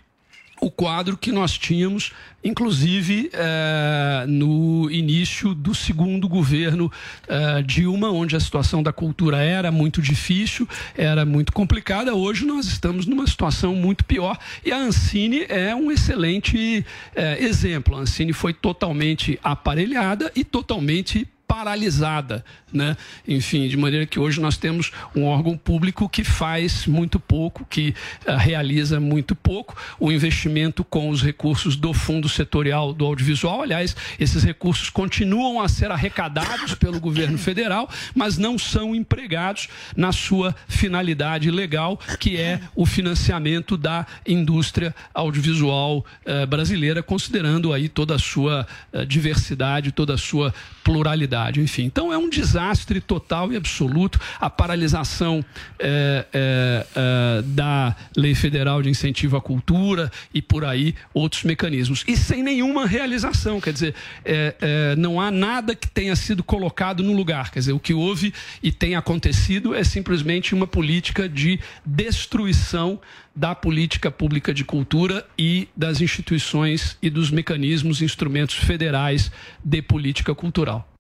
o 0.62 0.72
quadro 0.72 1.18
que 1.18 1.32
nós 1.32 1.58
tínhamos, 1.58 2.12
inclusive 2.44 3.30
eh, 3.34 4.26
no 4.28 4.90
início 4.90 5.54
do 5.54 5.76
segundo 5.76 6.28
governo 6.28 6.92
eh, 7.28 7.62
Dilma, 7.64 8.10
onde 8.10 8.36
a 8.36 8.40
situação 8.40 8.82
da 8.82 8.92
cultura 8.92 9.38
era 9.38 9.72
muito 9.72 10.02
difícil, 10.02 10.68
era 10.96 11.26
muito 11.26 11.52
complicada. 11.52 12.14
Hoje 12.16 12.46
nós 12.46 12.66
estamos 12.66 13.06
numa 13.06 13.28
situação 13.28 13.76
muito 13.76 14.06
pior 14.06 14.38
e 14.66 14.72
a 14.72 14.78
Ancine 14.78 15.46
é 15.50 15.76
um 15.76 15.92
excelente 15.92 16.86
eh, 17.16 17.44
exemplo. 17.44 17.96
A 17.96 18.00
Ancine 18.00 18.34
foi 18.34 18.54
totalmente 18.54 19.40
aparelhada 19.44 20.32
e 20.36 20.44
totalmente 20.44 21.28
paralisada, 21.48 22.44
né? 22.74 22.98
Enfim, 23.26 23.68
de 23.70 23.78
maneira 23.78 24.06
que 24.06 24.20
hoje 24.20 24.42
nós 24.42 24.58
temos 24.58 24.92
um 25.16 25.24
órgão 25.24 25.58
público 25.58 26.10
que 26.10 26.24
faz 26.24 26.86
muito 26.86 27.20
pouco, 27.20 27.66
que 27.70 27.96
uh, 28.28 28.36
realiza 28.36 29.00
muito 29.00 29.34
pouco, 29.34 29.76
o 30.00 30.12
investimento 30.12 30.84
com 30.84 31.10
os 31.10 31.24
recursos 31.24 31.78
do 31.78 31.94
Fundo 31.94 32.28
Setorial 32.28 32.94
do 32.94 33.06
Audiovisual, 33.06 33.62
aliás, 33.62 33.96
esses 34.20 34.44
recursos 34.44 34.90
continuam 34.90 35.62
a 35.62 35.70
ser 35.70 35.90
arrecadados 35.90 36.76
pelo 36.76 37.00
governo 37.00 37.38
federal, 37.38 37.90
mas 38.14 38.38
não 38.38 38.58
são 38.58 38.94
empregados 38.94 39.70
na 39.96 40.12
sua 40.12 40.54
finalidade 40.68 41.50
legal, 41.50 41.98
que 42.20 42.36
é 42.36 42.60
o 42.76 42.86
financiamento 42.86 43.78
da 43.78 44.06
indústria 44.28 44.94
audiovisual 45.14 46.06
uh, 46.26 46.46
brasileira, 46.46 47.02
considerando 47.02 47.72
aí 47.72 47.88
toda 47.88 48.16
a 48.16 48.20
sua 48.20 48.68
uh, 48.92 49.06
diversidade, 49.06 49.94
toda 49.94 50.16
a 50.16 50.18
sua 50.18 50.54
pluralidade, 50.84 51.37
enfim. 51.62 51.84
Então 51.84 52.12
é 52.12 52.18
um 52.18 52.30
desastre 52.30 53.00
total 53.00 53.52
e 53.52 53.56
absoluto 53.56 54.20
a 54.40 54.50
paralisação 54.50 55.44
é, 55.80 56.26
é, 56.34 56.86
é, 56.96 57.42
da 57.44 57.96
Lei 58.16 58.36
Federal 58.36 58.82
de 58.82 58.90
Incentivo 58.90 59.38
à 59.38 59.42
Cultura 59.42 60.12
e 60.34 60.42
por 60.42 60.66
aí 60.66 60.96
outros 61.14 61.44
mecanismos. 61.44 62.04
E 62.08 62.18
sem 62.18 62.44
nenhuma 62.44 62.86
realização, 62.86 63.62
quer 63.62 63.74
dizer, 63.74 63.96
é, 64.26 64.56
é, 64.60 64.96
não 64.96 65.20
há 65.20 65.32
nada 65.32 65.76
que 65.76 65.88
tenha 65.88 66.16
sido 66.16 66.44
colocado 66.44 67.04
no 67.04 67.14
lugar. 67.14 67.52
Quer 67.52 67.60
dizer, 67.60 67.74
o 67.74 67.80
que 67.80 67.94
houve 67.94 68.34
e 68.62 68.72
tem 68.72 68.96
acontecido 68.96 69.74
é 69.74 69.84
simplesmente 69.84 70.54
uma 70.54 70.68
política 70.68 71.28
de 71.30 71.60
destruição 71.86 73.00
da 73.36 73.54
política 73.54 74.10
pública 74.10 74.52
de 74.52 74.66
cultura 74.66 75.24
e 75.38 75.68
das 75.76 76.02
instituições 76.02 76.98
e 77.02 77.10
dos 77.10 77.30
mecanismos, 77.30 78.02
instrumentos 78.02 78.56
federais 78.56 79.32
de 79.64 79.80
política 79.82 80.34
cultural. 80.34 80.97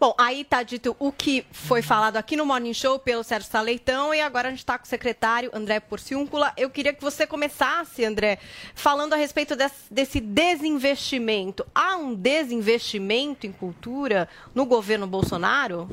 Bom, 0.00 0.14
aí 0.16 0.42
está 0.42 0.62
dito 0.62 0.94
o 1.00 1.10
que 1.10 1.44
foi 1.50 1.82
falado 1.82 2.16
aqui 2.16 2.36
no 2.36 2.46
Morning 2.46 2.72
Show 2.72 3.00
pelo 3.00 3.24
Sérgio 3.24 3.50
Saleitão 3.50 4.14
e 4.14 4.20
agora 4.20 4.46
a 4.46 4.50
gente 4.52 4.60
está 4.60 4.78
com 4.78 4.84
o 4.84 4.88
secretário 4.88 5.50
André 5.52 5.80
Porciúncula. 5.80 6.52
Eu 6.56 6.70
queria 6.70 6.92
que 6.92 7.02
você 7.02 7.26
começasse, 7.26 8.04
André, 8.04 8.38
falando 8.76 9.14
a 9.14 9.16
respeito 9.16 9.56
desse, 9.90 10.20
desinvestimento. 10.20 11.66
Há 11.74 11.96
um 11.96 12.14
desinvestimento 12.14 13.44
em 13.44 13.50
cultura 13.50 14.28
no 14.54 14.64
governo 14.64 15.04
Bolsonaro? 15.04 15.90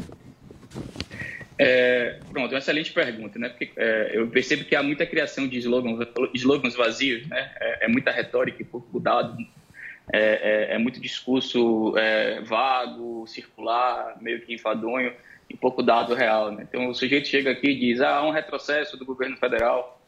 É, 1.58 2.20
pronto, 2.32 2.52
uma 2.52 2.60
excelente 2.60 2.94
pergunta, 2.94 3.40
né? 3.40 3.50
Porque 3.50 3.72
é, 3.76 4.12
eu 4.14 4.28
percebo 4.28 4.66
que 4.66 4.76
há 4.76 4.84
muita 4.84 5.08
criação 5.08 5.48
de 5.48 5.58
slogans, 5.58 6.08
slogans 6.36 6.76
vazios, 6.76 7.28
né? 7.28 7.52
É, 7.60 7.86
é 7.86 7.88
muita 7.88 8.12
retórica 8.12 8.62
e 8.62 8.66
pouco 8.66 9.00
dado, 9.00 9.36
é, 10.12 10.72
é, 10.72 10.76
é 10.76 10.78
muito 10.78 11.00
discurso 11.00 11.98
é, 11.98 12.42
vago, 12.42 13.26
circular, 13.28 14.18
meio 14.22 14.42
que 14.42 14.54
enfadonho 14.54 15.14
e 15.50 15.56
pouco 15.56 15.84
dado 15.84 16.14
real, 16.14 16.52
né? 16.52 16.66
Então 16.68 16.88
o 16.88 16.94
sujeito 16.94 17.28
chega 17.28 17.52
aqui 17.52 17.70
e 17.70 17.80
diz: 17.80 18.02
ah, 18.02 18.18
há 18.18 18.28
um 18.28 18.32
retrocesso 18.32 18.98
do 18.98 19.06
governo 19.06 19.38
federal, 19.38 20.02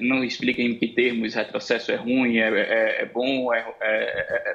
não 0.00 0.24
explica 0.24 0.60
em 0.60 0.76
que 0.76 0.88
termos 0.88 1.34
retrocesso 1.34 1.92
é 1.92 1.94
ruim, 1.94 2.38
é, 2.38 3.08
bom, 3.12 3.48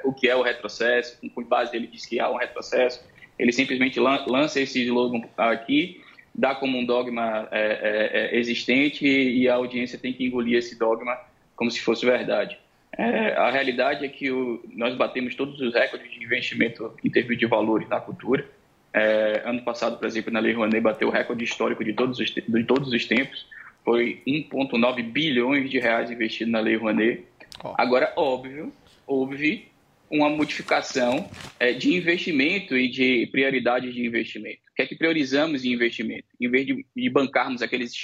o 0.04 0.12
que 0.12 0.28
é 0.28 0.36
o 0.36 0.42
retrocesso, 0.42 1.18
com 1.34 1.42
base 1.42 1.74
ele 1.74 1.86
diz 1.86 2.04
que 2.04 2.20
há 2.20 2.30
um 2.30 2.36
retrocesso. 2.36 3.02
Ele 3.38 3.52
simplesmente 3.52 3.98
lança 3.98 4.60
esse 4.60 4.84
slogan 4.84 5.22
aqui 5.38 6.02
dá 6.34 6.54
como 6.54 6.78
um 6.78 6.84
dogma 6.84 7.48
é, 7.50 7.60
é, 7.60 8.36
é, 8.36 8.38
existente 8.38 9.06
e 9.06 9.48
a 9.48 9.54
audiência 9.54 9.98
tem 9.98 10.12
que 10.12 10.24
engolir 10.24 10.56
esse 10.56 10.78
dogma 10.78 11.18
como 11.56 11.70
se 11.70 11.80
fosse 11.80 12.06
verdade. 12.06 12.58
É, 13.00 13.34
a 13.34 13.50
realidade 13.50 14.04
é 14.04 14.08
que 14.08 14.30
o, 14.30 14.62
nós 14.74 14.94
batemos 14.94 15.34
todos 15.34 15.58
os 15.58 15.72
recordes 15.72 16.10
de 16.12 16.22
investimento 16.22 16.94
em 17.02 17.08
termos 17.08 17.38
de 17.38 17.46
valores 17.46 17.88
na 17.88 17.98
cultura. 17.98 18.46
É, 18.92 19.40
ano 19.46 19.62
passado, 19.62 19.96
por 19.98 20.06
exemplo, 20.06 20.30
na 20.30 20.38
Lei 20.38 20.52
Rouanet 20.52 20.82
bateu 20.82 21.08
o 21.08 21.10
recorde 21.10 21.42
histórico 21.42 21.82
de 21.82 21.94
todos 21.94 22.18
os, 22.18 22.30
de 22.30 22.64
todos 22.64 22.92
os 22.92 23.06
tempos. 23.06 23.46
Foi 23.86 24.20
1,9 24.26 25.02
bilhões 25.10 25.70
de 25.70 25.78
reais 25.78 26.10
investidos 26.10 26.52
na 26.52 26.60
Lei 26.60 26.76
Rouanet. 26.76 27.24
Oh. 27.64 27.72
Agora, 27.78 28.12
óbvio, 28.16 28.70
houve 29.06 29.70
uma 30.10 30.28
modificação 30.28 31.26
é, 31.58 31.72
de 31.72 31.94
investimento 31.94 32.76
e 32.76 32.86
de 32.90 33.26
prioridades 33.28 33.94
de 33.94 34.04
investimento. 34.04 34.60
O 34.72 34.74
que 34.74 34.82
é 34.82 34.86
que 34.86 34.94
priorizamos 34.96 35.62
de 35.62 35.72
investimento? 35.72 36.26
Em 36.38 36.50
vez 36.50 36.66
de, 36.66 36.84
de 36.94 37.08
bancarmos 37.08 37.62
aqueles 37.62 37.94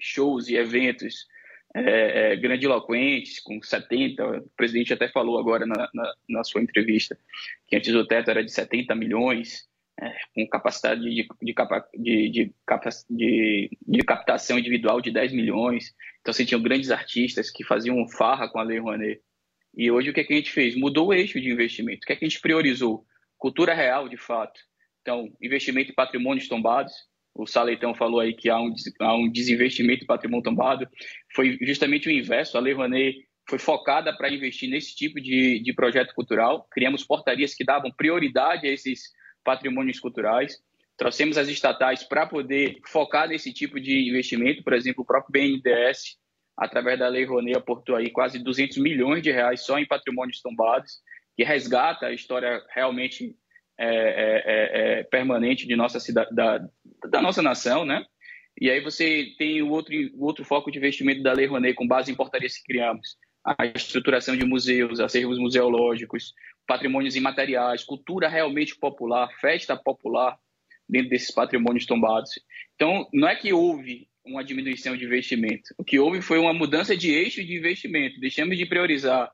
shows 0.00 0.48
e 0.48 0.56
eventos 0.56 1.26
é, 1.74 2.32
é, 2.32 2.36
grandiloquentes, 2.36 3.40
com 3.40 3.60
70, 3.62 4.24
o 4.24 4.50
presidente 4.56 4.92
até 4.92 5.08
falou 5.08 5.38
agora 5.38 5.66
na, 5.66 5.88
na, 5.92 6.14
na 6.28 6.44
sua 6.44 6.62
entrevista 6.62 7.18
que 7.66 7.76
antes 7.76 7.94
o 7.94 8.06
teto 8.06 8.30
era 8.30 8.42
de 8.42 8.50
70 8.50 8.94
milhões, 8.94 9.68
é, 10.00 10.14
com 10.34 10.48
capacidade 10.48 11.02
de, 11.02 11.10
de, 11.42 11.54
de, 11.94 12.52
de, 13.10 13.70
de, 13.86 14.04
captação 14.04 14.58
individual 14.58 15.00
de 15.00 15.10
10 15.10 15.32
milhões. 15.32 15.94
Então, 16.20 16.32
você 16.32 16.44
tinha 16.44 16.60
grandes 16.60 16.90
artistas 16.90 17.50
que 17.50 17.64
faziam 17.64 18.08
farra 18.08 18.48
com 18.48 18.58
a 18.58 18.62
Lei 18.62 18.78
Rouanet. 18.78 19.20
E 19.76 19.90
hoje 19.90 20.10
o 20.10 20.14
que, 20.14 20.20
é 20.20 20.24
que 20.24 20.32
a 20.32 20.36
gente 20.36 20.50
fez? 20.50 20.76
Mudou 20.76 21.08
o 21.08 21.12
eixo 21.12 21.40
de 21.40 21.50
investimento. 21.50 22.02
O 22.02 22.06
que, 22.06 22.12
é 22.12 22.16
que 22.16 22.24
a 22.24 22.28
gente 22.28 22.40
priorizou? 22.40 23.04
Cultura 23.36 23.74
real, 23.74 24.08
de 24.08 24.16
fato. 24.16 24.60
Então, 25.02 25.30
investimento 25.42 25.90
em 25.90 25.94
patrimônios 25.94 26.48
tombados. 26.48 26.92
O 27.38 27.46
Saleitão 27.46 27.94
falou 27.94 28.18
aí 28.18 28.34
que 28.34 28.50
há 28.50 28.60
um, 28.60 28.74
há 29.00 29.14
um 29.16 29.30
desinvestimento 29.30 30.02
em 30.02 30.06
patrimônio 30.06 30.42
tombado. 30.42 30.88
Foi 31.34 31.56
justamente 31.62 32.08
o 32.08 32.10
inverso. 32.10 32.58
A 32.58 32.60
Lei 32.60 32.74
Rouanet 32.74 33.16
foi 33.48 33.58
focada 33.58 34.14
para 34.16 34.28
investir 34.28 34.68
nesse 34.68 34.94
tipo 34.96 35.20
de, 35.20 35.60
de 35.60 35.72
projeto 35.72 36.12
cultural. 36.14 36.66
Criamos 36.70 37.04
portarias 37.04 37.54
que 37.54 37.64
davam 37.64 37.92
prioridade 37.92 38.66
a 38.66 38.72
esses 38.72 39.02
patrimônios 39.44 40.00
culturais. 40.00 40.58
Trouxemos 40.96 41.38
as 41.38 41.48
estatais 41.48 42.02
para 42.02 42.26
poder 42.26 42.80
focar 42.86 43.28
nesse 43.28 43.52
tipo 43.52 43.78
de 43.78 44.08
investimento, 44.08 44.64
por 44.64 44.72
exemplo, 44.72 45.02
o 45.02 45.06
próprio 45.06 45.32
BNDES 45.32 46.18
através 46.58 46.98
da 46.98 47.06
Lei 47.06 47.24
Rouanet, 47.24 47.56
aportou 47.56 47.94
aí 47.94 48.10
quase 48.10 48.40
200 48.40 48.78
milhões 48.78 49.22
de 49.22 49.30
reais 49.30 49.64
só 49.64 49.78
em 49.78 49.86
patrimônios 49.86 50.42
tombados, 50.42 50.98
que 51.36 51.44
resgata 51.44 52.06
a 52.06 52.12
história 52.12 52.60
realmente 52.74 53.36
é, 53.78 53.86
é, 53.86 54.42
é, 54.44 55.00
é 55.00 55.02
permanente 55.04 55.66
de 55.66 55.76
nossa 55.76 56.00
cidade, 56.00 56.34
da, 56.34 56.58
da, 57.08 57.22
nossa 57.22 57.42
nação, 57.42 57.84
né? 57.84 58.04
E 58.60 58.70
aí 58.70 58.80
você 58.80 59.34
tem 59.38 59.62
o 59.62 59.70
outro, 59.70 59.94
o 60.14 60.24
outro 60.24 60.44
foco 60.44 60.70
de 60.70 60.78
investimento 60.78 61.22
da 61.22 61.32
Lei 61.32 61.46
Rouanet, 61.46 61.74
com 61.74 61.86
base 61.86 62.10
em 62.10 62.14
portarias 62.14 62.56
que 62.56 62.64
criamos, 62.64 63.16
a 63.44 63.66
estruturação 63.66 64.36
de 64.36 64.44
museus, 64.44 64.98
acervos 64.98 65.38
museológicos, 65.38 66.34
patrimônios 66.66 67.14
imateriais, 67.14 67.84
cultura 67.84 68.28
realmente 68.28 68.76
popular, 68.76 69.28
festa 69.40 69.76
popular 69.76 70.36
dentro 70.88 71.10
desses 71.10 71.30
patrimônios 71.30 71.86
tombados. 71.86 72.30
Então, 72.74 73.08
não 73.12 73.28
é 73.28 73.36
que 73.36 73.52
houve 73.52 74.08
uma 74.24 74.44
diminuição 74.44 74.96
de 74.96 75.04
investimento. 75.04 75.74
O 75.78 75.84
que 75.84 75.98
houve 75.98 76.20
foi 76.20 76.38
uma 76.38 76.52
mudança 76.52 76.96
de 76.96 77.10
eixo 77.10 77.44
de 77.44 77.56
investimento. 77.56 78.20
Deixamos 78.20 78.58
de 78.58 78.66
priorizar 78.66 79.30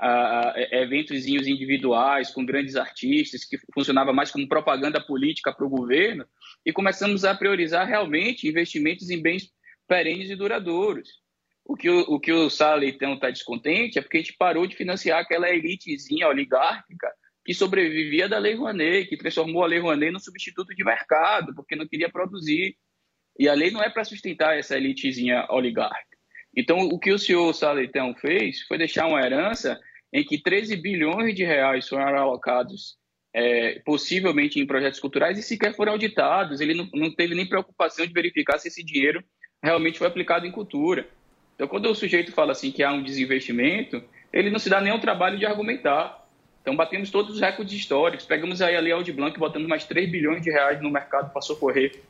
uh, 0.00 0.58
eventos 0.72 1.26
individuais 1.26 2.30
com 2.30 2.44
grandes 2.44 2.76
artistas, 2.76 3.44
que 3.44 3.58
funcionava 3.72 4.12
mais 4.12 4.30
como 4.30 4.48
propaganda 4.48 5.00
política 5.00 5.52
para 5.52 5.66
o 5.66 5.70
governo, 5.70 6.26
e 6.64 6.72
começamos 6.72 7.24
a 7.24 7.34
priorizar 7.34 7.86
realmente 7.86 8.48
investimentos 8.48 9.10
em 9.10 9.20
bens 9.20 9.50
perenes 9.86 10.30
e 10.30 10.36
duradouros. 10.36 11.08
O 11.64 11.76
que 11.76 11.88
o, 11.88 12.00
o, 12.00 12.20
que 12.20 12.32
o 12.32 12.50
Saleitão 12.50 13.14
está 13.14 13.30
descontente 13.30 13.98
é 13.98 14.02
porque 14.02 14.18
a 14.18 14.20
gente 14.20 14.36
parou 14.36 14.66
de 14.66 14.76
financiar 14.76 15.20
aquela 15.20 15.48
elitezinha 15.48 16.28
oligárquica 16.28 17.10
que 17.44 17.54
sobrevivia 17.54 18.28
da 18.28 18.38
Lei 18.38 18.54
Rouanet, 18.54 19.06
que 19.06 19.16
transformou 19.16 19.62
a 19.62 19.66
Lei 19.66 19.78
Rouanet 19.78 20.12
no 20.12 20.20
substituto 20.20 20.74
de 20.74 20.84
mercado, 20.84 21.54
porque 21.54 21.76
não 21.76 21.86
queria 21.86 22.10
produzir. 22.10 22.76
E 23.38 23.48
a 23.48 23.54
lei 23.54 23.70
não 23.70 23.82
é 23.82 23.90
para 23.90 24.04
sustentar 24.04 24.56
essa 24.56 24.76
elitezinha 24.76 25.46
oligárquica. 25.50 26.13
Então, 26.56 26.78
o 26.78 26.98
que 26.98 27.12
o 27.12 27.18
senhor 27.18 27.52
Saleitão 27.52 28.14
fez 28.14 28.62
foi 28.62 28.78
deixar 28.78 29.06
uma 29.06 29.20
herança 29.20 29.80
em 30.12 30.24
que 30.24 30.40
13 30.40 30.76
bilhões 30.76 31.34
de 31.34 31.44
reais 31.44 31.88
foram 31.88 32.06
alocados 32.16 32.96
é, 33.34 33.80
possivelmente 33.84 34.60
em 34.60 34.66
projetos 34.66 35.00
culturais 35.00 35.36
e 35.36 35.42
sequer 35.42 35.74
foram 35.74 35.92
auditados. 35.92 36.60
Ele 36.60 36.74
não, 36.74 36.88
não 36.94 37.12
teve 37.12 37.34
nem 37.34 37.46
preocupação 37.46 38.06
de 38.06 38.12
verificar 38.12 38.58
se 38.58 38.68
esse 38.68 38.84
dinheiro 38.84 39.22
realmente 39.60 39.98
foi 39.98 40.06
aplicado 40.06 40.46
em 40.46 40.52
cultura. 40.52 41.08
Então, 41.56 41.66
quando 41.66 41.86
o 41.86 41.94
sujeito 41.94 42.30
fala 42.32 42.52
assim 42.52 42.70
que 42.70 42.82
há 42.82 42.92
um 42.92 43.02
desinvestimento, 43.02 44.02
ele 44.32 44.50
não 44.50 44.58
se 44.58 44.70
dá 44.70 44.80
nem 44.80 44.92
o 44.92 45.00
trabalho 45.00 45.38
de 45.38 45.46
argumentar. 45.46 46.24
Então, 46.62 46.76
batemos 46.76 47.10
todos 47.10 47.34
os 47.34 47.40
recordes 47.40 47.74
históricos. 47.74 48.24
Pegamos 48.24 48.62
aí 48.62 48.76
a 48.76 48.80
Lei 48.80 48.92
Aldir 48.92 49.14
Blanc, 49.14 49.38
botando 49.38 49.68
mais 49.68 49.84
3 49.84 50.10
bilhões 50.10 50.42
de 50.42 50.50
reais 50.50 50.80
no 50.80 50.90
mercado 50.90 51.32
para 51.32 51.42
socorrer 51.42 52.00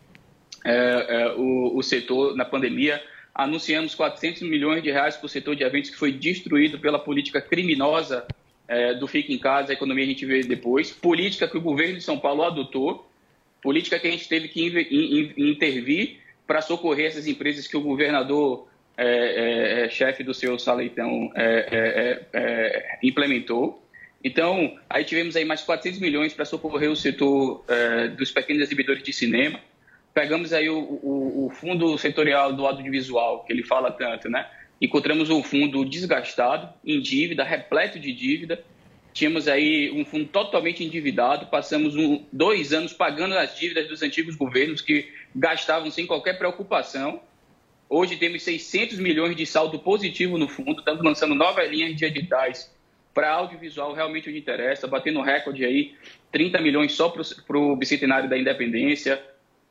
é, 0.65 0.73
é, 0.73 1.35
o, 1.37 1.77
o 1.77 1.83
setor 1.83 2.37
na 2.37 2.45
pandemia. 2.45 3.03
Anunciamos 3.35 3.95
400 3.95 4.43
milhões 4.43 4.83
de 4.83 4.91
reais 4.91 5.17
para 5.17 5.27
o 5.27 5.29
setor 5.29 5.57
de 5.57 5.65
eventos 5.65 5.91
que 5.91 5.97
foi 5.97 6.13
destruído 6.13 6.79
pela 6.79 6.99
política 6.99 7.41
criminosa 7.41 8.27
é, 8.69 8.95
do 8.95 9.07
Fica 9.07 9.33
em 9.33 9.39
Casa, 9.39 9.73
a 9.73 9.75
economia 9.75 10.05
a 10.05 10.09
gente 10.09 10.25
vê 10.25 10.41
depois. 10.43 10.91
Política 10.91 11.49
que 11.49 11.57
o 11.57 11.61
governo 11.61 11.97
de 11.97 12.05
São 12.05 12.19
Paulo 12.19 12.45
adotou. 12.45 13.11
Política 13.61 13.99
que 13.99 14.07
a 14.07 14.11
gente 14.11 14.29
teve 14.29 14.49
que 14.49 15.35
intervir 15.37 16.19
para 16.47 16.61
socorrer 16.61 17.07
essas 17.07 17.27
empresas 17.27 17.67
que 17.67 17.77
o 17.77 17.81
governador 17.81 18.69
é, 18.97 19.07
é, 19.07 19.85
é, 19.85 19.91
chefe 19.91 20.23
do 20.23 20.33
seu 20.33 20.57
Saleitão 20.59 21.33
é, 21.35 22.23
é, 22.33 22.99
implementou. 23.03 23.83
Então, 24.23 24.79
aí 24.89 25.05
tivemos 25.05 25.35
aí 25.37 25.45
mais 25.45 25.63
400 25.63 26.01
milhões 26.01 26.33
para 26.33 26.45
socorrer 26.45 26.91
o 26.91 26.97
setor 26.97 27.63
dos 28.17 28.31
pequenos 28.31 28.63
exibidores 28.63 29.03
de 29.03 29.13
cinema. 29.13 29.61
Pegamos 30.15 30.53
aí 30.53 30.71
o, 30.71 30.79
o, 30.79 31.47
o, 31.47 31.51
fundo 31.51 31.99
setorial 31.99 32.53
do 32.53 32.65
audiovisual, 32.65 33.43
que 33.43 33.53
ele 33.53 33.65
fala 33.65 33.91
tanto, 33.91 34.31
né? 34.31 34.49
Encontramos 34.81 35.29
um 35.29 35.43
fundo 35.43 35.85
desgastado, 35.85 36.73
em 36.85 37.01
dívida, 37.01 37.43
repleto 37.43 37.99
de 37.99 38.13
dívida. 38.13 38.63
Tínhamos 39.13 39.49
aí 39.49 39.91
um 39.91 40.05
fundo 40.05 40.27
totalmente 40.27 40.85
endividado, 40.85 41.47
passamos 41.47 41.97
um, 41.97 42.25
dois 42.33 42.73
anos 42.73 42.93
pagando 42.93 43.37
as 43.37 43.59
dívidas 43.59 43.89
dos 43.89 44.03
antigos 44.03 44.37
governos 44.37 44.81
que 44.81 45.13
gastavam 45.35 45.91
sem 45.91 46.07
qualquer 46.07 46.39
preocupação. 46.39 47.21
Hoje 47.89 48.17
temos 48.17 48.43
600 48.43 49.01
milhões 49.01 49.35
de 49.35 49.45
saldo 49.45 49.81
positivo 49.81 50.39
no 50.39 50.47
fundo, 50.47 50.79
estamos 50.79 51.03
lançando 51.03 51.35
novas 51.35 51.69
linhas 51.69 51.95
de 51.97 52.05
editais 52.05 52.73
para 53.13 53.31
audiovisual, 53.31 53.93
realmente 53.93 54.29
onde 54.29 54.39
interessa, 54.39 54.87
batendo 54.87 55.21
recorde 55.21 55.65
aí, 55.65 55.95
30 56.33 56.61
milhões 56.61 56.93
só 56.93 57.09
para 57.09 57.59
o 57.59 57.77
bicentenário 57.77 58.29
da 58.29 58.37
independência, 58.37 59.23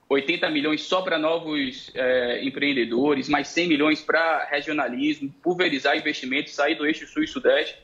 80 0.09 0.49
milhões 0.49 0.81
só 0.81 1.01
para 1.01 1.17
novos 1.17 1.91
é, 1.95 2.43
empreendedores, 2.43 3.29
mais 3.29 3.47
100 3.47 3.67
milhões 3.67 4.01
para 4.01 4.45
regionalismo, 4.45 5.33
pulverizar 5.41 5.97
investimentos, 5.97 6.53
sair 6.53 6.75
do 6.75 6.85
eixo 6.85 7.07
sul 7.07 7.23
e 7.23 7.27
sudeste. 7.27 7.77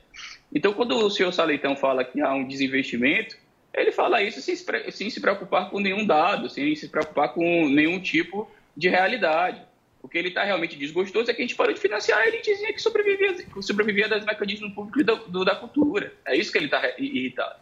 Então, 0.54 0.74
quando 0.74 0.98
o 0.98 1.10
senhor 1.10 1.32
Saleitão 1.32 1.76
fala 1.76 2.04
que 2.04 2.22
há 2.22 2.34
um 2.34 2.48
desinvestimento, 2.48 3.36
ele 3.74 3.92
fala 3.92 4.22
isso 4.22 4.42
sem, 4.42 4.56
sem 4.92 5.10
se 5.10 5.22
preocupar 5.22 5.70
com 5.70 5.80
nenhum 5.80 6.06
dado, 6.06 6.50
sem 6.50 6.76
se 6.76 6.90
preocupar 6.90 7.34
com 7.34 7.70
nenhum 7.70 8.00
tipo 8.00 8.50
de 8.76 8.90
realidade. 8.90 9.62
O 10.02 10.08
que 10.08 10.18
ele 10.18 10.30
está 10.30 10.44
realmente 10.44 10.78
desgostoso 10.78 11.30
é 11.30 11.34
que 11.34 11.42
a 11.42 11.46
gente 11.46 11.56
parou 11.56 11.74
de 11.74 11.80
financiar 11.80 12.26
ele 12.26 12.42
dizia 12.42 12.74
que 12.74 12.82
sobrevivia, 12.82 13.36
sobrevivia 13.62 14.08
das 14.08 14.26
mecanismos 14.26 14.74
públicos 14.74 15.06
da, 15.06 15.44
da 15.44 15.56
cultura. 15.56 16.14
É 16.26 16.36
isso 16.36 16.52
que 16.52 16.58
ele 16.58 16.66
está 16.66 16.82
irritado. 16.98 17.60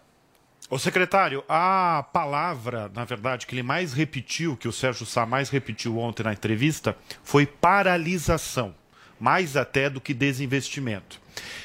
O 0.70 0.78
secretário, 0.78 1.46
a 1.48 2.06
palavra, 2.12 2.92
na 2.94 3.06
verdade, 3.06 3.48
que 3.48 3.56
ele 3.56 3.64
mais 3.64 3.94
repetiu, 3.94 4.58
que 4.58 4.68
o 4.68 4.74
Sérgio 4.74 5.06
Sá 5.06 5.26
mais 5.26 5.50
repetiu 5.50 5.98
ontem 5.98 6.24
na 6.24 6.34
entrevista, 6.34 6.94
foi 7.24 7.46
paralisação, 7.46 8.76
mais 9.18 9.56
até 9.56 9.90
do 9.90 10.02
que 10.02 10.14
desinvestimento. 10.14 11.22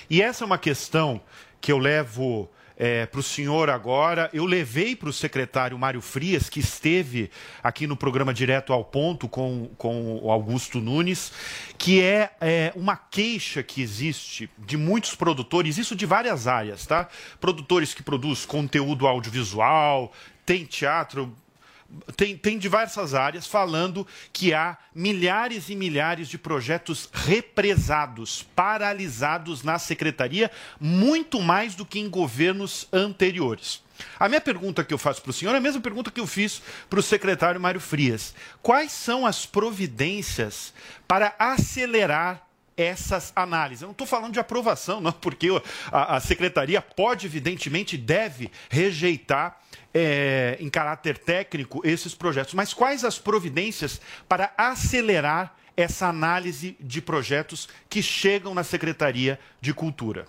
E 0.08 0.22
essa 0.22 0.44
é 0.44 0.46
uma 0.46 0.56
questão 0.56 1.20
que 1.60 1.72
eu 1.72 1.78
levo 1.78 2.48
é, 2.82 3.06
para 3.06 3.20
o 3.20 3.22
senhor 3.22 3.70
agora. 3.70 4.28
Eu 4.32 4.44
levei 4.44 4.96
para 4.96 5.08
o 5.08 5.12
secretário 5.12 5.78
Mário 5.78 6.00
Frias, 6.00 6.50
que 6.50 6.58
esteve 6.58 7.30
aqui 7.62 7.86
no 7.86 7.96
programa 7.96 8.34
Direto 8.34 8.72
ao 8.72 8.84
Ponto 8.84 9.28
com, 9.28 9.70
com 9.78 10.18
o 10.20 10.32
Augusto 10.32 10.80
Nunes, 10.80 11.32
que 11.78 12.02
é, 12.02 12.32
é 12.40 12.72
uma 12.74 12.96
queixa 12.96 13.62
que 13.62 13.80
existe 13.80 14.50
de 14.58 14.76
muitos 14.76 15.14
produtores, 15.14 15.78
isso 15.78 15.94
de 15.94 16.04
várias 16.04 16.48
áreas, 16.48 16.84
tá? 16.84 17.08
Produtores 17.40 17.94
que 17.94 18.02
produzem 18.02 18.48
conteúdo 18.48 19.06
audiovisual, 19.06 20.12
tem 20.44 20.64
teatro, 20.64 21.32
tem, 22.16 22.36
tem 22.36 22.58
diversas 22.58 23.14
áreas 23.14 23.46
falando 23.46 24.06
que 24.32 24.54
há 24.54 24.76
milhares 24.94 25.68
e 25.68 25.76
milhares 25.76 26.28
de 26.28 26.38
projetos 26.38 27.08
represados, 27.12 28.42
paralisados 28.54 29.62
na 29.62 29.78
secretaria, 29.78 30.50
muito 30.80 31.40
mais 31.40 31.74
do 31.74 31.84
que 31.84 31.98
em 31.98 32.08
governos 32.08 32.86
anteriores. 32.92 33.82
A 34.18 34.28
minha 34.28 34.40
pergunta 34.40 34.82
que 34.82 34.92
eu 34.92 34.98
faço 34.98 35.22
para 35.22 35.30
o 35.30 35.34
senhor 35.34 35.54
é 35.54 35.58
a 35.58 35.60
mesma 35.60 35.80
pergunta 35.80 36.10
que 36.10 36.20
eu 36.20 36.26
fiz 36.26 36.62
para 36.88 36.98
o 36.98 37.02
secretário 37.02 37.60
Mário 37.60 37.80
Frias. 37.80 38.34
Quais 38.60 38.90
são 38.90 39.26
as 39.26 39.46
providências 39.46 40.72
para 41.06 41.34
acelerar 41.38 42.46
essas 42.76 43.32
análises. 43.36 43.82
Eu 43.82 43.88
não 43.88 43.92
estou 43.92 44.06
falando 44.06 44.32
de 44.32 44.40
aprovação, 44.40 45.00
não, 45.00 45.12
porque 45.12 45.48
a, 45.90 46.16
a, 46.16 46.20
secretaria 46.20 46.80
pode, 46.80 47.26
evidentemente, 47.26 47.96
deve 47.96 48.50
rejeitar 48.70 49.60
é, 49.94 50.56
em 50.60 50.68
caráter 50.68 51.18
técnico 51.18 51.80
esses 51.84 52.14
projetos. 52.14 52.54
Mas 52.54 52.72
quais 52.72 53.04
as 53.04 53.18
providências 53.18 54.00
para 54.28 54.52
acelerar 54.56 55.56
essa 55.76 56.06
análise 56.06 56.76
de 56.80 57.00
projetos 57.00 57.68
que 57.88 58.02
chegam 58.02 58.54
na 58.54 58.62
Secretaria 58.62 59.38
de 59.60 59.72
Cultura? 59.72 60.26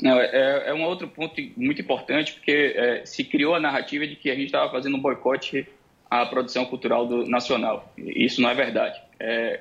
Não, 0.00 0.18
é, 0.20 0.68
é 0.68 0.74
um 0.74 0.82
outro 0.82 1.08
ponto 1.08 1.40
muito 1.56 1.80
importante, 1.80 2.34
porque 2.34 2.74
é, 2.76 3.06
se 3.06 3.24
criou 3.24 3.54
a 3.54 3.60
narrativa 3.60 4.06
de 4.06 4.16
que 4.16 4.30
a 4.30 4.34
gente 4.34 4.46
estava 4.46 4.70
fazendo 4.70 4.96
um 4.96 5.00
boicote 5.00 5.66
à 6.10 6.26
produção 6.26 6.66
cultural 6.66 7.06
do, 7.06 7.26
nacional. 7.26 7.92
Isso 7.96 8.40
não 8.40 8.50
é 8.50 8.54
verdade. 8.54 9.00
É, 9.20 9.60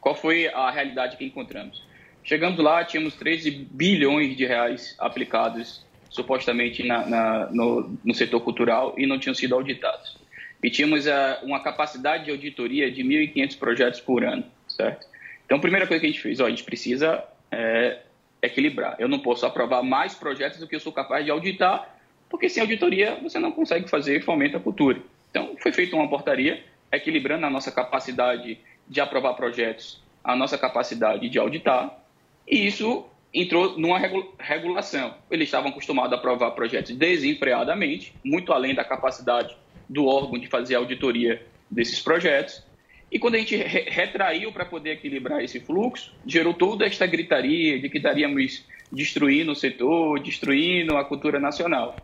qual 0.00 0.14
foi 0.14 0.48
a 0.48 0.70
realidade 0.70 1.16
que 1.16 1.24
encontramos? 1.24 1.84
Chegamos 2.22 2.58
lá, 2.58 2.82
tínhamos 2.84 3.14
13 3.14 3.50
bilhões 3.70 4.36
de 4.36 4.46
reais 4.46 4.96
aplicados 4.98 5.84
supostamente 6.14 6.86
na, 6.86 7.04
na, 7.04 7.46
no, 7.50 7.98
no, 8.04 8.14
setor 8.14 8.40
cultural 8.40 8.94
e 8.96 9.04
não 9.04 9.18
tinham 9.18 9.34
sido 9.34 9.52
auditados. 9.52 10.16
E 10.62 10.70
tínhamos 10.70 11.08
a, 11.08 11.40
uma 11.42 11.60
capacidade 11.60 12.26
de 12.26 12.30
auditoria 12.30 12.88
de 12.90 13.02
1.500 13.02 13.58
projetos 13.58 14.00
por 14.00 14.24
ano, 14.24 14.44
certo? 14.68 15.08
Então, 15.44 15.58
a 15.58 15.60
primeira 15.60 15.88
coisa 15.88 16.00
que 16.00 16.06
a 16.06 16.10
gente 16.10 16.22
fez, 16.22 16.38
ó, 16.38 16.46
a 16.46 16.50
gente 16.50 16.62
precisa 16.62 17.24
é, 17.50 17.98
equilibrar. 18.40 18.94
Eu 19.00 19.08
não 19.08 19.18
posso 19.18 19.44
aprovar 19.44 19.82
mais 19.82 20.14
projetos 20.14 20.60
do 20.60 20.68
que 20.68 20.76
eu 20.76 20.80
sou 20.80 20.92
capaz 20.92 21.24
de 21.24 21.32
auditar, 21.32 21.98
porque 22.30 22.48
sem 22.48 22.60
auditoria 22.62 23.16
você 23.16 23.40
não 23.40 23.50
consegue 23.50 23.90
fazer 23.90 24.22
fomento 24.22 24.56
à 24.56 24.60
cultura. 24.60 25.00
Então, 25.30 25.56
foi 25.60 25.72
feita 25.72 25.96
uma 25.96 26.08
portaria 26.08 26.62
equilibrando 26.92 27.44
a 27.44 27.50
nossa 27.50 27.72
capacidade 27.72 28.56
de 28.88 29.00
aprovar 29.00 29.34
projetos, 29.34 30.00
a 30.22 30.36
nossa 30.36 30.56
capacidade 30.56 31.28
de 31.28 31.38
auditar, 31.40 31.98
e 32.46 32.66
isso 32.66 33.04
entrou 33.34 33.76
numa 33.76 33.98
regulação. 34.38 35.14
Eles 35.28 35.48
estavam 35.48 35.70
acostumados 35.70 36.12
a 36.12 36.16
aprovar 36.16 36.52
projetos 36.52 36.94
desenfreadamente, 36.94 38.14
muito 38.24 38.52
além 38.52 38.74
da 38.74 38.84
capacidade 38.84 39.56
do 39.88 40.06
órgão 40.06 40.38
de 40.38 40.46
fazer 40.46 40.76
auditoria 40.76 41.44
desses 41.68 42.00
projetos. 42.00 42.62
E 43.10 43.18
quando 43.18 43.34
a 43.34 43.38
gente 43.38 43.56
re 43.56 43.90
retraiu 43.90 44.52
para 44.52 44.64
poder 44.64 44.92
equilibrar 44.92 45.42
esse 45.42 45.58
fluxo, 45.60 46.14
gerou 46.24 46.54
toda 46.54 46.86
esta 46.86 47.06
gritaria 47.06 47.80
de 47.80 47.88
que 47.88 47.98
estaríamos 47.98 48.64
destruindo 48.90 49.52
o 49.52 49.56
setor, 49.56 50.20
destruindo 50.20 50.96
a 50.96 51.04
cultura 51.04 51.40
nacional. 51.40 51.96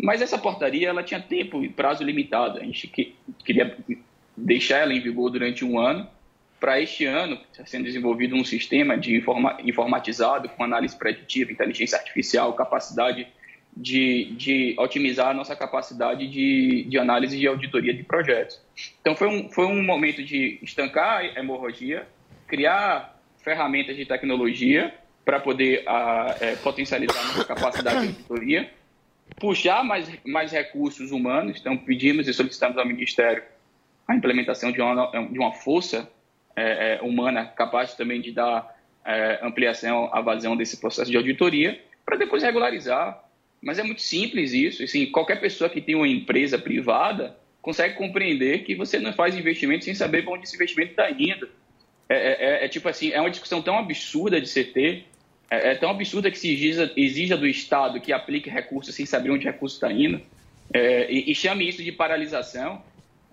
Mas 0.00 0.22
essa 0.22 0.38
portaria 0.38 0.88
ela 0.88 1.02
tinha 1.02 1.20
tempo 1.20 1.62
e 1.62 1.68
prazo 1.68 2.02
limitado. 2.02 2.58
A 2.58 2.64
gente 2.64 2.86
que, 2.86 3.14
queria 3.44 3.76
deixar 4.36 4.78
ela 4.78 4.94
em 4.94 5.00
vigor 5.00 5.30
durante 5.30 5.64
um 5.64 5.78
ano 5.78 6.08
para 6.60 6.80
este 6.80 7.04
ano, 7.04 7.38
está 7.52 7.64
sendo 7.64 7.84
desenvolvido 7.84 8.34
um 8.34 8.44
sistema 8.44 8.96
de 8.96 9.16
informa 9.16 9.58
informatizado 9.62 10.48
com 10.48 10.64
análise 10.64 10.96
preditiva, 10.96 11.52
inteligência 11.52 11.96
artificial, 11.96 12.52
capacidade 12.54 13.26
de, 13.76 14.32
de 14.36 14.74
otimizar 14.78 15.28
a 15.28 15.34
nossa 15.34 15.54
capacidade 15.54 16.26
de, 16.26 16.84
de 16.88 16.98
análise 16.98 17.38
e 17.38 17.46
auditoria 17.46 17.94
de 17.94 18.02
projetos. 18.02 18.60
Então, 19.00 19.14
foi 19.14 19.28
um, 19.28 19.48
foi 19.50 19.66
um 19.66 19.82
momento 19.82 20.22
de 20.22 20.58
estancar 20.62 21.18
a 21.18 21.38
hemorragia, 21.38 22.06
criar 22.46 23.16
ferramentas 23.38 23.96
de 23.96 24.04
tecnologia 24.04 24.92
para 25.24 25.38
poder 25.38 25.84
a, 25.86 26.36
é, 26.40 26.56
potencializar 26.56 27.20
a 27.20 27.24
nossa 27.24 27.44
capacidade 27.44 28.00
de 28.00 28.06
auditoria, 28.08 28.70
puxar 29.38 29.84
mais, 29.84 30.10
mais 30.24 30.50
recursos 30.50 31.12
humanos. 31.12 31.58
Então, 31.60 31.76
pedimos 31.76 32.26
e 32.26 32.34
solicitamos 32.34 32.76
ao 32.78 32.86
Ministério 32.86 33.44
a 34.08 34.16
implementação 34.16 34.72
de 34.72 34.80
uma, 34.80 35.06
de 35.30 35.38
uma 35.38 35.52
força 35.52 36.10
é, 36.58 36.94
é, 36.94 37.02
humana 37.02 37.44
capaz 37.44 37.94
também 37.94 38.20
de 38.20 38.32
dar 38.32 38.76
é, 39.04 39.38
ampliação 39.42 40.10
à 40.12 40.20
vazão 40.20 40.56
desse 40.56 40.78
processo 40.78 41.10
de 41.10 41.16
auditoria, 41.16 41.80
para 42.04 42.16
depois 42.16 42.42
regularizar. 42.42 43.22
Mas 43.62 43.78
é 43.78 43.82
muito 43.82 44.02
simples 44.02 44.52
isso. 44.52 44.82
Assim, 44.82 45.06
qualquer 45.06 45.40
pessoa 45.40 45.70
que 45.70 45.80
tem 45.80 45.94
uma 45.94 46.08
empresa 46.08 46.58
privada 46.58 47.36
consegue 47.62 47.94
compreender 47.94 48.64
que 48.64 48.74
você 48.74 48.98
não 48.98 49.12
faz 49.12 49.36
investimento 49.36 49.84
sem 49.84 49.94
saber 49.94 50.22
para 50.22 50.32
onde 50.32 50.44
esse 50.44 50.56
investimento 50.56 50.92
está 50.92 51.10
indo. 51.10 51.48
É, 52.08 52.16
é, 52.16 52.64
é 52.64 52.68
tipo 52.68 52.88
assim, 52.88 53.10
é 53.10 53.20
uma 53.20 53.30
discussão 53.30 53.60
tão 53.60 53.78
absurda 53.78 54.40
de 54.40 54.64
ter, 54.64 55.04
é, 55.50 55.72
é 55.72 55.74
tão 55.74 55.90
absurda 55.90 56.30
que 56.30 56.38
se 56.38 56.52
exija, 56.52 56.92
exija 56.96 57.36
do 57.36 57.46
Estado 57.46 58.00
que 58.00 58.12
aplique 58.12 58.48
recursos 58.48 58.94
sem 58.94 59.04
saber 59.04 59.30
onde 59.30 59.46
o 59.46 59.50
recurso 59.52 59.76
está 59.76 59.92
indo, 59.92 60.20
é, 60.72 61.10
e, 61.10 61.30
e 61.30 61.34
chame 61.34 61.68
isso 61.68 61.82
de 61.82 61.92
paralisação. 61.92 62.82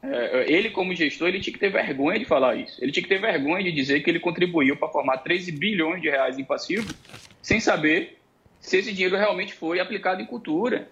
É, 0.03 0.51
ele, 0.51 0.69
como 0.69 0.93
gestor, 0.93 1.29
ele 1.29 1.39
tinha 1.39 1.53
que 1.53 1.59
ter 1.59 1.71
vergonha 1.71 2.19
de 2.19 2.25
falar 2.25 2.55
isso. 2.55 2.81
Ele 2.83 2.91
tinha 2.91 3.03
que 3.03 3.09
ter 3.09 3.19
vergonha 3.19 3.63
de 3.63 3.71
dizer 3.71 4.01
que 4.01 4.09
ele 4.09 4.19
contribuiu 4.19 4.77
para 4.77 4.89
formar 4.89 5.17
13 5.17 5.51
bilhões 5.51 6.01
de 6.01 6.09
reais 6.09 6.37
em 6.37 6.43
passivo, 6.43 6.93
sem 7.41 7.59
saber 7.59 8.17
se 8.59 8.77
esse 8.77 8.93
dinheiro 8.93 9.15
realmente 9.15 9.53
foi 9.53 9.79
aplicado 9.79 10.21
em 10.21 10.25
cultura. 10.25 10.89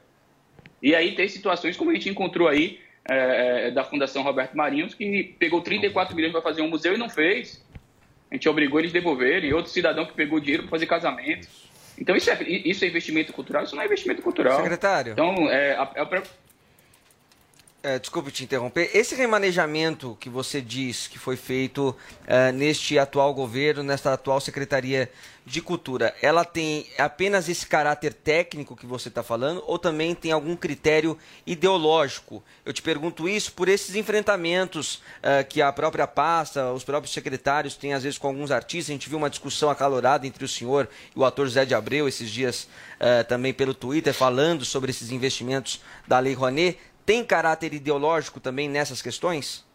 E 0.82 0.96
aí 0.96 1.16
tem 1.16 1.28
situações 1.28 1.78
como 1.78 1.92
a 1.92 1.94
gente 1.94 2.10
encontrou 2.10 2.48
aí 2.48 2.80
é, 3.06 3.72
da 3.72 3.84
Fundação 3.84 4.24
Roberto 4.24 4.56
Marinhos, 4.56 4.94
que 4.94 5.36
pegou 5.40 5.62
34 5.62 6.16
milhões 6.16 6.32
para 6.32 6.42
fazer 6.42 6.62
um 6.62 6.70
museu 6.70 6.94
e 6.94 6.98
não 6.98 7.10
fez. 7.10 7.64
A 8.32 8.36
gente 8.36 8.50
obrigou 8.50 8.80
eles 8.80 8.92
a 8.92 8.94
devolverem. 8.94 9.54
Outro 9.54 9.72
cidadão 9.72 10.06
que 10.06 10.14
pegou 10.14 10.40
dinheiro 10.40 10.64
para 10.64 10.72
fazer 10.72 10.86
casamento. 10.88 11.48
Então, 11.98 12.16
isso 12.16 12.30
é, 12.32 12.44
isso 12.44 12.84
é 12.84 12.88
investimento 12.88 13.32
cultural? 13.32 13.64
Isso 13.64 13.76
não 13.76 13.84
é 13.84 13.86
investimento 13.86 14.22
cultural. 14.22 14.58
Secretário. 14.58 15.14
Então, 15.14 15.50
é, 15.50 15.74
a, 15.74 15.84
a, 15.84 16.06
é, 17.84 18.00
desculpe 18.00 18.32
te 18.32 18.46
interromper. 18.46 18.90
Esse 18.94 19.14
remanejamento 19.14 20.18
que 20.18 20.30
você 20.30 20.62
diz 20.62 21.08
que 21.08 21.20
foi 21.20 21.36
feito 21.36 21.94
é, 22.26 22.50
neste 22.54 22.98
atual 22.98 23.34
governo, 23.34 23.84
nesta 23.84 24.14
atual 24.14 24.40
Secretaria 24.40 25.12
de 25.46 25.62
Cultura, 25.62 26.16
ela 26.22 26.46
tem 26.46 26.88
apenas 26.98 27.50
esse 27.50 27.68
caráter 27.68 28.14
técnico 28.14 28.78
que 28.78 28.86
você 28.86 29.10
está 29.10 29.22
falando 29.22 29.62
ou 29.68 29.78
também 29.78 30.16
tem 30.16 30.32
algum 30.32 30.56
critério 30.56 31.18
ideológico? 31.46 32.42
Eu 32.66 32.72
te 32.72 32.82
pergunto 32.82 33.28
isso 33.28 33.52
por 33.52 33.68
esses 33.68 33.96
enfrentamentos 33.96 35.02
é, 35.22 35.44
que 35.44 35.62
a 35.62 35.70
própria 35.74 36.08
pasta, 36.08 36.72
os 36.72 36.86
próprios 36.86 37.14
secretários 37.14 37.76
têm 37.76 37.94
às 37.94 38.04
vezes 38.04 38.18
com 38.18 38.28
alguns 38.28 38.52
artistas. 38.52 38.92
A 38.92 38.94
gente 38.94 39.10
viu 39.10 39.18
uma 39.18 39.30
discussão 39.30 39.70
acalorada 39.70 40.26
entre 40.26 40.46
o 40.46 40.48
senhor 40.48 40.88
e 41.14 41.20
o 41.20 41.26
ator 41.26 41.50
Zé 41.50 41.66
de 41.66 41.76
Abreu 41.76 42.08
esses 42.08 42.32
dias 42.32 42.70
é, 42.98 43.24
também 43.24 43.54
pelo 43.54 43.74
Twitter 43.74 44.14
falando 44.14 44.64
sobre 44.64 44.92
esses 44.92 45.12
investimentos 45.12 45.82
da 46.08 46.20
Lei 46.20 46.34
Rouanet 46.34 46.78
tem 47.06 47.24
caráter 47.24 47.74
ideológico 47.74 48.40
também 48.40 48.70
nessas 48.70 49.02
questões? 49.02 49.66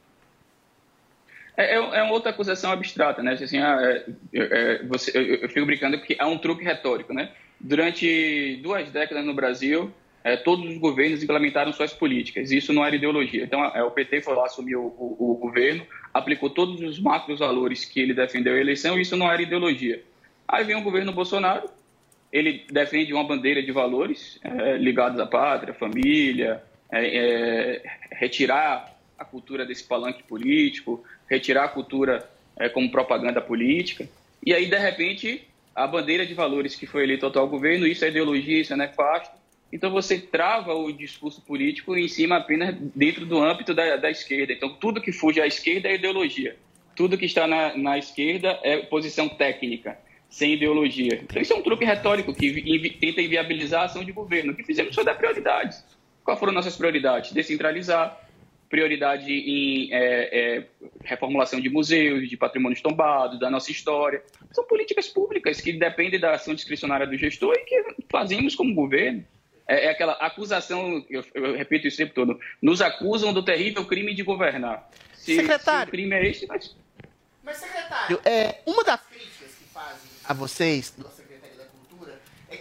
É, 1.56 1.74
é, 1.74 1.76
é 1.76 2.02
uma 2.02 2.12
outra 2.12 2.30
acusação 2.30 2.70
abstrata, 2.70 3.20
né? 3.22 3.32
Assim, 3.32 3.58
ah, 3.58 3.78
é, 3.82 4.04
é, 4.32 4.82
você, 4.84 5.10
eu, 5.12 5.22
eu, 5.22 5.48
fico 5.48 5.66
brincando 5.66 5.98
porque 5.98 6.16
é 6.18 6.24
um 6.24 6.38
truque 6.38 6.62
retórico, 6.62 7.12
né? 7.12 7.32
Durante 7.58 8.60
duas 8.62 8.88
décadas 8.92 9.24
no 9.24 9.34
Brasil, 9.34 9.92
é, 10.22 10.36
todos 10.36 10.70
os 10.70 10.78
governos 10.78 11.20
implementaram 11.20 11.72
suas 11.72 11.92
políticas. 11.92 12.52
Isso 12.52 12.72
não 12.72 12.84
era 12.84 12.94
ideologia. 12.94 13.42
Então, 13.42 13.64
é, 13.64 13.82
o 13.82 13.90
PT 13.90 14.22
foi 14.22 14.36
lá, 14.36 14.46
assumiu 14.46 14.82
o, 14.82 15.16
o, 15.18 15.32
o 15.32 15.34
governo, 15.34 15.84
aplicou 16.14 16.48
todos 16.48 16.80
os 16.80 17.00
macros 17.00 17.40
valores 17.40 17.84
que 17.84 17.98
ele 17.98 18.14
defendeu 18.14 18.54
a 18.54 18.60
eleição, 18.60 18.96
e 18.96 19.02
isso 19.02 19.16
não 19.16 19.30
era 19.30 19.42
ideologia. 19.42 20.00
Aí 20.46 20.62
vem 20.62 20.76
o 20.76 20.82
governo 20.82 21.12
Bolsonaro, 21.12 21.68
ele 22.32 22.64
defende 22.70 23.12
uma 23.12 23.24
bandeira 23.24 23.62
de 23.62 23.72
valores 23.72 24.38
é, 24.44 24.76
ligados 24.76 25.18
à 25.18 25.26
pátria, 25.26 25.74
família, 25.74 26.62
é, 26.90 27.16
é, 27.16 27.82
retirar 28.12 28.96
a 29.18 29.24
cultura 29.24 29.66
desse 29.66 29.84
palanque 29.84 30.22
político, 30.22 31.04
retirar 31.28 31.64
a 31.64 31.68
cultura 31.68 32.28
é, 32.56 32.68
como 32.68 32.90
propaganda 32.90 33.40
política. 33.40 34.08
E 34.44 34.54
aí, 34.54 34.66
de 34.66 34.78
repente, 34.78 35.42
a 35.74 35.86
bandeira 35.86 36.24
de 36.24 36.34
valores 36.34 36.74
que 36.74 36.86
foi 36.86 37.02
eleito 37.02 37.26
ao 37.26 37.30
atual 37.30 37.48
governo, 37.48 37.86
isso 37.86 38.04
é 38.04 38.08
ideologia, 38.08 38.60
isso 38.60 38.72
é 38.72 38.76
nefasto. 38.76 39.36
Então, 39.72 39.90
você 39.90 40.18
trava 40.18 40.74
o 40.74 40.90
discurso 40.90 41.42
político 41.42 41.94
em 41.96 42.08
cima 42.08 42.36
apenas 42.36 42.74
dentro 42.94 43.26
do 43.26 43.38
âmbito 43.38 43.74
da, 43.74 43.96
da 43.96 44.10
esquerda. 44.10 44.52
Então, 44.52 44.70
tudo 44.70 45.00
que 45.00 45.12
fuge 45.12 45.40
à 45.40 45.46
esquerda 45.46 45.88
é 45.88 45.94
ideologia. 45.94 46.56
Tudo 46.96 47.18
que 47.18 47.26
está 47.26 47.46
na, 47.46 47.76
na 47.76 47.98
esquerda 47.98 48.58
é 48.62 48.78
posição 48.78 49.28
técnica, 49.28 49.98
sem 50.30 50.54
ideologia. 50.54 51.20
Então, 51.22 51.40
isso 51.40 51.52
é 51.52 51.56
um 51.56 51.62
truque 51.62 51.84
retórico 51.84 52.34
que 52.34 52.46
invi, 52.46 52.90
tenta 52.90 53.20
inviabilizar 53.20 53.82
a 53.82 53.84
ação 53.84 54.02
de 54.02 54.10
governo. 54.10 54.52
O 54.52 54.56
que 54.56 54.64
fizemos 54.64 54.94
foi 54.94 55.04
dar 55.04 55.14
prioridades. 55.14 55.84
Quais 56.28 56.38
foram 56.38 56.52
nossas 56.52 56.76
prioridades? 56.76 57.32
Descentralizar, 57.32 58.20
prioridade 58.68 59.32
em 59.32 59.90
é, 59.90 60.58
é, 60.58 60.64
reformulação 61.02 61.58
de 61.58 61.70
museus, 61.70 62.28
de 62.28 62.36
patrimônios 62.36 62.82
tombados, 62.82 63.40
da 63.40 63.48
nossa 63.48 63.72
história. 63.72 64.22
São 64.52 64.62
políticas 64.64 65.08
públicas 65.08 65.58
que 65.58 65.72
dependem 65.72 66.20
da 66.20 66.32
ação 66.32 66.54
discricionária 66.54 67.06
do 67.06 67.16
gestor 67.16 67.54
e 67.54 67.64
que 67.64 68.04
fazemos 68.10 68.54
como 68.54 68.74
governo. 68.74 69.24
É, 69.66 69.86
é 69.86 69.90
aquela 69.90 70.12
acusação, 70.20 71.02
eu, 71.08 71.24
eu, 71.32 71.56
repito 71.56 71.88
isso 71.88 71.94
o 71.94 72.04
tempo 72.04 72.12
todo, 72.12 72.38
nos 72.60 72.82
acusam 72.82 73.32
do 73.32 73.42
terrível 73.42 73.86
crime 73.86 74.14
de 74.14 74.22
governar. 74.22 74.86
Se, 75.14 75.34
secretário, 75.34 75.84
se 75.84 75.88
o 75.88 75.90
crime 75.90 76.14
é 76.14 76.28
esse, 76.28 76.46
mas... 76.46 76.76
Mas, 77.42 77.56
secretário, 77.56 78.20
é, 78.22 78.60
uma 78.66 78.84
das 78.84 79.00
críticas 79.00 79.54
que 79.54 79.64
fazem 79.72 80.10
a 80.28 80.34
vocês, 80.34 80.94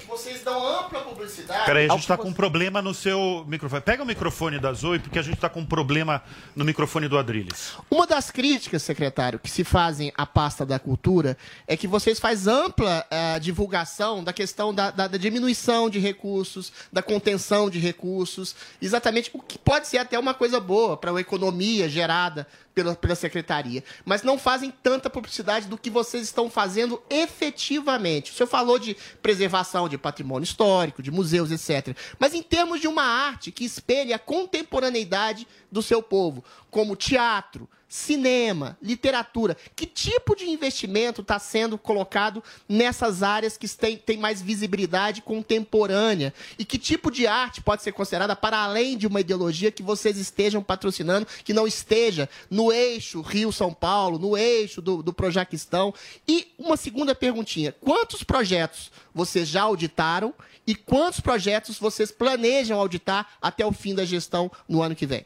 vocês 0.08 0.42
dão 0.42 0.66
ampla 0.66 1.02
publicidade. 1.02 1.66
Peraí, 1.66 1.86
a 1.86 1.90
gente 1.90 2.02
está 2.02 2.18
com 2.18 2.30
um 2.30 2.34
problema 2.34 2.82
no 2.82 2.94
seu 2.94 3.46
microfone. 3.48 3.82
Pega 3.82 4.04
o 4.04 4.06
microfone 4.06 4.60
da 4.60 4.72
Zoe, 4.74 5.00
porque 5.00 5.20
a 5.20 5.22
gente 5.22 5.36
está 5.36 5.50
com 5.50 5.60
um 5.60 5.66
problema 5.66 6.24
no 6.56 6.64
microfone 6.64 7.08
do 7.08 7.18
Adriles. 7.18 7.74
Uma 7.92 8.08
das 8.08 8.32
críticas, 8.32 8.84
secretário, 8.84 9.40
que 9.40 9.50
se 9.50 9.64
fazem 9.64 10.12
à 10.16 10.26
pasta 10.26 10.66
da 10.66 10.80
cultura 10.80 11.38
é 11.68 11.76
que 11.76 11.88
vocês 11.88 12.20
fazem 12.20 12.54
ampla 12.54 13.06
uh, 13.12 13.40
divulgação 13.40 14.24
da 14.24 14.32
questão 14.32 14.74
da, 14.74 14.92
da, 14.92 15.08
da, 15.08 15.18
diminuição 15.18 15.90
de 15.90 16.00
recursos, 16.00 16.72
da 16.92 17.02
contenção 17.02 17.70
de 17.70 17.80
recursos, 17.80 18.56
exatamente 18.82 19.30
o 19.34 19.42
que 19.42 19.58
pode 19.58 19.88
ser 19.88 19.98
até 19.98 20.18
uma 20.18 20.34
coisa 20.34 20.60
boa 20.60 20.96
para 20.96 21.12
a 21.12 21.20
economia 21.20 21.90
gerada 21.90 22.48
pela, 22.78 22.96
pela 22.96 23.16
secretaria, 23.16 23.84
mas 24.06 24.22
não 24.22 24.38
fazem 24.38 24.72
tanta 24.84 25.10
publicidade 25.10 25.66
do 25.66 25.80
que 25.80 25.90
vocês 25.90 26.22
estão 26.22 26.48
fazendo 26.48 27.02
efetivamente. 27.10 28.32
O 28.32 28.36
senhor 28.36 28.48
falou 28.48 28.78
de 28.78 28.96
preservação 29.20 29.90
de 29.90 29.98
patrimônio 29.98 30.44
histórico, 30.44 31.02
de 31.02 31.10
museus, 31.10 31.50
etc. 31.50 31.98
Mas 32.20 32.36
em 32.36 32.44
termos 32.44 32.80
de 32.80 32.88
uma 32.88 33.02
arte 33.02 33.52
que 33.52 33.66
espelhe 33.66 34.14
a 34.14 34.20
contemporaneidade 34.20 35.48
do 35.72 35.82
seu 35.82 36.04
povo, 36.04 36.46
como 36.70 36.96
teatro, 36.96 37.68
cinema, 37.88 38.78
literatura. 38.82 39.56
Que 39.76 39.86
tipo 39.86 40.36
de 40.36 40.50
investimento 40.50 41.22
está 41.22 41.40
sendo 41.40 41.78
colocado 41.78 42.44
nessas 42.68 43.24
áreas 43.24 43.58
que 43.58 43.68
têm, 43.68 44.18
mais 44.18 44.42
visibilidade 44.42 45.22
contemporânea? 45.22 46.34
E 46.60 46.66
que 46.66 46.78
tipo 46.78 47.10
de 47.10 47.26
arte 47.28 47.62
pode 47.62 47.84
ser 47.84 47.92
considerada 47.92 48.36
para 48.36 48.58
além 48.58 48.98
de 48.98 49.08
uma 49.08 49.22
ideologia 49.22 49.72
que 49.72 49.84
vocês 49.84 50.18
estejam 50.18 50.62
patrocinando, 50.62 51.28
que 51.44 51.54
não 51.54 51.68
esteja 51.68 52.30
no 52.50 52.72
eixo 52.72 53.22
Rio-São 53.22 53.74
Paulo, 53.74 54.20
no 54.20 54.38
eixo 54.38 54.82
do, 54.82 55.02
do 55.02 55.14
Projaquistão? 55.14 55.94
E 56.28 56.48
uma 56.58 56.76
segunda 56.76 57.16
perguntinha: 57.16 57.74
quantos 57.80 58.24
projetos 58.24 58.92
vocês 59.14 59.48
já 59.48 59.62
auditaram 59.62 60.34
e 60.66 60.76
quantos 60.76 61.22
projetos 61.22 61.80
vocês 61.80 62.12
planejam 62.12 62.78
auditar 62.78 63.38
até 63.42 63.66
o 63.66 63.72
fim 63.72 63.96
da 63.96 64.04
gestão 64.04 64.52
no 64.68 64.82
ano 64.82 64.96
que 64.96 65.06
vem? 65.06 65.26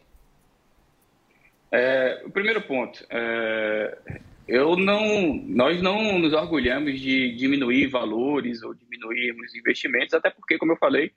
É, 1.74 2.22
o 2.26 2.32
primeiro 2.32 2.62
ponto, 2.62 3.06
é, 3.10 3.98
eu 4.48 4.76
não, 4.76 5.34
nós 5.34 5.82
não 5.82 6.20
nos 6.20 6.34
orgulhamos 6.34 7.00
de 7.00 7.34
diminuir 7.36 7.88
valores 7.88 8.62
ou 8.62 8.74
diminuirmos 8.74 9.56
investimentos, 9.56 10.14
até 10.14 10.30
porque, 10.30 10.58
como 10.58 10.74
eu 10.74 10.78
falei, 10.78 11.12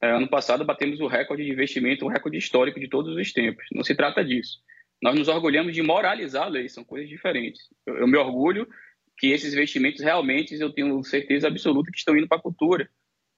é, 0.00 0.10
ano 0.10 0.28
passado 0.28 0.64
batemos 0.64 1.00
o 1.00 1.06
recorde 1.06 1.44
de 1.44 1.50
investimento, 1.50 2.04
um 2.04 2.08
recorde 2.08 2.36
histórico 2.36 2.78
de 2.78 2.88
todos 2.88 3.16
os 3.16 3.32
tempos. 3.32 3.64
Não 3.72 3.82
se 3.82 3.94
trata 3.94 4.22
disso. 4.22 4.58
Nós 5.02 5.14
nos 5.14 5.28
orgulhamos 5.28 5.74
de 5.74 5.82
moralizar 5.82 6.44
a 6.44 6.48
lei, 6.48 6.68
são 6.68 6.84
coisas 6.84 7.08
diferentes. 7.08 7.62
Eu, 7.86 7.96
eu 7.98 8.06
me 8.06 8.18
orgulho 8.18 8.68
que 9.16 9.28
esses 9.28 9.52
investimentos 9.54 10.02
realmente, 10.02 10.54
eu 10.54 10.72
tenho 10.72 11.02
certeza 11.02 11.48
absoluta 11.48 11.90
que 11.90 11.98
estão 11.98 12.16
indo 12.16 12.28
para 12.28 12.38
a 12.38 12.42
cultura, 12.42 12.88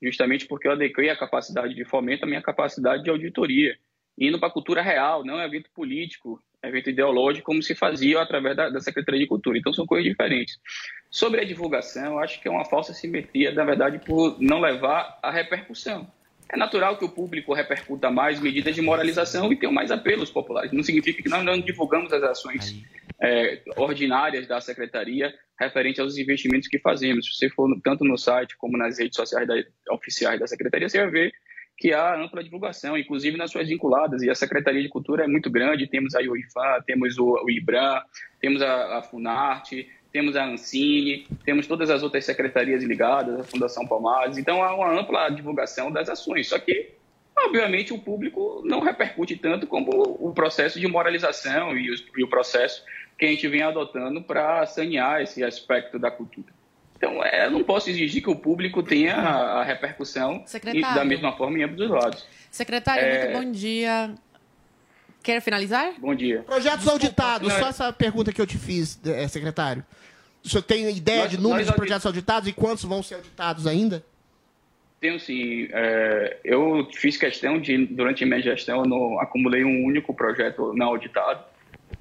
justamente 0.02 0.46
porque 0.46 0.66
eu 0.66 0.72
adequei 0.72 1.08
a 1.10 1.16
capacidade 1.16 1.74
de 1.74 1.84
fomento, 1.84 2.24
a 2.24 2.28
minha 2.28 2.42
capacidade 2.42 3.04
de 3.04 3.10
auditoria 3.10 3.78
indo 4.18 4.38
para 4.38 4.48
a 4.48 4.52
cultura 4.52 4.82
real, 4.82 5.24
não 5.24 5.40
é 5.40 5.46
evento 5.46 5.70
político, 5.74 6.42
é 6.62 6.68
evento 6.68 6.90
ideológico, 6.90 7.46
como 7.46 7.62
se 7.62 7.74
fazia 7.74 8.20
através 8.20 8.56
da, 8.56 8.68
da, 8.68 8.80
Secretaria 8.80 9.20
de 9.20 9.26
Cultura. 9.26 9.58
Então, 9.58 9.72
são 9.72 9.86
coisas 9.86 10.08
diferentes. 10.08 10.58
Sobre 11.10 11.40
a 11.40 11.44
divulgação, 11.44 12.12
eu 12.12 12.18
acho 12.18 12.40
que 12.40 12.48
é 12.48 12.50
uma 12.50 12.64
falsa 12.64 12.92
simetria, 12.92 13.52
na 13.52 13.64
verdade, 13.64 13.98
por 13.98 14.40
não 14.40 14.60
levar 14.60 15.18
a 15.22 15.30
repercussão. 15.30 16.10
É 16.52 16.56
natural 16.56 16.98
que 16.98 17.04
o 17.04 17.08
público 17.08 17.54
repercuta 17.54 18.10
mais 18.10 18.40
medidas 18.40 18.74
de 18.74 18.82
moralização 18.82 19.52
e 19.52 19.56
tenham 19.56 19.72
mais 19.72 19.90
apelos 19.90 20.30
populares. 20.30 20.72
Não 20.72 20.82
significa 20.82 21.22
que 21.22 21.28
nós 21.28 21.44
não 21.44 21.60
divulgamos 21.60 22.12
as 22.12 22.22
ações 22.24 22.84
é, 23.20 23.62
ordinárias 23.76 24.48
da 24.48 24.60
Secretaria 24.60 25.32
referente 25.58 26.00
aos 26.00 26.18
investimentos 26.18 26.66
que 26.66 26.78
fazemos. 26.78 27.26
Se 27.26 27.34
você 27.34 27.50
for 27.50 27.68
tanto 27.84 28.04
no 28.04 28.18
site 28.18 28.56
como 28.56 28.76
nas 28.76 28.98
redes 28.98 29.14
sociais 29.14 29.46
da, 29.46 29.54
oficiais 29.94 30.40
da 30.40 30.46
Secretaria, 30.46 30.88
você 30.88 30.98
vai 30.98 31.10
ver 31.10 31.32
que 31.80 31.94
há 31.94 32.14
ampla 32.14 32.44
divulgação, 32.44 32.96
inclusive 32.96 33.38
nas 33.38 33.50
suas 33.50 33.66
vinculadas. 33.66 34.22
E 34.22 34.28
a 34.28 34.34
Secretaria 34.34 34.82
de 34.82 34.88
Cultura 34.90 35.24
é 35.24 35.26
muito 35.26 35.50
grande, 35.50 35.86
temos 35.86 36.14
aí 36.14 36.28
o 36.28 36.36
IFAM, 36.36 36.82
temos 36.86 37.16
o, 37.16 37.42
o 37.42 37.50
IBRAM, 37.50 38.02
temos 38.38 38.60
a, 38.60 38.98
a, 38.98 39.02
Funarte, 39.02 39.88
temos 40.12 40.36
a 40.36 40.44
Ancine, 40.44 41.26
temos 41.42 41.66
todas 41.66 41.88
as 41.88 42.02
outras 42.02 42.26
secretarias 42.26 42.84
ligadas, 42.84 43.40
a 43.40 43.44
Fundação 43.44 43.86
Palmares. 43.86 44.36
Então 44.36 44.62
há 44.62 44.74
uma 44.74 44.92
ampla 44.92 45.30
divulgação 45.30 45.90
das 45.90 46.10
ações. 46.10 46.48
Só 46.48 46.58
que, 46.58 46.90
obviamente, 47.38 47.94
o 47.94 47.98
público 47.98 48.60
não 48.62 48.80
repercute 48.80 49.36
tanto 49.36 49.66
como 49.66 49.90
o 50.20 50.34
processo 50.34 50.78
de 50.78 50.86
moralização 50.86 51.74
e 51.78 51.88
e 52.14 52.22
o 52.22 52.28
processo 52.28 52.84
que 53.18 53.24
a 53.24 53.28
gente 53.28 53.48
vem 53.48 53.62
adotando 53.62 54.22
para 54.22 54.66
sanear 54.66 55.22
esse 55.22 55.42
aspecto 55.42 55.98
da 55.98 56.10
cultura. 56.10 56.59
Então, 57.00 57.24
é, 57.24 57.46
eu 57.46 57.50
não 57.50 57.64
posso 57.64 57.88
exigir 57.88 58.22
que 58.22 58.28
o 58.28 58.36
público 58.36 58.82
tenha 58.82 59.14
a, 59.16 59.60
a 59.60 59.64
repercussão 59.64 60.42
e, 60.44 60.50
Secretário. 60.50 60.94
da 60.96 61.02
mesma 61.02 61.32
forma 61.34 61.58
em 61.58 61.62
ambos 61.62 61.80
os 61.80 61.88
lados. 61.88 62.26
Secretário, 62.50 63.02
É. 63.02 63.24
muito 63.32 63.42
bom 63.46 63.50
dia. 63.52 64.14
Quer 65.22 65.40
finalizar? 65.40 65.94
Bom 65.98 66.14
dia. 66.14 66.42
Projetos 66.42 66.86
auditados, 66.86 67.48
Não, 67.48 67.58
só 67.58 67.66
é- 67.66 67.68
essa 67.70 67.92
pergunta 67.92 68.32
que 68.34 68.40
eu 68.40 68.46
te 68.46 68.58
fiz, 68.58 69.00
eh, 69.06 69.26
secretário. 69.28 69.82
O 70.44 70.48
senhor 70.48 70.60
tem 70.62 70.90
ideia 70.94 71.22
Nós- 71.22 71.30
de 71.30 71.38
números 71.38 71.62
de 71.64 71.70
audit- 71.70 71.76
projetos 71.76 72.04
auditados 72.06 72.48
e 72.48 72.52
quantos 72.52 72.84
vão 72.84 73.02
ser 73.02 73.14
auditados 73.14 73.66
ainda? 73.66 74.04
Tenho 75.00 75.18
sim. 75.18 75.68
é, 75.72 76.36
eu 76.44 76.86
fiz 76.92 77.16
questão 77.16 77.58
de, 77.58 77.86
durante 77.86 78.24
a 78.24 78.26
minha 78.26 78.42
gestão, 78.42 78.80
eu 78.80 78.86
não 78.86 79.18
acumulei 79.18 79.64
um 79.64 79.86
único 79.86 80.12
projeto 80.12 80.74
não 80.74 80.88
auditado. 80.88 81.42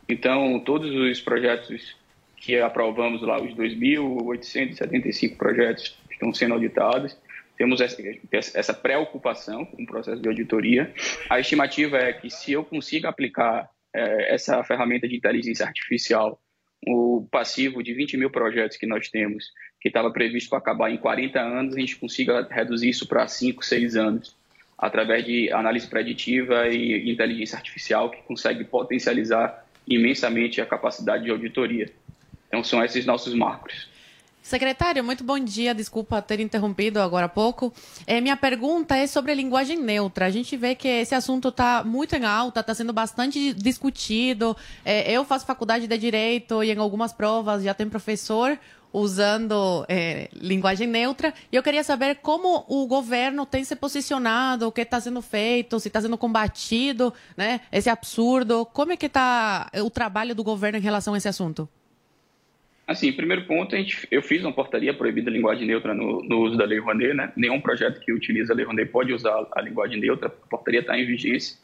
Então, 0.09 0.59
todos 0.59 0.93
os 0.93 1.21
projetos 1.21 1.95
que 2.39 2.59
aprovamos 2.59 3.21
lá, 3.21 3.41
os 3.41 3.53
2.875 3.53 5.37
projetos 5.37 5.97
que 6.07 6.13
estão 6.13 6.33
sendo 6.33 6.53
auditados, 6.53 7.17
temos 7.57 7.81
essa, 7.81 8.73
preocupação 8.73 9.65
com 9.65 9.83
o 9.83 9.85
processo 9.85 10.21
de 10.21 10.29
auditoria. 10.29 10.93
A 11.29 11.41
estimativa 11.41 11.97
é 11.97 12.13
que 12.13 12.29
se 12.29 12.53
eu 12.53 12.63
consiga 12.63 13.09
aplicar 13.09 13.69
é, 13.93 14.33
essa 14.33 14.63
ferramenta 14.63 15.09
de 15.09 15.17
inteligência 15.17 15.65
artificial, 15.65 16.39
o 16.87 17.27
passivo 17.29 17.83
de 17.83 17.93
20 17.93 18.15
mil 18.15 18.29
projetos 18.29 18.77
que 18.77 18.87
nós 18.87 19.09
temos, 19.09 19.51
que 19.81 19.89
estava 19.89 20.09
previsto 20.09 20.49
para 20.49 20.59
acabar 20.59 20.89
em 20.89 20.97
40 20.97 21.37
anos, 21.37 21.75
a 21.75 21.79
gente 21.79 21.97
consiga 21.97 22.47
reduzir 22.49 22.87
isso 22.87 23.05
para 23.05 23.27
5, 23.27 23.65
6 23.65 23.97
anos, 23.97 24.37
através 24.77 25.25
de 25.25 25.51
análise 25.51 25.85
preditiva 25.85 26.69
e 26.69 27.11
inteligência 27.11 27.57
artificial, 27.57 28.09
que 28.09 28.21
consegue 28.23 28.63
potencializar 28.63 29.65
imensamente 29.85 30.61
a 30.61 30.65
capacidade 30.65 31.25
de 31.25 31.31
auditoria. 31.31 31.91
Então, 32.49 32.63
são 32.63 32.83
esses 32.83 33.05
nossos 33.05 33.33
marcos. 33.33 33.87
Secretário, 34.41 35.03
muito 35.03 35.23
bom 35.23 35.37
dia. 35.37 35.75
Desculpa 35.75 36.23
ter 36.23 36.39
interrompido 36.39 36.99
agora 36.99 37.27
há 37.27 37.29
pouco. 37.29 37.71
É, 38.07 38.19
minha 38.19 38.35
pergunta 38.35 38.97
é 38.97 39.05
sobre 39.05 39.31
a 39.31 39.35
linguagem 39.35 39.77
neutra. 39.77 40.25
A 40.25 40.31
gente 40.31 40.57
vê 40.57 40.73
que 40.73 40.87
esse 40.87 41.13
assunto 41.13 41.49
está 41.49 41.83
muito 41.83 42.15
em 42.15 42.25
alta, 42.25 42.61
está 42.61 42.73
sendo 42.73 42.91
bastante 42.91 43.53
discutido. 43.53 44.57
É, 44.83 45.11
eu 45.11 45.23
faço 45.23 45.45
faculdade 45.45 45.87
de 45.87 45.97
Direito 45.99 46.63
e 46.63 46.71
em 46.71 46.79
algumas 46.79 47.13
provas 47.13 47.61
já 47.61 47.75
tem 47.75 47.87
professor 47.87 48.57
usando 48.91 49.85
é, 49.87 50.29
linguagem 50.33 50.87
neutra. 50.87 51.31
E 51.51 51.55
eu 51.55 51.61
queria 51.61 51.83
saber 51.83 52.15
como 52.15 52.65
o 52.67 52.87
governo 52.87 53.45
tem 53.45 53.63
se 53.63 53.75
posicionado, 53.75 54.67
o 54.67 54.71
que 54.71 54.81
está 54.81 54.99
sendo 54.99 55.21
feito, 55.21 55.79
se 55.79 55.89
está 55.89 56.01
sendo 56.01 56.17
combatido, 56.17 57.13
né? 57.37 57.61
Esse 57.71 57.87
absurdo. 57.87 58.65
Como 58.65 58.93
é 58.93 58.97
que 58.97 59.05
está 59.05 59.69
o 59.75 59.91
trabalho 59.91 60.33
do 60.33 60.43
governo 60.43 60.79
em 60.79 60.81
relação 60.81 61.13
a 61.13 61.17
esse 61.17 61.27
assunto? 61.27 61.69
Assim, 62.89 63.13
primeiro 63.13 63.45
ponto, 63.45 63.75
a 63.75 63.77
gente, 63.77 64.07
eu 64.09 64.19
fiz 64.19 64.43
uma 64.43 64.51
portaria 64.51 64.91
proibida 64.91 65.29
a 65.29 65.33
linguagem 65.33 65.67
neutra 65.67 65.93
no, 65.93 66.23
no 66.23 66.39
uso 66.39 66.57
da 66.57 66.65
Lei 66.65 66.79
Rouanet, 66.79 67.13
né? 67.13 67.31
Nenhum 67.35 67.61
projeto 67.61 67.99
que 67.99 68.11
utiliza 68.11 68.51
a 68.51 68.55
Lei 68.55 68.65
Rouanet 68.65 68.89
pode 68.89 69.13
usar 69.13 69.45
a 69.51 69.61
linguagem 69.61 69.99
neutra, 69.99 70.27
a 70.27 70.47
portaria 70.47 70.79
está 70.79 70.97
em 70.97 71.05
vigência. 71.05 71.55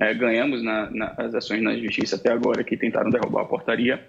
É, 0.00 0.14
ganhamos 0.14 0.62
na, 0.62 0.90
nas 0.90 1.34
ações 1.34 1.60
na 1.60 1.76
justiça 1.76 2.16
até 2.16 2.32
agora 2.32 2.64
que 2.64 2.78
tentaram 2.78 3.10
derrubar 3.10 3.42
a 3.42 3.44
portaria. 3.44 4.02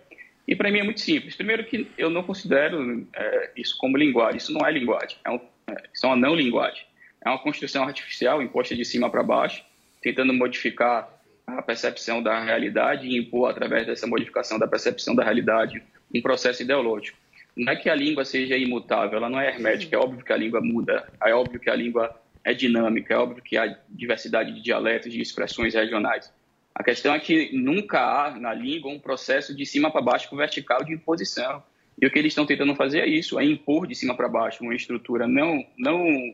E 0.48 0.56
para 0.56 0.72
mim 0.72 0.80
é 0.80 0.84
muito 0.84 1.02
simples. 1.02 1.36
Primeiro 1.36 1.66
que 1.66 1.88
eu 1.98 2.10
não 2.10 2.24
considero 2.24 3.06
é, 3.14 3.52
isso 3.58 3.78
como 3.78 3.98
linguagem, 3.98 4.38
isso 4.38 4.54
não 4.54 4.66
é 4.66 4.72
linguagem, 4.72 5.18
é, 5.26 5.30
um, 5.30 5.42
é, 5.68 5.84
isso 5.94 6.06
é 6.06 6.08
uma 6.08 6.16
não 6.16 6.34
linguagem. 6.34 6.86
É 7.22 7.28
uma 7.28 7.40
construção 7.40 7.84
artificial 7.84 8.42
imposta 8.42 8.74
de 8.74 8.86
cima 8.86 9.10
para 9.10 9.22
baixo, 9.22 9.62
tentando 10.02 10.34
modificar 10.34 11.10
a 11.46 11.62
percepção 11.62 12.24
da 12.24 12.42
realidade 12.42 13.08
e 13.08 13.18
impor, 13.18 13.50
através 13.50 13.86
dessa 13.86 14.08
modificação 14.08 14.58
da 14.58 14.70
percepção 14.70 15.14
da 15.14 15.22
realidade, 15.22 15.84
um 16.14 16.22
processo 16.22 16.64
ideológico. 16.64 17.18
Não 17.56 17.72
é 17.74 17.76
que 17.76 17.90
a 17.90 17.96
língua 17.96 18.24
seja 18.24 18.58
imutável, 18.58 19.18
ela 19.18 19.30
não 19.30 19.40
é 19.40 19.50
hermética, 19.50 19.96
é 19.96 20.00
óbvio 20.00 20.24
que 20.24 20.32
a 20.32 20.38
língua 20.38 20.62
muda, 20.62 21.08
é 21.24 21.34
óbvio 21.34 21.60
que 21.60 21.70
a 21.70 21.76
língua 21.76 22.18
é 22.44 22.54
dinâmica, 22.54 23.14
é 23.14 23.18
óbvio 23.18 23.44
que 23.44 23.58
há 23.58 23.78
diversidade 23.90 24.54
de 24.54 24.62
dialetos, 24.62 25.12
de 25.12 25.22
expressões 25.22 25.74
regionais. 25.74 26.32
A 26.74 26.84
questão 26.84 27.14
é 27.14 27.20
que 27.20 27.56
nunca 27.56 28.00
há 28.00 28.40
na 28.40 28.54
língua 28.54 28.92
um 28.92 29.00
processo 29.00 29.56
de 29.56 29.66
cima 29.66 29.92
para 29.92 30.02
baixo 30.02 30.34
vertical 30.36 30.84
de 30.84 30.94
imposição. 30.94 31.62
E 32.02 32.06
o 32.06 32.12
que 32.12 32.18
eles 32.18 32.32
estão 32.32 32.46
tentando 32.46 32.74
fazer 32.76 33.02
é 33.02 33.08
isso, 33.08 33.40
é 33.40 33.44
impor 33.44 33.86
de 33.86 33.94
cima 33.94 34.16
para 34.16 34.30
baixo 34.30 34.64
uma 34.64 34.74
estrutura 34.74 35.28
não, 35.28 35.64
não 35.78 36.34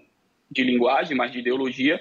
de 0.50 0.64
linguagem, 0.64 1.18
mas 1.18 1.32
de 1.32 1.40
ideologia, 1.40 2.00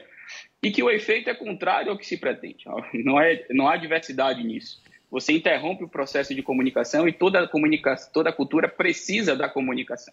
e 0.62 0.70
que 0.70 0.82
o 0.82 0.90
efeito 0.90 1.30
é 1.30 1.34
contrário 1.34 1.90
ao 1.90 1.98
que 1.98 2.06
se 2.06 2.16
pretende. 2.16 2.64
Não, 3.04 3.20
é, 3.20 3.44
não 3.50 3.68
há 3.68 3.76
diversidade 3.76 4.42
nisso. 4.42 4.82
Você 5.10 5.32
interrompe 5.32 5.84
o 5.84 5.88
processo 5.88 6.34
de 6.34 6.42
comunicação 6.42 7.08
e 7.08 7.12
toda 7.12 7.40
a, 7.40 7.48
comunicação, 7.48 8.10
toda 8.12 8.30
a 8.30 8.32
cultura 8.32 8.68
precisa 8.68 9.36
da 9.36 9.48
comunicação. 9.48 10.12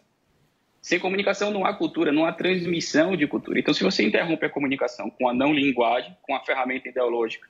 Sem 0.81 0.99
comunicação 0.99 1.49
não 1.49 1.65
há 1.65 1.73
cultura, 1.73 2.11
não 2.11 2.25
há 2.25 2.31
transmissão 2.31 3.15
de 3.15 3.25
cultura. 3.25 3.59
Então, 3.59 3.73
se 3.73 3.83
você 3.83 4.03
interrompe 4.03 4.45
a 4.45 4.49
comunicação 4.49 5.09
com 5.09 5.27
a 5.29 5.33
não 5.33 5.53
linguagem, 5.53 6.15
com 6.21 6.35
a 6.35 6.41
ferramenta 6.41 6.89
ideológica 6.89 7.47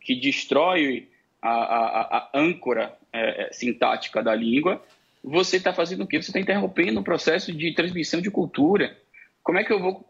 que 0.00 0.14
destrói 0.14 1.08
a, 1.42 1.50
a, 1.50 2.16
a 2.18 2.30
âncora 2.32 2.96
é, 3.12 3.50
sintática 3.52 4.22
da 4.22 4.34
língua, 4.34 4.80
você 5.22 5.56
está 5.56 5.72
fazendo 5.72 6.04
o 6.04 6.06
quê? 6.06 6.22
Você 6.22 6.30
está 6.30 6.38
interrompendo 6.38 7.00
o 7.00 7.04
processo 7.04 7.52
de 7.52 7.74
transmissão 7.74 8.20
de 8.20 8.30
cultura. 8.30 8.96
Como 9.42 9.58
é 9.58 9.64
que 9.64 9.72
eu 9.72 9.80
vou 9.80 10.08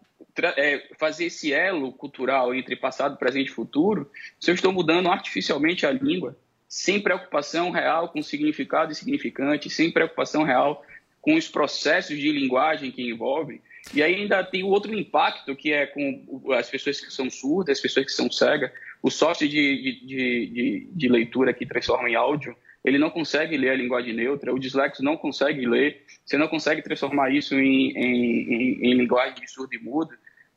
é, 0.56 0.86
fazer 0.98 1.26
esse 1.26 1.52
elo 1.52 1.92
cultural 1.92 2.54
entre 2.54 2.76
passado, 2.76 3.16
presente 3.16 3.48
e 3.48 3.54
futuro 3.54 4.10
se 4.38 4.50
eu 4.50 4.54
estou 4.54 4.72
mudando 4.72 5.10
artificialmente 5.10 5.86
a 5.86 5.90
língua, 5.90 6.36
sem 6.68 7.00
preocupação 7.00 7.70
real 7.70 8.08
com 8.08 8.22
significado 8.22 8.92
e 8.92 8.94
significante, 8.94 9.70
sem 9.70 9.90
preocupação 9.90 10.42
real 10.42 10.84
com 11.20 11.34
os 11.34 11.48
processos 11.48 12.18
de 12.18 12.30
linguagem 12.32 12.90
que 12.90 13.08
envolve? 13.08 13.60
E 13.94 14.02
ainda 14.02 14.42
tem 14.42 14.64
o 14.64 14.68
outro 14.68 14.92
impacto, 14.94 15.54
que 15.54 15.72
é 15.72 15.86
com 15.86 16.52
as 16.52 16.68
pessoas 16.68 17.00
que 17.00 17.12
são 17.12 17.30
surdas, 17.30 17.78
as 17.78 17.82
pessoas 17.82 18.06
que 18.06 18.12
são 18.12 18.30
cegas, 18.30 18.70
o 19.02 19.10
software 19.10 19.48
de, 19.48 20.00
de, 20.04 20.46
de, 20.46 20.88
de, 20.90 21.08
leitura 21.08 21.54
que 21.54 21.64
transforma 21.64 22.10
em 22.10 22.16
áudio, 22.16 22.56
ele 22.84 22.98
não 22.98 23.10
consegue 23.10 23.56
ler 23.56 23.70
a 23.70 23.76
linguagem 23.76 24.12
neutra, 24.12 24.52
o 24.52 24.58
dislexo 24.58 25.02
não 25.02 25.16
consegue 25.16 25.66
ler, 25.66 26.02
você 26.24 26.36
não 26.36 26.48
consegue 26.48 26.82
transformar 26.82 27.32
isso 27.32 27.54
em, 27.54 27.92
em, 27.92 28.54
em, 28.54 28.90
em 28.90 28.94
linguagem 28.94 29.40
de 29.40 29.50
surdo 29.50 29.74
e 29.74 29.78
mudo. 29.78 30.14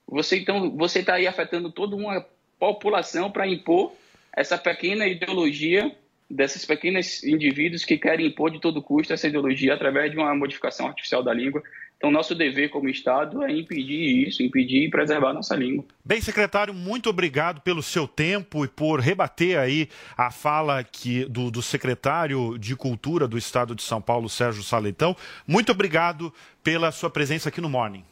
Você 0.08 0.38
então 0.38 0.76
você 0.76 1.00
está 1.00 1.16
aí 1.16 1.28
afetando 1.28 1.72
toda 1.72 1.96
uma 1.96 2.26
população 2.60 3.32
para 3.32 3.48
impor 3.48 3.94
essa 4.34 4.58
pequena 4.58 5.08
ideologia 5.08 5.96
desses 6.30 6.64
pequenos 6.66 7.24
indivíduos 7.24 7.84
que 7.84 7.98
querem 7.98 8.28
impor 8.28 8.52
de 8.52 8.60
todo 8.60 8.82
custo 8.82 9.14
essa 9.14 9.28
ideologia 9.28 9.74
através 9.74 10.12
de 10.12 10.18
uma 10.18 10.34
modificação 10.36 10.88
artificial 10.88 11.24
da 11.24 11.34
língua. 11.34 11.64
Então, 11.98 12.12
nosso 12.12 12.34
dever 12.34 12.70
como 12.70 12.88
Estado 12.88 13.44
é 13.44 13.52
impedir 13.52 14.26
isso, 14.26 14.42
impedir 14.42 14.86
e 14.86 14.90
preservar 14.90 15.32
a 15.32 15.34
nossa 15.34 15.54
língua. 15.54 15.84
Bem, 16.06 16.22
secretário, 16.22 16.74
muito 16.74 17.10
obrigado 17.10 17.60
pelo 17.60 17.84
seu 17.84 18.08
tempo 18.08 18.64
e 18.64 18.70
por 18.70 19.02
rebater 19.02 19.60
aí 19.60 19.90
a 20.16 20.32
fala 20.32 20.82
que, 20.82 21.26
do, 21.26 21.52
do 21.52 21.62
secretário 21.62 22.58
de 22.58 22.74
Cultura 22.74 23.28
do 23.28 23.38
Estado 23.38 23.76
de 23.76 23.82
São 23.82 24.02
Paulo, 24.02 24.30
Sérgio 24.30 24.64
Saleitão. 24.64 25.14
Muito 25.46 25.74
obrigado 25.74 26.34
pela 26.64 26.90
sua 26.92 27.10
presença 27.10 27.50
aqui 27.50 27.60
no 27.60 27.68
Morning. 27.68 28.06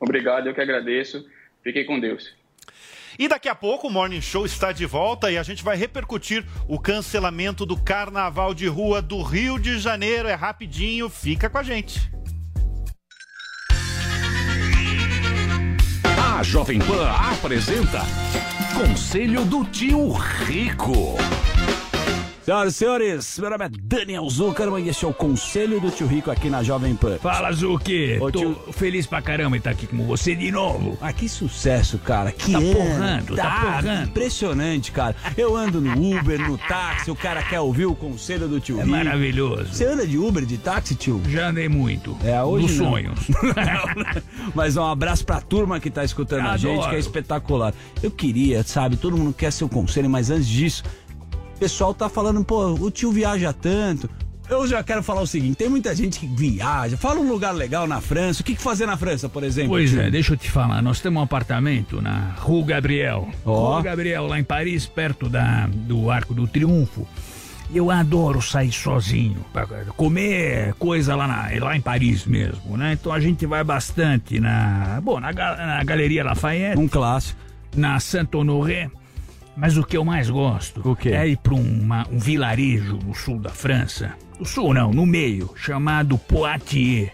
Obrigado, 0.00 0.48
eu 0.48 0.54
que 0.54 0.60
agradeço. 0.60 1.24
Fiquem 1.62 1.86
com 1.86 2.00
Deus. 2.00 2.37
E 3.18 3.26
daqui 3.26 3.48
a 3.48 3.54
pouco 3.54 3.88
o 3.88 3.90
Morning 3.90 4.20
Show 4.20 4.46
está 4.46 4.70
de 4.70 4.86
volta 4.86 5.28
e 5.28 5.36
a 5.36 5.42
gente 5.42 5.64
vai 5.64 5.76
repercutir 5.76 6.46
o 6.68 6.78
cancelamento 6.78 7.66
do 7.66 7.76
Carnaval 7.76 8.54
de 8.54 8.68
Rua 8.68 9.02
do 9.02 9.20
Rio 9.22 9.58
de 9.58 9.76
Janeiro. 9.80 10.28
É 10.28 10.34
rapidinho, 10.34 11.08
fica 11.08 11.50
com 11.50 11.58
a 11.58 11.62
gente. 11.64 12.12
A 16.38 16.42
Jovem 16.44 16.78
Pan 16.78 17.10
apresenta 17.10 18.02
Conselho 18.72 19.44
do 19.44 19.64
Tio 19.64 20.12
Rico. 20.12 21.16
Senhoras 22.48 22.72
e 22.72 22.76
senhores, 22.78 23.38
meu 23.38 23.50
nome 23.50 23.64
é 23.66 23.68
Daniel 23.68 24.26
Zuckerman 24.30 24.82
e 24.82 24.88
este 24.88 25.04
é 25.04 25.08
o 25.08 25.12
Conselho 25.12 25.78
do 25.82 25.90
Tio 25.90 26.06
Rico 26.06 26.30
aqui 26.30 26.48
na 26.48 26.62
Jovem 26.62 26.96
Pan. 26.96 27.18
Fala, 27.18 27.52
Zuki. 27.52 28.16
Ô, 28.18 28.32
Tô 28.32 28.38
tio- 28.38 28.72
feliz 28.72 29.04
pra 29.06 29.20
caramba 29.20 29.54
em 29.56 29.58
estar 29.58 29.68
aqui 29.68 29.86
com 29.86 29.98
você 30.06 30.34
de 30.34 30.50
novo. 30.50 30.96
Ah, 30.98 31.12
que 31.12 31.28
sucesso, 31.28 31.98
cara. 31.98 32.32
Que 32.32 32.52
Tá 32.52 32.56
ano. 32.58 32.72
porrando, 32.74 33.36
tá 33.36 33.60
porrando. 33.82 34.08
Impressionante, 34.08 34.90
cara. 34.92 35.14
Eu 35.36 35.54
ando 35.54 35.78
no 35.78 35.92
Uber, 36.18 36.40
no 36.40 36.56
táxi, 36.56 37.10
o 37.10 37.14
cara 37.14 37.42
quer 37.42 37.60
ouvir 37.60 37.84
o 37.84 37.94
Conselho 37.94 38.48
do 38.48 38.58
Tio 38.58 38.76
É 38.78 38.82
Rico. 38.82 38.92
maravilhoso. 38.96 39.66
Você 39.70 39.84
anda 39.84 40.06
de 40.06 40.16
Uber, 40.16 40.46
de 40.46 40.56
táxi, 40.56 40.94
tio? 40.94 41.20
Já 41.28 41.50
andei 41.50 41.68
muito. 41.68 42.16
É, 42.24 42.42
hoje 42.42 42.66
Dos 42.68 42.78
não. 42.78 42.90
sonhos. 42.92 43.18
Mas 44.54 44.74
um 44.74 44.84
abraço 44.86 45.22
pra 45.26 45.42
turma 45.42 45.78
que 45.78 45.90
tá 45.90 46.02
escutando 46.02 46.46
a 46.46 46.52
Adoro. 46.54 46.58
gente, 46.76 46.88
que 46.88 46.96
é 46.96 46.98
espetacular. 46.98 47.74
Eu 48.02 48.10
queria, 48.10 48.62
sabe, 48.62 48.96
todo 48.96 49.18
mundo 49.18 49.34
quer 49.34 49.52
seu 49.52 49.68
conselho, 49.68 50.08
mas 50.08 50.30
antes 50.30 50.48
disso, 50.48 50.82
o 51.58 51.60
pessoal 51.60 51.92
tá 51.92 52.08
falando, 52.08 52.44
pô, 52.44 52.68
o 52.74 52.88
tio 52.90 53.10
viaja 53.10 53.52
tanto. 53.52 54.08
Eu 54.48 54.66
já 54.66 54.82
quero 54.82 55.02
falar 55.02 55.20
o 55.20 55.26
seguinte: 55.26 55.56
tem 55.56 55.68
muita 55.68 55.94
gente 55.94 56.18
que 56.20 56.26
viaja. 56.26 56.96
Fala 56.96 57.20
um 57.20 57.28
lugar 57.28 57.52
legal 57.52 57.86
na 57.86 58.00
França. 58.00 58.40
O 58.40 58.44
que, 58.44 58.54
que 58.54 58.62
fazer 58.62 58.86
na 58.86 58.96
França, 58.96 59.28
por 59.28 59.42
exemplo? 59.44 59.70
Pois 59.70 59.90
tio? 59.90 60.00
é, 60.00 60.10
deixa 60.10 60.32
eu 60.32 60.36
te 60.38 60.50
falar. 60.50 60.80
Nós 60.80 61.00
temos 61.00 61.20
um 61.20 61.24
apartamento 61.24 62.00
na 62.00 62.34
Rue 62.38 62.62
Gabriel. 62.62 63.28
Ó. 63.44 63.74
Rue 63.74 63.82
Gabriel, 63.82 64.26
lá 64.26 64.38
em 64.38 64.44
Paris, 64.44 64.86
perto 64.86 65.28
da, 65.28 65.66
do 65.70 66.10
Arco 66.10 66.32
do 66.32 66.46
Triunfo. 66.46 67.06
Eu 67.74 67.90
adoro 67.90 68.40
sair 68.40 68.72
sozinho, 68.72 69.44
pra 69.52 69.66
comer 69.94 70.72
coisa 70.78 71.14
lá, 71.14 71.26
na- 71.28 71.50
lá 71.62 71.76
em 71.76 71.80
Paris 71.82 72.24
mesmo, 72.24 72.78
né? 72.78 72.94
Então 72.94 73.12
a 73.12 73.20
gente 73.20 73.44
vai 73.44 73.62
bastante 73.62 74.40
na. 74.40 74.98
Bom, 75.02 75.20
na, 75.20 75.30
na 75.32 75.84
Galeria 75.84 76.24
Lafayette. 76.24 76.78
Um 76.78 76.88
clássico. 76.88 77.38
Na 77.76 78.00
Saint-Honoré. 78.00 78.88
Mas 79.60 79.76
o 79.76 79.82
que 79.82 79.96
eu 79.96 80.04
mais 80.04 80.30
gosto 80.30 80.96
é 81.06 81.26
ir 81.26 81.36
para 81.36 81.54
um 81.54 81.88
vilarejo 82.12 82.96
no 83.04 83.12
sul 83.12 83.40
da 83.40 83.50
França. 83.50 84.12
No 84.38 84.46
sul 84.46 84.72
não, 84.72 84.92
no 84.92 85.04
meio, 85.04 85.50
chamado 85.56 86.16
Poitiers. 86.16 87.10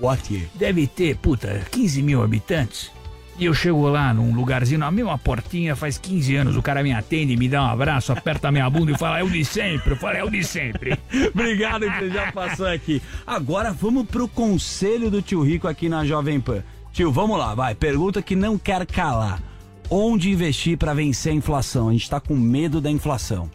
Poitiers. 0.00 0.48
Deve 0.56 0.88
ter, 0.88 1.16
puta, 1.16 1.64
15 1.70 2.02
mil 2.02 2.20
habitantes. 2.20 2.90
E 3.38 3.44
eu 3.44 3.54
chego 3.54 3.88
lá 3.88 4.12
num 4.12 4.34
lugarzinho, 4.34 4.80
na 4.80 4.90
mesma 4.90 5.16
portinha, 5.16 5.76
faz 5.76 5.96
15 5.96 6.34
anos, 6.34 6.56
o 6.56 6.62
cara 6.62 6.82
me 6.82 6.92
atende, 6.92 7.36
me 7.36 7.48
dá 7.48 7.62
um 7.62 7.66
abraço, 7.66 8.12
aperta 8.12 8.50
minha 8.50 8.68
bunda 8.68 8.90
e 8.90 8.98
fala, 8.98 9.20
é 9.20 9.22
o 9.22 9.30
de 9.30 9.44
sempre. 9.44 9.92
Eu 9.92 9.96
falo, 9.96 10.16
é 10.16 10.24
o 10.24 10.30
de 10.30 10.42
sempre. 10.42 10.98
Obrigado 11.32 11.88
que 11.88 11.98
você 11.98 12.10
já 12.10 12.32
passou 12.32 12.66
aqui. 12.66 13.00
Agora 13.24 13.72
vamos 13.72 14.04
pro 14.08 14.26
conselho 14.26 15.12
do 15.12 15.22
tio 15.22 15.44
Rico 15.44 15.68
aqui 15.68 15.88
na 15.88 16.04
Jovem 16.04 16.40
Pan. 16.40 16.64
Tio, 16.92 17.12
vamos 17.12 17.38
lá, 17.38 17.54
vai. 17.54 17.72
Pergunta 17.72 18.20
que 18.20 18.34
não 18.34 18.58
quer 18.58 18.84
calar. 18.84 19.53
Onde 19.90 20.30
investir 20.30 20.78
para 20.78 20.94
vencer 20.94 21.32
a 21.32 21.34
inflação? 21.34 21.88
A 21.88 21.92
gente 21.92 22.08
tá 22.08 22.18
com 22.18 22.34
medo 22.34 22.80
da 22.80 22.90
inflação. 22.90 23.50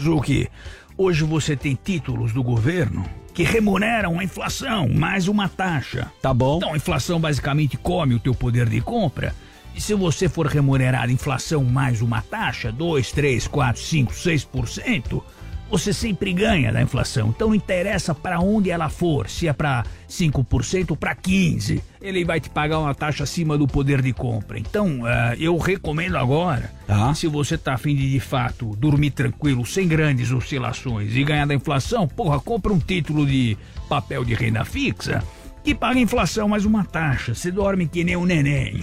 Zuki, 0.00 0.48
hoje 0.96 1.24
você 1.24 1.54
tem 1.54 1.78
títulos 1.82 2.32
do 2.32 2.42
governo 2.42 3.04
que 3.34 3.42
remuneram 3.42 4.18
a 4.18 4.24
inflação 4.24 4.88
mais 4.88 5.28
uma 5.28 5.48
taxa. 5.48 6.10
Tá 6.22 6.32
bom. 6.32 6.56
Então 6.56 6.72
a 6.72 6.76
inflação 6.76 7.20
basicamente 7.20 7.76
come 7.76 8.14
o 8.14 8.18
teu 8.18 8.34
poder 8.34 8.68
de 8.68 8.80
compra. 8.80 9.34
E 9.74 9.80
se 9.80 9.92
você 9.92 10.28
for 10.28 10.46
remunerar 10.46 11.02
a 11.02 11.12
inflação 11.12 11.64
mais 11.64 12.00
uma 12.00 12.22
taxa, 12.22 12.72
2, 12.72 13.12
3, 13.12 13.46
4, 13.48 13.82
5, 13.82 14.12
6%, 14.12 15.22
você 15.70 15.92
sempre 15.92 16.32
ganha 16.32 16.72
da 16.72 16.82
inflação. 16.82 17.28
Então 17.28 17.48
não 17.48 17.54
interessa 17.54 18.14
para 18.14 18.40
onde 18.40 18.70
ela 18.70 18.88
for, 18.88 19.28
se 19.28 19.48
é 19.48 19.52
para 19.52 19.84
5% 20.08 20.90
ou 20.90 20.96
para 20.96 21.14
15%, 21.14 21.80
ele 22.00 22.24
vai 22.24 22.40
te 22.40 22.50
pagar 22.50 22.78
uma 22.78 22.94
taxa 22.94 23.24
acima 23.24 23.56
do 23.56 23.66
poder 23.66 24.02
de 24.02 24.12
compra. 24.12 24.58
Então 24.58 25.04
ah, 25.04 25.34
eu 25.38 25.56
recomendo 25.56 26.16
agora, 26.16 26.70
se 27.14 27.26
você 27.26 27.56
tá 27.56 27.74
afim 27.74 27.94
de 27.94 28.10
de 28.10 28.20
fato 28.20 28.76
dormir 28.76 29.10
tranquilo, 29.10 29.64
sem 29.64 29.88
grandes 29.88 30.30
oscilações 30.30 31.14
e 31.14 31.24
ganhar 31.24 31.46
da 31.46 31.54
inflação, 31.54 32.06
porra, 32.06 32.38
compra 32.40 32.72
um 32.72 32.78
título 32.78 33.26
de 33.26 33.56
papel 33.88 34.24
de 34.24 34.34
renda 34.34 34.64
fixa 34.64 35.22
que 35.64 35.74
paga 35.74 35.98
inflação 35.98 36.46
mais 36.46 36.66
uma 36.66 36.84
taxa. 36.84 37.34
Você 37.34 37.50
dorme 37.50 37.88
que 37.88 38.04
nem 38.04 38.16
um 38.16 38.26
neném. 38.26 38.80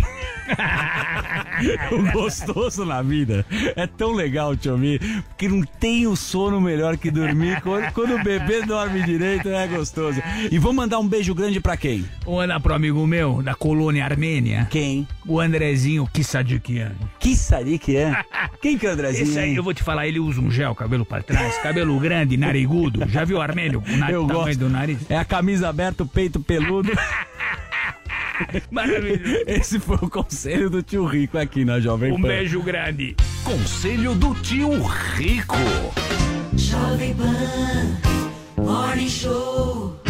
o 1.92 2.12
gostoso 2.12 2.84
na 2.84 3.04
vida 3.04 3.46
é 3.76 3.86
tão 3.86 4.12
legal, 4.14 4.58
tio 4.58 4.78
Mi, 4.80 4.98
porque 5.30 5.48
não 5.48 5.62
tem 5.62 6.08
o 6.08 6.16
sono 6.16 6.60
melhor 6.60 6.98
que 6.98 7.12
dormir. 7.12 7.62
Quando, 7.62 7.92
quando 7.94 8.16
o 8.16 8.24
bebê 8.24 8.64
dorme 8.64 9.04
direito, 9.04 9.48
é 9.48 9.68
gostoso. 9.68 10.22
E 10.52 10.58
vou 10.58 10.74
mandar 10.74 10.98
um 10.98 11.08
beijo 11.08 11.36
grande 11.36 11.60
pra 11.60 11.78
quem? 11.78 12.04
Vou 12.26 12.38
mandar 12.38 12.60
pro 12.60 12.74
amigo 12.74 13.06
meu 13.06 13.44
da 13.44 13.54
colônia 13.54 14.04
armênia. 14.04 14.68
Quem? 14.72 15.08
O 15.28 15.40
Andrezinho 15.40 16.08
Kissadikian. 16.12 16.94
Kissadikian? 17.20 18.16
Quem 18.60 18.78
que 18.78 18.86
é 18.86 18.90
o 18.90 18.94
Andrezinho? 18.94 19.24
Esse 19.24 19.40
aí, 19.40 19.56
eu 19.56 19.64
vou 19.64 19.74
te 19.74 19.84
falar, 19.84 20.08
ele 20.08 20.20
usa 20.20 20.42
um 20.42 20.50
gel, 20.52 20.76
cabelo 20.76 21.06
pra 21.06 21.22
trás, 21.22 21.58
cabelo 21.60 22.00
grande, 22.00 22.38
narigudo. 22.38 23.08
Já 23.08 23.24
viu 23.24 23.38
o 23.38 23.42
armênio? 23.42 23.80
O 23.80 23.90
Eu 24.10 24.26
tamanho 24.28 24.28
gosto. 24.28 24.58
do 24.58 24.70
nariz? 24.70 25.00
É 25.10 25.18
a 25.18 25.26
camisa 25.26 25.70
aberta, 25.70 26.04
o 26.04 26.08
peito 26.08 26.40
peludo. 26.40 26.71
Maravilha. 28.72 29.44
Esse 29.48 29.80
foi 29.80 29.98
o 30.02 30.10
conselho 30.10 30.70
do 30.70 30.82
tio 30.82 31.06
Rico 31.06 31.38
aqui 31.38 31.64
na 31.66 31.80
Jovem 31.80 32.12
Um 32.14 32.22
Pan. 32.22 32.28
beijo 32.28 32.62
grande. 32.62 33.16
Conselho 33.44 34.16
do 34.16 34.34
tio 34.36 34.72
Rico. 35.16 35.56
Jovem 36.56 37.14
Pan, 37.16 37.98
Morning 38.64 39.10
Show. 39.10 40.01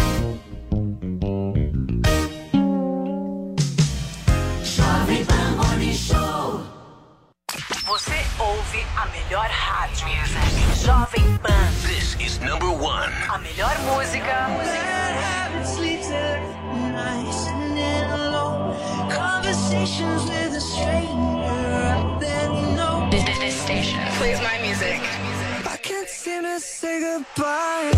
Você 7.92 8.26
ouve 8.40 8.86
a 8.96 9.06
melhor 9.08 9.50
rádio. 9.50 10.08
Jovem 10.82 11.38
Pan. 11.40 11.52
This 11.86 12.16
is 12.22 12.40
number 12.40 12.70
one. 12.70 13.12
A 13.28 13.38
melhor 13.38 13.78
música. 13.80 14.48
Conversations 19.10 20.24
with 20.24 20.56
a 20.56 20.62
stranger 20.62 21.10
I 21.12 22.18
barely. 22.18 23.10
This 23.42 23.62
station 23.62 24.00
plays 24.18 24.40
my 24.40 24.58
music. 24.62 25.02
I 25.70 25.76
can't 25.76 26.08
seem 26.08 26.44
to 26.44 26.62
say 26.62 27.02
goodbye. 27.02 27.92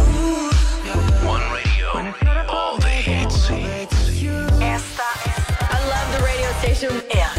One 1.24 1.44
radio. 1.54 2.12
All 2.50 2.80
the 2.80 2.90
hits. 2.90 3.48
Esta 4.60 5.04
I 5.70 5.78
love 5.88 6.18
the 6.18 6.24
radio 6.26 6.52
station. 6.62 7.00
É 7.16 7.33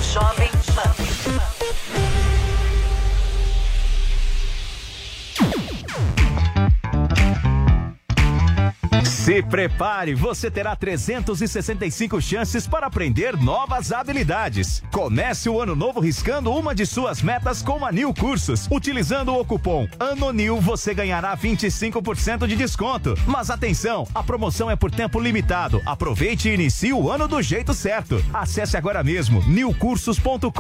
Se 9.25 9.43
prepare, 9.43 10.15
você 10.15 10.51
terá 10.51 10.77
365 10.77 12.21
chances 12.21 12.67
para 12.67 12.87
aprender 12.87 13.35
novas 13.39 13.91
habilidades. 13.91 14.83
Comece 14.93 15.49
o 15.49 15.59
ano 15.59 15.75
novo 15.75 15.99
riscando 15.99 16.53
uma 16.53 16.75
de 16.75 16.85
suas 16.85 17.23
metas 17.23 17.63
com 17.63 17.87
a 17.87 17.91
Nil 17.91 18.13
Cursos. 18.13 18.69
Utilizando 18.71 19.35
o 19.35 19.43
cupom 19.43 19.89
ANONIL, 19.99 20.61
você 20.61 20.93
ganhará 20.93 21.35
25% 21.35 22.47
de 22.47 22.55
desconto. 22.55 23.15
Mas 23.27 23.49
atenção, 23.49 24.07
a 24.15 24.23
promoção 24.23 24.71
é 24.71 24.77
por 24.77 24.91
tempo 24.91 25.19
limitado. 25.19 25.81
Aproveite 25.87 26.51
e 26.51 26.55
inicie 26.55 26.93
o 26.93 27.11
ano 27.11 27.27
do 27.27 27.41
jeito 27.41 27.73
certo. 27.73 28.23
Acesse 28.31 28.77
agora 28.77 29.03
mesmo 29.03 29.43
nilcursos.com.br. 29.49 30.51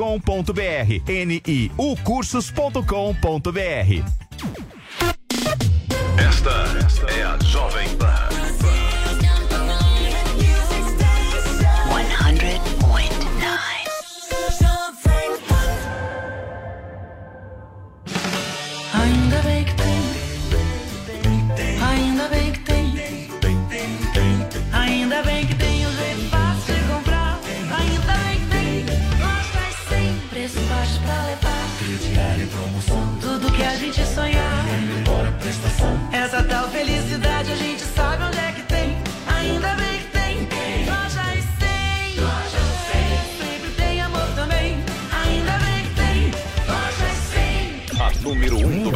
N-I-U 1.07 1.97
cursos.com.br. 2.03 2.85
Esta 6.17 7.13
é 7.13 7.23
a 7.25 7.39
Jovem 7.45 7.89
Pan. 7.97 8.04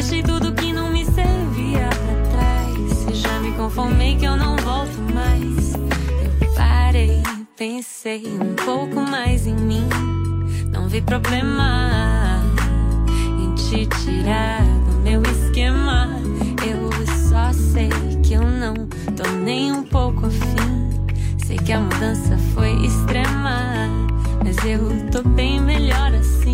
Deixei 0.00 0.22
tudo 0.22 0.50
que 0.54 0.72
não 0.72 0.90
me 0.90 1.04
servia 1.04 1.90
pra 1.90 2.30
trás. 2.30 3.18
Já 3.20 3.38
me 3.38 3.52
conformei 3.52 4.16
que 4.16 4.24
eu 4.24 4.34
não 4.34 4.56
volto 4.56 4.98
mais. 5.12 5.74
Eu 6.40 6.54
parei, 6.54 7.22
pensei 7.54 8.24
um 8.26 8.54
pouco 8.64 8.98
mais 8.98 9.46
em 9.46 9.54
mim. 9.54 9.86
Não 10.72 10.88
vi 10.88 11.02
problema. 11.02 12.42
te 13.56 13.86
tirar 14.02 14.62
do 14.62 14.92
meu 15.02 15.20
esquema. 15.20 16.08
Eu 16.66 16.90
só 17.28 17.52
sei 17.52 17.90
que 18.22 18.32
eu 18.32 18.42
não 18.42 18.72
tô 19.14 19.30
nem 19.44 19.70
um 19.70 19.82
pouco 19.82 20.28
afim. 20.28 20.88
Sei 21.44 21.58
que 21.58 21.74
a 21.74 21.80
mudança 21.80 22.38
foi 22.54 22.72
extrema, 22.86 23.86
mas 24.42 24.56
eu 24.64 25.10
tô 25.10 25.22
bem 25.28 25.60
melhor 25.60 26.14
assim. 26.14 26.49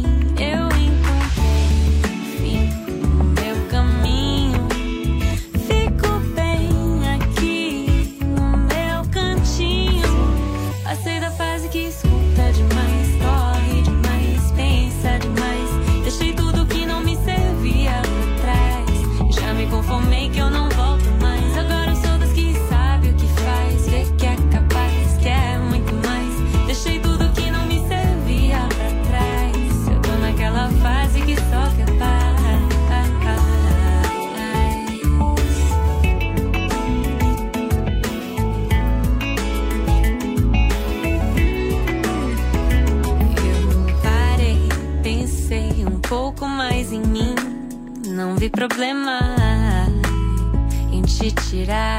Problema 48.68 49.20
em 50.92 51.02
te 51.02 51.30
tirar 51.30 51.95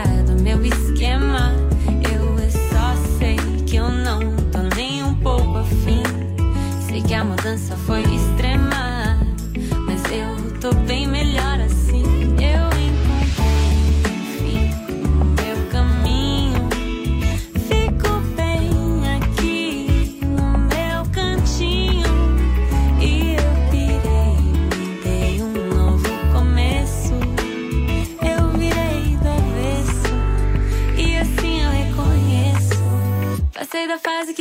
fase 33.99 34.33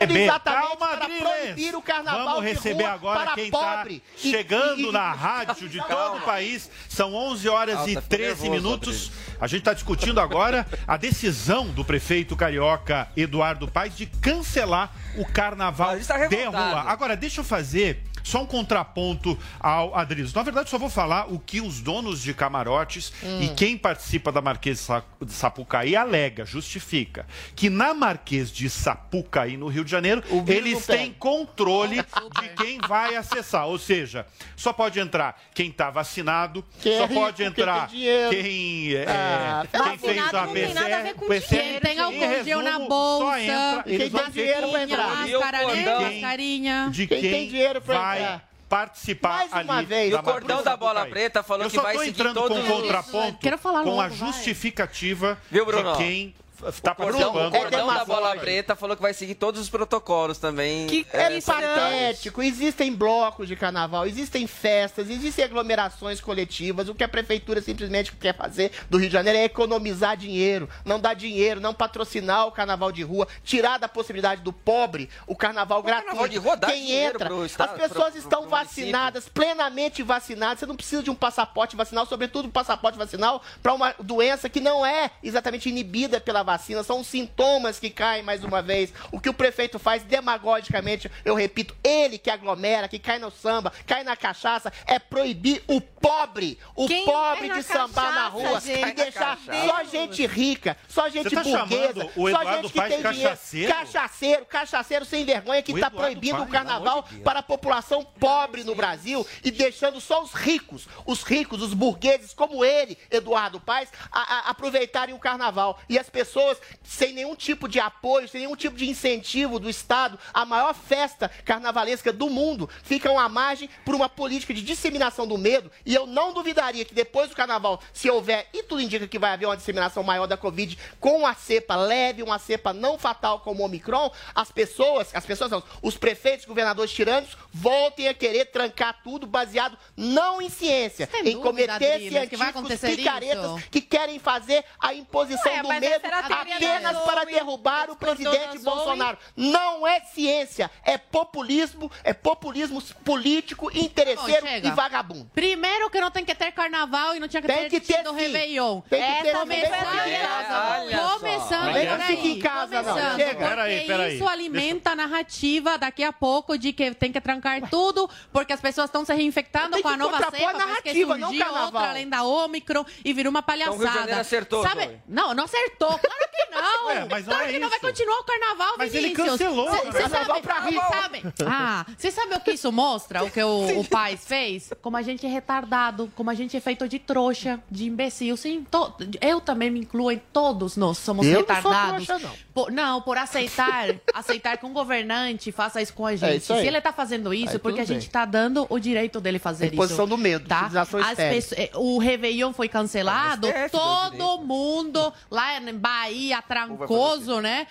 Exatamente 0.00 0.68
Calma, 0.68 0.86
para 0.88 1.04
Adriles. 1.04 1.22
proibir 1.22 1.74
o 1.76 1.82
carnaval 1.82 2.24
Vamos 2.26 2.40
de 2.42 2.48
receber 2.52 2.84
rua 2.84 2.92
agora 2.92 3.20
para 3.24 3.34
quem 3.34 3.44
está 3.44 3.58
pobre. 3.76 4.02
E- 4.22 4.30
chegando 4.30 4.80
e- 4.80 4.88
e- 4.88 4.92
na 4.92 5.12
rádio 5.12 5.68
de 5.68 5.78
todo 5.78 6.18
o 6.18 6.20
país. 6.22 6.70
São 6.88 7.14
11 7.14 7.48
horas 7.48 7.74
Calma, 7.76 7.90
e 7.90 7.94
tá 7.94 8.02
ficando 8.02 8.18
13 8.18 8.42
nervoso, 8.48 8.50
minutos. 8.50 9.12
A 9.40 9.46
gente 9.46 9.60
está 9.60 9.72
discutindo 9.72 10.20
agora 10.20 10.66
a 10.86 10.96
decisão 10.96 11.68
do 11.68 11.84
prefeito 11.84 12.34
carioca 12.36 13.08
Eduardo 13.16 13.68
Paes 13.68 13.96
de 13.96 14.06
cancelar 14.06 14.92
o 15.16 15.24
carnaval 15.24 15.96
tá 16.06 16.26
de 16.26 16.44
rua. 16.44 16.82
Agora, 16.86 17.16
deixa 17.16 17.40
eu 17.40 17.44
fazer 17.44 18.02
só 18.28 18.42
um 18.42 18.46
contraponto 18.46 19.38
ao 19.58 19.94
Adriles. 19.96 20.32
Na 20.34 20.42
verdade, 20.42 20.68
só 20.70 20.78
vou 20.78 20.90
falar 20.90 21.32
o 21.32 21.38
que 21.38 21.60
os 21.60 21.80
donos 21.80 22.22
de 22.22 22.34
camarotes 22.34 23.12
Hum. 23.22 23.42
e 23.42 23.48
quem 23.48 23.76
participa 23.76 24.30
da 24.30 24.40
Marquês 24.40 24.78
de 24.78 24.84
Sa- 24.84 25.02
de 25.24 25.32
Sapucaí 25.32 25.96
alega, 25.96 26.44
justifica, 26.44 27.26
que 27.56 27.70
na 27.70 27.94
Marquês 27.94 28.50
de 28.52 28.68
Sapucaí, 28.68 29.56
no 29.56 29.68
Rio 29.68 29.84
de 29.84 29.90
Janeiro, 29.90 30.22
eles 30.46 30.86
têm 30.86 31.12
controle 31.12 31.96
de 32.40 32.48
quem 32.56 32.78
vai 32.86 33.16
acessar. 33.16 33.66
Ou 33.66 33.78
seja, 33.78 34.26
só 34.56 34.72
pode 34.72 35.00
entrar 35.00 35.40
quem 35.54 35.70
está 35.70 35.90
vacinado, 35.90 36.64
Quem 36.80 36.92
é 36.94 36.98
só 36.98 37.06
rico, 37.06 37.20
pode 37.20 37.36
quem 37.38 37.46
entrar 37.46 37.86
dinheiro. 37.88 38.30
quem, 38.30 38.94
é, 38.94 39.04
Ah, 39.08 39.66
quem 39.88 39.98
fez 39.98 40.18
a 40.34 40.46
não 40.46 40.52
tem 40.52 40.74
nada 40.74 40.98
a 40.98 41.02
ver 41.02 41.14
PCR. 41.14 41.56
dinheiro, 41.62 41.80
Tem 41.80 41.96
em 41.96 42.00
álcool 42.00 42.44
gel 42.44 42.62
na 42.62 42.78
bolsa. 42.78 43.24
Só 43.24 43.38
entra, 43.38 43.82
quem 43.84 43.98
tem 44.10 44.30
dinheiro 44.30 44.70
vai 44.72 44.86
que 44.86 44.92
entrar. 44.92 45.06
Máscara, 45.16 45.58
cordão? 45.64 46.02
Mascarinha. 46.02 46.88
de 46.90 47.06
Quem 47.06 47.20
quem, 47.20 47.30
tem 47.30 47.48
dinheiro 47.48 47.80
pra 47.80 48.17
vai 48.18 48.34
entrar. 48.34 48.48
participar 48.68 49.48
Mais 49.48 49.64
uma 49.64 49.76
ali 49.78 49.86
vez. 49.86 50.14
O 50.14 50.22
cordão 50.22 50.62
da 50.62 50.76
bola 50.76 51.06
preta 51.06 51.42
falou 51.42 51.64
Eu 51.64 51.70
que 51.70 51.76
só 51.76 51.82
vai 51.82 51.94
tô 51.94 52.00
seguir 52.00 52.10
entrando 52.20 52.34
todos 52.34 52.58
com 52.58 52.74
os- 52.74 52.80
contraponto 52.82 53.38
Quero 53.38 53.58
falar 53.58 53.82
com 53.82 53.90
a 54.00 54.04
logo, 54.04 54.14
vai. 54.14 54.32
justificativa 54.32 55.38
Viu, 55.50 55.64
Bruno? 55.64 55.92
de 55.92 55.98
quem 55.98 56.34
está 56.66 56.92
O 56.92 56.94
cordão, 56.96 57.32
participando. 57.32 57.54
o 57.54 57.58
cordão 57.60 57.86
da 57.94 58.04
bola 58.04 58.36
preta 58.36 58.74
falou 58.76 58.96
que 58.96 59.02
vai 59.02 59.14
seguir 59.14 59.34
todos 59.34 59.60
os 59.60 59.68
protocolos 59.68 60.38
também. 60.38 60.86
Que 60.86 61.06
É 61.12 61.28
nesse- 61.30 61.46
patético. 61.46 62.42
Existem 62.42 62.92
blocos 62.94 63.46
de 63.48 63.56
carnaval, 63.56 64.06
existem 64.06 64.46
festas, 64.46 65.08
existem 65.10 65.44
aglomerações 65.44 66.20
coletivas. 66.20 66.88
O 66.88 66.94
que 66.94 67.04
a 67.04 67.08
prefeitura 67.08 67.60
simplesmente 67.60 68.12
quer 68.12 68.34
fazer 68.36 68.72
do 68.90 68.98
Rio 68.98 69.08
de 69.08 69.12
Janeiro 69.12 69.38
é 69.38 69.44
economizar 69.44 70.16
dinheiro, 70.16 70.68
não 70.84 70.98
dar 71.00 71.14
dinheiro, 71.14 71.60
não 71.60 71.74
patrocinar 71.74 72.46
o 72.46 72.52
carnaval 72.52 72.90
de 72.92 73.02
rua, 73.02 73.26
tirar 73.44 73.78
da 73.78 73.88
possibilidade 73.88 74.42
do 74.42 74.52
pobre 74.52 75.08
o 75.26 75.36
carnaval 75.36 75.82
gratuito. 75.82 76.06
carnaval 76.08 76.28
de 76.28 76.38
rua 76.38 76.56
dá 76.56 76.68
Quem 76.68 76.90
entra, 76.92 77.26
pro 77.26 77.44
estado- 77.44 77.74
as 77.74 77.88
pessoas 77.88 78.10
pro- 78.10 78.18
estão 78.18 78.42
pro 78.42 78.50
município. 78.50 78.84
vacinadas, 78.84 79.28
plenamente 79.28 80.02
vacinadas. 80.02 80.60
Você 80.60 80.66
não 80.66 80.76
precisa 80.76 81.02
de 81.02 81.10
um 81.10 81.14
passaporte 81.14 81.76
vacinal, 81.76 82.06
sobretudo 82.06 82.48
um 82.48 82.50
passaporte 82.50 82.98
vacinal 82.98 83.42
para 83.62 83.72
uma 83.74 83.94
doença 84.00 84.48
que 84.48 84.60
não 84.60 84.84
é 84.84 85.10
exatamente 85.22 85.68
inibida 85.68 86.20
pela 86.20 86.42
vacina. 86.48 86.82
São 86.82 87.00
os 87.00 87.06
sintomas 87.06 87.78
que 87.78 87.90
caem 87.90 88.22
mais 88.22 88.42
uma 88.42 88.62
vez. 88.62 88.92
O 89.12 89.20
que 89.20 89.28
o 89.28 89.34
prefeito 89.34 89.78
faz 89.78 90.02
demagogicamente, 90.02 91.10
eu 91.24 91.34
repito, 91.34 91.76
ele 91.84 92.16
que 92.16 92.30
aglomera, 92.30 92.88
que 92.88 92.98
cai 92.98 93.18
no 93.18 93.30
samba, 93.30 93.70
cai 93.86 94.02
na 94.02 94.16
cachaça, 94.16 94.72
é 94.86 94.98
proibir 94.98 95.62
o 95.68 95.80
pobre, 95.80 96.58
o 96.74 96.86
Quem 96.86 97.04
pobre 97.04 97.42
de 97.48 97.56
na 97.56 97.62
sambar 97.62 98.14
na 98.14 98.30
cachaça, 98.30 98.30
rua 98.30 98.60
gente? 98.60 98.88
e 98.88 98.92
deixar 98.94 99.38
na 99.46 99.66
só 99.66 99.84
gente 99.84 100.26
rica, 100.26 100.76
só 100.88 101.08
gente 101.10 101.30
tá 101.34 101.42
burguesa, 101.42 102.10
só 102.14 102.44
gente 102.54 102.72
que 102.72 102.80
tem 102.80 103.02
de 103.02 103.08
dinheiro. 103.12 103.30
cachaceiro? 103.30 103.74
Cachaceiro, 103.74 104.46
cachaceiro 104.46 105.04
sem 105.04 105.24
vergonha 105.24 105.62
que 105.62 105.72
está 105.72 105.90
proibindo 105.90 106.42
o 106.42 106.46
carnaval 106.48 107.06
para 107.24 107.40
a 107.40 107.42
população 107.42 108.04
pobre 108.18 108.64
no 108.64 108.74
Brasil 108.74 109.26
e 109.44 109.50
deixando 109.50 110.00
só 110.00 110.22
os 110.22 110.32
ricos, 110.32 110.88
os 111.04 111.22
ricos, 111.22 111.60
os 111.62 111.74
burgueses 111.74 112.32
como 112.32 112.64
ele, 112.64 112.96
Eduardo 113.10 113.60
Paes, 113.60 113.88
a- 114.10 114.20
a- 114.20 114.50
aproveitarem 114.50 115.14
o 115.14 115.18
carnaval. 115.18 115.78
E 115.88 115.98
as 115.98 116.08
pessoas, 116.08 116.37
sem 116.82 117.12
nenhum 117.12 117.34
tipo 117.34 117.68
de 117.68 117.80
apoio, 117.80 118.28
sem 118.28 118.42
nenhum 118.42 118.56
tipo 118.56 118.76
de 118.76 118.88
incentivo 118.88 119.58
do 119.58 119.68
Estado, 119.68 120.18
a 120.32 120.44
maior 120.44 120.74
festa 120.74 121.30
carnavalesca 121.44 122.12
do 122.12 122.30
mundo, 122.30 122.68
ficam 122.82 123.18
à 123.18 123.28
margem 123.28 123.68
por 123.84 123.94
uma 123.94 124.08
política 124.08 124.54
de 124.54 124.62
disseminação 124.62 125.26
do 125.26 125.38
medo. 125.38 125.70
E 125.84 125.94
eu 125.94 126.06
não 126.06 126.32
duvidaria 126.32 126.84
que 126.84 126.94
depois 126.94 127.30
do 127.30 127.36
carnaval, 127.36 127.80
se 127.92 128.10
houver, 128.10 128.48
e 128.52 128.62
tudo 128.62 128.80
indica 128.80 129.06
que 129.06 129.18
vai 129.18 129.32
haver 129.32 129.46
uma 129.46 129.56
disseminação 129.56 130.02
maior 130.02 130.26
da 130.26 130.36
Covid 130.36 130.78
com 131.00 131.18
uma 131.18 131.34
cepa 131.34 131.76
leve, 131.76 132.22
uma 132.22 132.38
cepa 132.38 132.72
não 132.72 132.98
fatal 132.98 133.40
como 133.40 133.62
o 133.62 133.66
Omicron, 133.66 134.10
as 134.34 134.50
pessoas, 134.50 135.14
as 135.14 135.24
pessoas 135.24 135.50
não, 135.50 135.62
os 135.82 135.96
prefeitos, 135.96 136.46
governadores 136.46 136.92
tirânicos, 136.92 137.36
voltem 137.52 138.08
a 138.08 138.14
querer 138.14 138.46
trancar 138.46 139.02
tudo 139.02 139.26
baseado 139.26 139.76
não 139.96 140.40
em 140.40 140.48
ciência, 140.48 141.08
em 141.14 141.32
dúvida, 141.32 141.42
cometer 141.42 141.98
que 141.98 142.10
vai 142.10 142.10
científicos 142.10 142.42
acontecer 142.42 142.96
picaretas 142.96 143.58
isso? 143.58 143.70
que 143.70 143.80
querem 143.80 144.18
fazer 144.18 144.64
a 144.80 144.94
imposição 144.94 145.52
Ué, 145.52 145.62
do 145.62 145.68
medo 145.68 146.02
apenas 146.32 146.98
para 146.98 147.24
derrubar 147.24 147.90
o 147.90 147.96
presidente 147.96 148.58
Bolsonaro. 148.58 149.18
Não 149.36 149.86
é 149.86 150.00
ciência, 150.00 150.70
é 150.84 150.98
populismo, 150.98 151.90
é 152.04 152.12
populismo 152.12 152.82
político, 153.04 153.70
interesseiro 153.76 154.46
Bom, 154.46 154.68
e 154.68 154.70
vagabundo. 154.70 155.30
Primeiro 155.34 155.90
que 155.90 156.00
não 156.00 156.10
tem 156.10 156.24
que 156.24 156.34
ter 156.34 156.52
carnaval 156.52 157.14
e 157.14 157.20
não 157.20 157.28
tinha 157.28 157.40
que 157.40 157.48
Tem 157.48 157.68
ter 157.68 157.80
que 157.80 157.80
ter, 157.80 158.06
sim. 158.06 158.14
Réveillon. 158.14 158.80
Tem 158.82 159.00
que 159.00 159.22
ter 159.22 159.32
começando, 159.32 159.70
Réveillon. 159.70 161.08
começando, 161.18 161.37
Olha 161.62 161.72
só. 161.72 161.72
peraí, 161.72 161.98
Não 161.98 162.06
fique 162.06 162.28
em 162.28 162.38
casa, 162.40 162.82
não. 162.82 163.16
Chega. 163.16 163.48
Peraí, 163.48 163.86
peraí. 163.86 164.14
isso 164.16 164.26
alimenta 164.28 164.90
a 164.90 164.96
narrativa 164.96 165.76
daqui 165.78 166.02
a 166.04 166.12
pouco 166.12 166.56
de 166.58 166.72
que 166.72 166.92
tem 166.94 167.12
que 167.12 167.20
trancar 167.20 167.68
tudo, 167.68 168.08
porque 168.32 168.52
as 168.52 168.60
pessoas 168.60 168.86
estão 168.88 169.04
se 169.04 169.12
reinfectando 169.14 169.80
com 169.82 169.88
a 169.88 169.96
nova 169.96 170.18
cepa, 170.18 170.26
a 170.26 170.30
parece 170.38 170.52
que 170.52 170.66
narrativa, 170.66 171.18
não 171.18 171.28
surgiu 171.28 171.44
carnaval. 171.44 171.64
outra 171.66 171.90
além 171.90 172.08
da 172.08 172.22
Ômicron 172.22 172.84
e 173.04 173.12
virou 173.12 173.30
uma 173.30 173.42
palhaçada. 173.42 173.76
Então, 173.76 173.80
o 173.80 173.84
Rio 173.84 173.92
de 173.92 173.98
Janeiro 174.00 174.20
acertou, 174.20 174.62
Sabe? 174.62 175.00
Não, 175.08 175.34
não 175.34 175.44
acertou, 175.44 175.88
claro 175.98 176.28
que 176.30 176.54
não. 176.54 176.58
Ué, 176.88 177.06
mas 177.10 177.26
não 177.26 177.32
claro 177.34 177.48
é 177.48 177.52
que 177.52 177.58
não 177.58 177.68
vai 177.70 177.80
continuar 177.80 178.18
o 178.20 178.24
carnaval, 178.24 178.74
Mas 178.78 178.94
ele 178.94 179.08
Vinícius. 179.08 179.28
cancelou 179.30 179.70
Cê- 179.70 179.76
o 179.88 179.92
cê 179.92 179.98
carnaval 179.98 180.24
sabe- 180.26 180.40
pra 180.42 180.54
sabe- 180.88 181.22
Ah, 181.46 181.86
você 181.96 182.10
sabe 182.10 182.34
o 182.34 182.40
que 182.40 182.52
isso 182.52 182.70
mostra? 182.72 183.22
O 183.24 183.30
que 183.30 183.42
o, 183.42 183.80
o 183.80 183.84
Paz 183.84 184.24
fez? 184.26 184.70
Como 184.80 184.96
a 184.96 185.02
gente 185.02 185.24
é 185.26 185.28
retardado, 185.28 186.10
como 186.16 186.30
a 186.30 186.34
gente 186.34 186.56
é 186.56 186.60
feito 186.60 186.88
de 186.88 186.98
trouxa, 186.98 187.60
de 187.70 187.84
imbecil. 187.86 188.36
Sim, 188.36 188.64
to- 188.70 188.94
eu 189.20 189.40
também 189.40 189.70
me 189.70 189.80
incluo 189.80 190.10
em 190.10 190.18
todos 190.32 190.76
nós 190.76 190.98
somos 190.98 191.26
Eu 191.26 191.40
não 191.48 191.54
retardados. 191.70 192.06
trouxa, 192.06 192.26
não. 192.28 192.34
Por- 192.54 192.70
não, 192.72 193.02
por 193.02 193.16
aceitar, 193.18 193.86
aceitar 194.14 194.56
que 194.58 194.66
um 194.66 194.72
governante 194.72 195.50
faça 195.52 195.80
isso 195.82 195.92
com 195.94 196.06
a 196.06 196.14
gente. 196.16 196.38
isso 196.42 196.52
aí. 196.52 196.60
Se 196.62 196.66
ele 196.66 196.80
tá 196.80 196.92
fazendo 196.92 197.32
isso, 197.32 197.52
Aí 197.54 197.58
porque 197.58 197.80
a 197.80 197.84
gente 197.84 198.02
bem. 198.02 198.10
tá 198.10 198.24
dando 198.24 198.66
o 198.68 198.78
direito 198.78 199.20
dele 199.20 199.38
fazer 199.38 199.66
Em 199.66 199.68
isso. 199.68 199.76
posição 199.76 200.06
do 200.06 200.16
medo, 200.18 200.46
tá? 200.48 200.66
As 200.66 200.88
pessoas- 201.18 201.52
eh, 201.58 201.70
o 201.74 201.98
Réveillon 201.98 202.52
foi 202.52 202.68
cancelado, 202.68 203.46
STF 203.48 203.70
todo 203.70 204.42
mundo 204.44 205.12
lá 205.30 205.58
em 205.60 205.74
Bahia, 205.74 206.42
Trancoso, 206.42 207.40
né? 207.40 207.66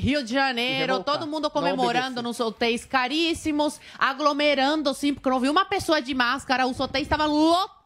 Rio 0.00 0.22
de 0.24 0.32
Janeiro, 0.32 1.02
todo 1.04 1.26
mundo 1.26 1.42
não 1.44 1.50
comemorando 1.50 2.22
nos 2.22 2.38
hotéis 2.40 2.84
caríssimos, 2.84 3.80
aglomerando, 3.98 4.92
sim, 4.94 5.12
porque 5.14 5.28
não 5.28 5.40
vi 5.40 5.48
uma 5.48 5.64
pessoa 5.64 6.00
de 6.00 6.14
máscara, 6.14 6.66
os 6.66 6.78
hotéis 6.78 7.04
estavam 7.06 7.26
lotados, 7.28 7.81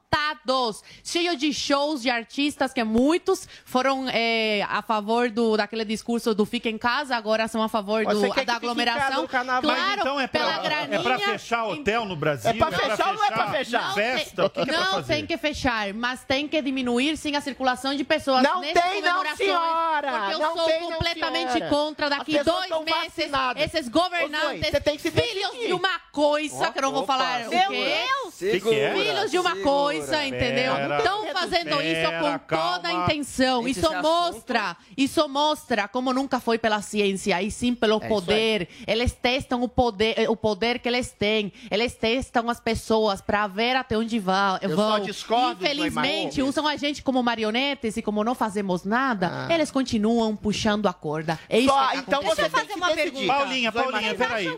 cheio 1.04 1.36
de 1.36 1.52
shows 1.52 2.02
de 2.02 2.10
artistas 2.10 2.72
que 2.72 2.82
muitos 2.84 3.48
foram 3.64 4.06
eh, 4.08 4.62
a 4.68 4.82
favor 4.82 5.30
do 5.30 5.56
daquele 5.56 5.84
discurso 5.84 6.34
do 6.34 6.44
fica 6.44 6.68
em 6.68 6.78
casa, 6.78 7.16
agora 7.16 7.48
são 7.48 7.62
a 7.62 7.68
favor 7.68 8.04
do, 8.04 8.44
da 8.44 8.54
aglomeração. 8.54 9.26
carnaval? 9.26 9.62
Claro, 9.62 10.00
então 10.00 10.20
é 10.20 10.26
pela 10.26 10.52
pra, 10.54 10.62
graninha. 10.62 11.00
é 11.00 11.02
pra 11.02 11.18
fechar 11.18 11.64
hotel 11.66 12.04
no 12.04 12.16
Brasil? 12.16 12.50
É 12.50 12.54
pra 12.54 12.70
fechar 12.70 13.08
ou 13.08 13.14
não 13.14 13.24
é 13.24 13.30
pra 13.30 13.50
fechar? 13.50 13.94
Festa? 13.94 14.46
O 14.46 14.50
que, 14.50 14.64
que 14.64 14.70
é 14.70 14.72
pra 14.72 14.84
não 14.84 14.92
fazer? 14.92 15.14
tem 15.14 15.26
que 15.26 15.36
fechar, 15.36 15.92
mas 15.94 16.24
tem 16.24 16.48
que 16.48 16.60
diminuir 16.62 17.16
sim 17.16 17.34
a 17.36 17.40
circulação 17.40 17.94
de 17.94 18.04
pessoas. 18.04 18.42
Não 18.42 18.60
nessas 18.60 18.82
tem, 18.82 19.00
não, 19.02 19.08
comemorações, 19.10 19.36
senhora! 19.38 20.12
Porque 20.12 20.34
eu 20.34 20.38
Não 20.38 20.56
sou 20.56 20.66
tem, 20.66 20.80
não, 20.80 20.92
completamente 20.92 21.52
senhora! 21.52 21.70
contra. 21.70 22.10
Daqui 22.10 22.42
dois 22.44 22.68
meses, 22.84 23.04
vacinadas. 23.16 23.62
esses 23.62 23.88
Ô, 23.88 23.90
governantes, 23.90 24.60
Zoe, 24.60 24.70
você 24.70 24.80
tem 24.80 24.96
que 24.96 25.02
se 25.02 25.10
filhos 25.10 25.52
de 25.66 25.72
uma 25.72 25.98
coisa, 26.12 26.70
que 26.70 26.78
eu 26.78 26.82
não 26.82 26.92
vou 26.92 27.02
Opa, 27.02 27.12
falar 27.14 27.46
o 27.46 27.50
Meu 27.50 27.70
quê? 27.70 27.96
Deus! 28.06 28.42
É? 28.42 28.92
Filhos 28.94 29.30
de 29.30 29.38
uma 29.38 29.50
Segura. 29.50 29.64
Coisa, 29.98 30.24
entendeu? 30.26 30.74
Pera, 30.74 30.98
Estão 30.98 31.26
fazendo 31.32 31.80
isso 31.82 32.10
com 32.20 32.56
toda 32.56 32.88
a 32.88 32.92
intenção. 33.04 33.68
Isso 33.68 33.86
esse 33.86 34.02
mostra, 34.02 34.76
isso 34.96 35.28
mostra 35.28 35.88
como 35.88 36.12
nunca 36.12 36.40
foi 36.40 36.58
pela 36.58 36.80
ciência, 36.82 37.40
e 37.42 37.50
sim 37.50 37.74
pelo 37.74 37.96
É 38.02 38.08
poder. 38.08 38.68
Eles 38.86 39.12
testam 39.12 39.62
o 39.62 39.68
poder, 39.68 40.28
o 40.28 40.36
poder 40.36 40.78
que 40.78 40.88
eles 40.88 41.10
têm. 41.10 41.52
Eles 41.70 41.94
testam 41.94 42.48
as 42.50 42.60
pessoas 42.60 43.20
para 43.20 43.46
ver 43.46 43.76
até 43.76 43.96
onde 43.96 44.18
vão. 44.18 44.58
Eu 44.60 44.76
vão. 44.76 44.90
só 44.92 44.98
discordo, 44.98 45.64
Infelizmente, 45.64 46.42
usam 46.42 46.66
a 46.66 46.76
gente 46.76 47.02
como 47.02 47.22
marionetes 47.22 47.96
e 47.96 48.02
como 48.02 48.22
não 48.24 48.34
fazemos 48.34 48.84
nada, 48.84 49.48
eles 49.52 49.70
continuam 49.70 50.34
puxando 50.36 50.86
a 50.86 50.92
corda. 50.92 51.38
É 51.48 51.58
isso 51.58 51.68
Só- 51.68 51.86
que 51.88 51.92
tá 51.94 51.98
então 52.00 52.22
você 52.22 52.42
acontecendo. 52.42 52.50
tem 52.50 52.60
fazer 52.60 52.74
uma 52.74 52.90
pergunta. 52.94 53.26
Paulinha, 53.26 53.72
Paulinha, 53.72 54.14
peraí, 54.14 54.48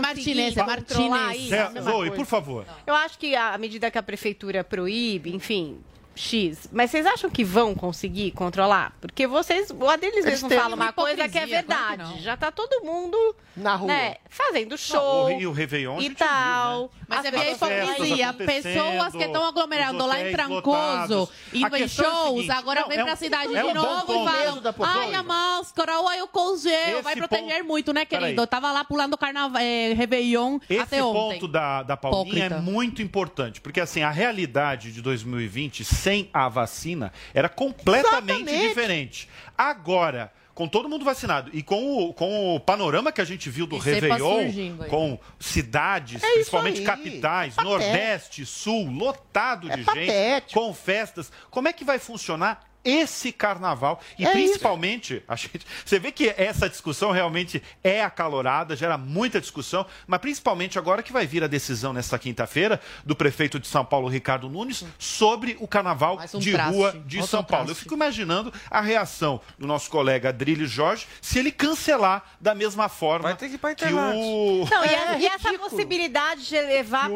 Martinez, 0.00 0.56
é 0.56 0.62
Martinez. 0.64 1.52
É, 1.52 1.80
Zoe, 1.82 2.10
por 2.10 2.26
favor. 2.26 2.64
Eu 2.86 2.94
acho 2.94 3.18
que 3.18 3.34
à 3.34 3.56
medida 3.58 3.90
que 3.90 3.98
a 3.98 4.02
prefeitura 4.02 4.57
proíbe, 4.64 5.30
enfim, 5.30 5.78
X. 6.18 6.68
Mas 6.72 6.90
vocês 6.90 7.06
acham 7.06 7.30
que 7.30 7.44
vão 7.44 7.74
conseguir 7.74 8.32
controlar? 8.32 8.92
Porque 9.00 9.26
vocês, 9.26 9.70
o 9.70 9.88
Adriles 9.88 10.24
Eles 10.26 10.42
mesmo 10.42 10.50
fala 10.50 10.74
uma 10.74 10.86
uma 10.86 10.92
coisa 10.92 11.28
que 11.28 11.38
é 11.38 11.46
claro 11.46 11.46
que 11.46 11.52
verdade. 11.54 12.02
não. 12.02 12.18
Já 12.20 12.36
tá 12.36 12.50
todo 12.50 12.84
mundo 12.84 13.16
Na 13.56 13.74
rua. 13.76 13.88
né, 13.88 14.16
fazendo 14.28 14.70
Não, 14.72 14.76
show 14.78 15.24
o 15.26 15.36
Rio 15.38 15.52
Réveillon 15.52 15.98
e 15.98 16.02
gente 16.02 16.08
viu, 16.16 16.26
tal. 16.26 16.82
né? 16.82 16.88
Mas 17.08 17.26
a 17.26 17.30
pessoas- 17.32 17.52
hipocrisia. 17.72 18.32
Pessoas 18.34 19.12
que 19.12 19.24
estão 19.24 19.44
aglomerando 19.46 20.04
lá 20.06 20.20
em 20.20 20.32
Trancoso, 20.32 21.28
indo 21.54 21.76
em 21.76 21.82
é 21.82 21.84
o 21.84 21.88
shows, 21.88 22.28
seguinte, 22.36 22.50
agora 22.52 22.80
não, 22.82 22.88
vem 22.88 22.98
é 22.98 23.04
pra 23.04 23.12
um- 23.12 23.16
cidade 23.16 23.54
é 23.56 23.62
de 23.62 23.68
um 23.68 23.74
novo 23.74 24.12
e 24.12 24.24
falam: 24.24 24.62
ai, 24.80 25.14
a 25.14 25.22
máscara, 25.22 25.92
ai, 26.08 26.22
o 26.22 26.28
congel. 26.28 27.02
Vai 27.02 27.12
Esse 27.14 27.20
proteger 27.26 27.58
ponto- 27.58 27.66
muito, 27.68 27.92
né, 27.92 28.04
querido? 28.04 28.42
Eu 28.42 28.46
tava 28.46 28.70
lá 28.72 28.84
pulando 28.84 29.16
carnaval, 29.16 29.60
é, 29.62 29.92
Réveillon 29.94 30.58
Esse 30.68 30.80
até 30.82 31.02
ontem. 31.02 31.38
ponto 31.40 31.48
da, 31.48 31.82
da 31.82 31.96
Paulinha 31.96 32.46
Hipócrita. 32.46 32.54
é 32.56 32.60
muito 32.60 33.02
importante, 33.02 33.60
porque 33.60 33.80
assim, 33.80 34.02
a 34.02 34.10
realidade 34.10 34.92
de 34.92 35.00
2020 35.02 35.84
sem 36.08 36.30
a 36.32 36.48
vacina 36.48 37.12
era 37.34 37.48
completamente 37.48 38.06
Exatamente. 38.30 38.68
diferente. 38.68 39.28
Agora, 39.56 40.32
com 40.54 40.66
todo 40.66 40.88
mundo 40.88 41.04
vacinado 41.04 41.50
e 41.52 41.62
com 41.62 41.98
o, 42.08 42.12
com 42.14 42.56
o 42.56 42.60
panorama 42.60 43.12
que 43.12 43.20
a 43.20 43.24
gente 43.24 43.48
viu 43.50 43.66
do 43.66 43.76
E 43.76 43.78
Réveillon, 43.78 44.76
com 44.88 45.18
cidades, 45.38 46.22
É 46.22 46.32
principalmente 46.32 46.82
capitais, 46.82 47.56
É. 47.58 47.62
Nordeste, 47.62 48.44
Sul, 48.46 48.90
lotado 48.90 49.70
É 49.70 49.76
de 49.76 49.82
gente, 49.82 49.86
patético. 49.86 50.60
com 50.60 50.74
festas, 50.74 51.30
como 51.50 51.68
é 51.68 51.72
que 51.72 51.84
vai 51.84 51.98
funcionar 51.98 52.67
esse 52.84 53.32
carnaval 53.32 54.00
e 54.18 54.24
É 54.26 54.30
principalmente 54.30 55.22
a 55.28 55.36
gente, 55.36 55.66
você 55.84 55.98
vê 55.98 56.10
que 56.12 56.28
essa 56.36 56.68
discussão 56.68 57.10
realmente 57.10 57.62
é 57.82 58.02
acalorada, 58.02 58.74
gera 58.76 58.96
muita 58.96 59.40
discussão, 59.40 59.84
mas 60.06 60.20
principalmente 60.20 60.78
agora 60.78 61.02
que 61.02 61.12
vai 61.12 61.26
vir 61.26 61.42
a 61.44 61.46
decisão 61.46 61.92
nesta 61.92 62.18
quinta-feira 62.18 62.80
do 63.04 63.14
prefeito 63.16 63.58
de 63.58 63.66
São 63.66 63.84
Paulo 63.84 64.08
Ricardo 64.08 64.48
Nunes 64.48 64.84
sobre 64.98 65.56
o 65.60 65.68
carnaval 65.68 66.18
um 66.34 66.38
de 66.38 66.52
traste, 66.52 66.74
rua 66.74 66.92
de 67.06 67.16
outro 67.18 67.30
São 67.30 67.44
Paulo. 67.44 67.64
Eu 67.64 67.66
traste. 67.68 67.82
fico 67.82 67.94
imaginando 67.94 68.52
a 68.70 68.80
reação 68.80 69.40
do 69.58 69.66
nosso 69.66 69.90
colega 69.90 70.28
Adrilho 70.30 70.66
Jorge 70.66 71.06
se 71.20 71.38
ele 71.38 71.50
cancelar 71.52 72.24
da 72.40 72.54
mesma 72.54 72.88
forma 72.88 73.28
Vai 73.28 73.36
ter 73.36 73.48
que 73.48 73.54
ir 73.56 73.58
pra 73.58 73.74
que 73.74 73.84
o 73.84 73.88
Não, 74.70 74.84
e, 74.84 74.88
É, 74.88 75.08
a- 75.08 75.18
e 75.18 75.26
essa 75.26 75.52
possibilidade 75.58 76.46
de 76.48 76.60
levar 76.60 77.08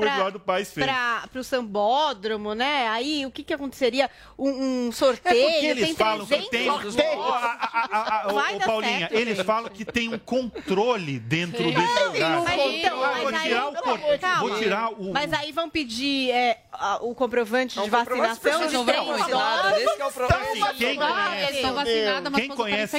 para 1.31 1.41
o 1.41 1.45
sambódromo, 1.45 2.55
né? 2.55 2.89
Aí 2.89 3.25
o 3.27 3.31
que 3.31 3.43
que 3.43 3.53
aconteceria? 3.55 4.11
Um, 4.39 4.89
um 4.89 4.93
sorteio, 4.93 5.35
Porque 5.53 5.67
eles 5.67 5.97
falam 5.97 6.27
que 6.27 6.49
300 6.51 6.95
tem. 6.95 7.09
a- 7.13 7.59
a- 7.93 8.29
a- 8.29 8.33
dar 8.59 8.67
Paulinha, 8.67 8.99
certo, 9.01 9.13
eles 9.15 9.37
gente. 9.37 9.47
falam 9.47 9.71
que 9.71 9.85
tem 9.85 10.09
um 10.13 10.19
controle 10.19 11.19
dentro 11.19 11.63
desse 11.65 12.05
lugar. 12.05 12.43
Mas 12.43 12.61
então, 12.75 12.97
mas 13.01 13.21
vou 13.23 13.29
aí- 13.29 13.49
tirar 13.49 13.69
o 13.69 13.73
por- 13.73 14.19
calma. 14.19 14.39
vou 14.49 14.59
tirar 14.59 14.89
o. 14.93 15.13
Mas 15.13 15.33
aí 15.33 15.53
vão 15.53 15.69
pedir 15.71 16.31
é, 16.31 16.59
o 17.01 17.15
comprovante 17.15 17.77
Não, 17.77 17.85
de 17.85 17.89
o 17.89 17.93
vacinação 17.93 18.67
de 18.67 18.77
de 18.77 18.85
três 18.85 19.07
vacinada, 19.07 19.63
doses. 19.71 19.85
esse 19.87 19.97
que 19.97 20.03
é 20.03 20.07
o 20.07 20.13
problema. 20.13 20.43
Assim, 20.43 20.77
quem 20.79 20.97
conhece, 20.97 21.53
quem 21.63 22.39
estar 22.39 22.57
conhece 22.57 22.99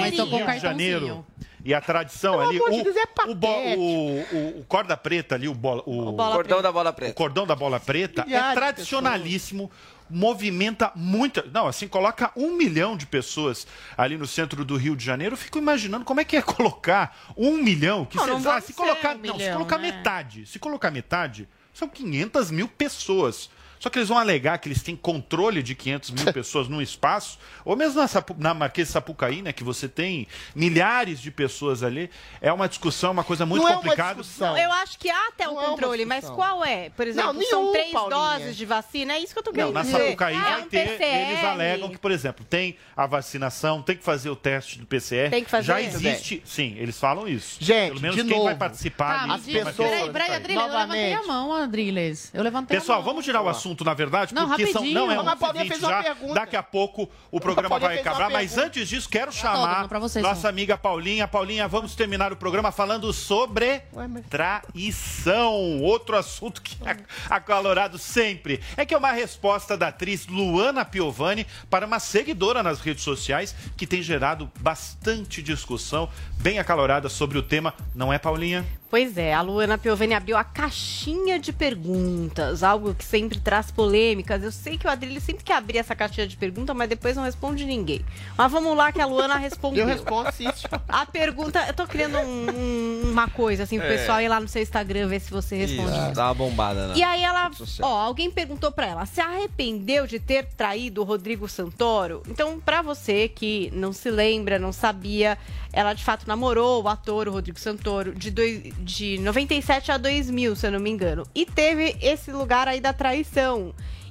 mas 0.00 0.16
com 0.16 0.36
Rio 0.36 0.46
de 0.46 0.58
Janeiro 0.58 1.26
e 1.64 1.72
a 1.74 1.80
tradição 1.80 2.32
Pelo 2.32 2.48
ali, 2.48 2.56
amor 2.56 2.70
de 2.72 2.80
o, 2.80 2.84
Deus, 2.84 2.96
é 2.96 3.02
o, 3.30 3.34
bo- 3.34 3.46
o- 3.48 4.20
o- 4.20 4.60
o 4.60 4.64
corda 4.66 4.96
preta 4.96 5.34
ali, 5.36 5.46
o, 5.48 5.54
bola, 5.54 5.82
o, 5.86 6.12
bola 6.12 6.34
Cordão 6.34 6.60
da 6.62 6.72
bola 6.72 6.90
o 6.90 6.92
preta. 6.92 7.12
cordão 7.14 7.46
da 7.46 7.54
bola 7.54 7.78
preta 7.78 8.24
Milhares 8.24 8.46
é 8.46 8.50
de 8.50 8.56
tradicionalíssimo, 8.56 9.70
movimenta 10.12 10.92
muita. 10.94 11.42
Não, 11.52 11.66
assim, 11.66 11.88
coloca 11.88 12.30
um 12.36 12.54
milhão 12.56 12.96
de 12.96 13.06
pessoas 13.06 13.66
ali 13.96 14.16
no 14.16 14.26
centro 14.26 14.64
do 14.64 14.76
Rio 14.76 14.94
de 14.94 15.04
Janeiro. 15.04 15.32
Eu 15.34 15.38
fico 15.38 15.58
imaginando 15.58 16.04
como 16.04 16.20
é 16.20 16.24
que 16.24 16.36
é 16.36 16.42
colocar 16.42 17.16
um 17.36 17.56
milhão. 17.56 18.04
Que 18.04 18.16
Não, 18.16 18.26
não 18.26 18.32
cês- 18.34 18.44
vão 18.44 18.52
ah, 18.52 18.60
se 18.60 18.72
colocar, 18.74 19.16
um 19.16 19.18
não, 19.18 19.34
se 19.34 19.38
milhão, 19.38 19.52
colocar 19.54 19.78
né? 19.78 19.90
metade, 19.90 20.46
se 20.46 20.58
colocar 20.58 20.90
metade, 20.90 21.48
são 21.72 21.88
500 21.88 22.50
mil 22.50 22.68
pessoas. 22.68 23.50
Só 23.82 23.90
que 23.90 23.98
eles 23.98 24.08
vão 24.08 24.16
alegar 24.16 24.58
que 24.58 24.68
eles 24.68 24.80
têm 24.80 24.94
controle 24.94 25.60
de 25.60 25.74
500 25.74 26.10
mil 26.12 26.30
pessoas 26.32 26.68
num 26.68 26.80
espaço, 26.80 27.36
ou 27.64 27.74
mesmo 27.74 28.00
na, 28.00 28.06
Sapu- 28.06 28.36
na 28.38 28.54
Marquês 28.54 28.86
de 28.86 28.92
Sapucaí, 28.92 29.42
né, 29.42 29.52
que 29.52 29.64
você 29.64 29.88
tem 29.88 30.28
milhares 30.54 31.20
de 31.20 31.32
pessoas 31.32 31.82
ali. 31.82 32.08
É 32.40 32.52
uma 32.52 32.68
discussão, 32.68 33.10
uma 33.10 33.24
coisa 33.24 33.44
muito 33.44 33.62
Não 33.62 33.68
é 33.68 33.72
uma 33.72 33.82
complicada. 33.82 34.20
discussão. 34.22 34.52
Não, 34.52 34.58
eu 34.58 34.70
acho 34.70 34.96
que 35.00 35.10
há 35.10 35.26
até 35.28 35.48
um 35.48 35.54
Não 35.54 35.60
é 35.60 35.64
uma 35.64 35.70
controle, 35.72 36.04
mas 36.04 36.20
discussão. 36.20 36.36
qual 36.36 36.64
é? 36.64 36.90
Por 36.90 37.08
exemplo, 37.08 37.32
Não, 37.32 37.42
são 37.42 37.60
nenhum, 37.62 37.72
três 37.72 37.90
Paulinha. 37.90 38.38
doses 38.38 38.56
de 38.56 38.64
vacina, 38.64 39.14
é 39.14 39.18
isso 39.18 39.32
que 39.32 39.38
eu 39.40 39.42
tô 39.42 39.50
Não, 39.50 39.56
querendo 39.56 39.72
na 39.74 39.82
dizer. 39.82 39.98
Sapucaí 39.98 40.36
é 40.36 40.38
vai 40.38 40.62
um 40.62 40.68
ter. 40.68 40.88
PCR. 40.88 41.30
Eles 41.32 41.44
alegam 41.44 41.88
que, 41.90 41.98
por 41.98 42.10
exemplo, 42.12 42.44
tem 42.48 42.76
a 42.96 43.04
vacinação, 43.06 43.82
tem 43.82 43.96
que 43.96 44.04
fazer 44.04 44.30
o 44.30 44.36
teste 44.36 44.78
do 44.78 44.86
PCR. 44.86 45.28
Tem 45.30 45.42
que 45.42 45.50
fazer? 45.50 45.66
Já 45.66 45.80
existe. 45.82 46.40
Sim, 46.46 46.76
eles 46.78 46.96
falam 47.00 47.26
isso. 47.26 47.56
Gente, 47.58 47.88
Pelo 47.88 48.00
menos 48.00 48.16
de 48.16 48.22
quem 48.22 48.30
vai 48.38 48.44
novo. 48.46 48.58
participar 48.58 49.12
Tá, 49.14 49.18
ali 49.22 49.28
me 49.28 49.34
as 49.34 49.44
diz, 49.44 49.54
vai 49.54 49.62
ter 49.64 49.70
pessoas- 49.70 49.90
peraí, 49.90 50.10
peraí, 50.12 50.30
aí. 50.30 50.36
Adriles, 50.36 50.62
eu 50.62 50.68
levantei 50.78 51.14
a 51.14 51.22
mão, 51.24 51.52
Adriles. 51.54 52.30
Eu 52.32 52.42
levantei 52.44 52.76
a 52.76 52.80
Pessoal, 52.80 53.02
vamos 53.02 53.24
tirar 53.24 53.40
o 53.42 53.48
assunto 53.48 53.71
assunto, 53.72 53.84
na 53.84 53.94
verdade, 53.94 54.34
Não, 54.34 54.48
porque 54.48 54.66
são. 54.68 54.84
Não, 54.84 55.10
é 55.10 55.16
Mas 55.16 55.26
a 55.26 55.32
11 55.32 55.40
Paulinha 55.40 55.66
fez 55.66 55.82
uma 55.82 55.90
já. 55.90 56.02
pergunta. 56.02 56.34
Daqui 56.34 56.56
a 56.56 56.62
pouco 56.62 57.08
o 57.30 57.40
programa 57.40 57.78
vai 57.78 57.98
acabar, 57.98 58.30
mas 58.30 58.56
antes 58.58 58.88
disso, 58.88 59.08
quero 59.08 59.32
Todo 59.32 59.40
chamar 59.40 59.88
vocês, 59.98 60.22
nossa 60.22 60.42
só. 60.42 60.48
amiga 60.48 60.76
Paulinha. 60.76 61.26
Paulinha, 61.26 61.66
vamos 61.66 61.94
terminar 61.94 62.32
o 62.32 62.36
programa 62.36 62.70
falando 62.70 63.12
sobre 63.12 63.82
traição. 64.28 65.80
Outro 65.80 66.16
assunto 66.16 66.60
que 66.60 66.76
é 66.86 66.96
acalorado 67.28 67.98
sempre. 67.98 68.60
É 68.76 68.84
que 68.84 68.94
é 68.94 68.98
uma 68.98 69.12
resposta 69.12 69.76
da 69.76 69.88
atriz 69.88 70.26
Luana 70.26 70.84
Piovani 70.84 71.46
para 71.70 71.86
uma 71.86 71.98
seguidora 71.98 72.62
nas 72.62 72.80
redes 72.80 73.02
sociais 73.02 73.54
que 73.76 73.86
tem 73.86 74.02
gerado 74.02 74.50
bastante 74.60 75.42
discussão, 75.42 76.08
bem 76.38 76.58
acalorada 76.58 77.08
sobre 77.08 77.38
o 77.38 77.42
tema. 77.42 77.74
Não 77.94 78.12
é, 78.12 78.18
Paulinha? 78.18 78.64
Pois 78.92 79.16
é, 79.16 79.32
a 79.32 79.40
Luana 79.40 79.78
Piovani 79.78 80.12
abriu 80.12 80.36
a 80.36 80.44
caixinha 80.44 81.38
de 81.38 81.50
perguntas, 81.50 82.62
algo 82.62 82.94
que 82.94 83.02
sempre 83.02 83.40
traz 83.40 83.61
polêmicas. 83.70 84.42
Eu 84.42 84.50
sei 84.52 84.76
que 84.76 84.86
o 84.86 84.90
Adrilho 84.90 85.20
sempre 85.20 85.44
quer 85.44 85.54
abrir 85.56 85.78
essa 85.78 85.94
caixinha 85.94 86.26
de 86.26 86.36
perguntas, 86.36 86.74
mas 86.74 86.88
depois 86.88 87.16
não 87.16 87.24
responde 87.24 87.64
ninguém. 87.64 88.04
Mas 88.36 88.50
vamos 88.50 88.76
lá 88.76 88.90
que 88.92 89.00
a 89.00 89.06
Luana 89.06 89.36
respondeu. 89.36 89.82
Eu 89.82 89.86
respondo, 89.88 90.30
sim. 90.32 90.46
A 90.88 91.06
pergunta, 91.06 91.64
eu 91.66 91.74
tô 91.74 91.86
criando 91.86 92.18
um- 92.18 92.50
um- 92.50 93.10
uma 93.12 93.28
coisa 93.28 93.62
assim 93.64 93.78
pro 93.78 93.86
É. 93.88 93.96
pessoal 93.96 94.20
ir 94.20 94.28
lá 94.28 94.40
no 94.40 94.48
seu 94.48 94.62
Instagram 94.62 95.06
ver 95.08 95.20
se 95.20 95.30
você 95.30 95.56
responde. 95.56 95.90
Isso, 95.96 96.12
dá 96.12 96.26
uma 96.28 96.34
bombada, 96.34 96.88
né? 96.88 96.94
E 96.96 97.02
aí 97.02 97.22
ela, 97.22 97.50
ó, 97.82 97.98
alguém 97.98 98.30
perguntou 98.30 98.72
pra 98.72 98.86
ela, 98.86 99.06
se 99.06 99.20
arrependeu 99.20 100.06
de 100.06 100.18
ter 100.18 100.46
traído 100.56 101.00
o 101.02 101.04
Rodrigo 101.04 101.48
Santoro? 101.48 102.22
Então, 102.28 102.58
pra 102.60 102.80
você 102.82 103.28
que 103.28 103.70
não 103.74 103.92
se 103.92 104.10
lembra, 104.10 104.58
não 104.58 104.72
sabia, 104.72 105.36
ela 105.72 105.92
de 105.92 106.02
fato 106.04 106.26
namorou 106.26 106.82
o 106.82 106.88
ator 106.88 107.28
o 107.28 107.32
Rodrigo 107.32 107.58
Santoro 107.58 108.14
de, 108.14 108.30
dois, 108.30 108.62
de 108.78 109.18
97 109.18 109.90
a 109.92 109.96
2000, 109.98 110.54
se 110.56 110.66
eu 110.66 110.72
não 110.72 110.80
me 110.80 110.90
engano. 110.90 111.26
E 111.34 111.44
teve 111.44 111.96
esse 112.00 112.30
lugar 112.32 112.68
aí 112.68 112.80
da 112.80 112.92
traição. 112.92 113.51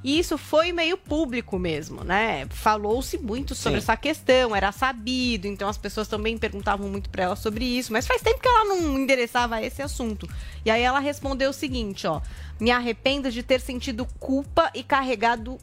E 0.03 0.17
isso 0.17 0.35
foi 0.35 0.71
meio 0.71 0.97
público 0.97 1.59
mesmo, 1.59 2.03
né? 2.03 2.47
Falou-se 2.49 3.19
muito 3.19 3.53
sobre 3.53 3.79
Sim. 3.79 3.83
essa 3.83 3.95
questão, 3.95 4.55
era 4.55 4.71
sabido, 4.71 5.45
então 5.45 5.69
as 5.69 5.77
pessoas 5.77 6.07
também 6.07 6.39
perguntavam 6.39 6.89
muito 6.89 7.09
pra 7.09 7.25
ela 7.25 7.35
sobre 7.35 7.65
isso, 7.65 7.93
mas 7.93 8.07
faz 8.07 8.21
tempo 8.21 8.39
que 8.39 8.47
ela 8.47 8.65
não 8.65 8.97
endereçava 8.97 9.55
a 9.55 9.63
esse 9.63 9.81
assunto. 9.81 10.27
E 10.65 10.71
aí 10.71 10.81
ela 10.81 10.99
respondeu 10.99 11.51
o 11.51 11.53
seguinte, 11.53 12.07
ó: 12.07 12.19
"Me 12.59 12.71
arrependo 12.71 13.29
de 13.29 13.43
ter 13.43 13.61
sentido 13.61 14.07
culpa 14.19 14.71
e 14.73 14.83
carregado 14.83 15.59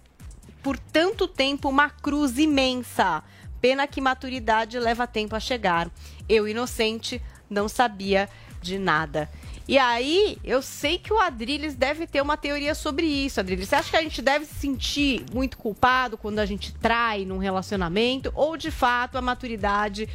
por 0.63 0.79
tanto 0.79 1.27
tempo 1.27 1.69
uma 1.69 1.91
cruz 1.91 2.39
imensa. 2.39 3.25
Pena 3.61 3.89
que 3.89 4.01
maturidade 4.01 4.79
leva 4.79 5.05
tempo 5.05 5.35
a 5.35 5.41
chegar. 5.41 5.91
Eu 6.29 6.47
inocente 6.47 7.21
não 7.51 7.69
sabia 7.69 8.29
de 8.63 8.79
nada." 8.79 9.29
E 9.69 9.77
aí, 9.77 10.39
eu 10.43 10.63
sei 10.63 10.99
que 10.99 11.13
o 11.13 11.19
Adrilles 11.19 11.75
deve 11.75 12.07
ter 12.07 12.23
uma 12.23 12.39
teoria 12.39 12.75
sobre 12.75 13.05
isso, 13.05 13.39
Adrilles. 13.39 13.69
Você 13.69 13.75
acha 13.75 13.91
que 13.91 13.97
a 13.99 14.03
gente 14.03 14.23
deve 14.23 14.47
se 14.47 14.55
sentir 14.55 15.27
muito 15.31 15.59
culpado 15.59 16.17
quando 16.17 16.39
a 16.39 16.47
gente 16.47 16.73
trai 16.73 17.27
num 17.27 17.37
relacionamento? 17.37 18.33
Ou, 18.35 18.57
de 18.57 18.71
fato, 18.71 19.19
a 19.19 19.21
maturidade 19.21 20.09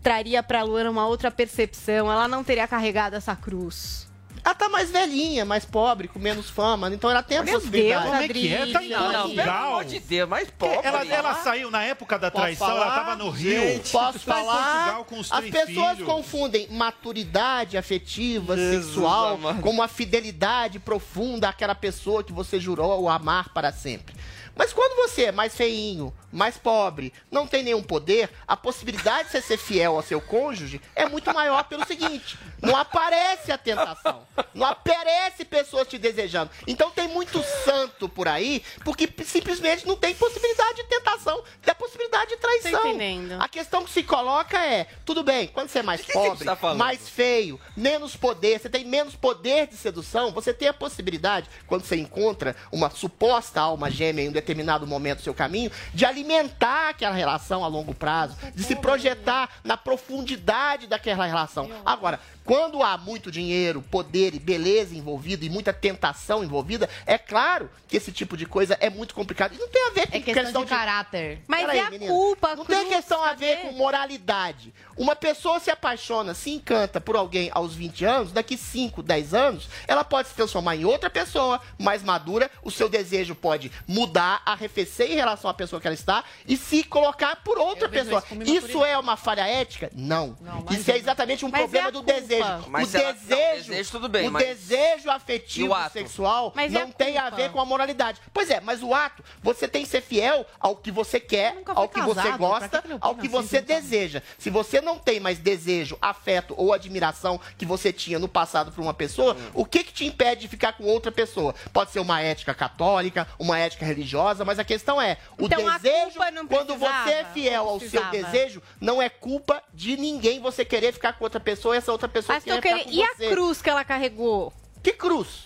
traria 0.00 0.40
pra 0.40 0.62
Luana 0.62 0.88
uma 0.88 1.04
outra 1.08 1.32
percepção? 1.32 2.10
Ela 2.10 2.28
não 2.28 2.44
teria 2.44 2.68
carregado 2.68 3.16
essa 3.16 3.34
cruz? 3.34 4.05
Ela 4.46 4.54
tá 4.54 4.68
mais 4.68 4.92
velhinha, 4.92 5.44
mais 5.44 5.64
pobre, 5.64 6.06
com 6.06 6.20
menos 6.20 6.48
fama, 6.48 6.88
então 6.94 7.10
ela 7.10 7.20
tem 7.20 7.38
a 7.38 7.42
Meu 7.42 7.54
possibilidade. 7.54 8.04
Deus, 8.04 8.04
Como 8.12 8.22
é 8.22 8.28
que 8.28 8.54
é? 8.54 8.66
Tá 8.72 8.84
em 8.84 8.88
Não, 8.90 9.00
não, 9.00 9.10
pelo 9.10 9.22
Portugal. 9.34 9.66
amor 9.72 9.84
de 9.84 9.98
Deus, 9.98 10.28
mas 10.28 10.50
pobre. 10.52 10.86
Ela, 10.86 11.04
ela 11.04 11.34
saiu 11.34 11.68
na 11.68 11.82
época 11.82 12.16
da 12.16 12.30
traição, 12.30 12.68
falar? 12.68 12.82
ela 12.86 12.94
tava 12.94 13.16
no 13.16 13.28
Rio. 13.28 13.60
Gente, 13.60 13.90
posso 13.90 14.20
Tá 14.20 14.34
falar? 14.34 14.72
Portugal 14.76 15.04
com 15.04 15.18
os 15.18 15.32
As 15.32 15.44
pessoas 15.50 15.90
filhos. 15.96 16.08
confundem 16.08 16.68
maturidade 16.70 17.76
afetiva, 17.76 18.56
Jesus 18.56 18.84
sexual, 18.94 19.34
amado. 19.34 19.62
com 19.62 19.70
uma 19.70 19.88
fidelidade 19.88 20.78
profunda 20.78 21.48
àquela 21.48 21.74
pessoa 21.74 22.22
que 22.22 22.32
você 22.32 22.60
jurou 22.60 23.08
amar 23.08 23.48
para 23.52 23.72
sempre. 23.72 24.14
Mas 24.56 24.72
quando 24.72 24.96
você 24.96 25.24
é 25.24 25.32
mais 25.32 25.54
feinho, 25.54 26.14
mais 26.32 26.56
pobre, 26.56 27.12
não 27.30 27.46
tem 27.46 27.62
nenhum 27.62 27.82
poder, 27.82 28.30
a 28.48 28.56
possibilidade 28.56 29.24
de 29.24 29.32
você 29.32 29.42
ser 29.42 29.58
fiel 29.58 29.96
ao 29.96 30.02
seu 30.02 30.20
cônjuge 30.20 30.80
é 30.94 31.06
muito 31.06 31.32
maior 31.32 31.64
pelo 31.64 31.86
seguinte: 31.86 32.38
não 32.62 32.74
aparece 32.74 33.52
a 33.52 33.58
tentação, 33.58 34.26
não 34.54 34.66
aparece 34.66 35.44
pessoas 35.44 35.86
te 35.86 35.98
desejando. 35.98 36.50
Então 36.66 36.90
tem 36.90 37.06
muito 37.06 37.42
santo 37.64 38.08
por 38.08 38.26
aí, 38.26 38.62
porque 38.82 39.08
simplesmente 39.24 39.86
não 39.86 39.94
tem 39.94 40.14
possibilidade 40.14 40.76
de 40.76 40.84
tentação, 40.84 41.44
tem 41.62 41.72
a 41.72 41.74
possibilidade 41.74 42.30
de 42.30 42.36
traição. 42.38 42.80
Tô 42.80 42.88
entendendo. 42.88 43.40
A 43.40 43.48
questão 43.48 43.84
que 43.84 43.90
se 43.90 44.02
coloca 44.02 44.58
é: 44.58 44.86
tudo 45.04 45.22
bem, 45.22 45.48
quando 45.48 45.68
você 45.68 45.80
é 45.80 45.82
mais 45.82 46.00
pobre, 46.00 46.46
tá 46.46 46.74
mais 46.74 47.08
feio, 47.10 47.60
menos 47.76 48.16
poder, 48.16 48.58
você 48.58 48.70
tem 48.70 48.84
menos 48.86 49.14
poder 49.14 49.66
de 49.66 49.76
sedução, 49.76 50.32
você 50.32 50.54
tem 50.54 50.68
a 50.68 50.74
possibilidade, 50.74 51.48
quando 51.66 51.84
você 51.84 51.96
encontra 51.96 52.56
uma 52.72 52.88
suposta 52.88 53.60
alma 53.60 53.90
gêmea 53.90 54.24
em 54.24 54.28
um 54.30 54.32
determinado 54.46 54.86
momento 54.86 55.18
do 55.18 55.24
seu 55.24 55.34
caminho, 55.34 55.70
de 55.92 56.04
alimentar 56.06 56.90
aquela 56.90 57.14
relação 57.14 57.64
a 57.64 57.66
longo 57.66 57.92
prazo, 57.92 58.36
de 58.54 58.62
se 58.62 58.76
projetar 58.76 59.50
na 59.64 59.76
profundidade 59.76 60.86
daquela 60.86 61.26
relação. 61.26 61.68
Agora, 61.84 62.20
quando 62.46 62.82
há 62.82 62.96
muito 62.96 63.30
dinheiro, 63.30 63.82
poder 63.82 64.34
e 64.34 64.38
beleza 64.38 64.94
envolvido 64.94 65.44
e 65.44 65.50
muita 65.50 65.72
tentação 65.72 66.44
envolvida, 66.44 66.88
é 67.04 67.18
claro 67.18 67.68
que 67.88 67.96
esse 67.96 68.12
tipo 68.12 68.36
de 68.36 68.46
coisa 68.46 68.76
é 68.80 68.88
muito 68.88 69.14
complicado. 69.14 69.54
E 69.54 69.58
não 69.58 69.68
tem 69.68 69.86
a 69.88 69.90
ver 69.90 70.06
com 70.08 70.16
É 70.16 70.20
questão 70.20 70.64
de 70.64 70.70
caráter. 70.70 71.42
Mas 71.46 71.60
Peraí, 71.60 71.78
é 71.78 71.82
a 71.82 71.90
menina. 71.90 72.12
culpa, 72.12 72.54
Não 72.54 72.64
cruz, 72.64 72.78
tem 72.78 72.88
questão 72.88 73.22
a 73.22 73.32
ver 73.34 73.62
com 73.62 73.72
moralidade. 73.72 74.72
Uma 74.96 75.14
pessoa 75.16 75.58
se 75.60 75.70
apaixona, 75.70 76.34
se 76.34 76.50
encanta 76.50 77.00
por 77.00 77.16
alguém 77.16 77.50
aos 77.52 77.74
20 77.74 78.04
anos, 78.04 78.32
daqui 78.32 78.56
5, 78.56 79.02
10 79.02 79.34
anos, 79.34 79.68
ela 79.86 80.04
pode 80.04 80.28
se 80.28 80.34
transformar 80.34 80.76
em 80.76 80.84
outra 80.84 81.10
pessoa 81.10 81.60
mais 81.78 82.02
madura, 82.02 82.50
o 82.62 82.70
seu 82.70 82.88
desejo 82.88 83.34
pode 83.34 83.70
mudar, 83.86 84.40
arrefecer 84.46 85.10
em 85.10 85.16
relação 85.16 85.50
à 85.50 85.54
pessoa 85.54 85.80
que 85.80 85.86
ela 85.86 85.94
está 85.94 86.24
e 86.46 86.56
se 86.56 86.84
colocar 86.84 87.36
por 87.36 87.58
outra 87.58 87.88
pessoa. 87.88 88.22
isso 88.44 88.66
Isso, 88.66 88.84
é 88.84 88.96
uma 88.98 89.16
falha 89.16 89.46
ética? 89.46 89.90
Não. 89.94 90.36
Não, 90.40 90.64
isso 90.70 90.90
é 90.90 90.94
é. 90.94 90.98
exatamente 90.98 91.44
um 91.44 91.50
problema 91.50 91.88
é 91.88 91.90
do 91.90 92.02
culpa. 92.02 92.20
desejo. 92.20 92.35
Mas 92.68 92.88
o 92.88 92.90
se 92.90 92.96
ela- 92.98 93.12
não, 93.12 93.20
desejo, 93.20 93.70
desejo 93.70 93.90
tudo 93.90 94.08
bem, 94.08 94.28
o 94.28 94.32
mas- 94.32 94.44
desejo 94.46 95.10
afetivo 95.10 95.74
sexual 95.92 96.52
Mas 96.54 96.72
não 96.72 96.82
a 96.82 96.92
tem 96.92 97.18
a 97.18 97.30
ver 97.30 97.50
com 97.50 97.60
a 97.60 97.64
moralidade. 97.64 98.20
Pois 98.32 98.50
é, 98.50 98.60
mas 98.60 98.82
o 98.82 98.94
ato, 98.94 99.22
você 99.42 99.66
tem 99.68 99.82
que 99.84 99.88
ser 99.88 100.00
fiel 100.00 100.46
ao 100.60 100.76
que 100.76 100.90
você 100.90 101.18
quer, 101.20 101.56
ao 101.66 101.88
que 101.88 102.00
você 102.00 102.30
gosta, 102.32 102.82
que 102.82 102.88
ao 103.00 103.14
que 103.14 103.28
você 103.28 103.58
gente? 103.58 103.66
deseja. 103.66 104.22
Se 104.38 104.50
você 104.50 104.80
não 104.80 104.98
tem 104.98 105.20
mais 105.20 105.38
desejo, 105.38 105.96
afeto 106.00 106.54
ou 106.56 106.72
admiração 106.72 107.40
que 107.58 107.64
você 107.66 107.92
tinha 107.92 108.18
no 108.18 108.28
passado 108.28 108.72
por 108.72 108.80
uma 108.82 108.94
pessoa, 108.94 109.34
Hum. 109.34 109.50
o 109.54 109.64
que 109.64 109.82
que 109.84 109.92
te 109.92 110.04
impede 110.06 110.42
de 110.42 110.48
ficar 110.48 110.72
com 110.72 110.84
outra 110.84 111.10
pessoa? 111.12 111.54
Pode 111.72 111.90
ser 111.90 112.00
uma 112.00 112.20
ética 112.20 112.54
católica, 112.54 113.26
uma 113.38 113.58
ética 113.58 113.84
religiosa, 113.84 114.44
mas 114.44 114.58
a 114.58 114.64
questão 114.64 115.00
é, 115.00 115.16
o 115.38 115.46
Então, 115.46 115.58
desejo, 115.78 116.18
quando 116.48 116.76
você 116.76 117.10
é 117.10 117.24
fiel 117.32 117.68
ao 117.68 117.80
seu 117.80 118.04
desejo, 118.06 118.62
não 118.80 119.00
é 119.00 119.08
culpa 119.08 119.62
de 119.72 119.96
ninguém 119.96 120.40
você 120.40 120.64
querer 120.64 120.92
ficar 120.92 121.12
com 121.14 121.24
outra 121.24 121.40
pessoa 121.40 121.74
e 121.74 121.78
essa 121.78 121.92
outra 121.92 122.08
pessoa 122.08 122.25
Mas 122.28 122.44
tô 122.44 122.60
querendo... 122.60 122.90
E 122.90 123.02
a 123.02 123.14
cruz 123.14 123.62
que 123.62 123.70
ela 123.70 123.84
carregou? 123.84 124.52
Que 124.82 124.92
cruz? 124.92 125.45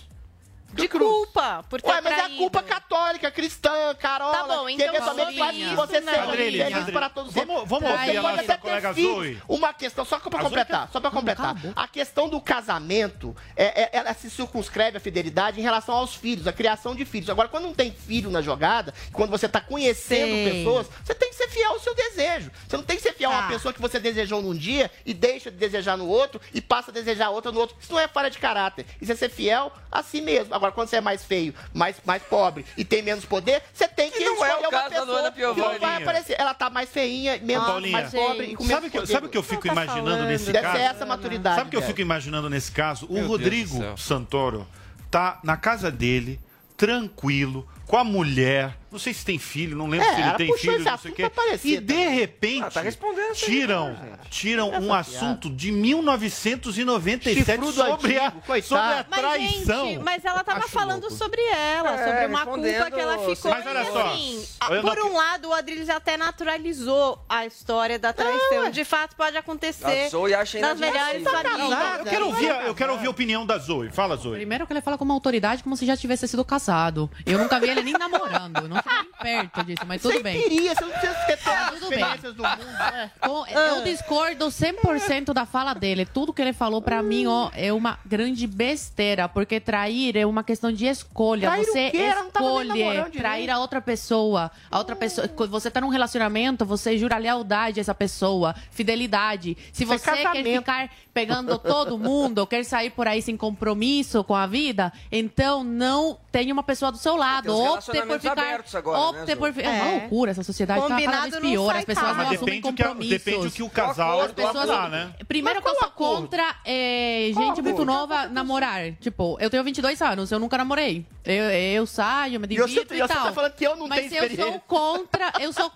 De 0.73 0.89
culpa, 0.89 1.65
por 1.69 1.81
ter 1.83 1.89
Ué, 1.89 2.01
mas 2.01 2.13
é 2.13 2.15
a 2.15 2.19
traído. 2.21 2.37
culpa 2.39 2.63
católica, 2.63 3.31
cristã, 3.31 3.95
carola, 3.99 4.37
Tá 4.37 4.47
bom, 4.47 4.67
que 4.67 4.73
então 4.75 4.87
eventualmente 4.89 5.39
faz 5.39 5.39
sobre 5.39 5.47
com 5.47 5.53
que 5.53 5.61
isso, 5.65 5.77
você 5.77 6.01
não. 6.01 6.13
Adriane, 6.31 6.75
feliz 6.75 6.91
para 6.91 7.09
todos 7.11 7.33
vamos- 7.35 7.69
vamos 7.69 7.91
ouvir 7.91 8.17
a 8.17 8.23
nossa 8.23 8.59
colega. 8.59 8.93
Zoe. 8.93 9.43
Uma 9.49 9.73
questão, 9.75 10.05
só 10.05 10.19
pra 10.19 10.29
A 10.29 10.43
Zoe 10.43 10.49
completar, 10.51 10.89
só 10.93 11.01
pra 11.01 11.11
completar. 11.11 11.57
A 11.75 11.89
questão 11.89 12.29
do 12.29 12.41
casamento, 12.41 13.37
é, 13.57 13.83
é- 13.83 13.91
ela 13.93 14.15
se 14.15 14.31
circunscreve 14.31 14.97
a 14.97 15.01
fidelidade 15.01 15.59
em 15.59 15.63
relação 15.63 15.95
aos 15.97 16.15
filhos, 16.15 16.47
a 16.47 16.53
criação 16.53 16.95
de 16.95 17.05
filhos. 17.05 17.29
Agora, 17.31 17.49
quando 17.49 17.65
não 17.65 17.75
tem 17.75 17.93
filho 17.93 18.31
na 18.31 18.41
jogada, 18.41 18.95
quando 19.13 19.31
você 19.31 19.49
tá 19.49 19.61
conhecendo 19.61 20.33
Sei. 20.33 20.53
pessoas, 20.53 20.87
você 21.05 21.15
tem 21.15 21.31
que 21.31 21.37
ser 21.37 21.49
fiel 21.49 21.73
ao 21.73 21.81
seu 21.81 21.95
desejo. 21.95 22.51
Você 22.69 22.77
não 22.77 22.85
tem 22.85 22.97
que 22.97 23.03
ser 23.03 23.13
fiel 23.15 23.31
a 23.31 23.35
uma 23.35 23.43
Tá. 23.43 23.49
pessoa 23.49 23.75
que 23.75 23.81
você 23.81 23.99
desejou 23.99 24.41
num 24.41 24.55
dia 24.55 24.91
e 25.05 25.13
deixa 25.13 25.51
de 25.51 25.57
desejar 25.57 25.97
no 25.97 26.07
outro 26.07 26.41
e 26.55 26.61
passa 26.61 26.91
a 26.91 26.95
desejar 26.95 27.31
outra 27.31 27.51
no 27.51 27.59
outro. 27.61 27.77
Isso 27.81 27.93
não 27.93 27.99
é 28.01 28.07
falha 28.09 28.31
de 28.31 28.39
caráter. 28.39 28.87
Isso 29.01 29.11
é 29.13 29.17
ser 29.17 29.29
fiel 29.31 29.73
a 29.91 30.03
si 30.03 30.21
mesmo. 30.21 30.55
Agora, 30.61 30.73
quando 30.73 30.89
você 30.89 30.97
é 30.97 31.01
mais 31.01 31.25
feio, 31.25 31.55
mais, 31.73 31.97
mais 32.05 32.23
pobre 32.23 32.67
e 32.77 32.85
tem 32.85 33.01
menos 33.01 33.25
poder, 33.25 33.63
você 33.73 33.89
tem 33.89 34.11
que, 34.11 34.19
Que 34.19 34.25
não 34.25 34.45
é 34.45 34.51
o 34.55 34.59
escolher 34.59 34.61
uma 34.61 34.71
caso 34.71 34.83
da 34.85 34.91
pessoa 34.91 35.05
Luana 35.07 35.33
que 35.33 35.41
não 35.41 35.79
vai 35.79 36.03
aparecer. 36.03 36.37
Ela 36.39 36.53
tá 36.53 36.69
mais 36.69 36.91
feinha, 36.91 37.39
menos, 37.43 37.67
Paulinha, 37.67 37.93
mais 37.93 38.11
pobre 38.13 38.45
e 38.47 38.55
com 38.57 38.65
menos 38.65 38.75
Sabe 38.75 38.87
o 38.87 38.91
que, 38.91 38.99
poder. 38.99 39.13
sabe 39.13 39.27
o 39.27 39.31
que 39.31 39.39
eu 39.39 39.43
fico 39.43 39.63
tá 39.67 39.73
imaginando 39.73 40.11
falando. 40.11 40.27
nesse 40.29 40.53
Deve 40.53 40.67
caso? 40.67 40.77
ser 40.77 40.83
essa 40.85 41.07
maturidade. 41.07 41.57
Sabe 41.57 41.69
o 41.69 41.71
que 41.71 41.77
eu 41.77 41.83
fico 41.83 42.01
imaginando 42.03 42.51
nesse 42.51 42.71
caso? 42.73 43.07
O 43.07 43.15
Meu 43.15 43.27
Rodrigo. 43.27 43.97
Santoro 43.97 44.69
tá 45.11 45.41
na 45.43 45.57
casa 45.57 45.91
dele, 45.91 46.39
tranquilo, 46.77 47.67
com 47.91 47.97
a 47.97 48.05
mulher, 48.05 48.77
Não 48.93 48.99
sei 48.99 49.15
se 49.15 49.25
tem 49.25 49.39
filho, 49.39 49.77
não 49.77 49.87
lembro 49.87 50.05
É, 50.07 50.15
se 50.17 50.21
ele 50.21 50.31
tem 50.33 50.57
filho, 50.59 50.79
não 50.81 50.99
sei 50.99 51.11
o 51.13 51.15
quê. 51.15 51.23
aparecer 51.23 51.69
E 51.69 51.81
de 51.81 52.09
repente, 52.09 52.65
Ah, 52.65 52.71
tá 52.73 52.81
respondendo 52.81 53.33
isso 53.35 53.45
aí, 53.45 53.51
tiram, 53.53 53.93
né, 53.93 54.13
tiram 54.29 54.69
um 54.71 54.93
assunto 54.93 55.49
de 55.49 55.71
1997 55.71 57.39
Chifrudo 57.45 57.73
sobre 57.73 58.19
a, 58.19 58.27
antigo, 58.27 58.43
coitado. 58.47 58.69
sobre 58.69 58.93
a 58.95 59.07
Mas, 59.09 59.21
traição. 59.21 59.87
gente, 59.87 60.03
mas 60.03 60.25
ela 60.25 60.43
tava 60.43 60.67
falando 60.69 61.09
sobre 61.11 61.41
ela, 61.43 61.93
É, 62.01 62.07
sobre 62.07 62.27
uma 62.27 62.45
culpa 62.47 62.91
que 62.91 63.01
ela 63.01 63.19
ficou. 63.19 63.51
Mas 63.51 63.67
olha 63.67 63.85
só, 63.93 64.07
assim, 64.13 64.45
a- 64.61 64.67
por 64.81 64.99
um 65.01 65.17
lado, 65.17 65.49
o 65.49 65.53
Adriles 65.53 65.89
até 65.89 66.17
naturalizou 66.17 67.25
a 67.29 67.47
história 67.47 67.99
da 67.99 68.13
traição. 68.13 68.71
De 68.71 68.85
fato, 68.85 69.15
pode 69.17 69.37
acontecer 69.37 70.07
A 70.07 70.09
Zoe 70.09 70.35
acha 70.35 70.59
nas 70.61 70.79
melhores 70.79 71.21
inadmissível. 71.23 71.51
famílias. 71.59 71.99
Eu 72.01 72.05
quero 72.07 72.27
ouvir, 72.27 72.47
eu 72.67 72.75
quero 72.75 72.93
ouvir 72.93 73.07
a 73.07 73.11
opinião 73.11 73.47
da 73.47 73.57
Zoe. 73.59 73.91
Fala, 73.91 74.17
Zoe. 74.17 74.37
Primeiro 74.37 74.67
que 74.67 74.73
ele 74.73 74.81
fala 74.81 74.99
como 74.99 75.13
autoridade, 75.13 75.63
como 75.63 75.77
se 75.77 75.87
já 75.87 75.97
tivesse 75.97 76.27
sido 76.27 76.45
casado. 76.45 77.11
Eu 77.25 77.39
nunca 77.39 77.59
vi 77.61 77.69
ele 77.69 77.80
nem 77.83 77.93
namorando. 77.95 78.69
Não 78.69 78.77
cheguei 78.77 78.99
nem 79.03 79.13
perto 79.21 79.65
disso, 79.65 79.83
mas 79.87 80.03
tudo 80.03 80.15
Você 80.15 80.23
bem. 80.23 80.43
queria, 80.43 80.75
você 80.75 80.85
não 80.85 80.91
precisa 80.91 81.15
ter 81.27 81.37
todas 81.39 81.61
as 81.69 81.83
experiências 81.83 82.35
do 82.35 82.43
mundo. 82.43 82.65
né? 82.65 83.11
Com- 83.21 83.45
Ah. 83.45 83.51
Eu 83.71 83.83
discordo 83.85 84.47
100% 84.47 85.33
da 85.33 85.45
fala 85.47 85.75
dele. 85.75 86.05
Tudo 86.07 86.33
que 86.33 86.41
ele 86.43 86.53
falou 86.53 86.81
pra 86.83 87.03
mim, 87.03 87.27
ó, 87.27 87.51
é 87.55 87.73
uma 87.73 87.99
grande 88.07 88.47
besteira, 88.47 89.29
porque 89.29 89.59
trair 89.61 90.17
é 90.17 90.25
uma 90.27 90.43
questão 90.45 90.71
de 90.73 90.87
escolha. 90.87 91.49
Trair 91.49 91.65
você 91.65 91.91
escolhe 91.95 93.11
trair 93.13 93.51
a 93.51 93.59
outra 93.59 93.81
pessoa. 93.81 94.51
A 94.71 94.79
outra 94.79 94.95
pessoa, 94.97 95.27
quando 95.29 95.51
você 95.51 95.71
tá 95.71 95.81
num 95.81 95.89
relacionamento, 95.89 96.65
você 96.65 96.97
jura 96.99 97.17
lealdade 97.19 97.81
a 97.81 97.83
essa 97.83 97.95
pessoa, 97.95 98.55
fidelidade. 98.71 99.57
Se 99.73 99.83
é 99.85 99.87
você 99.87 100.11
quer 100.25 100.43
ficar 100.43 100.91
pegando 101.13 101.59
todo 101.59 101.99
mundo, 101.99 102.47
quer 102.47 102.65
sair 102.65 102.91
por 102.91 103.07
aí 103.09 103.21
sem 103.21 103.37
compromisso 103.37 104.23
com 104.25 104.35
a 104.35 104.47
vida, 104.47 104.93
então 105.11 105.65
não 105.65 106.17
tenha 106.31 106.53
uma 106.53 106.63
pessoa 106.63 106.93
do 106.93 106.99
seu 106.99 107.17
lado. 107.17 107.53
Tem 107.53 107.60
Opte 107.63 108.03
por 108.07 108.21
ficar, 108.21 108.33
abertos 108.33 108.75
agora, 108.75 109.13
né, 109.25 109.37
por 109.37 109.47
Zoe? 109.49 109.53
fi- 109.53 109.63
é 109.63 109.69
uma 109.69 109.85
É. 109.89 110.01
loucura 110.01 110.31
essa 110.31 110.43
sociedade 110.43 110.81
tá 110.81 110.89
cada 110.89 110.95
Combinado 111.01 111.23
vez 111.31 111.35
não 111.35 111.51
pior, 111.51 111.77
as 111.77 111.85
pessoas 111.85 112.07
não 112.09 112.15
Mas 112.17 112.33
assumem 112.33 112.39
depende 112.61 112.61
do 112.61 112.75
que 112.77 112.83
a- 112.83 112.87
compromissos. 112.87 113.25
depende 113.25 113.45
do 113.47 113.51
que 113.53 113.63
o 113.63 113.71
casal 113.71 114.21
As 114.23 114.33
pessoas- 114.33 114.69
lá, 114.69 114.89
né? 114.89 115.13
Primeiro 115.27 115.61
que 115.63 115.69
eu 115.69 115.75
sou 115.77 115.91
contra 115.91 116.57
é, 116.65 117.31
gente 117.35 117.63
muito 117.63 117.85
nova 117.85 118.27
namorar. 118.29 118.93
Tipo, 119.01 119.37
eu 119.41 119.49
tenho 119.51 119.63
22 119.65 120.01
anos, 120.03 120.31
eu 120.33 120.39
nunca 120.39 120.57
namorei. 120.59 121.07
Eu, 121.25 121.45
eu 121.51 121.87
saio, 121.87 122.41
me 122.41 122.47
E 122.51 122.57
você- 122.59 122.81
e 122.81 122.85
você 122.87 122.99
tal. 123.09 123.25
tá 123.27 123.33
falando 123.33 123.53
que 123.53 123.65
eu 123.67 123.77
não 123.77 123.87
Mas 123.89 124.09
tenho 124.11 124.25
eu 124.25 124.37
sou 124.37 124.61
contra, 124.61 125.33
eu 125.41 125.53
sou... 125.53 125.71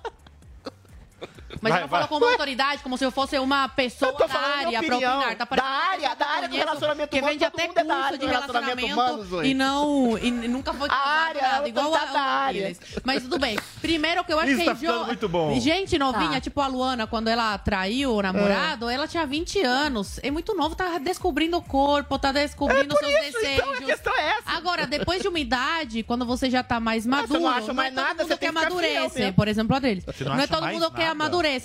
Mas 1.61 1.73
Vai, 1.73 1.81
eu 1.81 1.83
não 1.83 1.89
falo 1.89 2.01
vai. 2.03 2.09
como 2.09 2.25
autoridade, 2.27 2.83
como 2.83 2.99
se 2.99 3.05
eu 3.05 3.11
fosse 3.13 3.39
uma 3.39 3.69
pessoa 3.69 4.11
Eu 4.11 4.17
tô 4.17 4.27
da 4.27 4.39
área 4.39 4.83
pra 4.83 4.97
opinar. 4.97 5.37
Tá 5.37 5.45
Da 5.45 5.65
área, 5.65 6.15
da 6.15 6.25
que 6.27 6.33
área 6.33 6.49
do 6.49 6.57
relacionamento 6.57 7.09
que 7.11 7.19
humano, 7.19 7.33
vende 7.33 7.45
até 7.45 7.67
mundo 7.69 7.79
é 7.79 7.85
da 7.85 7.95
área 7.95 8.03
curso 8.09 8.19
do 8.19 8.27
de 8.27 8.33
relacionamento 8.33 8.87
relacionamento 8.87 9.45
e 9.47 9.55
não 9.55 10.19
e 10.19 10.31
nunca 10.31 10.73
foi 10.73 10.89
casado, 10.89 11.07
área, 11.07 11.43
nada, 11.43 11.69
igual 11.69 11.91
tá 11.93 12.03
a, 12.03 12.07
da 12.07 12.21
área. 12.21 12.59
eles. 12.67 12.81
Mas 13.05 13.23
tudo 13.23 13.39
bem. 13.39 13.59
Primeiro 13.81 14.25
que 14.25 14.33
eu 14.33 14.39
acho 14.41 14.51
Isso 14.51 14.59
que 14.61 14.65
tá 14.65 14.73
é 14.73 14.75
jo- 14.75 15.05
muito 15.07 15.29
bom. 15.29 15.61
Gente 15.61 15.99
novinha, 15.99 16.33
Tá. 16.33 16.41
tipo 16.41 16.61
a 16.61 16.67
Luana, 16.67 17.07
quando 17.07 17.29
ela 17.29 17.57
traiu 17.59 18.15
o 18.17 18.23
namorado, 18.23 18.89
ela 18.89 19.07
tinha 19.07 19.27
20 19.27 19.61
anos. 19.63 20.19
É 20.23 20.31
muito 20.31 20.55
novo, 20.57 20.75
tá 20.75 20.99
descobrindo 20.99 21.57
o 21.57 21.63
corpo, 21.63 22.19
tá 22.19 22.33
descobrindo 22.33 22.95
É 22.95 22.99
seus 22.99 23.13
isso, 23.13 23.33
desejos. 23.39 23.59
então, 23.61 23.73
a 23.75 23.77
questão 23.83 24.17
é 24.17 24.31
essa. 24.39 24.51
Agora, 24.57 24.87
depois 24.87 25.23
de 25.23 25.29
uma 25.29 25.39
idade, 25.39 26.03
quando 26.03 26.25
você 26.27 26.51
já 26.51 26.63
tá 26.63 26.81
mais 26.81 27.07
maduro, 27.07 27.41
não 27.41 27.49
acha 27.49 27.73
mais 27.73 27.93
é 27.93 27.95
todo 27.95 28.03
nada, 28.05 28.15
mundo 28.23 28.29
você 28.29 28.35
que 28.35 28.41
que 28.41 28.47
amadurece. 28.47 29.19
mesmo. 29.21 29.35
Por 29.35 29.47
exemplo, 29.49 29.77
a 29.77 29.79
deles. 29.79 30.05
Não 30.07 30.35
Não, 30.37 30.41
é 30.43 30.47
todo 30.47 30.67
mundo 30.67 30.91
que 30.91 30.99
nada? 31.01 31.11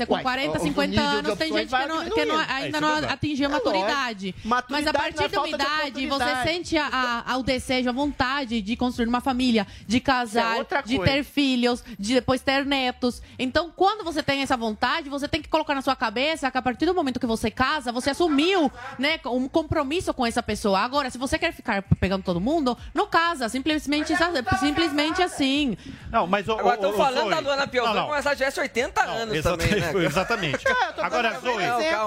Com 0.06 0.14
Uai, 0.14 0.24
40, 0.24 0.58
o- 0.58 0.62
o 0.62 0.64
50 0.64 0.88
nível 0.90 1.10
de 1.10 1.18
anos, 1.28 1.38
tem 1.38 1.54
gente 1.54 1.70
que 1.70 1.86
não, 1.88 2.10
que 2.10 2.26
não. 2.26 2.42
É, 2.42 2.46
ainda 2.52 2.82
não 2.82 2.88
é 2.90 2.92
verdade. 2.94 3.14
atingiu 3.14 3.46
a 3.48 3.50
É 3.50 3.52
lógico. 3.54 3.70
maturidade. 3.72 4.36
Mas 4.44 4.52
a 4.52 4.56
Maturidade 4.56 4.98
partir 4.98 5.16
não 5.18 5.24
é 5.24 5.28
de 5.30 5.36
uma 5.36 5.44
falta 5.44 5.58
de 5.58 5.64
idade, 6.04 6.08
você 6.08 6.50
sente 6.50 6.78
a, 6.78 7.24
a- 7.28 7.38
o 7.38 7.44
desejo, 7.44 7.90
a 7.90 7.94
vontade 7.94 8.62
de 8.62 8.76
construir 8.76 9.08
uma 9.08 9.22
família, 9.22 9.66
de 9.88 9.98
é 9.98 10.00
casar, 10.00 10.58
outra 10.58 10.82
de 10.82 11.00
ter 11.00 11.24
filhos, 11.24 11.84
de 11.98 12.14
depois 12.14 12.42
ter 12.42 12.66
netos. 12.66 13.22
Então, 13.38 13.72
quando 13.76 14.04
você 14.04 14.22
tem 14.24 14.42
essa 14.42 14.58
vontade, 14.58 15.10
você 15.10 15.28
tem 15.28 15.42
que 15.42 15.48
colocar 15.50 15.74
na 15.76 15.82
sua 15.82 15.96
cabeça 15.96 16.50
que 16.52 16.58
a 16.58 16.62
partir 16.62 16.86
do 16.86 16.94
momento 16.94 17.20
que 17.20 17.26
você 17.28 17.50
casa, 17.52 17.92
você 17.92 18.10
assumiu 18.12 18.72
né, 18.98 19.20
um 19.28 19.48
compromisso 19.48 20.14
com 20.14 20.26
essa 20.26 20.44
pessoa. 20.44 20.80
Agora, 20.80 21.10
se 21.10 21.18
você 21.18 21.38
quer 21.40 21.54
ficar 21.54 21.82
pegando 22.00 22.24
todo 22.24 22.40
mundo, 22.42 22.78
não 22.94 23.08
casa. 23.08 23.48
Simplesmente, 23.50 24.14
simplesmente 24.60 25.22
assim. 25.22 25.78
Não, 26.12 26.28
mas 26.28 26.48
o, 26.48 26.54
Agora 26.54 26.76
estão 26.76 26.92
o 26.92 26.94
falando 26.98 27.30
da 27.30 27.40
Luana 27.40 27.68
Piovani 27.68 27.96
Não, 27.96 28.08
não. 28.10 28.22
se 28.22 28.28
ela 28.28 28.36
tivesse 28.36 28.60
80 28.60 29.02
anos 29.04 29.36
Exatamente, 29.36 29.59
também, 29.60 29.80
né? 29.82 30.06
exatamente. 30.06 30.68
É, 30.68 30.74
Agora, 31.02 31.38
um 31.38 31.42
Zoe, 31.42 31.64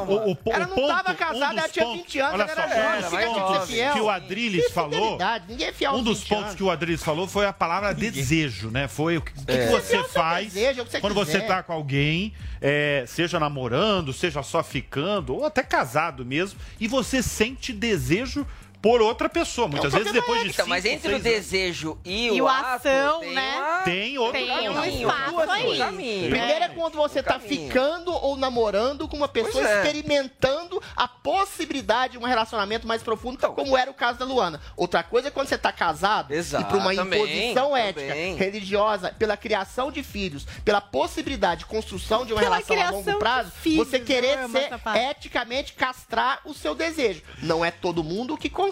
o, 0.09 0.13
o, 0.13 0.33
o 0.33 0.39
Ela 0.53 0.67
não 0.67 0.75
ponto, 0.75 0.89
tava 0.89 1.13
um 1.13 1.15
casada, 1.15 1.49
dos 1.55 1.59
ela 1.59 1.69
tinha 1.69 1.85
pontos- 1.85 2.03
20 2.03 2.19
anos, 2.21 2.35
olha 2.35 2.49
só, 2.55 2.61
era 2.63 2.99
um 2.99 3.01
dos 3.03 3.11
jovem, 3.11 3.43
pontos 3.43 3.69
que 3.95 4.01
o 4.01 4.11
Adriles 4.11 4.71
falou, 4.73 5.19
é 5.21 5.91
um 5.91 6.03
dos 6.03 6.19
20 6.21 6.29
pontos 6.29 6.45
anos. 6.45 6.55
que 6.57 6.63
o 6.63 6.71
Adriles 6.71 7.03
falou 7.03 7.29
foi 7.29 7.47
a 7.47 7.53
palavra 7.53 7.95
desejo, 7.95 8.71
né? 8.71 8.89
Foi 8.89 9.17
o 9.19 9.23
que, 9.23 9.33
É. 9.47 9.67
você 9.69 10.03
faz 10.05 10.57
é 10.57 10.75
que 10.75 10.83
você 10.83 11.01
quando 11.01 11.15
quiser. 11.15 11.41
você 11.41 11.47
tá 11.47 11.63
com 11.63 11.73
alguém, 11.73 12.33
é, 12.61 13.05
seja 13.07 13.39
namorando, 13.39 14.13
seja 14.13 14.43
só 14.43 14.63
ficando, 14.63 15.35
ou 15.35 15.45
até 15.47 15.63
casado 15.63 16.25
mesmo, 16.25 16.59
e 16.81 16.87
você 16.89 17.23
sente 17.23 17.73
desejo 17.73 18.47
por 18.83 19.01
outra 19.01 19.29
pessoa. 19.29 19.69
Muitas 19.69 19.95
É 19.95 19.99
vezes 19.99 20.13
depois 20.13 20.41
de 20.43 20.49
Então, 20.49 20.65
cinco, 20.65 20.69
mas 20.69 20.85
entre 20.85 21.15
o 21.15 21.21
desejo 21.21 21.99
e, 22.05 22.27
E 22.35 22.43
o 22.43 22.49
ato, 22.49 22.89
ação, 22.89 23.21
tem 23.21 23.33
né? 23.33 23.55
uma- 23.57 23.79
Tem 23.83 24.19
outro 24.19 24.33
Tem 24.33 24.69
um 24.69 24.75
caminho. 24.75 25.09
espaço 25.09 25.31
Duas 25.31 25.49
aí. 25.51 25.79
Caminho. 25.79 26.31
Primeiro 26.31 26.65
é 26.65 26.65
É. 26.65 26.69
quando 26.69 26.95
você 26.97 27.23
tá 27.23 27.39
caminho. 27.39 27.67
ficando 27.69 28.13
ou 28.13 28.37
namorando 28.37 29.07
com 29.09 29.17
uma 29.17 29.29
pessoa 29.29 29.53
Pois 29.53 29.67
é. 29.67 29.83
experimentando 29.83 30.83
a 30.97 31.07
possibilidade 31.07 32.13
de 32.15 32.19
um 32.19 32.23
relacionamento 32.27 32.87
mais 32.87 33.03
profundo, 33.03 33.39
como 33.53 33.77
era 33.77 33.91
o 33.91 33.95
caso 33.95 34.19
da 34.19 34.25
Luana. 34.25 34.61
Outra 34.77 35.03
coisa 35.03 35.29
é 35.29 35.31
quando 35.31 35.49
você 35.49 35.57
tá 35.59 35.73
casado 35.73 36.33
Exato, 36.35 36.65
e 36.65 36.69
por 36.69 36.79
uma 36.79 36.95
também, 36.95 37.21
imposição 37.23 37.77
ética, 37.77 38.09
também. 38.09 38.35
religiosa, 38.37 39.15
pela 39.17 39.37
criação 39.37 39.93
de 39.93 40.03
filhos, 40.03 40.45
pela 40.65 40.81
possibilidade 40.81 41.61
de 41.61 41.67
construção 41.67 42.27
de 42.27 42.33
uma 42.33 42.41
Pela 42.43 42.57
relação 42.57 42.81
a 42.83 42.91
longo 42.91 43.19
prazo, 43.19 43.51
filhos, 43.53 43.89
você 43.89 44.01
querer 44.01 44.49
ser 44.49 44.71
eticamente 45.11 45.73
castrar 45.75 46.41
o 46.45 46.53
seu 46.53 46.75
desejo. 46.75 47.23
Não 47.43 47.65
é 47.65 47.71
todo 47.71 48.03
mundo 48.03 48.37
que 48.37 48.51
consegue. 48.51 48.72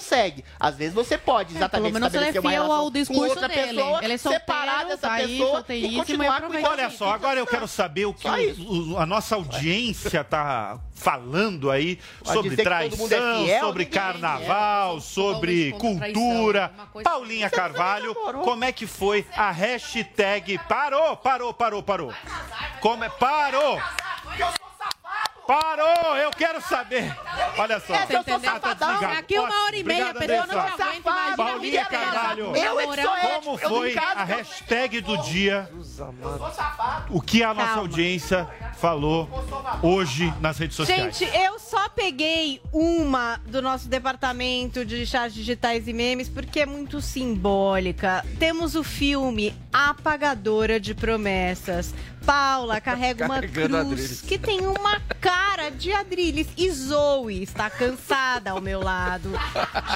Às 0.58 0.76
vezes 0.76 0.94
você 0.94 1.16
pode 1.18 1.50
É, 1.50 1.52
pelo 1.52 1.58
exatamente 1.58 1.92
menos 1.92 2.06
é 2.06 2.08
estabelecer 2.08 2.40
uma 2.40 2.50
relação 2.50 2.74
ao 2.76 2.90
discurso 2.90 3.22
com 3.22 3.28
outra 3.28 3.48
dele. 3.48 3.76
pessoa, 3.76 4.04
Ele 4.04 4.12
é 4.12 4.18
separar 4.18 4.84
dessa 4.84 4.98
tá 4.98 5.12
aí, 5.12 5.38
pessoa 5.38 5.64
e 5.68 5.96
continuar 5.96 6.40
com. 6.42 6.62
Olha 6.62 6.90
só, 6.90 7.10
agora 7.10 7.38
eu 7.40 7.46
quero 7.46 7.68
saber 7.68 8.06
o 8.06 8.14
que 8.14 8.28
o- 8.28 8.98
a 8.98 9.06
nossa 9.06 9.34
audiência 9.36 10.22
tá 10.24 10.78
falando 10.94 11.70
aí 11.70 11.98
Vai 12.22 12.34
sobre 12.36 12.60
é 12.60 12.64
traição, 12.64 13.08
fiel? 13.08 13.60
sobre 13.60 13.84
Ninguém 13.84 13.98
é 14.00 14.02
carnaval, 14.02 15.00
sobre 15.00 15.72
traição, 15.72 15.98
cultura. 15.98 16.72
Paulinha 17.02 17.48
Carvalho, 17.48 18.14
como 18.14 18.64
é 18.64 18.72
que 18.72 18.86
foi 18.86 19.26
a 19.36 19.50
hashtag? 19.50 20.58
Parou, 20.68 21.16
parou, 21.16 21.54
parou, 21.54 21.82
parou. 21.82 22.12
Como 22.80 23.02
é? 23.04 23.08
Parou! 23.08 23.78
Parou! 25.50 26.16
Eu 26.16 26.30
quero 26.30 26.60
saber! 26.62 27.12
Olha 27.58 27.80
só. 27.80 27.92
Eu 27.96 28.06
sou 28.06 28.20
Ah, 28.20 28.60
tá 28.60 28.76
safadão. 28.76 29.10
Aqui 29.10 29.36
uma 29.36 29.64
hora 29.64 29.76
e 29.76 29.82
meia, 29.82 30.10
a 30.10 30.14
pessoa 30.14 30.44
Andressa. 30.44 30.60
não 30.60 30.76
te 30.76 30.82
aguenta, 30.82 31.36
Paulinha. 31.36 31.84
Carvalho. 31.86 32.56
Eu 32.56 32.78
é 32.80 32.86
que 32.86 33.02
sou 33.02 33.04
Namorando. 33.04 33.16
ético. 33.26 33.40
Como 33.40 33.58
Eu 33.60 33.68
foi 33.68 33.98
a 33.98 34.12
eu- 34.20 34.26
hashtag 34.26 35.00
do 35.00 35.16
dia? 35.22 35.68
O 37.10 37.20
que 37.20 37.42
a 37.42 37.52
nossa 37.52 37.66
Calma. 37.66 37.80
audiência 37.82 38.48
falou 38.78 39.28
hoje 39.82 40.32
nas 40.40 40.56
redes 40.56 40.76
sociais? 40.76 41.16
Gente, 41.18 41.36
eu 41.36 41.58
só 41.58 41.88
peguei 41.88 42.62
uma 42.72 43.40
do 43.46 43.60
nosso 43.60 43.88
departamento 43.88 44.84
de 44.84 45.04
chats 45.04 45.34
digitais 45.34 45.88
e 45.88 45.92
memes 45.92 46.28
porque 46.28 46.60
é 46.60 46.66
muito 46.66 47.00
simbólica. 47.00 48.24
Temos 48.38 48.76
o 48.76 48.84
filme 48.84 49.52
Apagadora 49.72 50.78
de 50.78 50.94
Promessas. 50.94 51.92
Paula 52.24 52.80
carrega 52.80 53.24
uma 53.26 53.40
cruz 53.40 54.20
que 54.20 54.38
tem 54.38 54.66
uma 54.66 55.00
cara 55.20 55.70
de 55.70 55.92
Adriles. 55.92 56.48
E 56.56 56.70
Zoe 56.70 57.42
está 57.42 57.68
cansada 57.70 58.50
ao 58.50 58.60
meu 58.60 58.80
lado. 58.80 59.30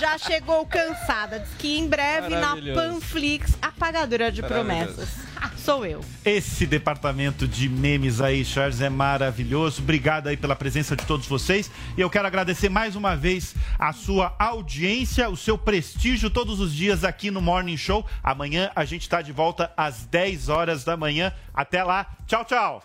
Já 0.00 0.18
chegou 0.18 0.66
cansada. 0.66 1.40
Diz 1.40 1.50
que 1.58 1.78
em 1.78 1.88
breve 1.88 2.30
na. 2.30 2.54
Panflix, 2.74 3.56
Apagadora 3.60 4.30
de 4.32 4.42
Promessas. 4.42 5.08
Sou 5.56 5.84
eu. 5.86 6.00
Esse 6.24 6.66
departamento 6.66 7.46
de 7.46 7.68
memes 7.68 8.20
aí, 8.20 8.44
Charles, 8.44 8.80
é 8.80 8.88
maravilhoso. 8.88 9.82
Obrigado 9.82 10.28
aí 10.28 10.36
pela 10.36 10.56
presença 10.56 10.96
de 10.96 11.04
todos 11.04 11.26
vocês. 11.26 11.70
E 11.96 12.00
eu 12.00 12.10
quero 12.10 12.26
agradecer 12.26 12.68
mais 12.68 12.96
uma 12.96 13.16
vez 13.16 13.54
a 13.78 13.92
sua 13.92 14.34
audiência, 14.38 15.28
o 15.28 15.36
seu 15.36 15.56
prestígio 15.56 16.30
todos 16.30 16.60
os 16.60 16.74
dias 16.74 17.04
aqui 17.04 17.30
no 17.30 17.40
Morning 17.40 17.76
Show. 17.76 18.04
Amanhã 18.22 18.70
a 18.74 18.84
gente 18.84 19.02
está 19.02 19.22
de 19.22 19.32
volta 19.32 19.72
às 19.76 20.04
10 20.06 20.48
horas 20.48 20.84
da 20.84 20.96
manhã. 20.96 21.32
Até 21.52 21.82
lá. 21.82 22.06
Tchau, 22.26 22.44
tchau. 22.44 22.82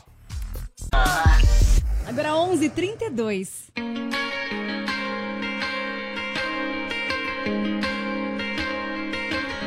Agora 2.07 2.33
11:32. 2.33 3.69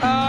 Ah. 0.04 0.22